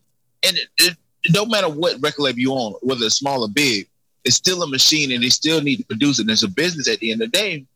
and 0.46 0.56
it, 0.56 0.68
it, 0.78 0.96
it 1.24 1.32
don't 1.32 1.50
matter 1.50 1.68
what 1.68 2.00
record 2.00 2.22
label 2.22 2.38
you 2.38 2.52
on, 2.52 2.74
whether 2.82 3.04
it's 3.04 3.16
small 3.16 3.42
or 3.42 3.48
big, 3.48 3.88
it's 4.24 4.36
still 4.36 4.62
a 4.62 4.68
machine, 4.68 5.10
and 5.10 5.22
they 5.22 5.30
still 5.30 5.60
need 5.60 5.78
to 5.78 5.84
produce 5.84 6.18
it. 6.18 6.22
And 6.22 6.30
it's 6.30 6.44
a 6.44 6.48
business 6.48 6.88
at 6.88 7.00
the 7.00 7.10
end 7.10 7.22
of 7.22 7.32
the 7.32 7.38
day. 7.38 7.66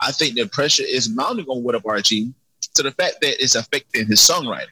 I 0.00 0.12
think 0.12 0.34
the 0.34 0.46
pressure 0.46 0.84
is 0.86 1.08
mounting 1.08 1.46
on 1.46 1.64
WHATUPRG 1.64 2.32
to 2.74 2.82
the 2.82 2.92
fact 2.92 3.16
that 3.22 3.42
it's 3.42 3.54
affecting 3.54 4.06
his 4.06 4.20
songwriting. 4.20 4.66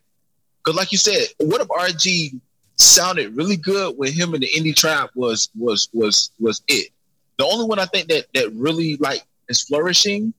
Because, 0.58 0.76
like 0.76 0.92
you 0.92 0.98
said, 0.98 1.26
WHATUPRG 1.40 2.38
sounded 2.76 3.36
really 3.36 3.56
good 3.56 3.96
when 3.96 4.12
him 4.12 4.34
and 4.34 4.42
the 4.42 4.48
indie 4.48 4.74
trap 4.74 5.10
was 5.14 5.48
was 5.58 5.88
was 5.92 6.30
was 6.38 6.62
it. 6.68 6.90
The 7.38 7.44
only 7.44 7.66
one 7.66 7.78
I 7.78 7.86
think 7.86 8.08
that 8.08 8.26
that 8.34 8.52
really 8.52 8.96
like 8.96 9.22
is 9.48 9.62
flourishing 9.62 10.34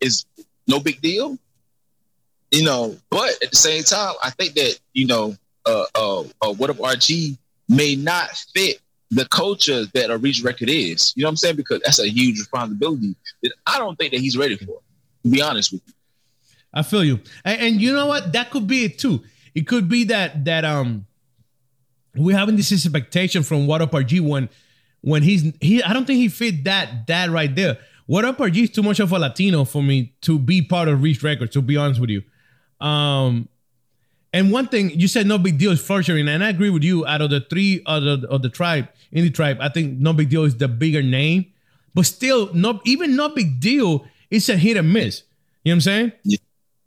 is 0.00 0.24
nobigdyl. 0.68 1.38
You 2.50 2.64
know, 2.64 2.96
but 3.10 3.30
at 3.42 3.50
the 3.50 3.56
same 3.56 3.82
time, 3.82 4.14
I 4.22 4.30
think 4.30 4.54
that 4.54 4.78
you 4.94 5.06
know, 5.06 5.36
uh, 5.66 5.84
uh, 5.94 6.20
uh 6.40 6.52
what 6.54 6.70
if 6.70 6.78
RG 6.78 7.36
may 7.68 7.94
not 7.94 8.30
fit 8.54 8.80
the 9.10 9.26
culture 9.26 9.84
that 9.94 10.10
a 10.10 10.18
Reach 10.18 10.42
record 10.42 10.68
is. 10.68 11.12
You 11.16 11.22
know 11.22 11.28
what 11.28 11.32
I'm 11.32 11.36
saying? 11.36 11.56
Because 11.56 11.80
that's 11.84 11.98
a 11.98 12.08
huge 12.08 12.38
responsibility 12.38 13.14
that 13.42 13.52
I 13.66 13.78
don't 13.78 13.98
think 13.98 14.12
that 14.12 14.20
he's 14.20 14.36
ready 14.36 14.56
for. 14.56 14.80
To 15.24 15.30
be 15.30 15.42
honest 15.42 15.72
with 15.72 15.82
you. 15.86 15.94
I 16.72 16.82
feel 16.82 17.02
you, 17.02 17.20
and, 17.44 17.60
and 17.60 17.80
you 17.80 17.92
know 17.92 18.06
what? 18.06 18.32
That 18.32 18.50
could 18.50 18.66
be 18.66 18.84
it 18.84 18.98
too. 18.98 19.22
It 19.54 19.66
could 19.66 19.88
be 19.88 20.04
that 20.04 20.44
that 20.44 20.64
um 20.64 21.06
we're 22.14 22.36
having 22.36 22.56
this 22.56 22.72
expectation 22.72 23.42
from 23.42 23.66
WHATUPRG 23.66 24.20
when 24.20 24.48
when 25.00 25.22
he's 25.22 25.52
he 25.60 25.82
I 25.82 25.92
don't 25.92 26.06
think 26.06 26.18
he 26.18 26.28
fit 26.28 26.64
that 26.64 27.06
that 27.06 27.30
right 27.30 27.54
there. 27.54 27.78
WHATUPRG 28.08 28.56
is 28.62 28.70
too 28.70 28.82
much 28.82 29.00
of 29.00 29.12
a 29.12 29.18
Latino 29.18 29.64
for 29.64 29.82
me 29.82 30.14
to 30.22 30.38
be 30.38 30.62
part 30.62 30.88
of 30.88 31.02
Reach 31.02 31.22
Records, 31.22 31.52
to 31.52 31.62
be 31.62 31.76
honest 31.76 32.00
with 32.00 32.10
you. 32.10 32.22
Um 32.84 33.48
and 34.32 34.52
one 34.52 34.68
thing 34.68 34.90
you 34.90 35.08
said 35.08 35.26
nobigdyl 35.26 35.72
is 35.72 35.80
flourishing, 35.80 36.28
and 36.28 36.44
I 36.44 36.50
agree 36.50 36.70
with 36.70 36.84
you. 36.84 37.06
Out 37.06 37.22
of 37.22 37.30
the 37.30 37.40
three 37.40 37.82
of 37.86 38.02
the, 38.02 38.28
of 38.28 38.42
the 38.42 38.50
tribe, 38.50 38.88
indie 39.14 39.34
tribe, 39.34 39.56
I 39.60 39.70
think 39.70 39.98
nobigdyl 39.98 40.46
is 40.46 40.56
the 40.56 40.68
bigger 40.68 41.02
name, 41.02 41.46
but 41.94 42.04
still, 42.04 42.52
no 42.52 42.80
even 42.84 43.12
nobigdyl. 43.12 44.06
It's 44.30 44.50
a 44.50 44.56
hit 44.56 44.76
and 44.76 44.92
miss. 44.92 45.22
You 45.64 45.72
know 45.72 45.72
what 45.72 45.76
I'm 45.76 45.80
saying? 45.80 46.12
Yeah, 46.24 46.38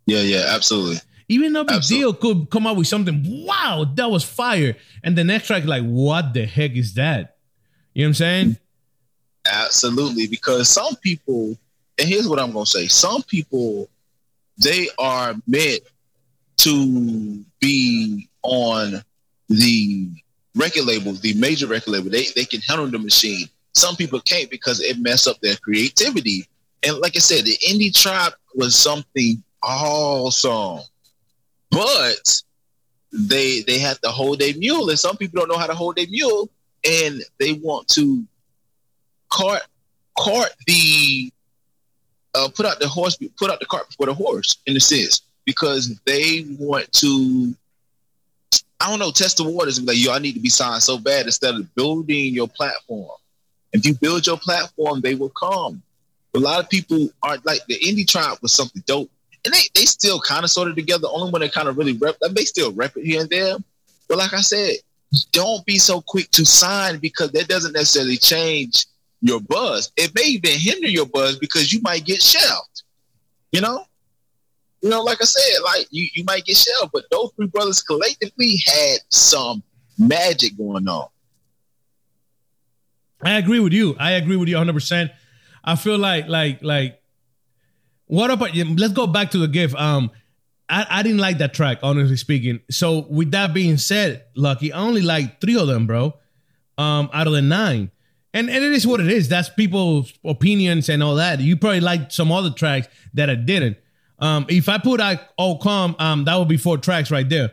yeah, 0.06 0.22
yeah 0.22 0.46
absolutely. 0.50 0.98
Even 1.32 1.54
no 1.54 1.64
big 1.64 1.78
Absolutely. 1.78 2.04
deal 2.04 2.14
could 2.14 2.50
come 2.50 2.68
out 2.68 2.76
with 2.76 2.88
something, 2.88 3.46
wow, 3.46 3.86
that 3.96 4.12
was 4.12 4.22
fire. 4.22 4.76
And 5.02 5.18
the 5.18 5.24
next 5.24 5.48
track, 5.48 5.64
like, 5.64 5.84
what 5.84 6.34
the 6.34 6.46
heck 6.46 6.72
is 6.72 6.96
that? 6.96 7.31
You 7.94 8.04
know 8.04 8.08
what 8.08 8.10
I'm 8.10 8.14
saying? 8.14 8.58
Absolutely. 9.52 10.28
Because 10.28 10.70
some 10.70 10.96
people, 10.98 11.58
and 11.98 12.08
here's 12.08 12.28
what 12.28 12.40
I'm 12.40 12.52
gonna 12.52 12.66
say: 12.66 12.88
some 12.88 13.24
people, 13.24 13.90
they 14.58 14.88
are 14.98 15.36
meant 15.48 15.82
to 16.58 17.44
be 17.60 18.30
on 18.44 19.04
the 19.50 20.10
record 20.56 20.86
label, 20.86 21.14
the 21.14 21.34
major 21.34 21.68
record 21.68 21.92
label. 21.92 22.10
They 22.10 22.26
they 22.36 22.46
can 22.46 22.62
handle 22.62 22.88
the 22.88 23.00
machine. 23.00 23.48
Some 23.74 23.96
people 23.96 24.20
can't 24.22 24.50
because 24.50 24.82
it 24.82 25.00
mess 25.00 25.28
up 25.28 25.40
their 25.42 25.56
creativity. 25.58 26.48
And 26.84 26.98
like 27.00 27.16
I 27.16 27.20
said, 27.20 27.46
the 27.46 27.58
indie 27.70 27.94
trap 27.94 28.34
was 28.56 28.76
something 28.76 29.42
awesome 29.64 30.84
but 31.72 32.44
they 33.12 33.62
they 33.62 33.80
have 33.80 34.00
to 34.02 34.10
hold 34.10 34.40
their 34.40 34.56
mule, 34.56 34.90
and 34.90 35.00
some 35.00 35.18
people 35.18 35.40
don't 35.40 35.50
know 35.50 35.58
how 35.58 35.68
to 35.68 35.74
hold 35.74 35.96
their 35.96 36.08
mule, 36.08 36.50
and 36.86 37.22
they 37.40 37.54
want 37.54 37.88
to 37.90 38.24
cart 39.30 39.62
cart 40.18 40.50
the 40.68 41.32
uh, 42.34 42.50
put 42.56 42.66
out 42.66 42.80
the 42.80 42.88
horse, 42.88 43.18
put 43.38 43.52
out 43.52 43.60
the 43.60 43.66
cart 43.66 43.90
before 43.90 44.06
the 44.06 44.14
horse, 44.14 44.58
in 44.66 44.76
a 44.76 44.80
sense, 44.80 45.22
because 45.46 46.00
they 46.06 46.46
want 46.60 46.92
to. 46.94 47.56
I 48.80 48.90
don't 48.90 48.98
know, 48.98 49.12
test 49.12 49.38
the 49.38 49.44
waters 49.44 49.78
and 49.78 49.86
be 49.86 49.94
like, 49.94 50.04
yo, 50.04 50.12
I 50.12 50.18
need 50.18 50.34
to 50.34 50.40
be 50.40 50.50
signed 50.50 50.82
so 50.82 50.98
bad 50.98 51.28
instead 51.28 51.54
of 51.54 51.76
building 51.76 52.34
your 52.34 52.48
platform. 52.48 53.12
If 53.74 53.86
you 53.86 53.94
build 53.94 54.26
your 54.26 54.38
platform, 54.38 55.02
they 55.02 55.14
will 55.14 55.30
come. 55.30 55.84
A 56.34 56.40
lot 56.40 56.60
of 56.60 56.68
people 56.68 57.10
aren't 57.22 57.46
like 57.46 57.64
the 57.68 57.78
indie 57.78 58.08
tribe 58.08 58.40
was 58.42 58.54
something 58.54 58.82
dope 58.88 59.12
and 59.46 59.54
they, 59.54 59.62
they 59.76 59.86
still 59.86 60.20
kind 60.20 60.44
of 60.44 60.52
sort 60.52 60.70
of 60.70 60.76
together. 60.76 61.08
Only 61.12 61.32
when 61.32 61.42
they 61.42 61.50
kind 61.50 61.68
of 61.68 61.78
really 61.78 61.94
rep, 61.94 62.18
they 62.32 62.46
still 62.46 62.72
rep 62.72 62.96
it 62.98 63.06
here 63.06 63.22
and 63.22 63.30
there. 63.30 63.58
But 64.08 64.18
like 64.18 64.34
I 64.34 64.42
said, 64.42 64.76
don't 65.32 65.66
be 65.66 65.78
so 65.78 66.02
quick 66.02 66.32
to 66.32 66.46
sign 66.46 67.00
because 67.00 67.32
that 67.32 67.48
doesn't 67.48 67.74
necessarily 67.74 68.18
change 68.18 68.86
your 69.22 69.40
buzz. 69.42 69.92
It 69.98 70.14
may 70.16 70.24
even 70.24 70.52
hinder 70.58 70.88
your 70.88 71.06
buzz 71.06 71.38
because 71.38 71.72
you 71.74 71.82
might 71.82 72.06
get 72.06 72.22
shelved. 72.22 72.84
You 73.52 73.62
know, 73.62 73.86
you 74.82 74.90
know, 74.90 75.04
like 75.04 75.22
I 75.22 75.26
said, 75.26 75.62
like 75.64 75.88
you, 75.92 76.08
you 76.14 76.24
might 76.24 76.46
get 76.46 76.58
shelved, 76.58 76.92
but 76.94 77.04
those 77.12 77.32
three 77.36 77.48
brothers 77.48 77.82
collectively 77.84 78.56
had 78.66 79.00
some 79.10 79.62
magic 79.98 80.58
going 80.58 80.88
on. 80.88 81.08
I 83.24 83.34
agree 83.34 83.60
with 83.60 83.74
you. 83.74 83.96
I 84.00 84.12
agree 84.12 84.38
with 84.38 84.50
you 84.50 84.56
100. 84.56 84.74
percent 84.74 85.12
I 85.64 85.76
feel 85.76 85.98
like 85.98 86.28
like 86.28 86.64
like 86.64 87.02
what 88.08 88.32
about 88.32 88.56
let's 88.56 88.94
go 88.94 89.08
back 89.08 89.32
to 89.32 89.38
the 89.38 89.48
gift. 89.48 89.76
Um, 89.76 90.10
I, 90.72 90.88
I 90.90 91.04
didn't 91.04 91.20
like 91.20 91.40
that 91.40 91.54
track, 91.54 91.80
honestly 91.84 92.16
speaking. 92.16 92.62
So 92.72 93.06
with 93.10 93.32
that 93.32 93.54
being 93.54 93.78
said, 93.78 94.24
Lucky, 94.36 94.72
I 94.72 94.80
only 94.80 95.02
like 95.02 95.42
three 95.42 95.58
of 95.58 95.68
them, 95.68 95.86
bro. 95.86 96.14
Um, 96.78 97.10
out 97.14 97.28
of 97.28 97.34
the 97.34 97.42
nine. 97.42 97.92
And, 98.34 98.50
and 98.50 98.64
it 98.64 98.72
is 98.72 98.88
what 98.88 99.02
it 99.02 99.12
is. 99.12 99.28
That's 99.28 99.50
people's 99.50 100.14
opinions 100.24 100.88
and 100.88 101.04
all 101.04 101.16
that. 101.16 101.42
You 101.42 101.58
probably 101.58 101.82
like 101.82 102.12
some 102.12 102.32
other 102.32 102.50
tracks 102.50 102.88
that 103.14 103.30
I 103.30 103.36
didn't. 103.36 103.78
Um, 104.20 104.46
if 104.48 104.70
I 104.70 104.78
put 104.78 105.02
out 105.02 105.20
All 105.38 105.60
Calm, 105.60 105.96
um, 106.00 106.24
that 106.24 106.38
would 106.38 106.48
be 106.48 106.58
four 106.58 106.78
tracks 106.78 107.12
right 107.12 107.28
there. 107.28 107.52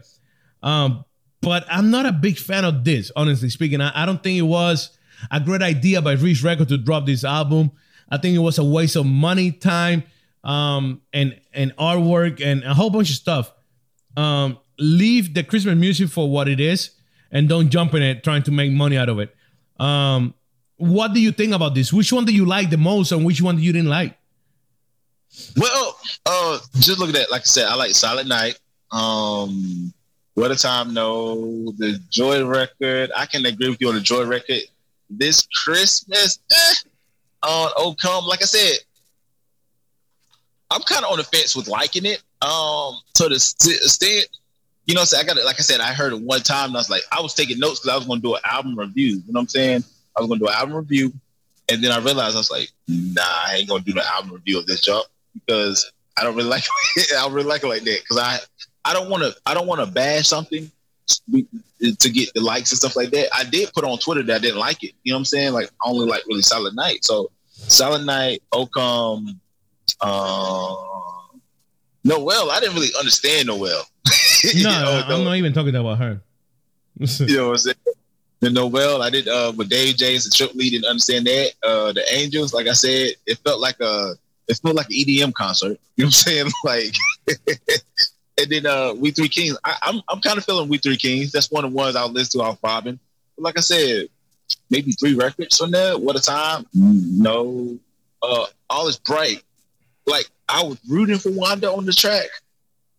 Um, 0.62 1.04
but 1.40 1.66
I'm 1.68 1.90
not 1.90 2.06
a 2.06 2.12
big 2.12 2.38
fan 2.38 2.64
of 2.64 2.84
this, 2.84 3.10
honestly 3.16 3.48
speaking. 3.48 3.80
I, 3.80 4.02
I 4.02 4.06
don't 4.06 4.22
think 4.22 4.38
it 4.38 4.42
was 4.42 4.96
a 5.30 5.40
great 5.40 5.62
idea 5.62 6.00
by 6.00 6.12
Reach 6.12 6.44
Record 6.44 6.68
to 6.68 6.78
drop 6.78 7.06
this 7.06 7.24
album. 7.24 7.72
I 8.10 8.18
think 8.18 8.36
it 8.36 8.40
was 8.40 8.58
a 8.58 8.64
waste 8.64 8.96
of 8.96 9.06
money, 9.06 9.50
time, 9.50 10.04
um, 10.44 11.02
and 11.12 11.40
and 11.58 11.76
artwork 11.76 12.40
and 12.40 12.62
a 12.64 12.72
whole 12.72 12.88
bunch 12.88 13.10
of 13.10 13.16
stuff. 13.16 13.52
Um, 14.16 14.58
leave 14.78 15.34
the 15.34 15.42
Christmas 15.42 15.76
music 15.76 16.08
for 16.08 16.30
what 16.30 16.48
it 16.48 16.60
is, 16.60 16.90
and 17.30 17.48
don't 17.48 17.68
jump 17.68 17.92
in 17.94 18.02
it 18.02 18.24
trying 18.24 18.44
to 18.44 18.50
make 18.50 18.72
money 18.72 18.96
out 18.96 19.08
of 19.08 19.18
it. 19.18 19.34
Um, 19.78 20.34
what 20.76 21.12
do 21.12 21.20
you 21.20 21.32
think 21.32 21.52
about 21.52 21.74
this? 21.74 21.92
Which 21.92 22.12
one 22.12 22.24
do 22.24 22.32
you 22.32 22.46
like 22.46 22.70
the 22.70 22.78
most, 22.78 23.12
and 23.12 23.24
which 23.26 23.42
one 23.42 23.58
you 23.58 23.72
didn't 23.72 23.90
like? 23.90 24.16
Well, 25.56 25.98
uh, 26.24 26.58
just 26.76 26.98
look 26.98 27.08
at 27.08 27.14
that. 27.16 27.30
Like 27.30 27.42
I 27.42 27.44
said, 27.44 27.66
I 27.66 27.74
like 27.74 27.90
Silent 27.90 28.28
Night. 28.28 28.58
Um, 28.92 29.92
what 30.34 30.50
a 30.50 30.56
time, 30.56 30.94
no. 30.94 31.72
The 31.76 32.00
Joy 32.10 32.46
record. 32.46 33.10
I 33.16 33.26
can 33.26 33.44
agree 33.44 33.68
with 33.68 33.80
you 33.80 33.88
on 33.88 33.96
the 33.96 34.00
Joy 34.00 34.24
record. 34.24 34.62
This 35.10 35.46
Christmas, 35.64 36.38
eh, 36.50 36.74
on 37.42 37.70
Oh 37.76 37.94
Come, 38.00 38.24
like 38.24 38.42
I 38.42 38.46
said, 38.46 38.78
I'm 40.70 40.82
kind 40.82 41.04
of 41.04 41.10
on 41.10 41.18
the 41.18 41.24
fence 41.24 41.56
with 41.56 41.68
liking 41.68 42.04
it. 42.04 42.22
Um, 42.42 42.94
to 43.14 43.28
the 43.28 43.34
extent, 43.34 44.28
you 44.86 44.94
know, 44.94 45.04
so 45.04 45.18
I 45.18 45.24
got 45.24 45.36
it. 45.36 45.44
Like 45.44 45.58
I 45.58 45.62
said, 45.62 45.80
I 45.80 45.92
heard 45.92 46.12
it 46.12 46.20
one 46.20 46.40
time, 46.40 46.68
and 46.68 46.76
I 46.76 46.80
was 46.80 46.90
like, 46.90 47.02
I 47.12 47.20
was 47.20 47.34
taking 47.34 47.58
notes 47.58 47.80
because 47.80 47.92
I 47.92 47.96
was 47.96 48.06
going 48.06 48.20
to 48.20 48.26
do 48.26 48.34
an 48.34 48.40
album 48.44 48.78
review. 48.78 49.08
You 49.08 49.32
know 49.32 49.38
what 49.38 49.40
I'm 49.40 49.48
saying? 49.48 49.84
I 50.16 50.20
was 50.20 50.28
going 50.28 50.40
to 50.40 50.46
do 50.46 50.48
an 50.48 50.56
album 50.56 50.76
review, 50.76 51.12
and 51.68 51.82
then 51.82 51.92
I 51.92 51.98
realized 51.98 52.36
I 52.36 52.38
was 52.38 52.50
like, 52.50 52.70
Nah, 52.86 53.22
I 53.22 53.56
ain't 53.56 53.68
going 53.68 53.82
to 53.82 53.86
do 53.86 53.92
the 53.92 54.06
album 54.06 54.32
review 54.32 54.58
of 54.58 54.66
this 54.66 54.80
job 54.80 55.04
because 55.34 55.90
I 56.16 56.24
don't 56.24 56.36
really 56.36 56.48
like 56.50 56.64
it. 56.96 57.12
I 57.16 57.22
don't 57.22 57.32
really 57.32 57.48
like 57.48 57.62
it 57.62 57.68
like 57.68 57.82
that 57.82 58.00
because 58.02 58.18
I 58.18 58.38
I 58.84 58.92
don't 58.92 59.10
want 59.10 59.22
to 59.22 59.34
I 59.46 59.54
don't 59.54 59.66
want 59.66 59.80
to 59.80 59.86
bash 59.86 60.28
something 60.28 60.70
to 61.08 62.10
get 62.10 62.32
the 62.34 62.40
likes 62.40 62.70
and 62.72 62.78
stuff 62.78 62.96
like 62.96 63.10
that. 63.10 63.28
I 63.34 63.44
did 63.44 63.72
put 63.72 63.84
on 63.84 63.98
Twitter 63.98 64.22
that 64.24 64.36
I 64.36 64.38
didn't 64.38 64.58
like 64.58 64.82
it. 64.84 64.92
You 65.04 65.12
know 65.12 65.16
what 65.16 65.20
I'm 65.20 65.24
saying? 65.26 65.52
Like 65.52 65.70
I 65.82 65.88
only 65.88 66.06
like 66.06 66.22
really 66.26 66.42
Silent 66.42 66.74
Night. 66.74 67.04
So 67.04 67.30
Silent 67.50 68.04
Night, 68.04 68.42
Oakham, 68.52 69.40
uh, 70.00 70.74
Noel, 72.04 72.50
I 72.50 72.60
didn't 72.60 72.74
really 72.74 72.92
understand 72.98 73.48
Noel. 73.48 73.84
no, 74.54 74.62
know, 74.62 75.04
I'm 75.08 75.24
not 75.24 75.36
even 75.36 75.52
talking 75.52 75.74
about 75.74 75.98
her. 75.98 76.20
you 76.98 77.36
know 77.36 77.46
what 77.46 77.50
I'm 77.52 77.58
saying? 77.58 77.76
The 78.40 78.50
Noel, 78.50 79.02
I 79.02 79.10
did 79.10 79.28
uh 79.28 79.52
with 79.56 79.68
Dave 79.68 79.96
James 79.96 80.24
and 80.24 80.34
Trip 80.34 80.54
Lee 80.54 80.70
didn't 80.70 80.86
understand 80.86 81.26
that. 81.26 81.52
Uh 81.62 81.92
the 81.92 82.04
Angels, 82.12 82.54
like 82.54 82.68
I 82.68 82.72
said, 82.72 83.12
it 83.26 83.38
felt 83.38 83.60
like 83.60 83.80
a 83.80 84.14
it 84.46 84.58
felt 84.58 84.76
like 84.76 84.86
an 84.86 84.96
EDM 84.96 85.34
concert. 85.34 85.78
You 85.96 86.04
know 86.04 86.06
what 86.06 86.26
I'm 86.28 86.50
saying? 86.50 86.50
Like 86.64 86.94
and 88.40 88.50
then 88.50 88.66
uh 88.66 88.94
We 88.94 89.10
Three 89.10 89.28
Kings. 89.28 89.58
I, 89.64 89.70
am 89.82 89.96
I'm, 89.96 90.02
I'm 90.08 90.20
kind 90.20 90.38
of 90.38 90.44
feeling 90.44 90.68
We 90.68 90.78
Three 90.78 90.96
Kings. 90.96 91.32
That's 91.32 91.50
one 91.50 91.64
of 91.64 91.72
the 91.72 91.76
ones 91.76 91.96
I'll 91.96 92.10
listen 92.10 92.40
to 92.40 92.46
off 92.46 92.60
Bobbin. 92.60 92.98
But 93.36 93.42
like 93.42 93.58
I 93.58 93.60
said, 93.60 94.06
maybe 94.70 94.92
three 94.92 95.14
records 95.14 95.58
from 95.58 95.72
there. 95.72 95.98
What 95.98 96.16
a 96.16 96.22
time. 96.22 96.64
No. 96.74 97.76
Uh 98.22 98.46
all 98.70 98.86
is 98.86 98.98
bright 98.98 99.42
like 100.08 100.28
I 100.48 100.62
was 100.62 100.78
rooting 100.88 101.18
for 101.18 101.30
Wande 101.30 101.64
on 101.64 101.84
the 101.84 101.92
track, 101.92 102.26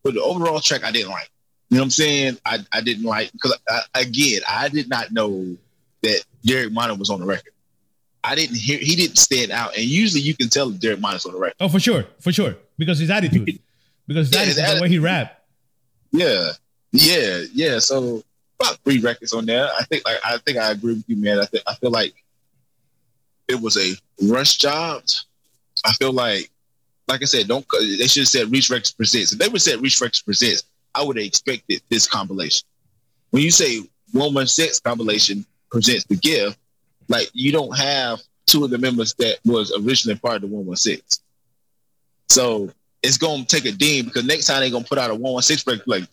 but 0.03 0.13
the 0.13 0.21
overall 0.21 0.59
track 0.59 0.83
I 0.83 0.91
didn't 0.91 1.11
like. 1.11 1.29
You 1.69 1.77
know 1.77 1.81
what 1.81 1.85
I'm 1.85 1.91
saying? 1.91 2.37
I, 2.45 2.59
I 2.73 2.81
didn't 2.81 3.03
like 3.03 3.31
because 3.31 3.57
again 3.93 4.41
I 4.47 4.69
did 4.69 4.89
not 4.89 5.11
know 5.11 5.55
that 6.01 6.23
Derek 6.43 6.71
Minor 6.71 6.95
was 6.95 7.09
on 7.09 7.19
the 7.19 7.25
record. 7.25 7.53
I 8.23 8.35
didn't 8.35 8.57
hear 8.57 8.79
he 8.79 8.95
didn't 8.95 9.17
stand 9.17 9.51
out. 9.51 9.75
And 9.75 9.85
usually 9.85 10.21
you 10.21 10.35
can 10.35 10.49
tell 10.49 10.71
Derek 10.71 10.99
Minor 10.99 11.19
on 11.25 11.33
the 11.33 11.39
record. 11.39 11.55
Oh, 11.59 11.69
for 11.69 11.79
sure, 11.79 12.05
for 12.19 12.31
sure, 12.31 12.55
because 12.77 12.99
his 12.99 13.09
attitude, 13.09 13.59
because 14.07 14.33
Yeah, 14.33 14.45
his 14.45 14.57
is 14.57 14.75
the 14.75 14.81
way 14.81 14.89
he 14.89 14.99
rap. 14.99 15.43
Yeah, 16.11 16.51
yeah, 16.91 17.43
yeah. 17.53 17.79
So 17.79 18.23
about 18.59 18.77
three 18.83 18.99
records 18.99 19.33
on 19.33 19.45
there. 19.45 19.69
I 19.77 19.83
think 19.83 20.05
like 20.05 20.17
I 20.23 20.37
think 20.39 20.57
I 20.57 20.71
agree 20.71 20.95
with 20.95 21.05
you, 21.07 21.17
man. 21.17 21.39
I 21.39 21.45
think 21.45 21.63
I 21.67 21.75
feel 21.75 21.91
like 21.91 22.13
it 23.47 23.61
was 23.61 23.77
a 23.77 23.93
rush 24.27 24.57
job. 24.57 25.03
I 25.85 25.93
feel 25.93 26.13
like, 26.13 26.49
like 27.09 27.23
I 27.23 27.25
said, 27.25 27.47
don't 27.47 27.65
they 27.79 28.07
should 28.07 28.21
have 28.21 28.27
said 28.27 28.51
Reach 28.51 28.69
Records 28.69 28.91
presents. 28.91 29.33
If 29.33 29.39
they 29.39 29.47
would 29.47 29.55
have 29.55 29.61
said 29.61 29.81
Reach 29.81 29.99
Records 29.99 30.21
presents, 30.21 30.63
I 30.93 31.03
would 31.03 31.17
have 31.17 31.25
expected 31.25 31.81
this 31.89 32.07
compilation. 32.07 32.67
When 33.31 33.43
you 33.43 33.51
say 33.51 33.81
one 34.13 34.33
one 34.33 34.47
six 34.47 34.79
compilation 34.79 35.45
presents 35.71 36.05
the 36.05 36.15
gift, 36.15 36.57
like 37.07 37.29
you 37.33 37.51
don't 37.51 37.75
have 37.75 38.19
two 38.45 38.63
of 38.63 38.69
the 38.69 38.77
members 38.77 39.13
that 39.15 39.39
was 39.43 39.73
originally 39.83 40.17
part 40.19 40.35
of 40.35 40.41
the 40.41 40.47
one 40.47 40.65
one 40.65 40.77
six. 40.77 41.21
So 42.29 42.71
it's 43.01 43.17
gonna 43.17 43.45
take 43.45 43.65
a 43.65 43.71
ding 43.71 44.05
because 44.05 44.25
next 44.25 44.45
time 44.45 44.61
they 44.61 44.69
gonna 44.69 44.85
put 44.85 44.99
out 44.99 45.09
a 45.09 45.15
one 45.15 45.33
one 45.33 45.43
six 45.43 45.65
record, 45.65 45.87
like 45.87 46.03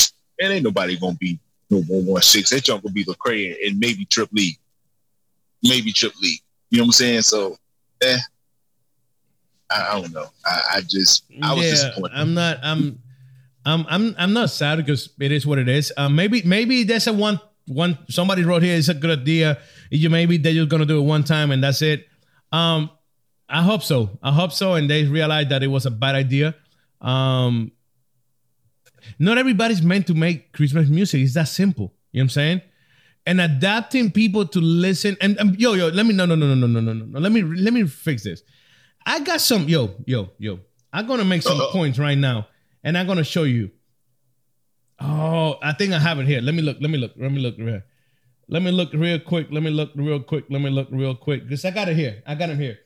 man, 0.40 0.52
ain't 0.52 0.64
nobody 0.64 0.98
gonna 0.98 1.16
be 1.16 1.38
no 1.70 1.82
one 1.82 2.06
one 2.06 2.22
six. 2.22 2.50
That 2.50 2.64
junk 2.64 2.82
gonna 2.82 2.92
be 2.92 3.04
Lecrae 3.04 3.54
and 3.66 3.78
maybe 3.78 4.06
Trip 4.06 4.30
Lee, 4.32 4.58
maybe 5.62 5.92
Trip 5.92 6.12
Lee. 6.22 6.40
You 6.70 6.78
know 6.78 6.84
what 6.84 6.88
I'm 6.88 6.92
saying? 6.92 7.22
So, 7.22 7.56
eh, 8.02 8.18
I, 9.70 9.88
I 9.90 10.00
don't 10.00 10.12
know. 10.12 10.26
I, 10.44 10.60
I 10.74 10.80
just 10.82 11.24
I 11.42 11.54
was 11.54 11.64
disappointed. 11.64 12.16
I'm 12.16 12.34
not. 12.34 12.58
I'm. 12.62 13.00
I'm. 13.64 13.84
I'm. 13.88 14.14
I'm 14.18 14.32
not 14.32 14.50
sad 14.50 14.76
because 14.76 15.10
it 15.20 15.32
is 15.32 15.46
what 15.46 15.58
it 15.58 15.68
is. 15.68 15.92
Uh, 15.96 16.08
maybe. 16.08 16.42
Maybe 16.42 16.84
there's 16.84 17.06
a 17.06 17.12
one. 17.12 17.40
One. 17.66 17.98
Somebody 18.08 18.44
wrote 18.44 18.62
here. 18.62 18.76
It's 18.76 18.88
a 18.88 18.94
good 18.94 19.18
idea. 19.18 19.58
You 19.90 20.10
maybe 20.10 20.36
they're 20.36 20.52
just 20.52 20.68
gonna 20.68 20.86
do 20.86 20.98
it 20.98 21.02
one 21.02 21.24
time 21.24 21.50
and 21.50 21.62
that's 21.62 21.82
it. 21.82 22.06
Um. 22.52 22.90
I 23.48 23.62
hope 23.62 23.82
so. 23.82 24.18
I 24.22 24.32
hope 24.32 24.50
so. 24.50 24.74
And 24.74 24.90
they 24.90 25.04
realized 25.04 25.50
that 25.50 25.62
it 25.62 25.68
was 25.68 25.86
a 25.86 25.90
bad 25.90 26.14
idea. 26.14 26.54
Um. 27.00 27.72
Not 29.18 29.38
everybody's 29.38 29.82
meant 29.82 30.08
to 30.08 30.14
make 30.14 30.52
Christmas 30.52 30.88
music. 30.88 31.20
It's 31.20 31.34
that 31.34 31.48
simple. 31.48 31.94
You 32.12 32.20
know 32.20 32.22
what 32.22 32.24
I'm 32.24 32.28
saying? 32.30 32.62
And 33.24 33.40
adapting 33.40 34.12
people 34.12 34.46
to 34.46 34.60
listen 34.60 35.16
and, 35.20 35.36
and 35.38 35.58
yo 35.60 35.74
yo 35.74 35.88
let 35.88 36.06
me 36.06 36.14
no 36.14 36.26
no 36.26 36.36
no 36.36 36.54
no 36.54 36.66
no 36.66 36.80
no 36.80 36.92
no 36.92 37.04
no 37.04 37.18
let 37.18 37.32
me 37.32 37.42
let 37.42 37.72
me 37.72 37.84
fix 37.84 38.22
this. 38.22 38.42
I 39.06 39.20
got 39.20 39.40
some 39.40 39.68
yo 39.68 39.94
yo 40.04 40.30
yo. 40.38 40.58
I'm 40.92 41.06
gonna 41.06 41.24
make 41.24 41.42
some 41.42 41.60
Uh-oh. 41.60 41.72
points 41.72 41.98
right 41.98 42.18
now, 42.18 42.48
and 42.82 42.98
I'm 42.98 43.06
gonna 43.06 43.24
show 43.24 43.44
you. 43.44 43.70
Oh, 44.98 45.58
I 45.62 45.72
think 45.72 45.92
I 45.92 45.98
have 45.98 46.18
it 46.18 46.26
here. 46.26 46.40
Let 46.40 46.54
me 46.54 46.62
look. 46.62 46.78
Let 46.80 46.90
me 46.90 46.98
look. 46.98 47.12
Let 47.16 47.30
me 47.30 47.40
look. 47.40 47.56
Real. 47.56 47.82
Let 48.48 48.62
me 48.62 48.70
look 48.70 48.92
real 48.92 49.20
quick. 49.20 49.48
Let 49.50 49.62
me 49.62 49.70
look 49.70 49.90
real 49.94 50.20
quick. 50.20 50.46
Let 50.50 50.60
me 50.60 50.70
look 50.70 50.88
real 50.90 51.14
quick. 51.14 51.44
Because 51.44 51.64
I 51.64 51.70
got 51.70 51.88
it 51.88 51.96
here. 51.96 52.22
I 52.26 52.34
got 52.34 52.50
him 52.50 52.58
here. 52.58 52.78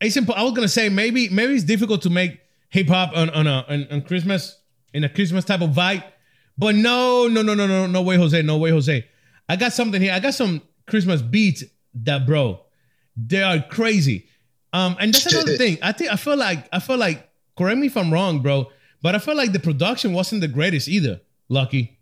It's 0.00 0.14
simple. 0.14 0.34
I 0.34 0.42
was 0.42 0.52
gonna 0.52 0.68
say 0.68 0.88
maybe 0.88 1.28
maybe 1.28 1.54
it's 1.54 1.64
difficult 1.64 2.02
to 2.02 2.10
make 2.10 2.40
hip 2.68 2.88
hop 2.88 3.16
on 3.16 3.30
on 3.30 3.46
a 3.46 3.64
on, 3.68 3.86
on 3.90 4.02
Christmas 4.02 4.58
in 4.94 5.04
a 5.04 5.08
Christmas 5.08 5.44
type 5.44 5.60
of 5.60 5.70
vibe, 5.70 6.04
but 6.56 6.74
no 6.74 7.26
no 7.28 7.42
no 7.42 7.54
no 7.54 7.66
no 7.66 7.86
no 7.86 8.02
way 8.02 8.16
Jose 8.16 8.40
no 8.42 8.58
way 8.58 8.70
Jose. 8.70 9.06
I 9.48 9.56
got 9.56 9.72
something 9.72 10.00
here. 10.00 10.12
I 10.12 10.20
got 10.20 10.34
some 10.34 10.62
Christmas 10.86 11.22
beats 11.22 11.64
that 11.94 12.26
bro, 12.26 12.60
they 13.16 13.42
are 13.42 13.60
crazy. 13.60 14.28
Um, 14.72 14.96
and 15.00 15.12
that's 15.12 15.26
another 15.26 15.56
thing. 15.56 15.78
I 15.82 15.92
think 15.92 16.12
I 16.12 16.16
feel 16.16 16.36
like 16.36 16.68
I 16.72 16.78
feel 16.78 16.96
like 16.96 17.28
correct 17.56 17.78
me 17.78 17.88
if 17.88 17.96
I'm 17.96 18.12
wrong, 18.12 18.40
bro, 18.40 18.70
but 19.02 19.14
I 19.14 19.18
feel 19.18 19.36
like 19.36 19.52
the 19.52 19.60
production 19.60 20.12
wasn't 20.12 20.40
the 20.40 20.48
greatest 20.48 20.88
either. 20.88 21.20
Lucky. 21.48 21.98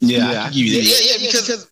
Yeah, 0.00 0.28
I 0.28 0.32
can 0.44 0.52
give 0.52 0.66
you 0.66 0.82
that. 0.82 0.88
Yeah, 0.88 1.12
yeah, 1.12 1.26
because 1.26 1.70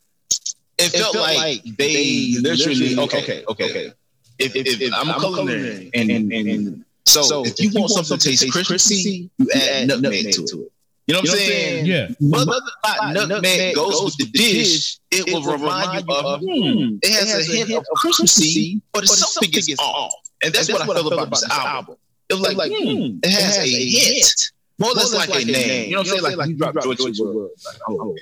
it 0.79 0.91
felt, 0.91 1.15
like, 1.16 1.62
they, 1.77 2.35
literally, 2.41 2.99
okay, 2.99 3.19
okay, 3.19 3.45
okay. 3.49 3.93
If, 4.39 4.55
if, 4.55 4.81
if 4.81 4.93
I'm 4.95 5.09
a 5.09 5.19
culinary 5.19 5.91
and, 5.95 6.11
and, 6.11 6.33
and, 6.33 6.85
so, 7.07 7.23
so 7.23 7.45
if 7.45 7.59
you 7.59 7.70
want 7.75 7.91
something 7.91 8.19
to 8.19 8.29
taste 8.29 8.53
Christmassy, 8.53 9.31
you 9.39 9.49
add 9.55 9.89
nutmeg 9.89 10.31
to 10.33 10.43
it. 10.43 10.73
You 11.09 11.15
know 11.15 11.21
what 11.21 11.31
I'm 11.31 11.37
saying? 11.37 11.87
Yeah. 11.87 12.09
Whether 12.21 12.53
or 12.53 13.13
not 13.13 13.29
nutmeg 13.29 13.75
goes 13.75 14.05
with 14.05 14.17
the 14.19 14.27
dish, 14.27 14.99
it 15.11 15.33
will 15.33 15.43
remind 15.43 16.07
you 16.07 16.15
of, 16.15 16.41
hmm, 16.41 16.99
it 17.03 17.11
has 17.11 17.49
a 17.49 17.57
hint 17.57 17.71
of 17.71 17.85
Christmassy, 17.97 18.83
but 18.93 19.09
something 19.09 19.49
is 19.57 19.75
off. 19.79 20.13
And 20.43 20.53
that's 20.53 20.71
what 20.71 20.83
I 20.83 20.87
feel 20.87 21.11
about 21.11 21.31
this 21.31 21.49
album. 21.49 21.97
It 22.29 22.35
was 22.35 22.55
like, 22.55 22.71
hmm, 22.71 23.21
it 23.23 23.31
has 23.31 23.57
a 23.57 23.67
hint. 23.67 24.53
More 24.79 24.91
or 24.91 24.95
less 24.95 25.15
like 25.15 25.31
a 25.31 25.45
name. 25.51 25.87
You 25.87 25.93
know 25.93 26.01
what 26.01 26.13
I'm 26.13 26.19
saying? 26.21 26.37
Like 26.37 26.49
you 26.51 26.57
drop 26.57 26.75
Georgia 26.83 27.25
World. 27.25 27.51
Like, 27.65 27.81
oh. 27.89 28.15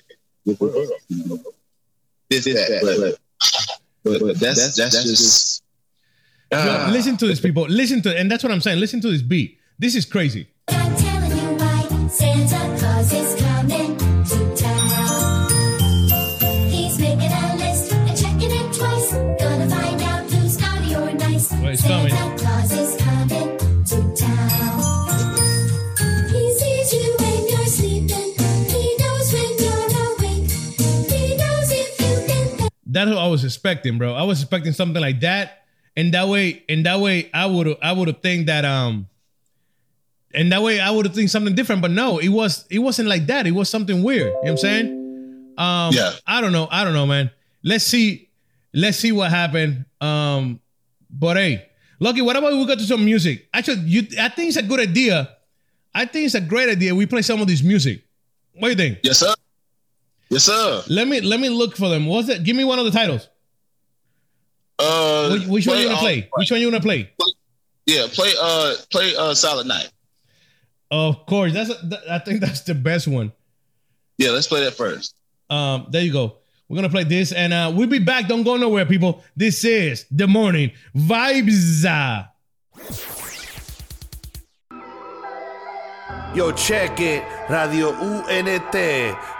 This, 2.31 2.45
that, 2.45 3.19
but, 4.05 4.21
but 4.21 4.39
that's 4.39 4.77
that's 4.77 5.03
just. 5.03 5.65
Ah. 6.53 6.89
listen 6.93 7.17
to 7.17 7.27
this, 7.27 7.41
people. 7.41 7.65
Listen 7.65 8.01
to, 8.03 8.17
and 8.17 8.31
that's 8.31 8.45
what 8.45 8.53
I'm 8.53 8.61
saying. 8.61 8.79
Listen 8.79 9.01
to 9.01 9.11
this 9.11 9.23
beat. 9.23 9.59
This 9.79 9.97
is 9.97 10.05
crazy. 10.05 10.47
That's 32.97 33.11
what 33.11 33.19
I 33.19 33.29
was 33.29 33.45
expecting, 33.45 33.99
bro. 33.99 34.15
I 34.15 34.23
was 34.23 34.41
expecting 34.41 34.73
something 34.73 35.03
like 35.03 35.21
that, 35.21 35.65
and 35.97 36.15
that 36.15 36.29
way, 36.29 36.65
and 36.67 36.87
that 36.87 36.99
way, 36.99 37.31
I 37.35 37.45
would, 37.45 37.77
I 37.83 37.93
would 37.93 38.09
have 38.09 38.23
think 38.23 38.47
that, 38.47 38.65
um, 38.65 39.07
and 40.33 40.51
that 40.51 40.63
way, 40.63 40.81
I 40.81 40.91
would 40.91 41.05
have 41.05 41.15
think 41.15 41.29
something 41.29 41.55
different. 41.55 41.83
But 41.83 41.91
no, 41.91 42.17
it 42.17 42.31
was, 42.31 42.65
it 42.71 42.79
wasn't 42.79 43.11
like 43.11 43.27
that. 43.27 43.47
It 43.47 43.51
was 43.51 43.69
something 43.69 44.03
weird. 44.03 44.29
You 44.29 44.33
know 44.33 44.39
what 44.41 44.51
I'm 44.51 44.57
saying? 44.57 44.87
Um, 45.59 45.93
Yeah. 45.93 46.13
I 46.27 46.41
don't 46.41 46.53
know. 46.53 46.69
I 46.71 46.85
don't 46.85 46.95
know, 46.95 47.05
man. 47.07 47.31
Let's 47.63 47.85
see, 47.85 48.31
let's 48.73 48.97
see 48.97 49.13
what 49.13 49.31
happened. 49.31 49.85
Um, 50.01 50.61
but 51.11 51.37
hey, 51.37 51.69
Lucky, 52.01 52.23
what 52.23 52.35
about 52.35 52.55
we 52.55 52.65
go 52.65 52.77
to 52.77 52.83
some 52.83 53.05
music? 53.05 53.47
Actually, 53.53 53.81
you, 53.81 54.07
I 54.19 54.31
think 54.31 54.49
it's 54.49 54.57
a 54.57 54.63
good 54.63 54.81
idea. 54.81 55.37
I 55.95 56.07
think 56.07 56.25
it's 56.25 56.35
a 56.35 56.41
great 56.41 56.71
idea. 56.71 56.95
We 56.95 57.05
play 57.05 57.21
some 57.21 57.43
of 57.43 57.47
this 57.47 57.63
music. 57.63 58.05
What 58.55 58.69
do 58.69 58.71
you 58.71 58.77
think? 58.77 59.01
Yes, 59.03 59.19
sir. 59.19 59.35
Yes, 60.29 60.45
sir. 60.45 60.83
Let 60.89 61.07
me 61.09 61.21
let 61.21 61.41
me 61.41 61.49
look 61.49 61.77
for 61.77 61.89
them. 61.89 62.07
What's 62.07 62.29
that? 62.29 62.43
Give 62.43 62.57
me 62.57 62.65
one 62.65 62.79
of 62.79 62.85
the 62.85 62.91
titles. 62.91 63.29
Uh, 64.79 65.31
Which, 65.31 65.47
which 65.47 65.67
one 65.67 65.79
you 65.79 65.85
gonna 65.85 65.97
uh, 65.97 66.01
play? 66.01 66.29
Which 66.35 66.51
one 66.51 66.61
you 66.61 66.67
wanna 66.67 66.81
play? 66.81 67.11
Yeah, 67.87 68.07
play 68.13 68.33
uh 68.41 68.75
play 68.91 69.15
uh 69.17 69.35
Silent 69.35 69.69
Night. 69.69 69.91
Of 70.91 71.27
course, 71.27 71.53
that's 71.53 71.71
a, 71.71 71.89
th- 71.89 72.03
I 72.11 72.19
think 72.19 72.41
that's 72.41 72.63
the 72.63 72.75
best 72.75 73.09
one. 73.09 73.33
Yeah, 74.19 74.31
let's 74.31 74.47
play 74.47 74.65
that 74.65 74.75
first. 74.75 75.15
Um, 75.51 75.87
there 75.91 76.03
you 76.03 76.13
go. 76.13 76.39
We're 76.69 76.77
gonna 76.77 76.91
play 76.91 77.05
this, 77.05 77.33
and 77.33 77.53
uh, 77.53 77.73
we'll 77.75 77.87
be 77.89 78.01
back. 78.01 78.29
Don't 78.29 78.43
go 78.43 78.57
nowhere, 78.57 78.85
people. 78.85 79.23
This 79.37 79.65
is 79.65 80.07
the 80.11 80.27
morning 80.27 80.73
vibes. 80.95 81.85
Yo, 86.35 86.53
check 86.53 87.01
it. 87.01 87.25
Radio 87.49 87.93
UNT 87.93 88.75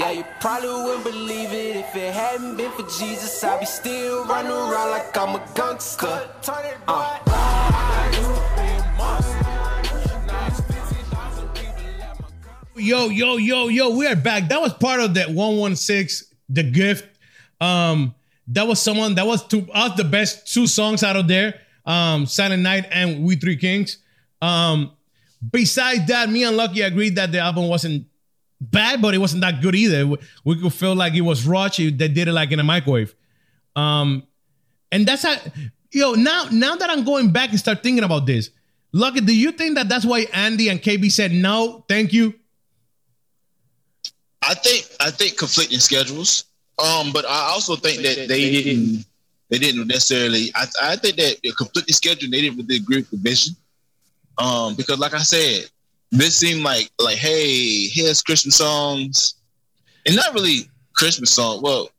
Yeah, 0.00 0.12
you 0.12 0.24
probably 0.40 0.70
wouldn't 0.70 1.04
believe 1.04 1.52
it 1.52 1.76
if 1.76 1.94
it 1.94 2.14
hadn't 2.14 2.56
been 2.56 2.70
for 2.72 2.84
Jesus. 2.84 3.44
I'd 3.44 3.60
be 3.60 3.66
still 3.66 4.24
running 4.24 4.50
around 4.50 4.92
like 4.92 5.14
I'm 5.14 5.36
a 5.36 5.46
gangster. 5.54 6.26
Uh. 6.88 7.18
Yo, 12.76 13.08
yo, 13.10 13.36
yo, 13.36 13.68
yo, 13.68 13.90
we 13.90 14.06
are 14.06 14.16
back. 14.16 14.48
That 14.48 14.62
was 14.62 14.72
part 14.72 15.00
of 15.00 15.12
that 15.12 15.28
116, 15.28 16.34
The 16.48 16.62
Gift. 16.62 17.06
Um, 17.60 18.14
that 18.48 18.66
was 18.66 18.80
someone 18.80 19.16
that 19.16 19.26
was 19.26 19.46
to 19.48 19.70
us 19.70 19.98
the 19.98 20.04
best 20.04 20.50
two 20.50 20.66
songs 20.66 21.02
out 21.02 21.16
of 21.16 21.28
there. 21.28 21.60
Um, 21.84 22.24
Silent 22.24 22.62
Night 22.62 22.86
and 22.90 23.22
We 23.22 23.36
Three 23.36 23.58
Kings. 23.58 23.98
Um, 24.40 24.92
besides 25.52 26.06
that, 26.06 26.30
me 26.30 26.44
and 26.44 26.56
Lucky 26.56 26.80
agreed 26.80 27.16
that 27.16 27.32
the 27.32 27.40
album 27.40 27.68
wasn't 27.68 28.06
bad, 28.60 29.00
but 29.00 29.14
it 29.14 29.18
wasn't 29.18 29.42
that 29.42 29.60
good 29.62 29.74
either. 29.74 30.06
We, 30.06 30.18
we 30.44 30.60
could 30.60 30.72
feel 30.72 30.94
like 30.94 31.14
it 31.14 31.22
was 31.22 31.46
rushed. 31.46 31.78
They 31.78 31.90
did 31.90 32.28
it 32.28 32.32
like 32.32 32.52
in 32.52 32.60
a 32.60 32.64
microwave. 32.64 33.14
Um, 33.76 34.24
and 34.92 35.06
that's 35.06 35.22
how, 35.22 35.36
yo, 35.92 36.14
now, 36.14 36.46
now 36.50 36.76
that 36.76 36.90
I'm 36.90 37.04
going 37.04 37.32
back 37.32 37.50
and 37.50 37.58
start 37.58 37.82
thinking 37.82 38.04
about 38.04 38.26
this, 38.26 38.50
Lucky, 38.92 39.20
do 39.20 39.36
you 39.36 39.52
think 39.52 39.76
that 39.76 39.88
that's 39.88 40.04
why 40.04 40.26
Andy 40.32 40.68
and 40.68 40.82
KB 40.82 41.10
said 41.12 41.32
no, 41.32 41.84
thank 41.88 42.12
you? 42.12 42.34
I 44.42 44.54
think 44.54 44.86
I 44.98 45.10
think 45.10 45.38
conflicting 45.38 45.78
schedules. 45.78 46.44
Um, 46.78 47.12
but 47.12 47.24
I 47.26 47.50
also 47.52 47.76
think 47.76 48.02
that 48.02 48.26
they 48.26 48.50
didn't 48.50 49.04
they 49.48 49.58
didn't 49.58 49.86
necessarily. 49.86 50.50
I 50.54 50.66
I 50.82 50.96
think 50.96 51.16
that 51.16 51.36
the 51.42 51.52
conflicting 51.52 51.94
schedule 51.94 52.30
they 52.30 52.40
didn't 52.40 52.56
really 52.56 52.76
agree 52.76 52.96
with 52.98 53.10
the 53.10 53.18
vision. 53.18 53.54
Um, 54.38 54.74
because 54.74 54.98
like 54.98 55.14
I 55.14 55.18
said, 55.18 55.66
this 56.10 56.36
seemed 56.36 56.62
like 56.62 56.90
like 56.98 57.18
hey, 57.18 57.86
here's 57.88 58.22
Christmas 58.22 58.56
songs, 58.56 59.34
and 60.06 60.16
not 60.16 60.34
really 60.34 60.68
Christmas 60.94 61.30
song. 61.30 61.60
Well, 61.62 61.90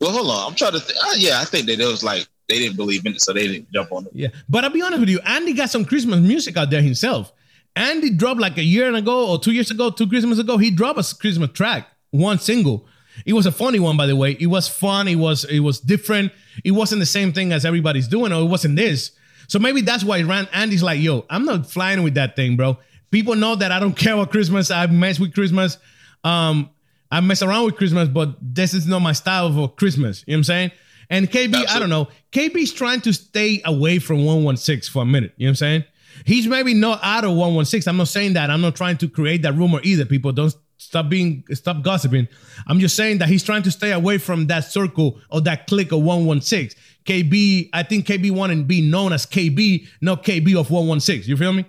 well, 0.00 0.12
hold 0.12 0.30
on. 0.30 0.50
I'm 0.50 0.54
trying 0.54 0.72
to. 0.72 0.80
Th- 0.80 0.98
uh, 0.98 1.14
yeah, 1.16 1.40
I 1.40 1.44
think 1.44 1.66
that 1.66 1.78
it 1.78 1.86
was 1.86 2.02
like 2.02 2.26
they 2.48 2.58
didn't 2.58 2.76
believe 2.76 3.06
in 3.06 3.12
it, 3.12 3.20
so 3.20 3.32
they 3.32 3.46
didn't 3.46 3.70
jump 3.72 3.92
on 3.92 4.06
it. 4.06 4.12
Yeah, 4.14 4.28
but 4.48 4.64
I'll 4.64 4.70
be 4.70 4.82
honest 4.82 5.00
with 5.00 5.08
you, 5.08 5.20
Andy 5.24 5.52
got 5.52 5.70
some 5.70 5.84
Christmas 5.84 6.20
music 6.20 6.56
out 6.56 6.70
there 6.70 6.82
himself. 6.82 7.32
Andy 7.74 8.10
dropped 8.10 8.40
like 8.40 8.58
a 8.58 8.62
year 8.62 8.94
ago 8.94 9.30
or 9.30 9.38
two 9.38 9.52
years 9.52 9.70
ago, 9.70 9.90
two 9.90 10.06
Christmas 10.06 10.38
ago. 10.38 10.58
He 10.58 10.70
dropped 10.70 10.98
a 10.98 11.16
Christmas 11.16 11.50
track, 11.52 11.88
one 12.10 12.38
single. 12.38 12.86
It 13.24 13.32
was 13.34 13.46
a 13.46 13.52
funny 13.52 13.78
one, 13.78 13.96
by 13.96 14.06
the 14.06 14.16
way. 14.16 14.36
It 14.40 14.46
was 14.46 14.68
fun. 14.68 15.08
It 15.08 15.16
was 15.16 15.44
it 15.44 15.60
was 15.60 15.80
different. 15.80 16.32
It 16.64 16.72
wasn't 16.72 17.00
the 17.00 17.06
same 17.06 17.32
thing 17.32 17.52
as 17.52 17.64
everybody's 17.64 18.08
doing, 18.08 18.32
or 18.32 18.42
it 18.42 18.46
wasn't 18.48 18.76
this. 18.76 19.12
So 19.52 19.58
maybe 19.58 19.82
that's 19.82 20.02
why 20.02 20.22
Rand 20.22 20.48
Andy's 20.54 20.82
like, 20.82 20.98
yo, 20.98 21.26
I'm 21.28 21.44
not 21.44 21.70
flying 21.70 22.02
with 22.02 22.14
that 22.14 22.36
thing, 22.36 22.56
bro. 22.56 22.78
People 23.10 23.34
know 23.34 23.54
that 23.54 23.70
I 23.70 23.80
don't 23.80 23.92
care 23.96 24.14
about 24.14 24.30
Christmas. 24.30 24.70
I 24.70 24.86
mess 24.86 25.20
with 25.20 25.34
Christmas. 25.34 25.76
Um, 26.24 26.70
I 27.10 27.20
mess 27.20 27.42
around 27.42 27.66
with 27.66 27.76
Christmas, 27.76 28.08
but 28.08 28.34
this 28.40 28.72
is 28.72 28.86
not 28.86 29.00
my 29.00 29.12
style 29.12 29.52
for 29.52 29.68
Christmas. 29.68 30.24
You 30.26 30.32
know 30.32 30.36
what 30.36 30.38
I'm 30.38 30.44
saying? 30.44 30.70
And 31.10 31.30
KB, 31.30 31.68
I 31.68 31.78
don't 31.78 31.90
know. 31.90 32.08
KB's 32.32 32.72
trying 32.72 33.02
to 33.02 33.12
stay 33.12 33.60
away 33.66 33.98
from 33.98 34.24
116 34.24 34.90
for 34.90 35.02
a 35.02 35.04
minute. 35.04 35.34
You 35.36 35.44
know 35.44 35.50
what 35.50 35.50
I'm 35.50 35.56
saying? 35.56 35.84
He's 36.24 36.46
maybe 36.46 36.72
not 36.72 37.00
out 37.02 37.24
of 37.24 37.32
116. 37.32 37.90
I'm 37.90 37.98
not 37.98 38.08
saying 38.08 38.32
that. 38.32 38.48
I'm 38.48 38.62
not 38.62 38.74
trying 38.74 38.96
to 38.98 39.08
create 39.08 39.42
that 39.42 39.52
rumor 39.52 39.80
either. 39.82 40.06
People 40.06 40.32
don't 40.32 40.56
stop 40.78 41.10
being 41.10 41.44
stop 41.52 41.82
gossiping. 41.82 42.26
I'm 42.66 42.78
just 42.78 42.96
saying 42.96 43.18
that 43.18 43.28
he's 43.28 43.44
trying 43.44 43.64
to 43.64 43.70
stay 43.70 43.92
away 43.92 44.16
from 44.16 44.46
that 44.46 44.64
circle 44.64 45.20
or 45.30 45.42
that 45.42 45.66
clique 45.66 45.92
of 45.92 46.00
116. 46.00 46.70
KB, 47.04 47.70
I 47.72 47.82
think 47.82 48.06
KB 48.06 48.30
wanted 48.30 48.56
to 48.56 48.62
be 48.64 48.80
known 48.80 49.12
as 49.12 49.26
KB, 49.26 49.86
not 50.00 50.22
KB 50.24 50.54
of 50.58 50.70
116. 50.70 51.28
You 51.28 51.36
feel 51.36 51.52
me? 51.52 51.64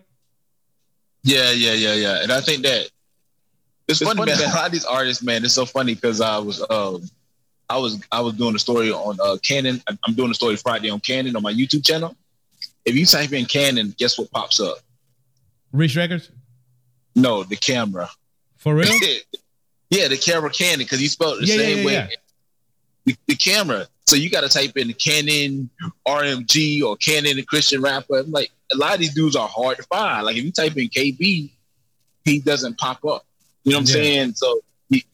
Yeah, 1.24 1.52
yeah, 1.52 1.74
yeah, 1.74 1.94
yeah. 1.96 2.22
And 2.24 2.32
I 2.32 2.42
think 2.42 2.64
that 2.64 2.90
it's, 3.88 4.00
funny, 4.02 4.26
man. 4.26 4.38
A 4.40 4.46
lot 4.56 4.66
of 4.68 4.72
these 4.72 4.86
artists, 4.86 5.24
man, 5.24 5.44
it's 5.44 5.54
so 5.54 5.66
funny 5.66 5.96
because 5.96 6.22
I 6.22 6.38
was 6.38 6.62
um 6.70 7.04
I 7.70 7.78
was 7.78 8.02
I 8.12 8.22
was 8.22 8.34
doing 8.36 8.56
a 8.56 8.60
story 8.60 8.92
on 8.92 9.18
uh 9.24 9.38
Canon. 9.42 9.82
I- 9.90 9.98
I'm 10.06 10.14
doing 10.14 10.32
a 10.32 10.34
story 10.34 10.56
Friday 10.58 10.90
on 10.90 11.00
Canon 11.00 11.36
on 11.36 11.42
my 11.44 11.54
YouTube 11.54 11.86
channel. 11.86 12.16
If 12.86 12.96
you 12.96 13.06
type 13.06 13.32
in 13.32 13.46
Canon, 13.46 13.94
guess 13.98 14.18
what 14.18 14.30
pops 14.32 14.60
up? 14.60 14.78
Reach 15.72 15.96
Records? 15.96 16.30
No, 17.16 17.44
the 17.44 17.56
camera. 17.56 18.10
For 18.58 18.76
real? 18.76 18.92
yeah, 19.90 20.08
the 20.10 20.18
camera 20.18 20.50
Canon 20.50 20.80
because 20.80 21.02
you 21.02 21.08
spelled 21.10 21.38
it 21.38 21.42
the 21.42 21.48
Yeah, 21.48 21.56
yeah, 21.56 21.62
same 21.62 21.78
yeah, 21.80 21.86
way. 21.86 21.94
yeah. 21.94 22.08
The, 23.06 23.16
the 23.28 23.36
camera. 23.36 23.88
So 24.06 24.16
you 24.16 24.30
got 24.30 24.42
to 24.42 24.50
type 24.50 24.78
in 24.78 24.92
Canon 24.94 25.70
RMG 26.08 26.84
or 26.84 26.98
Canon 26.98 27.38
the 27.38 27.44
Christian 27.44 27.82
rapper. 27.82 28.20
I'm 28.20 28.32
like 28.32 28.52
a 28.74 28.78
lot 28.78 28.94
of 28.94 29.00
these 29.00 29.14
dudes 29.14 29.36
are 29.36 29.48
hard 29.48 29.78
to 29.78 29.84
find. 29.84 30.26
Like 30.26 30.36
if 30.36 30.44
you 30.44 30.52
type 30.52 30.76
in 30.78 30.90
KB, 30.90 31.52
he 32.26 32.40
doesn't 32.40 32.78
pop 32.78 33.06
up. 33.06 33.26
You 33.64 33.72
know 33.72 33.78
what 33.78 33.82
I'm 33.82 33.88
saying? 33.88 34.34
So 34.36 34.62
he, 34.90 35.06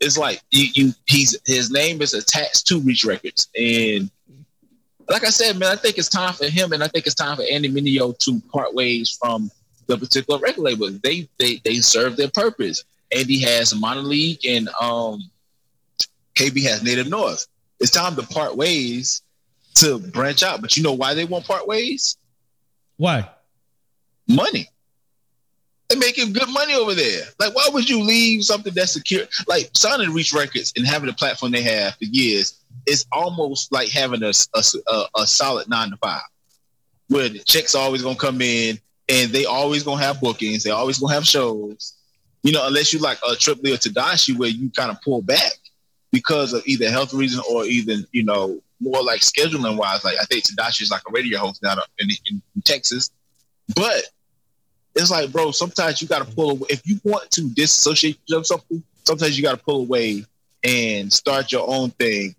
it's 0.00 0.16
like 0.16 0.40
you, 0.50 0.68
you, 0.74 0.92
he's 1.06 1.38
his 1.46 1.70
name 1.70 2.00
is 2.00 2.14
attached 2.14 2.66
to 2.68 2.80
Reach 2.80 3.04
Records, 3.04 3.48
and 3.56 4.10
like 5.08 5.24
I 5.24 5.30
said, 5.30 5.58
man, 5.58 5.72
I 5.72 5.76
think 5.76 5.98
it's 5.98 6.08
time 6.08 6.34
for 6.34 6.46
him, 6.46 6.72
and 6.72 6.82
I 6.82 6.88
think 6.88 7.06
it's 7.06 7.14
time 7.14 7.36
for 7.36 7.44
Andy 7.50 7.70
Mineo 7.70 8.16
to 8.18 8.40
part 8.52 8.74
ways 8.74 9.16
from 9.20 9.50
the 9.86 9.96
particular 9.96 10.38
record 10.38 10.62
label. 10.62 10.90
They 11.02 11.28
they 11.38 11.60
they 11.64 11.76
serve 11.76 12.16
their 12.16 12.30
purpose. 12.30 12.84
Andy 13.14 13.40
has 13.40 13.74
Miner 13.74 14.02
League, 14.02 14.44
and 14.46 14.68
um, 14.80 15.22
KB 16.34 16.62
has 16.64 16.82
Native 16.82 17.08
North. 17.08 17.46
It's 17.80 17.90
time 17.90 18.16
to 18.16 18.22
part 18.22 18.56
ways 18.56 19.22
to 19.76 19.98
branch 19.98 20.42
out. 20.42 20.60
But 20.60 20.76
you 20.76 20.82
know 20.82 20.92
why 20.92 21.14
they 21.14 21.24
won't 21.24 21.46
part 21.46 21.66
ways? 21.66 22.16
Why? 22.96 23.28
money. 24.28 24.68
They're 25.88 25.98
making 25.98 26.34
good 26.34 26.50
money 26.50 26.74
over 26.74 26.94
there. 26.94 27.22
Like, 27.38 27.54
why 27.54 27.68
would 27.72 27.88
you 27.88 28.02
leave 28.02 28.44
something 28.44 28.74
that's 28.74 28.92
secure? 28.92 29.24
Like, 29.46 29.70
signing 29.72 30.12
Reach 30.12 30.34
Records 30.34 30.72
and 30.76 30.86
having 30.86 31.06
the 31.06 31.14
platform 31.14 31.50
they 31.50 31.62
have 31.62 31.94
for 31.94 32.04
years 32.04 32.58
is 32.86 33.06
almost 33.10 33.72
like 33.72 33.88
having 33.88 34.22
a, 34.22 34.32
a, 34.54 34.62
a, 34.86 35.04
a 35.20 35.26
solid 35.26 35.68
nine 35.68 35.90
to 35.90 35.96
five, 35.96 36.20
where 37.08 37.30
the 37.30 37.38
checks 37.38 37.74
are 37.74 37.82
always 37.82 38.02
going 38.02 38.16
to 38.16 38.20
come 38.20 38.42
in 38.42 38.78
and 39.08 39.30
they 39.30 39.46
always 39.46 39.82
going 39.82 39.98
to 39.98 40.04
have 40.04 40.20
bookings. 40.20 40.62
They 40.62 40.70
always 40.70 40.98
going 40.98 41.10
to 41.10 41.14
have 41.14 41.26
shows. 41.26 41.94
You 42.42 42.52
know, 42.52 42.66
unless 42.66 42.92
you 42.92 42.98
like 42.98 43.18
a 43.28 43.34
Trip 43.34 43.58
Lee 43.62 43.72
or 43.72 43.78
Tedashii 43.78 44.36
where 44.38 44.50
you 44.50 44.70
kind 44.70 44.90
of 44.90 45.00
pull 45.00 45.22
back 45.22 45.52
because 46.10 46.52
of 46.52 46.62
either 46.66 46.90
health 46.90 47.12
reason 47.12 47.42
or 47.50 47.64
even 47.64 48.06
you 48.12 48.24
know, 48.24 48.60
more 48.80 49.02
like 49.02 49.20
scheduling 49.20 49.76
wise. 49.76 50.04
Like, 50.04 50.16
I 50.20 50.24
think 50.24 50.44
Tedashii 50.44 50.82
is 50.82 50.90
like 50.90 51.02
a 51.08 51.12
radio 51.12 51.38
host 51.38 51.62
down 51.62 51.78
in, 51.98 52.08
in, 52.30 52.42
in 52.54 52.62
Texas. 52.62 53.10
But 53.74 54.04
it's 54.94 55.10
like, 55.10 55.30
bro, 55.30 55.50
sometimes 55.50 56.00
you 56.00 56.08
got 56.08 56.26
to 56.26 56.34
pull 56.34 56.50
away. 56.50 56.66
If 56.70 56.86
you 56.86 56.98
want 57.04 57.30
to 57.32 57.48
disassociate 57.54 58.18
yourself 58.26 58.64
sometimes 59.04 59.38
you 59.38 59.42
got 59.42 59.58
to 59.58 59.64
pull 59.64 59.80
away 59.80 60.24
and 60.62 61.10
start 61.12 61.50
your 61.50 61.68
own 61.68 61.90
thing 61.90 62.34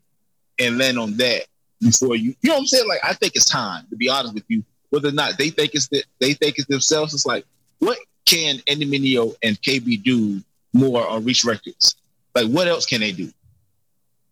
and 0.59 0.77
land 0.77 0.99
on 0.99 1.17
that 1.17 1.45
before 1.81 2.15
you. 2.15 2.35
You 2.41 2.49
know 2.49 2.55
what 2.55 2.59
I'm 2.59 2.67
saying? 2.67 2.87
Like, 2.87 2.99
I 3.03 3.13
think 3.13 3.35
it's 3.35 3.45
time 3.45 3.85
to 3.89 3.95
be 3.95 4.09
honest 4.09 4.35
with 4.35 4.43
you. 4.47 4.63
Whether 4.91 5.09
or 5.09 5.13
not 5.13 5.37
they 5.37 5.49
think 5.49 5.73
it's 5.73 5.87
the, 5.87 6.03
they 6.19 6.33
think 6.33 6.57
it's 6.57 6.67
themselves, 6.67 7.13
it's 7.13 7.25
like, 7.25 7.45
what 7.79 7.97
can 8.25 8.59
Andy 8.67 8.85
Mineo 8.85 9.35
and 9.43 9.59
KB 9.61 10.03
do 10.03 10.41
more 10.73 11.07
on 11.07 11.23
Reach 11.23 11.45
Records? 11.45 11.95
Like, 12.35 12.47
what 12.47 12.67
else 12.67 12.85
can 12.85 13.01
they 13.01 13.11
do? 13.11 13.31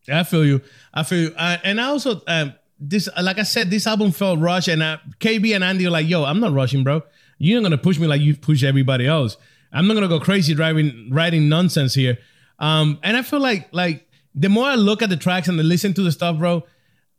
I 0.10 0.24
feel 0.24 0.46
you. 0.46 0.62
I 0.94 1.04
feel 1.04 1.20
you. 1.20 1.36
Uh, 1.36 1.58
and 1.64 1.82
I 1.82 1.86
also, 1.86 2.22
um, 2.28 2.54
this, 2.80 3.10
like 3.22 3.40
I 3.40 3.44
said, 3.44 3.70
this 3.70 3.88
album 3.88 4.12
felt 4.12 4.40
rushed. 4.40 4.68
And 4.68 4.82
uh, 4.82 4.98
KB 5.20 5.54
and 5.56 5.64
Andy 5.64 5.88
are 5.88 5.92
like, 5.92 6.08
yo, 6.08 6.24
I'm 6.24 6.40
not 6.40 6.54
rushing, 6.54 6.84
bro. 6.84 7.04
You're 7.38 7.62
not 7.62 7.70
going 7.70 7.78
to 7.78 7.84
push 7.84 8.00
me 8.00 8.08
like 8.08 8.22
you 8.22 8.36
push 8.36 8.64
everybody 8.64 9.08
else. 9.08 9.38
I'm 9.72 9.88
not 9.88 9.94
going 9.94 10.04
to 10.04 10.10
go 10.10 10.20
crazy 10.20 10.54
driving, 10.54 11.10
writing 11.12 11.50
nonsense 11.50 11.94
here. 11.94 12.18
Um, 12.60 13.00
and 13.04 13.18
I 13.18 13.22
feel 13.22 13.40
like, 13.40 13.68
like, 13.72 14.08
the 14.34 14.50
more 14.50 14.66
I 14.66 14.76
look 14.76 15.02
at 15.02 15.10
the 15.10 15.18
tracks 15.18 15.48
and 15.48 15.60
I 15.60 15.64
listen 15.64 15.94
to 15.96 16.04
the 16.04 16.12
stuff, 16.12 16.38
bro, 16.38 16.64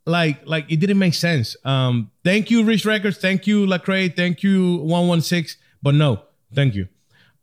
like, 0.07 0.47
like 0.47 0.71
it 0.71 0.77
didn't 0.79 0.99
make 0.99 1.15
sense. 1.15 1.57
Um, 1.65 2.11
thank 2.25 2.51
you, 2.51 2.65
Reach 2.65 2.87
Records. 2.87 3.19
Thank 3.19 3.47
you, 3.47 3.67
Lecrae. 3.67 4.15
Thank 4.15 4.43
you, 4.43 4.77
116. 4.79 5.61
But 5.83 5.95
no, 5.95 6.23
thank 6.55 6.75
you. 6.75 6.89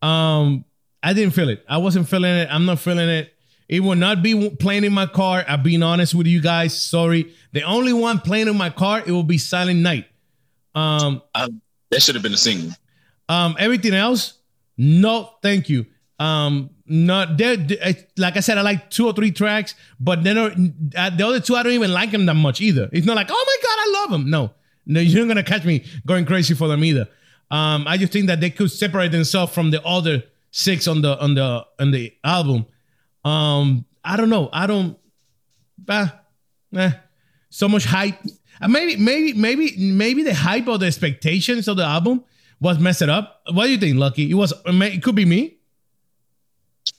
Um, 0.02 0.66
I 1.04 1.14
didn't 1.14 1.34
feel 1.34 1.50
it. 1.50 1.64
I 1.70 1.78
wasn't 1.78 2.10
feeling 2.10 2.34
it. 2.34 2.50
I'm 2.52 2.66
not 2.66 2.80
feeling 2.80 3.10
it. 3.10 3.35
It 3.68 3.80
will 3.82 3.96
not 3.96 4.22
be 4.22 4.50
playing 4.52 4.84
in 4.84 4.94
my 4.94 5.08
car. 5.08 5.44
I'm 5.48 5.64
being 5.64 5.82
honest 5.84 6.14
with 6.14 6.28
you 6.28 6.40
guys. 6.42 6.80
Sorry. 6.80 7.34
The 7.52 7.64
only 7.64 7.94
one 7.94 8.20
playing 8.20 8.48
in 8.48 8.56
my 8.58 8.70
car, 8.70 9.00
it 9.06 9.12
will 9.12 9.24
be 9.24 9.38
Silent 9.38 9.80
Night. 9.80 10.06
Um, 10.76 11.22
That 11.34 12.02
should 12.02 12.16
have 12.16 12.24
been 12.24 12.34
a 12.34 12.38
single. 12.38 12.72
um, 13.30 13.56
everything 13.58 13.94
else, 13.94 14.34
no, 14.78 15.32
thank 15.42 15.70
you. 15.70 15.86
Um, 16.20 16.70
not 16.86 17.38
there. 17.38 17.58
Like 18.18 18.38
I 18.38 18.40
said, 18.42 18.58
I 18.58 18.62
like 18.62 18.90
two 18.90 19.06
or 19.08 19.14
three 19.14 19.32
tracks, 19.32 19.74
but 20.00 20.24
then 20.24 20.38
uh, 20.96 21.10
the 21.10 21.26
other 21.26 21.40
two, 21.40 21.56
I 21.56 21.64
don't 21.64 21.74
even 21.74 21.92
like 21.92 22.12
them 22.12 22.26
that 22.28 22.36
much 22.36 22.62
either. 22.62 22.90
It's 22.94 23.06
not 23.06 23.16
like, 23.16 23.28
oh 23.32 23.46
my 23.48 23.68
god, 23.68 23.78
I 23.80 24.02
love 24.02 24.12
them. 24.12 24.30
No, 24.30 24.52
no, 24.86 25.00
you're 25.00 25.26
not 25.26 25.28
gonna 25.30 25.44
catch 25.44 25.66
me 25.66 25.84
going 26.06 26.26
crazy 26.26 26.54
for 26.54 26.68
them 26.68 26.84
either. 26.84 27.08
Um, 27.52 27.86
I 27.88 27.98
just 27.98 28.14
think 28.14 28.28
that 28.28 28.40
they 28.42 28.50
could 28.50 28.72
separate 28.72 29.12
themselves 29.12 29.54
from 29.54 29.72
the 29.72 29.82
other 29.84 30.24
six 30.52 30.88
on 30.88 31.02
the 31.02 31.18
on 31.20 31.34
the 31.36 31.66
on 31.80 31.92
the 31.92 32.14
album. 32.24 32.66
Um, 33.26 33.86
I 34.04 34.16
don't 34.16 34.30
know. 34.30 34.50
I 34.54 34.68
don't. 34.68 34.98
Ah, 35.90 36.22
eh, 36.76 36.92
so 37.50 37.68
much 37.68 37.86
hype. 37.86 38.16
Uh, 38.62 38.68
maybe, 38.68 38.96
maybe, 38.96 39.34
maybe, 39.34 39.74
maybe 39.78 40.24
the 40.24 40.34
hype 40.34 40.68
or 40.68 40.78
the 40.78 40.86
expectations 40.86 41.68
of 41.68 41.76
the 41.76 41.84
album 41.84 42.24
was 42.62 42.80
messed 42.80 43.02
up. 43.02 43.42
What 43.52 43.66
do 43.66 43.72
you 43.72 43.78
think, 43.78 43.98
Lucky? 43.98 44.30
It 44.30 44.36
was. 44.36 44.54
It 44.66 45.04
could 45.04 45.16
be 45.16 45.26
me. 45.26 45.58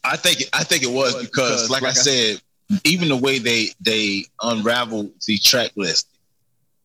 I 0.02 0.16
think 0.16 0.42
I 0.52 0.64
think 0.64 0.82
it 0.82 0.90
was 0.90 1.14
because, 1.24 1.70
like, 1.70 1.84
I 1.84 1.92
said, 1.92 2.40
even 2.84 3.08
the 3.08 3.16
way 3.16 3.38
they 3.38 3.68
they 3.80 4.24
unraveled 4.42 5.12
the 5.26 5.38
track 5.38 5.72
list. 5.76 6.08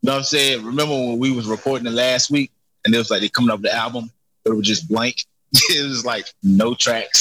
You 0.01 0.07
know 0.07 0.13
what 0.13 0.17
I'm 0.19 0.23
saying? 0.23 0.65
Remember 0.65 0.93
when 0.93 1.19
we 1.19 1.31
was 1.31 1.45
recording 1.45 1.85
it 1.87 1.91
last 1.91 2.31
week 2.31 2.51
and 2.85 2.93
it 2.93 2.97
was 2.97 3.11
like 3.11 3.21
they 3.21 3.29
coming 3.29 3.51
up 3.51 3.57
with 3.57 3.71
the 3.71 3.75
album, 3.75 4.11
but 4.43 4.51
it 4.51 4.55
was 4.55 4.67
just 4.67 4.87
blank. 4.87 5.25
it 5.53 5.87
was 5.87 6.05
like 6.05 6.25
no 6.41 6.73
tracks. 6.73 7.20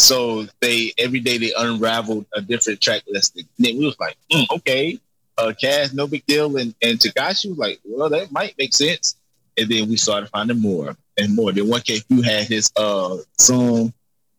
So 0.00 0.46
they 0.60 0.92
every 0.96 1.20
day 1.20 1.36
they 1.36 1.52
unraveled 1.56 2.24
a 2.34 2.40
different 2.40 2.80
track 2.80 3.02
listing. 3.06 3.44
And 3.58 3.66
then 3.66 3.78
we 3.78 3.84
was 3.84 4.00
like, 4.00 4.16
mm, 4.32 4.46
okay, 4.56 4.98
uh, 5.36 5.52
Cass, 5.60 5.90
nobigdyl, 5.90 6.58
and 6.60 6.74
and 6.80 6.98
Tedashii 6.98 7.50
was 7.50 7.58
like, 7.58 7.80
well, 7.84 8.08
that 8.08 8.32
might 8.32 8.56
make 8.56 8.72
sense. 8.72 9.16
And 9.58 9.68
then 9.68 9.90
we 9.90 9.96
started 9.98 10.30
finding 10.30 10.58
more 10.58 10.96
and 11.18 11.36
more. 11.36 11.52
Then 11.52 11.68
one 11.68 11.82
K 11.82 11.98
Phew 11.98 12.22
had 12.22 12.46
his 12.46 12.72
uh 12.76 13.18
song 13.38 13.92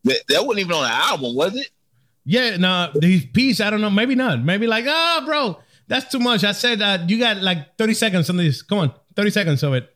that 0.04 0.22
that 0.30 0.46
wasn't 0.46 0.62
even 0.62 0.74
on 0.74 0.84
the 0.84 0.90
album, 0.90 1.36
was 1.36 1.56
it? 1.56 1.70
Yeah, 2.26 2.58
no, 2.58 2.92
his 3.00 3.26
piece, 3.26 3.62
I 3.62 3.70
don't 3.70 3.82
know, 3.82 3.90
maybe 3.92 4.16
not. 4.16 4.44
Maybe 4.44 4.66
like, 4.66 4.86
oh, 4.88 5.24
bro, 5.26 5.60
that's 5.88 6.12
too 6.12 6.20
much. 6.20 6.44
I 6.44 6.54
said 6.54 6.82
uh, 6.82 7.06
you 7.08 7.20
got 7.20 7.38
like 7.38 7.78
30 7.78 7.94
seconds 7.94 8.30
on 8.32 8.38
this. 8.38 8.64
Come 8.64 8.80
on, 8.80 8.94
30 9.16 9.30
seconds 9.30 9.64
of 9.64 9.76
it. 9.76 9.94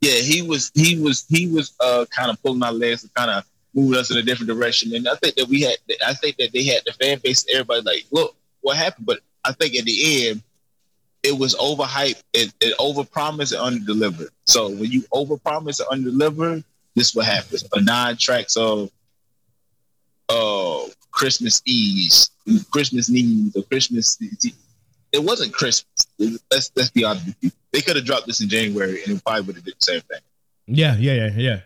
Yeah, 0.00 0.20
he 0.20 0.40
was 0.40 0.70
he 0.74 0.98
was 0.98 1.26
he 1.28 1.48
was 1.48 1.74
uh 1.80 2.06
kind 2.10 2.30
of 2.30 2.42
pulling 2.42 2.62
our 2.62 2.72
legs 2.72 3.02
and 3.02 3.12
kind 3.12 3.30
of 3.30 3.44
moving 3.76 3.98
us 3.98 4.10
in 4.10 4.16
a 4.16 4.22
different 4.22 4.48
direction. 4.48 4.94
And 4.94 5.06
I 5.06 5.14
think 5.16 5.36
that 5.36 5.48
we 5.48 5.60
had 5.60 5.76
I 6.04 6.14
think 6.14 6.36
that 6.38 6.52
they 6.52 6.64
had 6.64 6.82
the 6.84 6.92
fan 6.92 7.20
base, 7.22 7.46
everybody 7.52 7.82
like, 7.82 8.06
look, 8.10 8.34
what 8.62 8.76
happened? 8.76 9.06
But 9.06 9.20
I 9.44 9.52
think 9.52 9.76
at 9.76 9.84
the 9.84 10.28
end, 10.28 10.42
it 11.22 11.38
was 11.38 11.54
overhyped, 11.56 12.22
it, 12.32 12.52
overpromised 12.78 13.58
and 13.58 13.86
underdelivered. 13.86 14.30
So 14.44 14.70
when 14.70 14.90
you 14.90 15.02
overpromise 15.12 15.80
and 15.80 16.04
underdeliver, 16.04 16.64
this 16.94 17.14
what 17.14 17.26
happens. 17.26 17.64
A 17.72 17.80
nine 17.80 18.16
tracks 18.16 18.56
of 18.56 18.90
uh 20.28 20.80
Christmas 21.10 21.62
Eve, 21.66 22.12
Christmas 22.72 23.10
Eve, 23.10 23.52
or 23.54 23.62
Christmas 23.64 24.18
it 25.12 25.22
wasn't 25.22 25.52
Christmas. 25.52 26.06
Let's 26.18 26.72
let's 26.74 26.90
be 26.90 27.04
honest. 27.04 27.28
They 27.72 27.80
could 27.82 27.96
have 27.96 28.06
dropped 28.06 28.26
this 28.26 28.40
in 28.40 28.48
January 28.48 29.02
and 29.02 29.16
it 29.16 29.24
probably 29.24 29.42
would 29.42 29.56
have 29.56 29.64
did 29.64 29.74
the 29.78 29.84
same 29.84 30.00
thing. 30.00 30.20
Yeah, 30.66 30.96
yeah, 30.96 31.12
yeah, 31.12 31.30
yeah. 31.36 31.60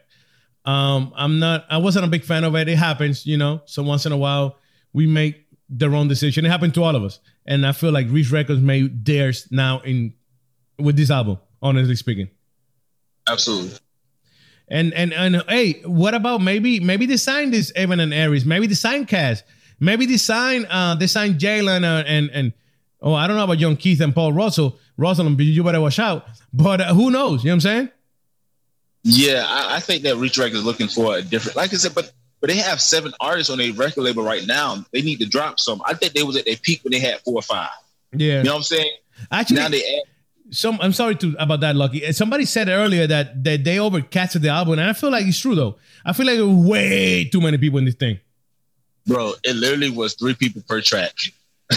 Um, 0.64 1.12
I'm 1.16 1.38
not. 1.38 1.64
I 1.70 1.78
wasn't 1.78 2.04
a 2.04 2.08
big 2.08 2.24
fan 2.24 2.44
of 2.44 2.54
it. 2.54 2.68
It 2.68 2.76
happens, 2.76 3.26
you 3.26 3.36
know. 3.36 3.62
So 3.64 3.82
once 3.82 4.06
in 4.06 4.12
a 4.12 4.16
while, 4.16 4.56
we 4.92 5.06
make 5.06 5.46
the 5.68 5.88
wrong 5.88 6.08
decision. 6.08 6.44
It 6.44 6.50
happened 6.50 6.74
to 6.74 6.82
all 6.82 6.94
of 6.94 7.02
us, 7.02 7.18
and 7.46 7.66
I 7.66 7.72
feel 7.72 7.92
like 7.92 8.08
Reach 8.10 8.30
Records 8.30 8.60
made 8.60 9.04
theirs 9.04 9.48
now 9.50 9.80
in 9.80 10.14
with 10.78 10.96
this 10.96 11.10
album. 11.10 11.38
Honestly 11.62 11.94
speaking, 11.96 12.28
Absolutely. 13.28 13.76
and 14.68 14.92
and 14.94 15.12
and 15.12 15.42
hey, 15.48 15.80
what 15.84 16.14
about 16.14 16.40
maybe 16.40 16.80
maybe 16.80 17.06
design 17.06 17.50
this 17.50 17.72
Evan 17.74 18.00
and 18.00 18.12
Eris? 18.14 18.44
Maybe 18.44 18.66
design 18.66 19.06
Cass. 19.06 19.42
Maybe 19.78 20.06
design 20.06 20.66
uh 20.66 20.94
design 20.94 21.38
Jalen 21.38 21.84
uh, 21.84 22.04
and 22.06 22.30
and 22.32 22.52
oh 23.00 23.14
I 23.14 23.26
don't 23.26 23.36
know 23.36 23.44
about 23.44 23.58
John 23.58 23.76
Givez 23.76 24.00
and 24.00 24.14
Paul 24.14 24.32
Russell. 24.32 24.78
Russell, 24.96 25.30
you 25.40 25.62
better 25.64 25.80
watch 25.80 25.98
out. 25.98 26.26
But 26.52 26.80
uh, 26.80 26.94
who 26.94 27.10
knows? 27.10 27.44
You 27.44 27.48
know 27.48 27.52
what 27.52 27.56
I'm 27.56 27.60
saying? 27.60 27.88
Yeah, 29.02 29.44
I, 29.46 29.76
I 29.76 29.80
think 29.80 30.02
that 30.02 30.16
Reach 30.16 30.36
Records 30.38 30.58
is 30.60 30.64
looking 30.64 30.88
for 30.88 31.16
a 31.16 31.22
different 31.22 31.56
like 31.56 31.72
I 31.72 31.76
said, 31.76 31.94
but 31.94 32.12
but 32.40 32.48
they 32.48 32.56
have 32.56 32.80
seven 32.80 33.12
artists 33.20 33.50
on 33.50 33.58
their 33.58 33.72
record 33.72 34.02
label 34.02 34.22
right 34.22 34.46
now. 34.46 34.84
They 34.92 35.02
need 35.02 35.20
to 35.20 35.26
drop 35.26 35.60
some. 35.60 35.82
I 35.84 35.94
think 35.94 36.14
they 36.14 36.22
was 36.22 36.36
at 36.36 36.46
their 36.46 36.56
peak 36.56 36.82
when 36.82 36.92
they 36.92 37.00
had 37.00 37.20
four 37.20 37.34
or 37.34 37.42
five. 37.42 37.70
Yeah. 38.12 38.38
You 38.38 38.44
know 38.44 38.52
what 38.52 38.56
I'm 38.58 38.62
saying? 38.62 38.90
Actually, 39.30 39.56
now 39.56 39.68
they 39.68 39.78
add 39.78 40.02
some 40.50 40.78
I'm 40.82 40.92
sorry 40.92 41.14
to 41.16 41.34
about 41.38 41.60
that, 41.60 41.76
Lucky. 41.76 42.12
Somebody 42.12 42.44
said 42.44 42.68
earlier 42.68 43.06
that 43.06 43.42
that 43.44 43.64
they 43.64 43.76
overcasted 43.76 44.42
the 44.42 44.48
album, 44.48 44.78
and 44.78 44.88
I 44.88 44.92
feel 44.92 45.10
like 45.10 45.26
it's 45.26 45.38
true 45.38 45.54
though. 45.54 45.76
I 46.04 46.12
feel 46.12 46.26
like 46.26 46.36
there 46.36 46.46
were 46.46 46.68
way 46.68 47.24
too 47.24 47.40
many 47.40 47.58
people 47.58 47.78
in 47.78 47.84
this 47.84 47.94
thing. 47.94 48.18
bro, 49.06 49.32
it 49.44 49.56
literally 49.56 49.90
was 49.90 50.14
three 50.14 50.34
people 50.34 50.62
per 50.68 50.80
track. 50.80 51.14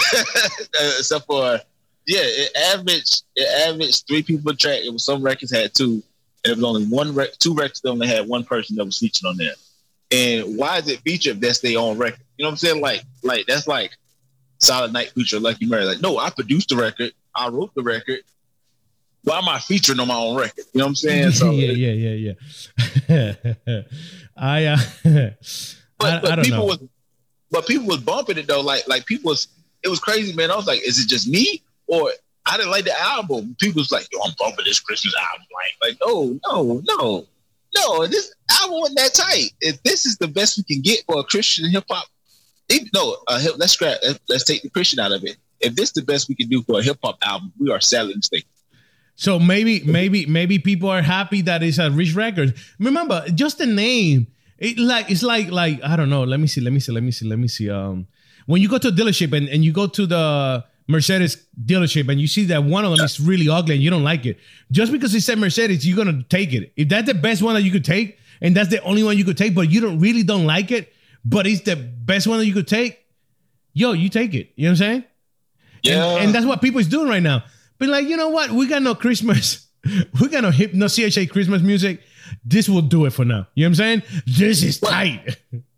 Uh, 0.75 0.91
except 0.97 1.27
for 1.27 1.59
yeah, 2.07 2.21
it 2.23 2.57
averaged 2.73 3.23
it 3.35 3.69
averaged 3.69 4.07
three 4.07 4.23
people 4.23 4.51
per 4.51 4.57
track. 4.57 4.79
It 4.83 4.91
was 4.91 5.05
some 5.05 5.21
records 5.21 5.51
had 5.51 5.73
two, 5.73 6.01
and 6.43 6.51
it 6.51 6.55
was 6.55 6.63
only 6.63 6.85
one 6.85 7.13
rec- 7.15 7.37
two 7.39 7.53
records 7.53 7.81
that 7.81 7.89
only 7.89 8.07
had 8.07 8.27
one 8.27 8.43
person 8.43 8.75
that 8.75 8.85
was 8.85 8.97
featured 8.97 9.27
on 9.27 9.37
there. 9.37 9.53
And 10.11 10.57
why 10.57 10.77
is 10.77 10.87
it 10.87 10.99
featured 10.99 11.35
if 11.35 11.39
that's 11.41 11.59
their 11.59 11.79
own 11.79 11.97
record? 11.97 12.19
You 12.37 12.43
know 12.43 12.49
what 12.49 12.53
I'm 12.53 12.57
saying? 12.57 12.81
Like 12.81 13.03
like 13.23 13.45
that's 13.47 13.67
like 13.67 13.91
Silent 14.59 14.93
Night 14.93 15.11
feature 15.11 15.39
Lucky 15.39 15.65
Murray. 15.65 15.85
Like, 15.85 16.01
no, 16.01 16.17
I 16.17 16.29
produced 16.29 16.69
the 16.69 16.77
record, 16.77 17.11
I 17.35 17.49
wrote 17.49 17.73
the 17.75 17.83
record. 17.83 18.19
Why 19.23 19.37
am 19.37 19.47
I 19.47 19.59
featuring 19.59 19.99
on 20.01 20.07
my 20.09 20.15
own 20.15 20.35
record? 20.35 20.65
You 20.73 20.79
know 20.79 20.85
what 20.85 20.89
I'm 20.89 20.95
saying? 20.95 21.31
So 21.31 21.51
yeah, 21.51 21.71
yeah, 21.71 22.11
yeah, 22.11 22.33
yeah. 23.07 23.33
I, 24.37 24.65
uh, 24.65 24.77
but, 25.03 26.13
I, 26.13 26.19
but 26.19 26.31
I 26.31 26.35
don't 26.35 26.45
people 26.45 26.57
know. 26.59 26.65
was 26.65 26.79
but 27.49 27.67
people 27.67 27.87
was 27.87 28.01
bumping 28.01 28.37
it 28.37 28.47
though. 28.47 28.61
Like 28.61 28.87
like 28.87 29.05
people 29.05 29.29
was 29.29 29.47
it 29.83 29.89
was 29.89 29.99
crazy, 29.99 30.33
man. 30.35 30.51
I 30.51 30.55
was 30.55 30.67
like, 30.67 30.81
is 30.85 30.99
it 30.99 31.07
just 31.07 31.27
me 31.27 31.61
or 31.87 32.11
I 32.45 32.57
didn't 32.57 32.71
like 32.71 32.85
the 32.85 32.99
album? 32.99 33.55
People 33.59 33.79
was 33.79 33.91
like, 33.91 34.07
yo, 34.11 34.19
I'm 34.25 34.33
bumping 34.37 34.65
this 34.65 34.79
Christmas 34.79 35.15
album. 35.15 35.45
Like, 35.81 35.91
like 35.91 35.99
no, 36.01 36.39
no, 36.45 36.81
no, 36.87 37.25
no. 37.75 38.07
This 38.07 38.33
album 38.59 38.79
wasn't 38.79 38.97
that 38.99 39.13
tight. 39.13 39.51
If 39.61 39.81
this 39.83 40.05
is 40.05 40.17
the 40.17 40.27
best 40.27 40.57
we 40.57 40.63
can 40.63 40.81
get 40.81 41.03
for 41.05 41.19
a 41.19 41.23
Christian 41.23 41.69
hip 41.69 41.85
hop, 41.89 42.07
no, 42.93 43.17
uh, 43.27 43.41
let's 43.57 43.73
scrap. 43.73 43.97
Let's, 44.27 44.43
take 44.43 44.61
the 44.61 44.69
Christian 44.69 44.99
out 44.99 45.11
of 45.11 45.23
it. 45.23 45.37
If 45.61 45.75
this 45.75 45.89
is 45.89 45.93
the 45.93 46.01
best 46.01 46.27
we 46.27 46.35
can 46.35 46.49
do 46.49 46.61
for 46.63 46.79
a 46.79 46.83
hip 46.83 46.97
hop 47.03 47.17
album, 47.21 47.53
we 47.59 47.71
are 47.71 47.79
sadly 47.79 48.15
mistaken. 48.15 48.49
So 49.15 49.39
maybe, 49.39 49.81
maybe, 49.83 50.25
maybe 50.25 50.59
people 50.59 50.89
are 50.89 51.01
happy 51.01 51.41
that 51.43 51.61
it's 51.61 51.77
a 51.77 51.91
Reach 51.91 52.15
Records. 52.15 52.53
Remember, 52.79 53.25
just 53.33 53.59
the 53.59 53.67
name. 53.67 54.27
It 54.57 54.77
like 54.77 55.11
it's 55.11 55.23
like 55.23 55.51
like 55.51 55.83
I 55.83 55.95
don't 55.95 56.09
know. 56.09 56.23
Let 56.23 56.39
me 56.39 56.47
see. 56.47 56.61
Let 56.61 56.73
me 56.73 56.79
see. 56.79 56.91
Let 56.91 57.03
me 57.03 57.11
see. 57.11 57.27
Let 57.27 57.37
me 57.37 57.47
see. 57.47 57.69
Um, 57.69 58.07
when 58.45 58.61
you 58.61 58.69
go 58.69 58.77
to 58.77 58.87
a 58.87 58.91
dealership 58.91 59.35
and, 59.35 59.49
and 59.49 59.63
you 59.63 59.71
go 59.71 59.87
to 59.87 60.05
the 60.05 60.63
Mercedes 60.87 61.45
dealership 61.65 62.09
and 62.09 62.19
you 62.19 62.27
see 62.27 62.45
that 62.45 62.63
one 62.63 62.85
of 62.85 62.95
them 62.95 63.05
is 63.05 63.19
really 63.19 63.49
ugly 63.49 63.75
and 63.75 63.83
you 63.83 63.89
don't 63.89 64.03
like 64.03 64.25
it, 64.25 64.37
just 64.71 64.91
because 64.91 65.13
it 65.15 65.21
said 65.21 65.37
Mercedes, 65.37 65.87
you're 65.87 65.97
gonna 65.97 66.23
take 66.29 66.53
it. 66.53 66.73
If 66.75 66.89
that's 66.89 67.07
the 67.07 67.13
best 67.13 67.41
one 67.41 67.55
that 67.55 67.63
you 67.63 67.71
could 67.71 67.85
take, 67.85 68.17
and 68.41 68.55
that's 68.55 68.69
the 68.69 68.81
only 68.83 69.03
one 69.03 69.17
you 69.17 69.23
could 69.23 69.37
take, 69.37 69.55
but 69.55 69.69
you 69.71 69.79
don't 69.81 69.99
really 69.99 70.23
don't 70.23 70.45
like 70.45 70.71
it, 70.71 70.93
but 71.23 71.47
it's 71.47 71.61
the 71.61 71.75
best 71.75 72.27
one 72.27 72.39
that 72.39 72.45
you 72.45 72.53
could 72.53 72.67
take, 72.67 73.05
yo, 73.73 73.93
you 73.93 74.09
take 74.09 74.33
it. 74.33 74.51
You 74.55 74.65
know 74.65 74.71
what 74.71 74.71
I'm 74.71 74.75
saying? 74.77 75.03
Yeah, 75.83 76.15
And, 76.15 76.25
and 76.25 76.35
that's 76.35 76.45
what 76.45 76.61
people 76.61 76.79
is 76.79 76.87
doing 76.87 77.07
right 77.07 77.23
now. 77.23 77.43
But 77.77 77.89
like, 77.89 78.07
you 78.07 78.17
know 78.17 78.29
what? 78.29 78.51
We 78.51 78.67
got 78.67 78.81
no 78.81 78.95
Christmas. 78.95 79.67
We 80.21 80.29
got 80.29 80.43
no 80.43 80.51
hip, 80.51 80.73
no 80.73 80.87
CHA 80.87 81.25
Christmas 81.29 81.61
music. 81.61 81.99
This 82.45 82.69
will 82.69 82.83
do 82.83 83.03
it 83.03 83.09
for 83.11 83.25
now. 83.25 83.47
You 83.53 83.65
know 83.65 83.67
what 83.67 83.81
I'm 83.81 84.01
saying? 84.01 84.23
This 84.25 84.63
is 84.63 84.79
tight. 84.79 85.35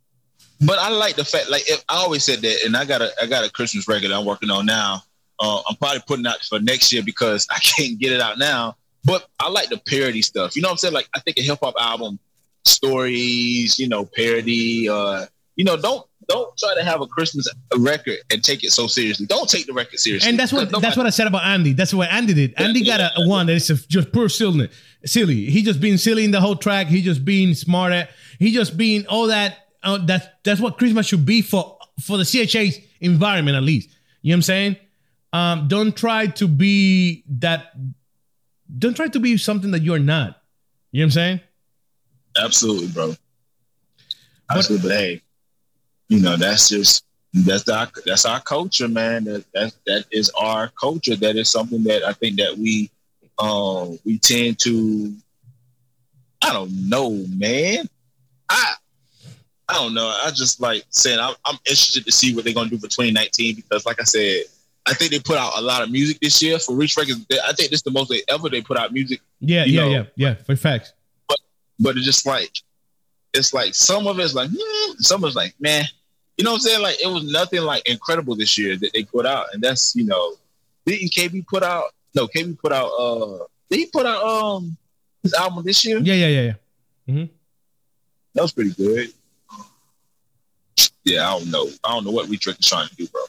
But 0.62 0.80
I 0.80 0.90
like 0.90 1.16
the 1.16 1.26
fact, 1.26 1.50
like 1.50 1.70
if, 1.70 1.84
I 1.90 1.96
always 1.98 2.24
said 2.24 2.40
that, 2.42 2.64
and 2.66 2.78
I 2.78 2.86
got 2.86 3.02
a 3.02 3.12
I 3.22 3.26
got 3.26 3.46
a 3.46 3.52
Christmas 3.52 3.88
record 3.88 4.12
I'm 4.12 4.26
working 4.26 4.50
on 4.50 4.66
now. 4.66 5.04
Uh, 5.40 5.62
I'm 5.68 5.76
probably 5.76 6.02
putting 6.08 6.26
out 6.26 6.42
for 6.44 6.60
next 6.60 6.94
year 6.94 7.04
because 7.04 7.46
I 7.52 7.60
can't 7.60 8.00
get 8.00 8.12
it 8.12 8.22
out 8.22 8.38
now. 8.38 8.76
But 9.04 9.28
I 9.40 9.50
like 9.50 9.70
the 9.70 9.78
parody 9.78 10.22
stuff. 10.22 10.56
You 10.56 10.62
know 10.62 10.70
what 10.70 10.74
I'm 10.74 10.78
saying? 10.78 10.94
Like 10.94 11.10
I 11.16 11.20
think 11.20 11.38
a 11.38 11.42
hip 11.42 11.60
hop 11.62 11.76
album, 11.80 12.20
stories, 12.64 13.78
you 13.78 13.88
know, 13.88 14.06
parody. 14.06 14.90
Uh, 14.90 15.26
you 15.56 15.64
know, 15.64 15.78
don't 15.78 16.06
don't 16.28 16.58
try 16.58 16.74
to 16.76 16.84
have 16.84 17.02
a 17.02 17.08
Christmas 17.08 17.48
record 17.78 18.18
and 18.32 18.44
take 18.44 18.64
it 18.64 18.72
so 18.72 18.88
seriously. 18.88 19.26
Don't 19.26 19.50
take 19.50 19.68
the 19.68 19.74
record 19.74 20.00
seriously. 20.00 20.30
And 20.30 20.40
that's 20.40 20.52
what 20.52 20.70
that's 20.82 20.98
what 20.98 21.06
I 21.06 21.10
said 21.10 21.28
about 21.28 21.44
Andy. 21.44 21.74
That's 21.74 21.94
what 21.94 22.10
Andy 22.10 22.34
did. 22.34 22.54
Andy 22.58 22.84
got 22.84 23.00
a, 23.00 23.12
a 23.18 23.28
one 23.28 23.48
that 23.48 23.54
is 23.54 23.68
just 23.88 24.12
pure 24.12 24.30
silliness. 24.30 24.76
Silly. 25.06 25.46
He 25.50 25.62
just 25.62 25.80
being 25.80 25.98
silly 25.98 26.26
in 26.26 26.32
the 26.32 26.42
whole 26.42 26.56
track. 26.56 26.88
He 26.88 27.02
just 27.02 27.24
being 27.24 27.54
smart 27.54 27.94
at. 27.94 28.10
He 28.40 28.52
just 28.52 28.78
being 28.78 29.06
all 29.08 29.28
that. 29.28 29.65
Uh, 29.86 30.00
that's 30.04 30.26
that's 30.44 30.60
what 30.60 30.78
Christmas 30.78 31.06
should 31.06 31.26
be 31.26 31.42
for 31.42 31.78
for 32.02 32.18
the 32.18 32.26
CHA's 32.26 32.80
environment 33.00 33.56
at 33.56 33.64
least. 33.64 33.90
You 34.22 34.32
know 34.32 34.34
what 34.34 34.38
I'm 34.38 34.42
saying? 34.42 34.76
Um, 35.32 35.68
don't 35.68 35.96
try 35.96 36.28
to 36.28 36.48
be 36.48 37.24
that. 37.40 37.74
Don't 38.80 38.96
try 38.96 39.08
to 39.08 39.20
be 39.20 39.38
something 39.38 39.72
that 39.72 39.84
you're 39.84 40.00
not. 40.00 40.42
You 40.92 41.02
know 41.02 41.04
what 41.04 41.06
I'm 41.06 41.12
saying? 41.12 41.40
Absolutely, 42.42 42.88
bro. 42.88 43.16
Absolutely, 44.50 44.90
but 44.90 44.98
hey, 44.98 45.22
you 46.10 46.20
know 46.20 46.36
that's 46.36 46.70
just 46.70 47.06
that's 47.34 47.68
our 47.70 47.88
that's 48.06 48.26
our 48.26 48.42
culture, 48.42 48.88
man. 48.88 49.26
That 49.26 49.46
that 49.54 49.74
that 49.86 50.06
is 50.12 50.32
our 50.40 50.70
culture. 50.80 51.16
That 51.16 51.36
is 51.36 51.50
something 51.50 51.84
that 51.84 52.04
I 52.04 52.14
think 52.14 52.38
that 52.38 52.58
we 52.58 52.90
um 53.38 54.00
we 54.04 54.18
tend 54.18 54.58
to. 54.60 55.16
I 56.42 56.54
don't 56.54 56.90
know, 56.90 57.12
man. 57.30 57.88
I 58.50 58.76
I 59.68 59.74
don't 59.76 59.94
know. 59.94 60.08
I 60.24 60.30
just 60.32 60.62
like 60.62 60.84
saying 60.90 61.20
I'm, 61.20 61.36
I'm 61.46 61.56
interested 61.66 62.06
to 62.06 62.12
see 62.12 62.36
what 62.36 62.46
they're 62.46 62.54
gonna 62.54 62.70
do 62.70 62.78
for 62.78 62.88
2019 62.88 63.56
because, 63.56 63.86
like 63.86 64.00
I 64.00 64.04
said, 64.04 64.44
I 64.86 64.94
think 64.94 65.12
they 65.12 65.20
put 65.20 65.38
out 65.38 65.54
a 65.58 65.62
lot 65.62 65.82
of 65.82 65.90
music 65.90 66.20
this 66.20 66.42
year 66.42 66.60
for 66.60 66.76
Reach 66.76 66.96
Records. 66.96 67.26
I 67.44 67.54
think 67.54 67.72
this 67.72 67.80
is 67.80 67.84
the 67.84 67.92
most 67.92 68.10
they 68.10 68.22
ever 68.30 68.50
they 68.50 68.62
put 68.62 68.78
out 68.78 68.94
music 68.94 69.22
Yeah, 69.40 69.66
yeah, 69.66 69.82
know- 69.82 69.90
yeah, 69.90 70.04
yeah. 70.16 70.34
For 70.36 70.56
facts. 70.56 70.94
but 71.80 71.96
it's 71.98 72.06
just 72.06 72.26
like 72.28 72.52
it's 73.34 73.54
like 73.54 73.74
some 73.76 74.06
of 74.08 74.20
it's 74.20 74.34
like 74.36 74.50
hmm, 74.54 74.92
some 75.00 75.24
of 75.24 75.28
it's 75.30 75.36
like 75.36 75.54
man 75.60 75.84
you 76.38 76.46
know 76.46 76.52
what 76.52 76.58
i'm 76.58 76.62
saying 76.62 76.82
like 76.82 76.96
it 77.04 77.08
was 77.08 77.30
nothing 77.30 77.62
like 77.64 77.86
incredible 77.90 78.34
this 78.36 78.58
year 78.58 78.78
that 78.78 78.92
they 78.94 79.04
put 79.04 79.26
out 79.26 79.48
and 79.54 79.62
that's 79.62 79.94
you 79.96 80.06
know 80.06 80.36
didn't 80.86 81.12
kb 81.12 81.46
put 81.48 81.62
out 81.64 81.94
no 82.14 82.28
kb 82.28 82.58
put 82.60 82.72
out 82.72 82.88
uh 82.98 83.40
did 83.70 83.80
he 83.80 83.86
put 83.88 84.06
out 84.06 84.24
um 84.24 84.78
his 85.22 85.34
album 85.34 85.66
this 85.66 85.84
year 85.84 85.98
Yeah, 86.00 86.14
yeah, 86.14 86.28
yeah, 86.28 86.54
yeah. 87.08 87.26
that 88.36 88.42
was 88.42 88.52
pretty 88.54 88.72
good 88.72 89.12
yeah 91.06 91.28
i 91.28 91.40
don't 91.40 91.50
know 91.50 91.68
i 91.84 91.92
don't 91.92 92.04
know 92.04 92.12
what 92.12 92.28
we 92.28 92.38
trick 92.38 92.60
is 92.60 92.68
trying 92.68 92.88
to 92.88 92.96
do 92.96 93.08
bro 93.08 93.22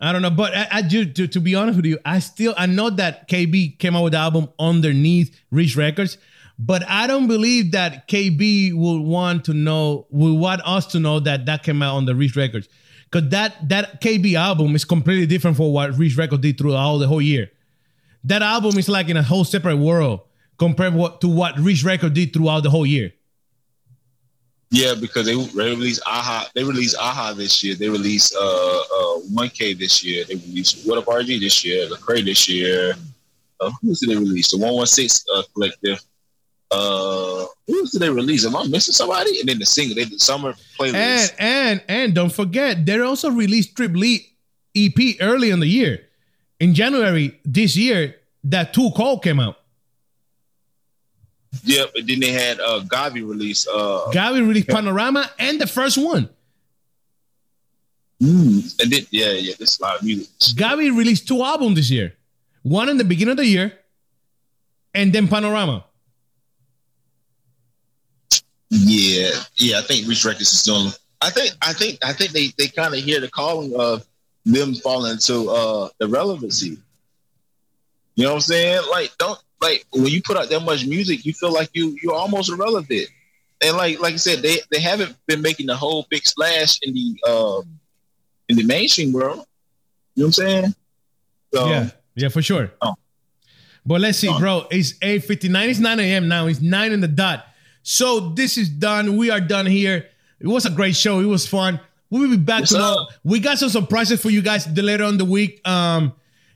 I 0.00 0.12
don't 0.12 0.20
know, 0.22 0.30
but 0.30 0.54
I, 0.54 0.68
I 0.70 0.82
do. 0.82 1.06
To, 1.06 1.26
to 1.28 1.40
be 1.40 1.54
honest 1.54 1.76
with 1.76 1.86
you, 1.86 1.98
I 2.04 2.18
still 2.18 2.52
I 2.58 2.66
know 2.66 2.90
that 2.90 3.26
KB 3.26 3.78
came 3.78 3.96
out 3.96 4.02
with 4.02 4.12
the 4.12 4.18
album 4.18 4.50
underneath 4.58 5.34
Reach 5.50 5.76
Records, 5.76 6.18
But 6.58 6.88
I 6.88 7.06
don't 7.06 7.26
believe 7.26 7.72
that 7.72 8.06
KB 8.08 8.74
will 8.74 9.02
want 9.02 9.44
to 9.46 9.54
know, 9.54 10.06
will 10.10 10.38
want 10.38 10.62
us 10.64 10.86
to 10.88 11.00
know 11.00 11.20
that 11.20 11.46
that 11.46 11.62
came 11.62 11.82
out 11.82 11.96
on 11.96 12.04
the 12.04 12.14
Reach 12.14 12.36
Records. 12.36 12.68
Because 13.10 13.30
that, 13.30 13.68
that 13.68 14.00
KB 14.00 14.34
album 14.34 14.74
is 14.74 14.84
completely 14.84 15.26
different 15.26 15.56
from 15.56 15.72
what 15.72 15.96
Reach 15.98 16.16
Records 16.16 16.42
did 16.42 16.58
throughout 16.58 16.98
the 16.98 17.08
whole 17.08 17.22
year. 17.22 17.50
That 18.24 18.42
album 18.42 18.78
is 18.78 18.88
like 18.88 19.08
in 19.08 19.16
a 19.16 19.22
whole 19.22 19.44
separate 19.44 19.76
world 19.76 20.20
compared 20.58 20.94
what, 20.94 21.20
to 21.20 21.28
what 21.28 21.58
Reach 21.58 21.84
Records 21.84 22.14
did 22.14 22.32
throughout 22.32 22.62
the 22.62 22.70
whole 22.70 22.86
year. 22.86 23.12
Yeah, 24.74 24.94
because 25.00 25.26
they, 25.26 25.36
released 25.36 26.02
AHA. 26.04 26.48
They 26.56 26.64
released 26.64 26.96
AHA 26.98 27.34
this 27.34 27.62
year. 27.62 27.76
They 27.76 27.88
released 27.88 28.34
uh 28.34 28.40
uh 28.40 29.20
1K 29.32 29.78
this 29.78 30.02
year. 30.02 30.24
They 30.24 30.34
released 30.34 30.84
WHATUPRG 30.84 31.38
this 31.38 31.64
year. 31.64 31.86
Lecrae 31.88 32.24
this 32.24 32.48
year. 32.48 32.94
Uh, 33.60 33.70
who 33.80 33.94
did 33.94 34.08
they 34.08 34.16
release? 34.16 34.50
The 34.50 34.56
116 34.56 35.32
uh, 35.32 35.42
Collective. 35.54 36.00
Uh, 36.72 37.46
who 37.68 37.86
did 37.86 38.00
they 38.00 38.10
release? 38.10 38.44
Am 38.44 38.56
I 38.56 38.66
missing 38.66 38.94
somebody? 38.94 39.38
And 39.38 39.48
then 39.48 39.60
the 39.60 39.66
single, 39.66 39.94
they 39.94 40.06
did 40.06 40.20
summer 40.20 40.54
playlist. 40.76 40.94
And 40.94 41.30
and 41.38 41.82
and 41.88 42.14
don't 42.14 42.32
forget, 42.32 42.84
they 42.84 42.98
also 42.98 43.30
released 43.30 43.76
Trip 43.76 43.92
EP 44.74 44.98
early 45.20 45.50
in 45.50 45.60
the 45.60 45.68
year. 45.68 46.00
In 46.58 46.74
January 46.74 47.38
this 47.44 47.76
year, 47.76 48.16
that 48.42 48.74
Too 48.74 48.90
Cold 48.96 49.22
came 49.22 49.38
out. 49.38 49.58
Yep, 51.64 51.92
and 51.96 52.08
then 52.08 52.20
they 52.20 52.32
had 52.32 52.58
uh 52.60 52.80
Gawvi 52.86 53.26
release. 53.26 53.66
Uh, 53.68 54.10
Gawvi 54.12 54.46
released 54.46 54.68
Panorama 54.68 55.30
and 55.38 55.60
the 55.60 55.66
first 55.66 55.96
one. 55.96 56.28
mm, 58.20 58.80
and 58.82 58.90
then 58.92 59.06
yeah, 59.10 59.32
yeah, 59.32 59.54
this 59.58 59.74
is 59.74 59.78
a 59.80 59.82
lot 59.82 59.96
of 59.98 60.02
music. 60.02 60.28
Gawvi 60.56 60.96
released 60.96 61.28
two 61.28 61.42
albums 61.42 61.76
this 61.76 61.90
year. 61.90 62.14
One 62.62 62.88
in 62.88 62.96
the 62.98 63.04
beginning 63.04 63.32
of 63.32 63.36
the 63.38 63.46
year, 63.46 63.72
and 64.94 65.12
then 65.12 65.28
Panorama. 65.28 65.84
Yeah, 68.70 69.30
yeah. 69.56 69.78
I 69.78 69.82
think 69.82 70.08
Reach 70.08 70.24
Records 70.24 70.52
is 70.52 70.62
doing. 70.62 70.90
I 71.20 71.30
think, 71.30 71.52
I 71.62 71.72
think, 71.72 71.98
I 72.04 72.12
think 72.12 72.32
they 72.32 72.48
they 72.58 72.68
kind 72.68 72.94
of 72.94 73.00
hear 73.00 73.20
the 73.20 73.30
calling 73.30 73.74
of 73.78 74.04
them 74.44 74.74
falling 74.74 75.12
into 75.12 75.48
uh 75.50 75.88
the 75.98 76.08
relevancy. 76.08 76.78
You 78.16 78.24
know 78.24 78.30
what 78.30 78.34
I'm 78.36 78.40
saying? 78.42 78.82
Like, 78.90 79.12
don't 79.18 79.38
like 79.64 79.84
when 79.92 80.06
you 80.06 80.20
put 80.22 80.36
out 80.36 80.48
that 80.50 80.60
much 80.60 80.86
music, 80.86 81.24
you 81.26 81.32
feel 81.32 81.52
like 81.52 81.70
you 81.72 81.96
you're 82.02 82.14
almost 82.14 82.50
irrelevant. 82.50 83.08
And 83.64 83.76
like 83.76 83.98
like 84.00 84.14
I 84.14 84.16
said, 84.16 84.42
they 84.42 84.58
they 84.70 84.80
haven't 84.80 85.16
been 85.26 85.40
making 85.42 85.66
the 85.66 85.76
whole 85.76 86.06
big 86.10 86.24
splash 86.26 86.78
in 86.82 86.94
the 86.94 87.08
uh 87.26 87.60
in 88.48 88.56
the 88.56 88.64
mainstream 88.64 89.12
world. 89.12 89.46
You 90.14 90.24
know 90.24 90.26
what 90.26 90.26
I'm 90.26 90.32
saying? 90.32 90.74
So, 91.54 91.68
Yeah, 91.68 91.90
yeah, 92.14 92.28
for 92.28 92.42
sure. 92.42 92.72
Oh. 92.82 92.94
But 93.86 94.00
let's 94.00 94.18
see, 94.18 94.28
Oh. 94.28 94.38
bro. 94.38 94.66
It's 94.70 94.92
8.59. 95.00 95.68
It's 95.68 95.78
9 95.78 96.00
a.m. 96.00 96.28
now. 96.28 96.46
It's 96.46 96.60
9 96.60 96.92
in 96.92 97.00
the 97.00 97.08
dot. 97.08 97.46
So 97.82 98.30
this 98.30 98.56
is 98.56 98.68
done. 98.68 99.16
We 99.16 99.30
are 99.30 99.40
done 99.40 99.66
here. 99.66 100.06
It 100.40 100.46
was 100.46 100.64
a 100.66 100.70
great 100.70 100.96
show. 100.96 101.20
It 101.20 101.26
was 101.26 101.46
fun. 101.46 101.80
We'll 102.10 102.30
be 102.30 102.36
back 102.36 102.60
Yes, 102.60 102.70
tomorrow. 102.70 103.06
sir. 103.10 103.16
We 103.24 103.40
got 103.40 103.58
some 103.58 103.68
surprises 103.70 104.20
for 104.22 104.30
you 104.30 104.40
guys 104.42 104.66
later 104.68 105.04
on 105.04 105.16
the 105.18 105.24
week. 105.24 105.60
Um, 105.68 106.12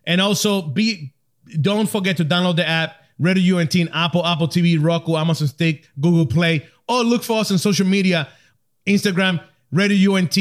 and 0.06 0.20
also 0.20 0.62
be 0.62 1.12
don't 1.60 1.88
forget 1.88 2.16
to 2.18 2.24
download 2.24 2.56
the 2.56 2.66
app 2.68 2.96
Radio 3.18 3.58
UNT 3.58 3.74
Apple, 3.92 4.24
Apple 4.24 4.48
TV, 4.48 4.82
Roku, 4.82 5.16
Amazon 5.16 5.48
Stick, 5.48 5.88
Google 6.00 6.26
Play. 6.26 6.66
Or 6.88 7.02
look 7.02 7.22
for 7.22 7.40
us 7.40 7.50
on 7.50 7.58
social 7.58 7.86
media, 7.86 8.28
Instagram, 8.86 9.42
Radio 9.72 10.16
UNT, 10.16 10.36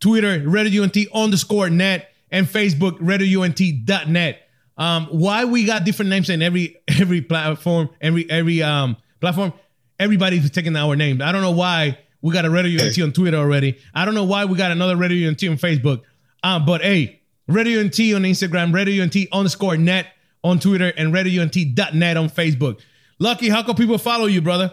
Twitter, 0.00 0.42
Radio 0.48 0.82
UNT 0.82 0.96
underscore 1.12 1.68
net, 1.68 2.12
and 2.30 2.46
Facebook, 2.46 2.98
RadioUNT.net. 3.00 4.48
Um, 4.78 5.06
why 5.06 5.44
we 5.44 5.64
got 5.64 5.84
different 5.84 6.08
names 6.08 6.30
in 6.30 6.40
every 6.40 6.76
every 6.88 7.20
platform, 7.20 7.90
every 8.00 8.28
every 8.30 8.62
um 8.62 8.96
platform. 9.20 9.52
Everybody's 9.98 10.50
taking 10.50 10.74
our 10.76 10.96
name. 10.96 11.20
I 11.20 11.30
don't 11.32 11.42
know 11.42 11.50
why 11.50 11.98
we 12.22 12.32
got 12.32 12.46
a 12.46 12.50
Radio 12.50 12.82
UNT 12.82 12.98
on 13.02 13.12
Twitter 13.12 13.36
already. 13.36 13.78
I 13.94 14.06
don't 14.06 14.14
know 14.14 14.24
why 14.24 14.46
we 14.46 14.56
got 14.56 14.70
another 14.70 14.96
Radio 14.96 15.28
UNT 15.28 15.42
on 15.44 15.58
Facebook. 15.58 16.02
Um, 16.42 16.64
but 16.64 16.80
hey, 16.80 17.20
Radio 17.46 17.80
UNT 17.80 17.98
on 18.00 18.22
Instagram, 18.22 18.72
Radio 18.72 19.02
UNT 19.02 19.14
underscore 19.32 19.76
net 19.76 20.06
on 20.42 20.58
Twitter, 20.58 20.92
and 20.96 21.12
RadioUNT.net 21.12 22.16
on 22.16 22.28
Facebook. 22.28 22.80
Lucky, 23.18 23.48
how 23.48 23.62
can 23.62 23.74
people 23.74 23.98
follow 23.98 24.26
you, 24.26 24.40
brother? 24.40 24.72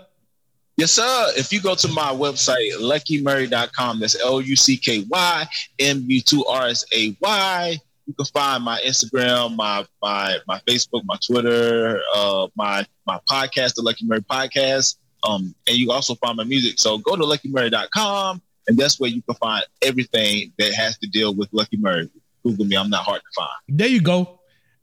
Yes, 0.77 0.91
sir. 0.91 1.26
If 1.35 1.52
you 1.52 1.60
go 1.60 1.73
to 1.76 1.88
my 1.88 2.11
website, 2.11 2.72
luckymurray.com, 2.80 3.99
that's 3.99 4.19
L 4.22 4.39
U 4.39 4.56
C 4.56 4.77
K 4.77 5.06
Y 5.10 5.45
M 5.80 6.03
U 6.07 6.22
2 6.22 6.45
R 6.45 6.68
S 6.68 6.85
A 6.94 7.18
Y, 7.19 7.77
you 8.07 8.14
can 8.14 8.26
find 8.26 8.64
my 8.64 8.80
Instagram, 8.85 9.56
my 9.56 9.85
my 10.02 10.38
my 10.48 10.60
Facebook, 10.68 11.02
my 11.06 11.18
Twitter, 11.26 11.99
uh, 12.15 12.48
my 12.56 12.85
my 13.06 13.19
podcast, 13.30 13.76
the 13.76 13.81
Lucky 13.81 14.06
Murray 14.06 14.22
Podcast. 14.22 14.98
Um, 15.27 15.53
and 15.68 15.77
you 15.77 15.91
also 15.91 16.15
find 16.15 16.38
my 16.38 16.44
music. 16.44 16.80
So 16.80 16.99
go 16.99 17.15
to 17.15 17.23
luckymurray.com, 17.23 18.41
and 18.68 18.77
that's 18.77 18.99
where 18.99 19.10
you 19.10 19.22
can 19.23 19.35
find 19.35 19.65
everything 19.81 20.53
that 20.57 20.73
has 20.73 20.98
to 20.99 21.07
deal 21.07 21.34
with 21.34 21.49
Lucky 21.52 21.77
Murray. 21.77 22.10
Google 22.44 22.65
me, 22.65 22.77
I'm 22.77 22.89
not 22.89 23.03
hard 23.03 23.22
to 23.22 23.27
find. 23.35 23.77
There 23.80 23.88
you 23.88 23.99
go. 23.99 24.36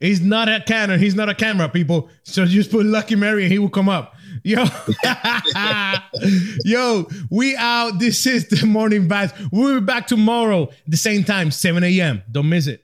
He's 0.04 0.20
not 0.20 0.50
a 0.50 0.60
camera. 0.60 0.98
He's 0.98 1.14
not 1.14 1.30
a 1.30 1.34
camera, 1.34 1.66
people. 1.68 2.10
So 2.24 2.44
just 2.44 2.70
put 2.70 2.84
Lucky 2.84 3.16
Murray 3.16 3.44
and 3.44 3.52
he 3.52 3.58
will 3.58 3.70
come 3.70 3.88
up. 3.88 4.14
Yo, 4.42 4.62
yo, 6.64 7.08
we 7.30 7.56
out. 7.56 7.98
This 7.98 8.26
is 8.26 8.46
the 8.48 8.66
morning 8.66 9.08
vibes. 9.08 9.32
We'll 9.50 9.80
be 9.80 9.86
back 9.86 10.06
tomorrow, 10.06 10.68
the 10.86 10.98
same 10.98 11.24
time, 11.24 11.50
7 11.50 11.82
a.m. 11.82 12.22
Don't 12.30 12.50
miss 12.50 12.66
it. 12.66 12.83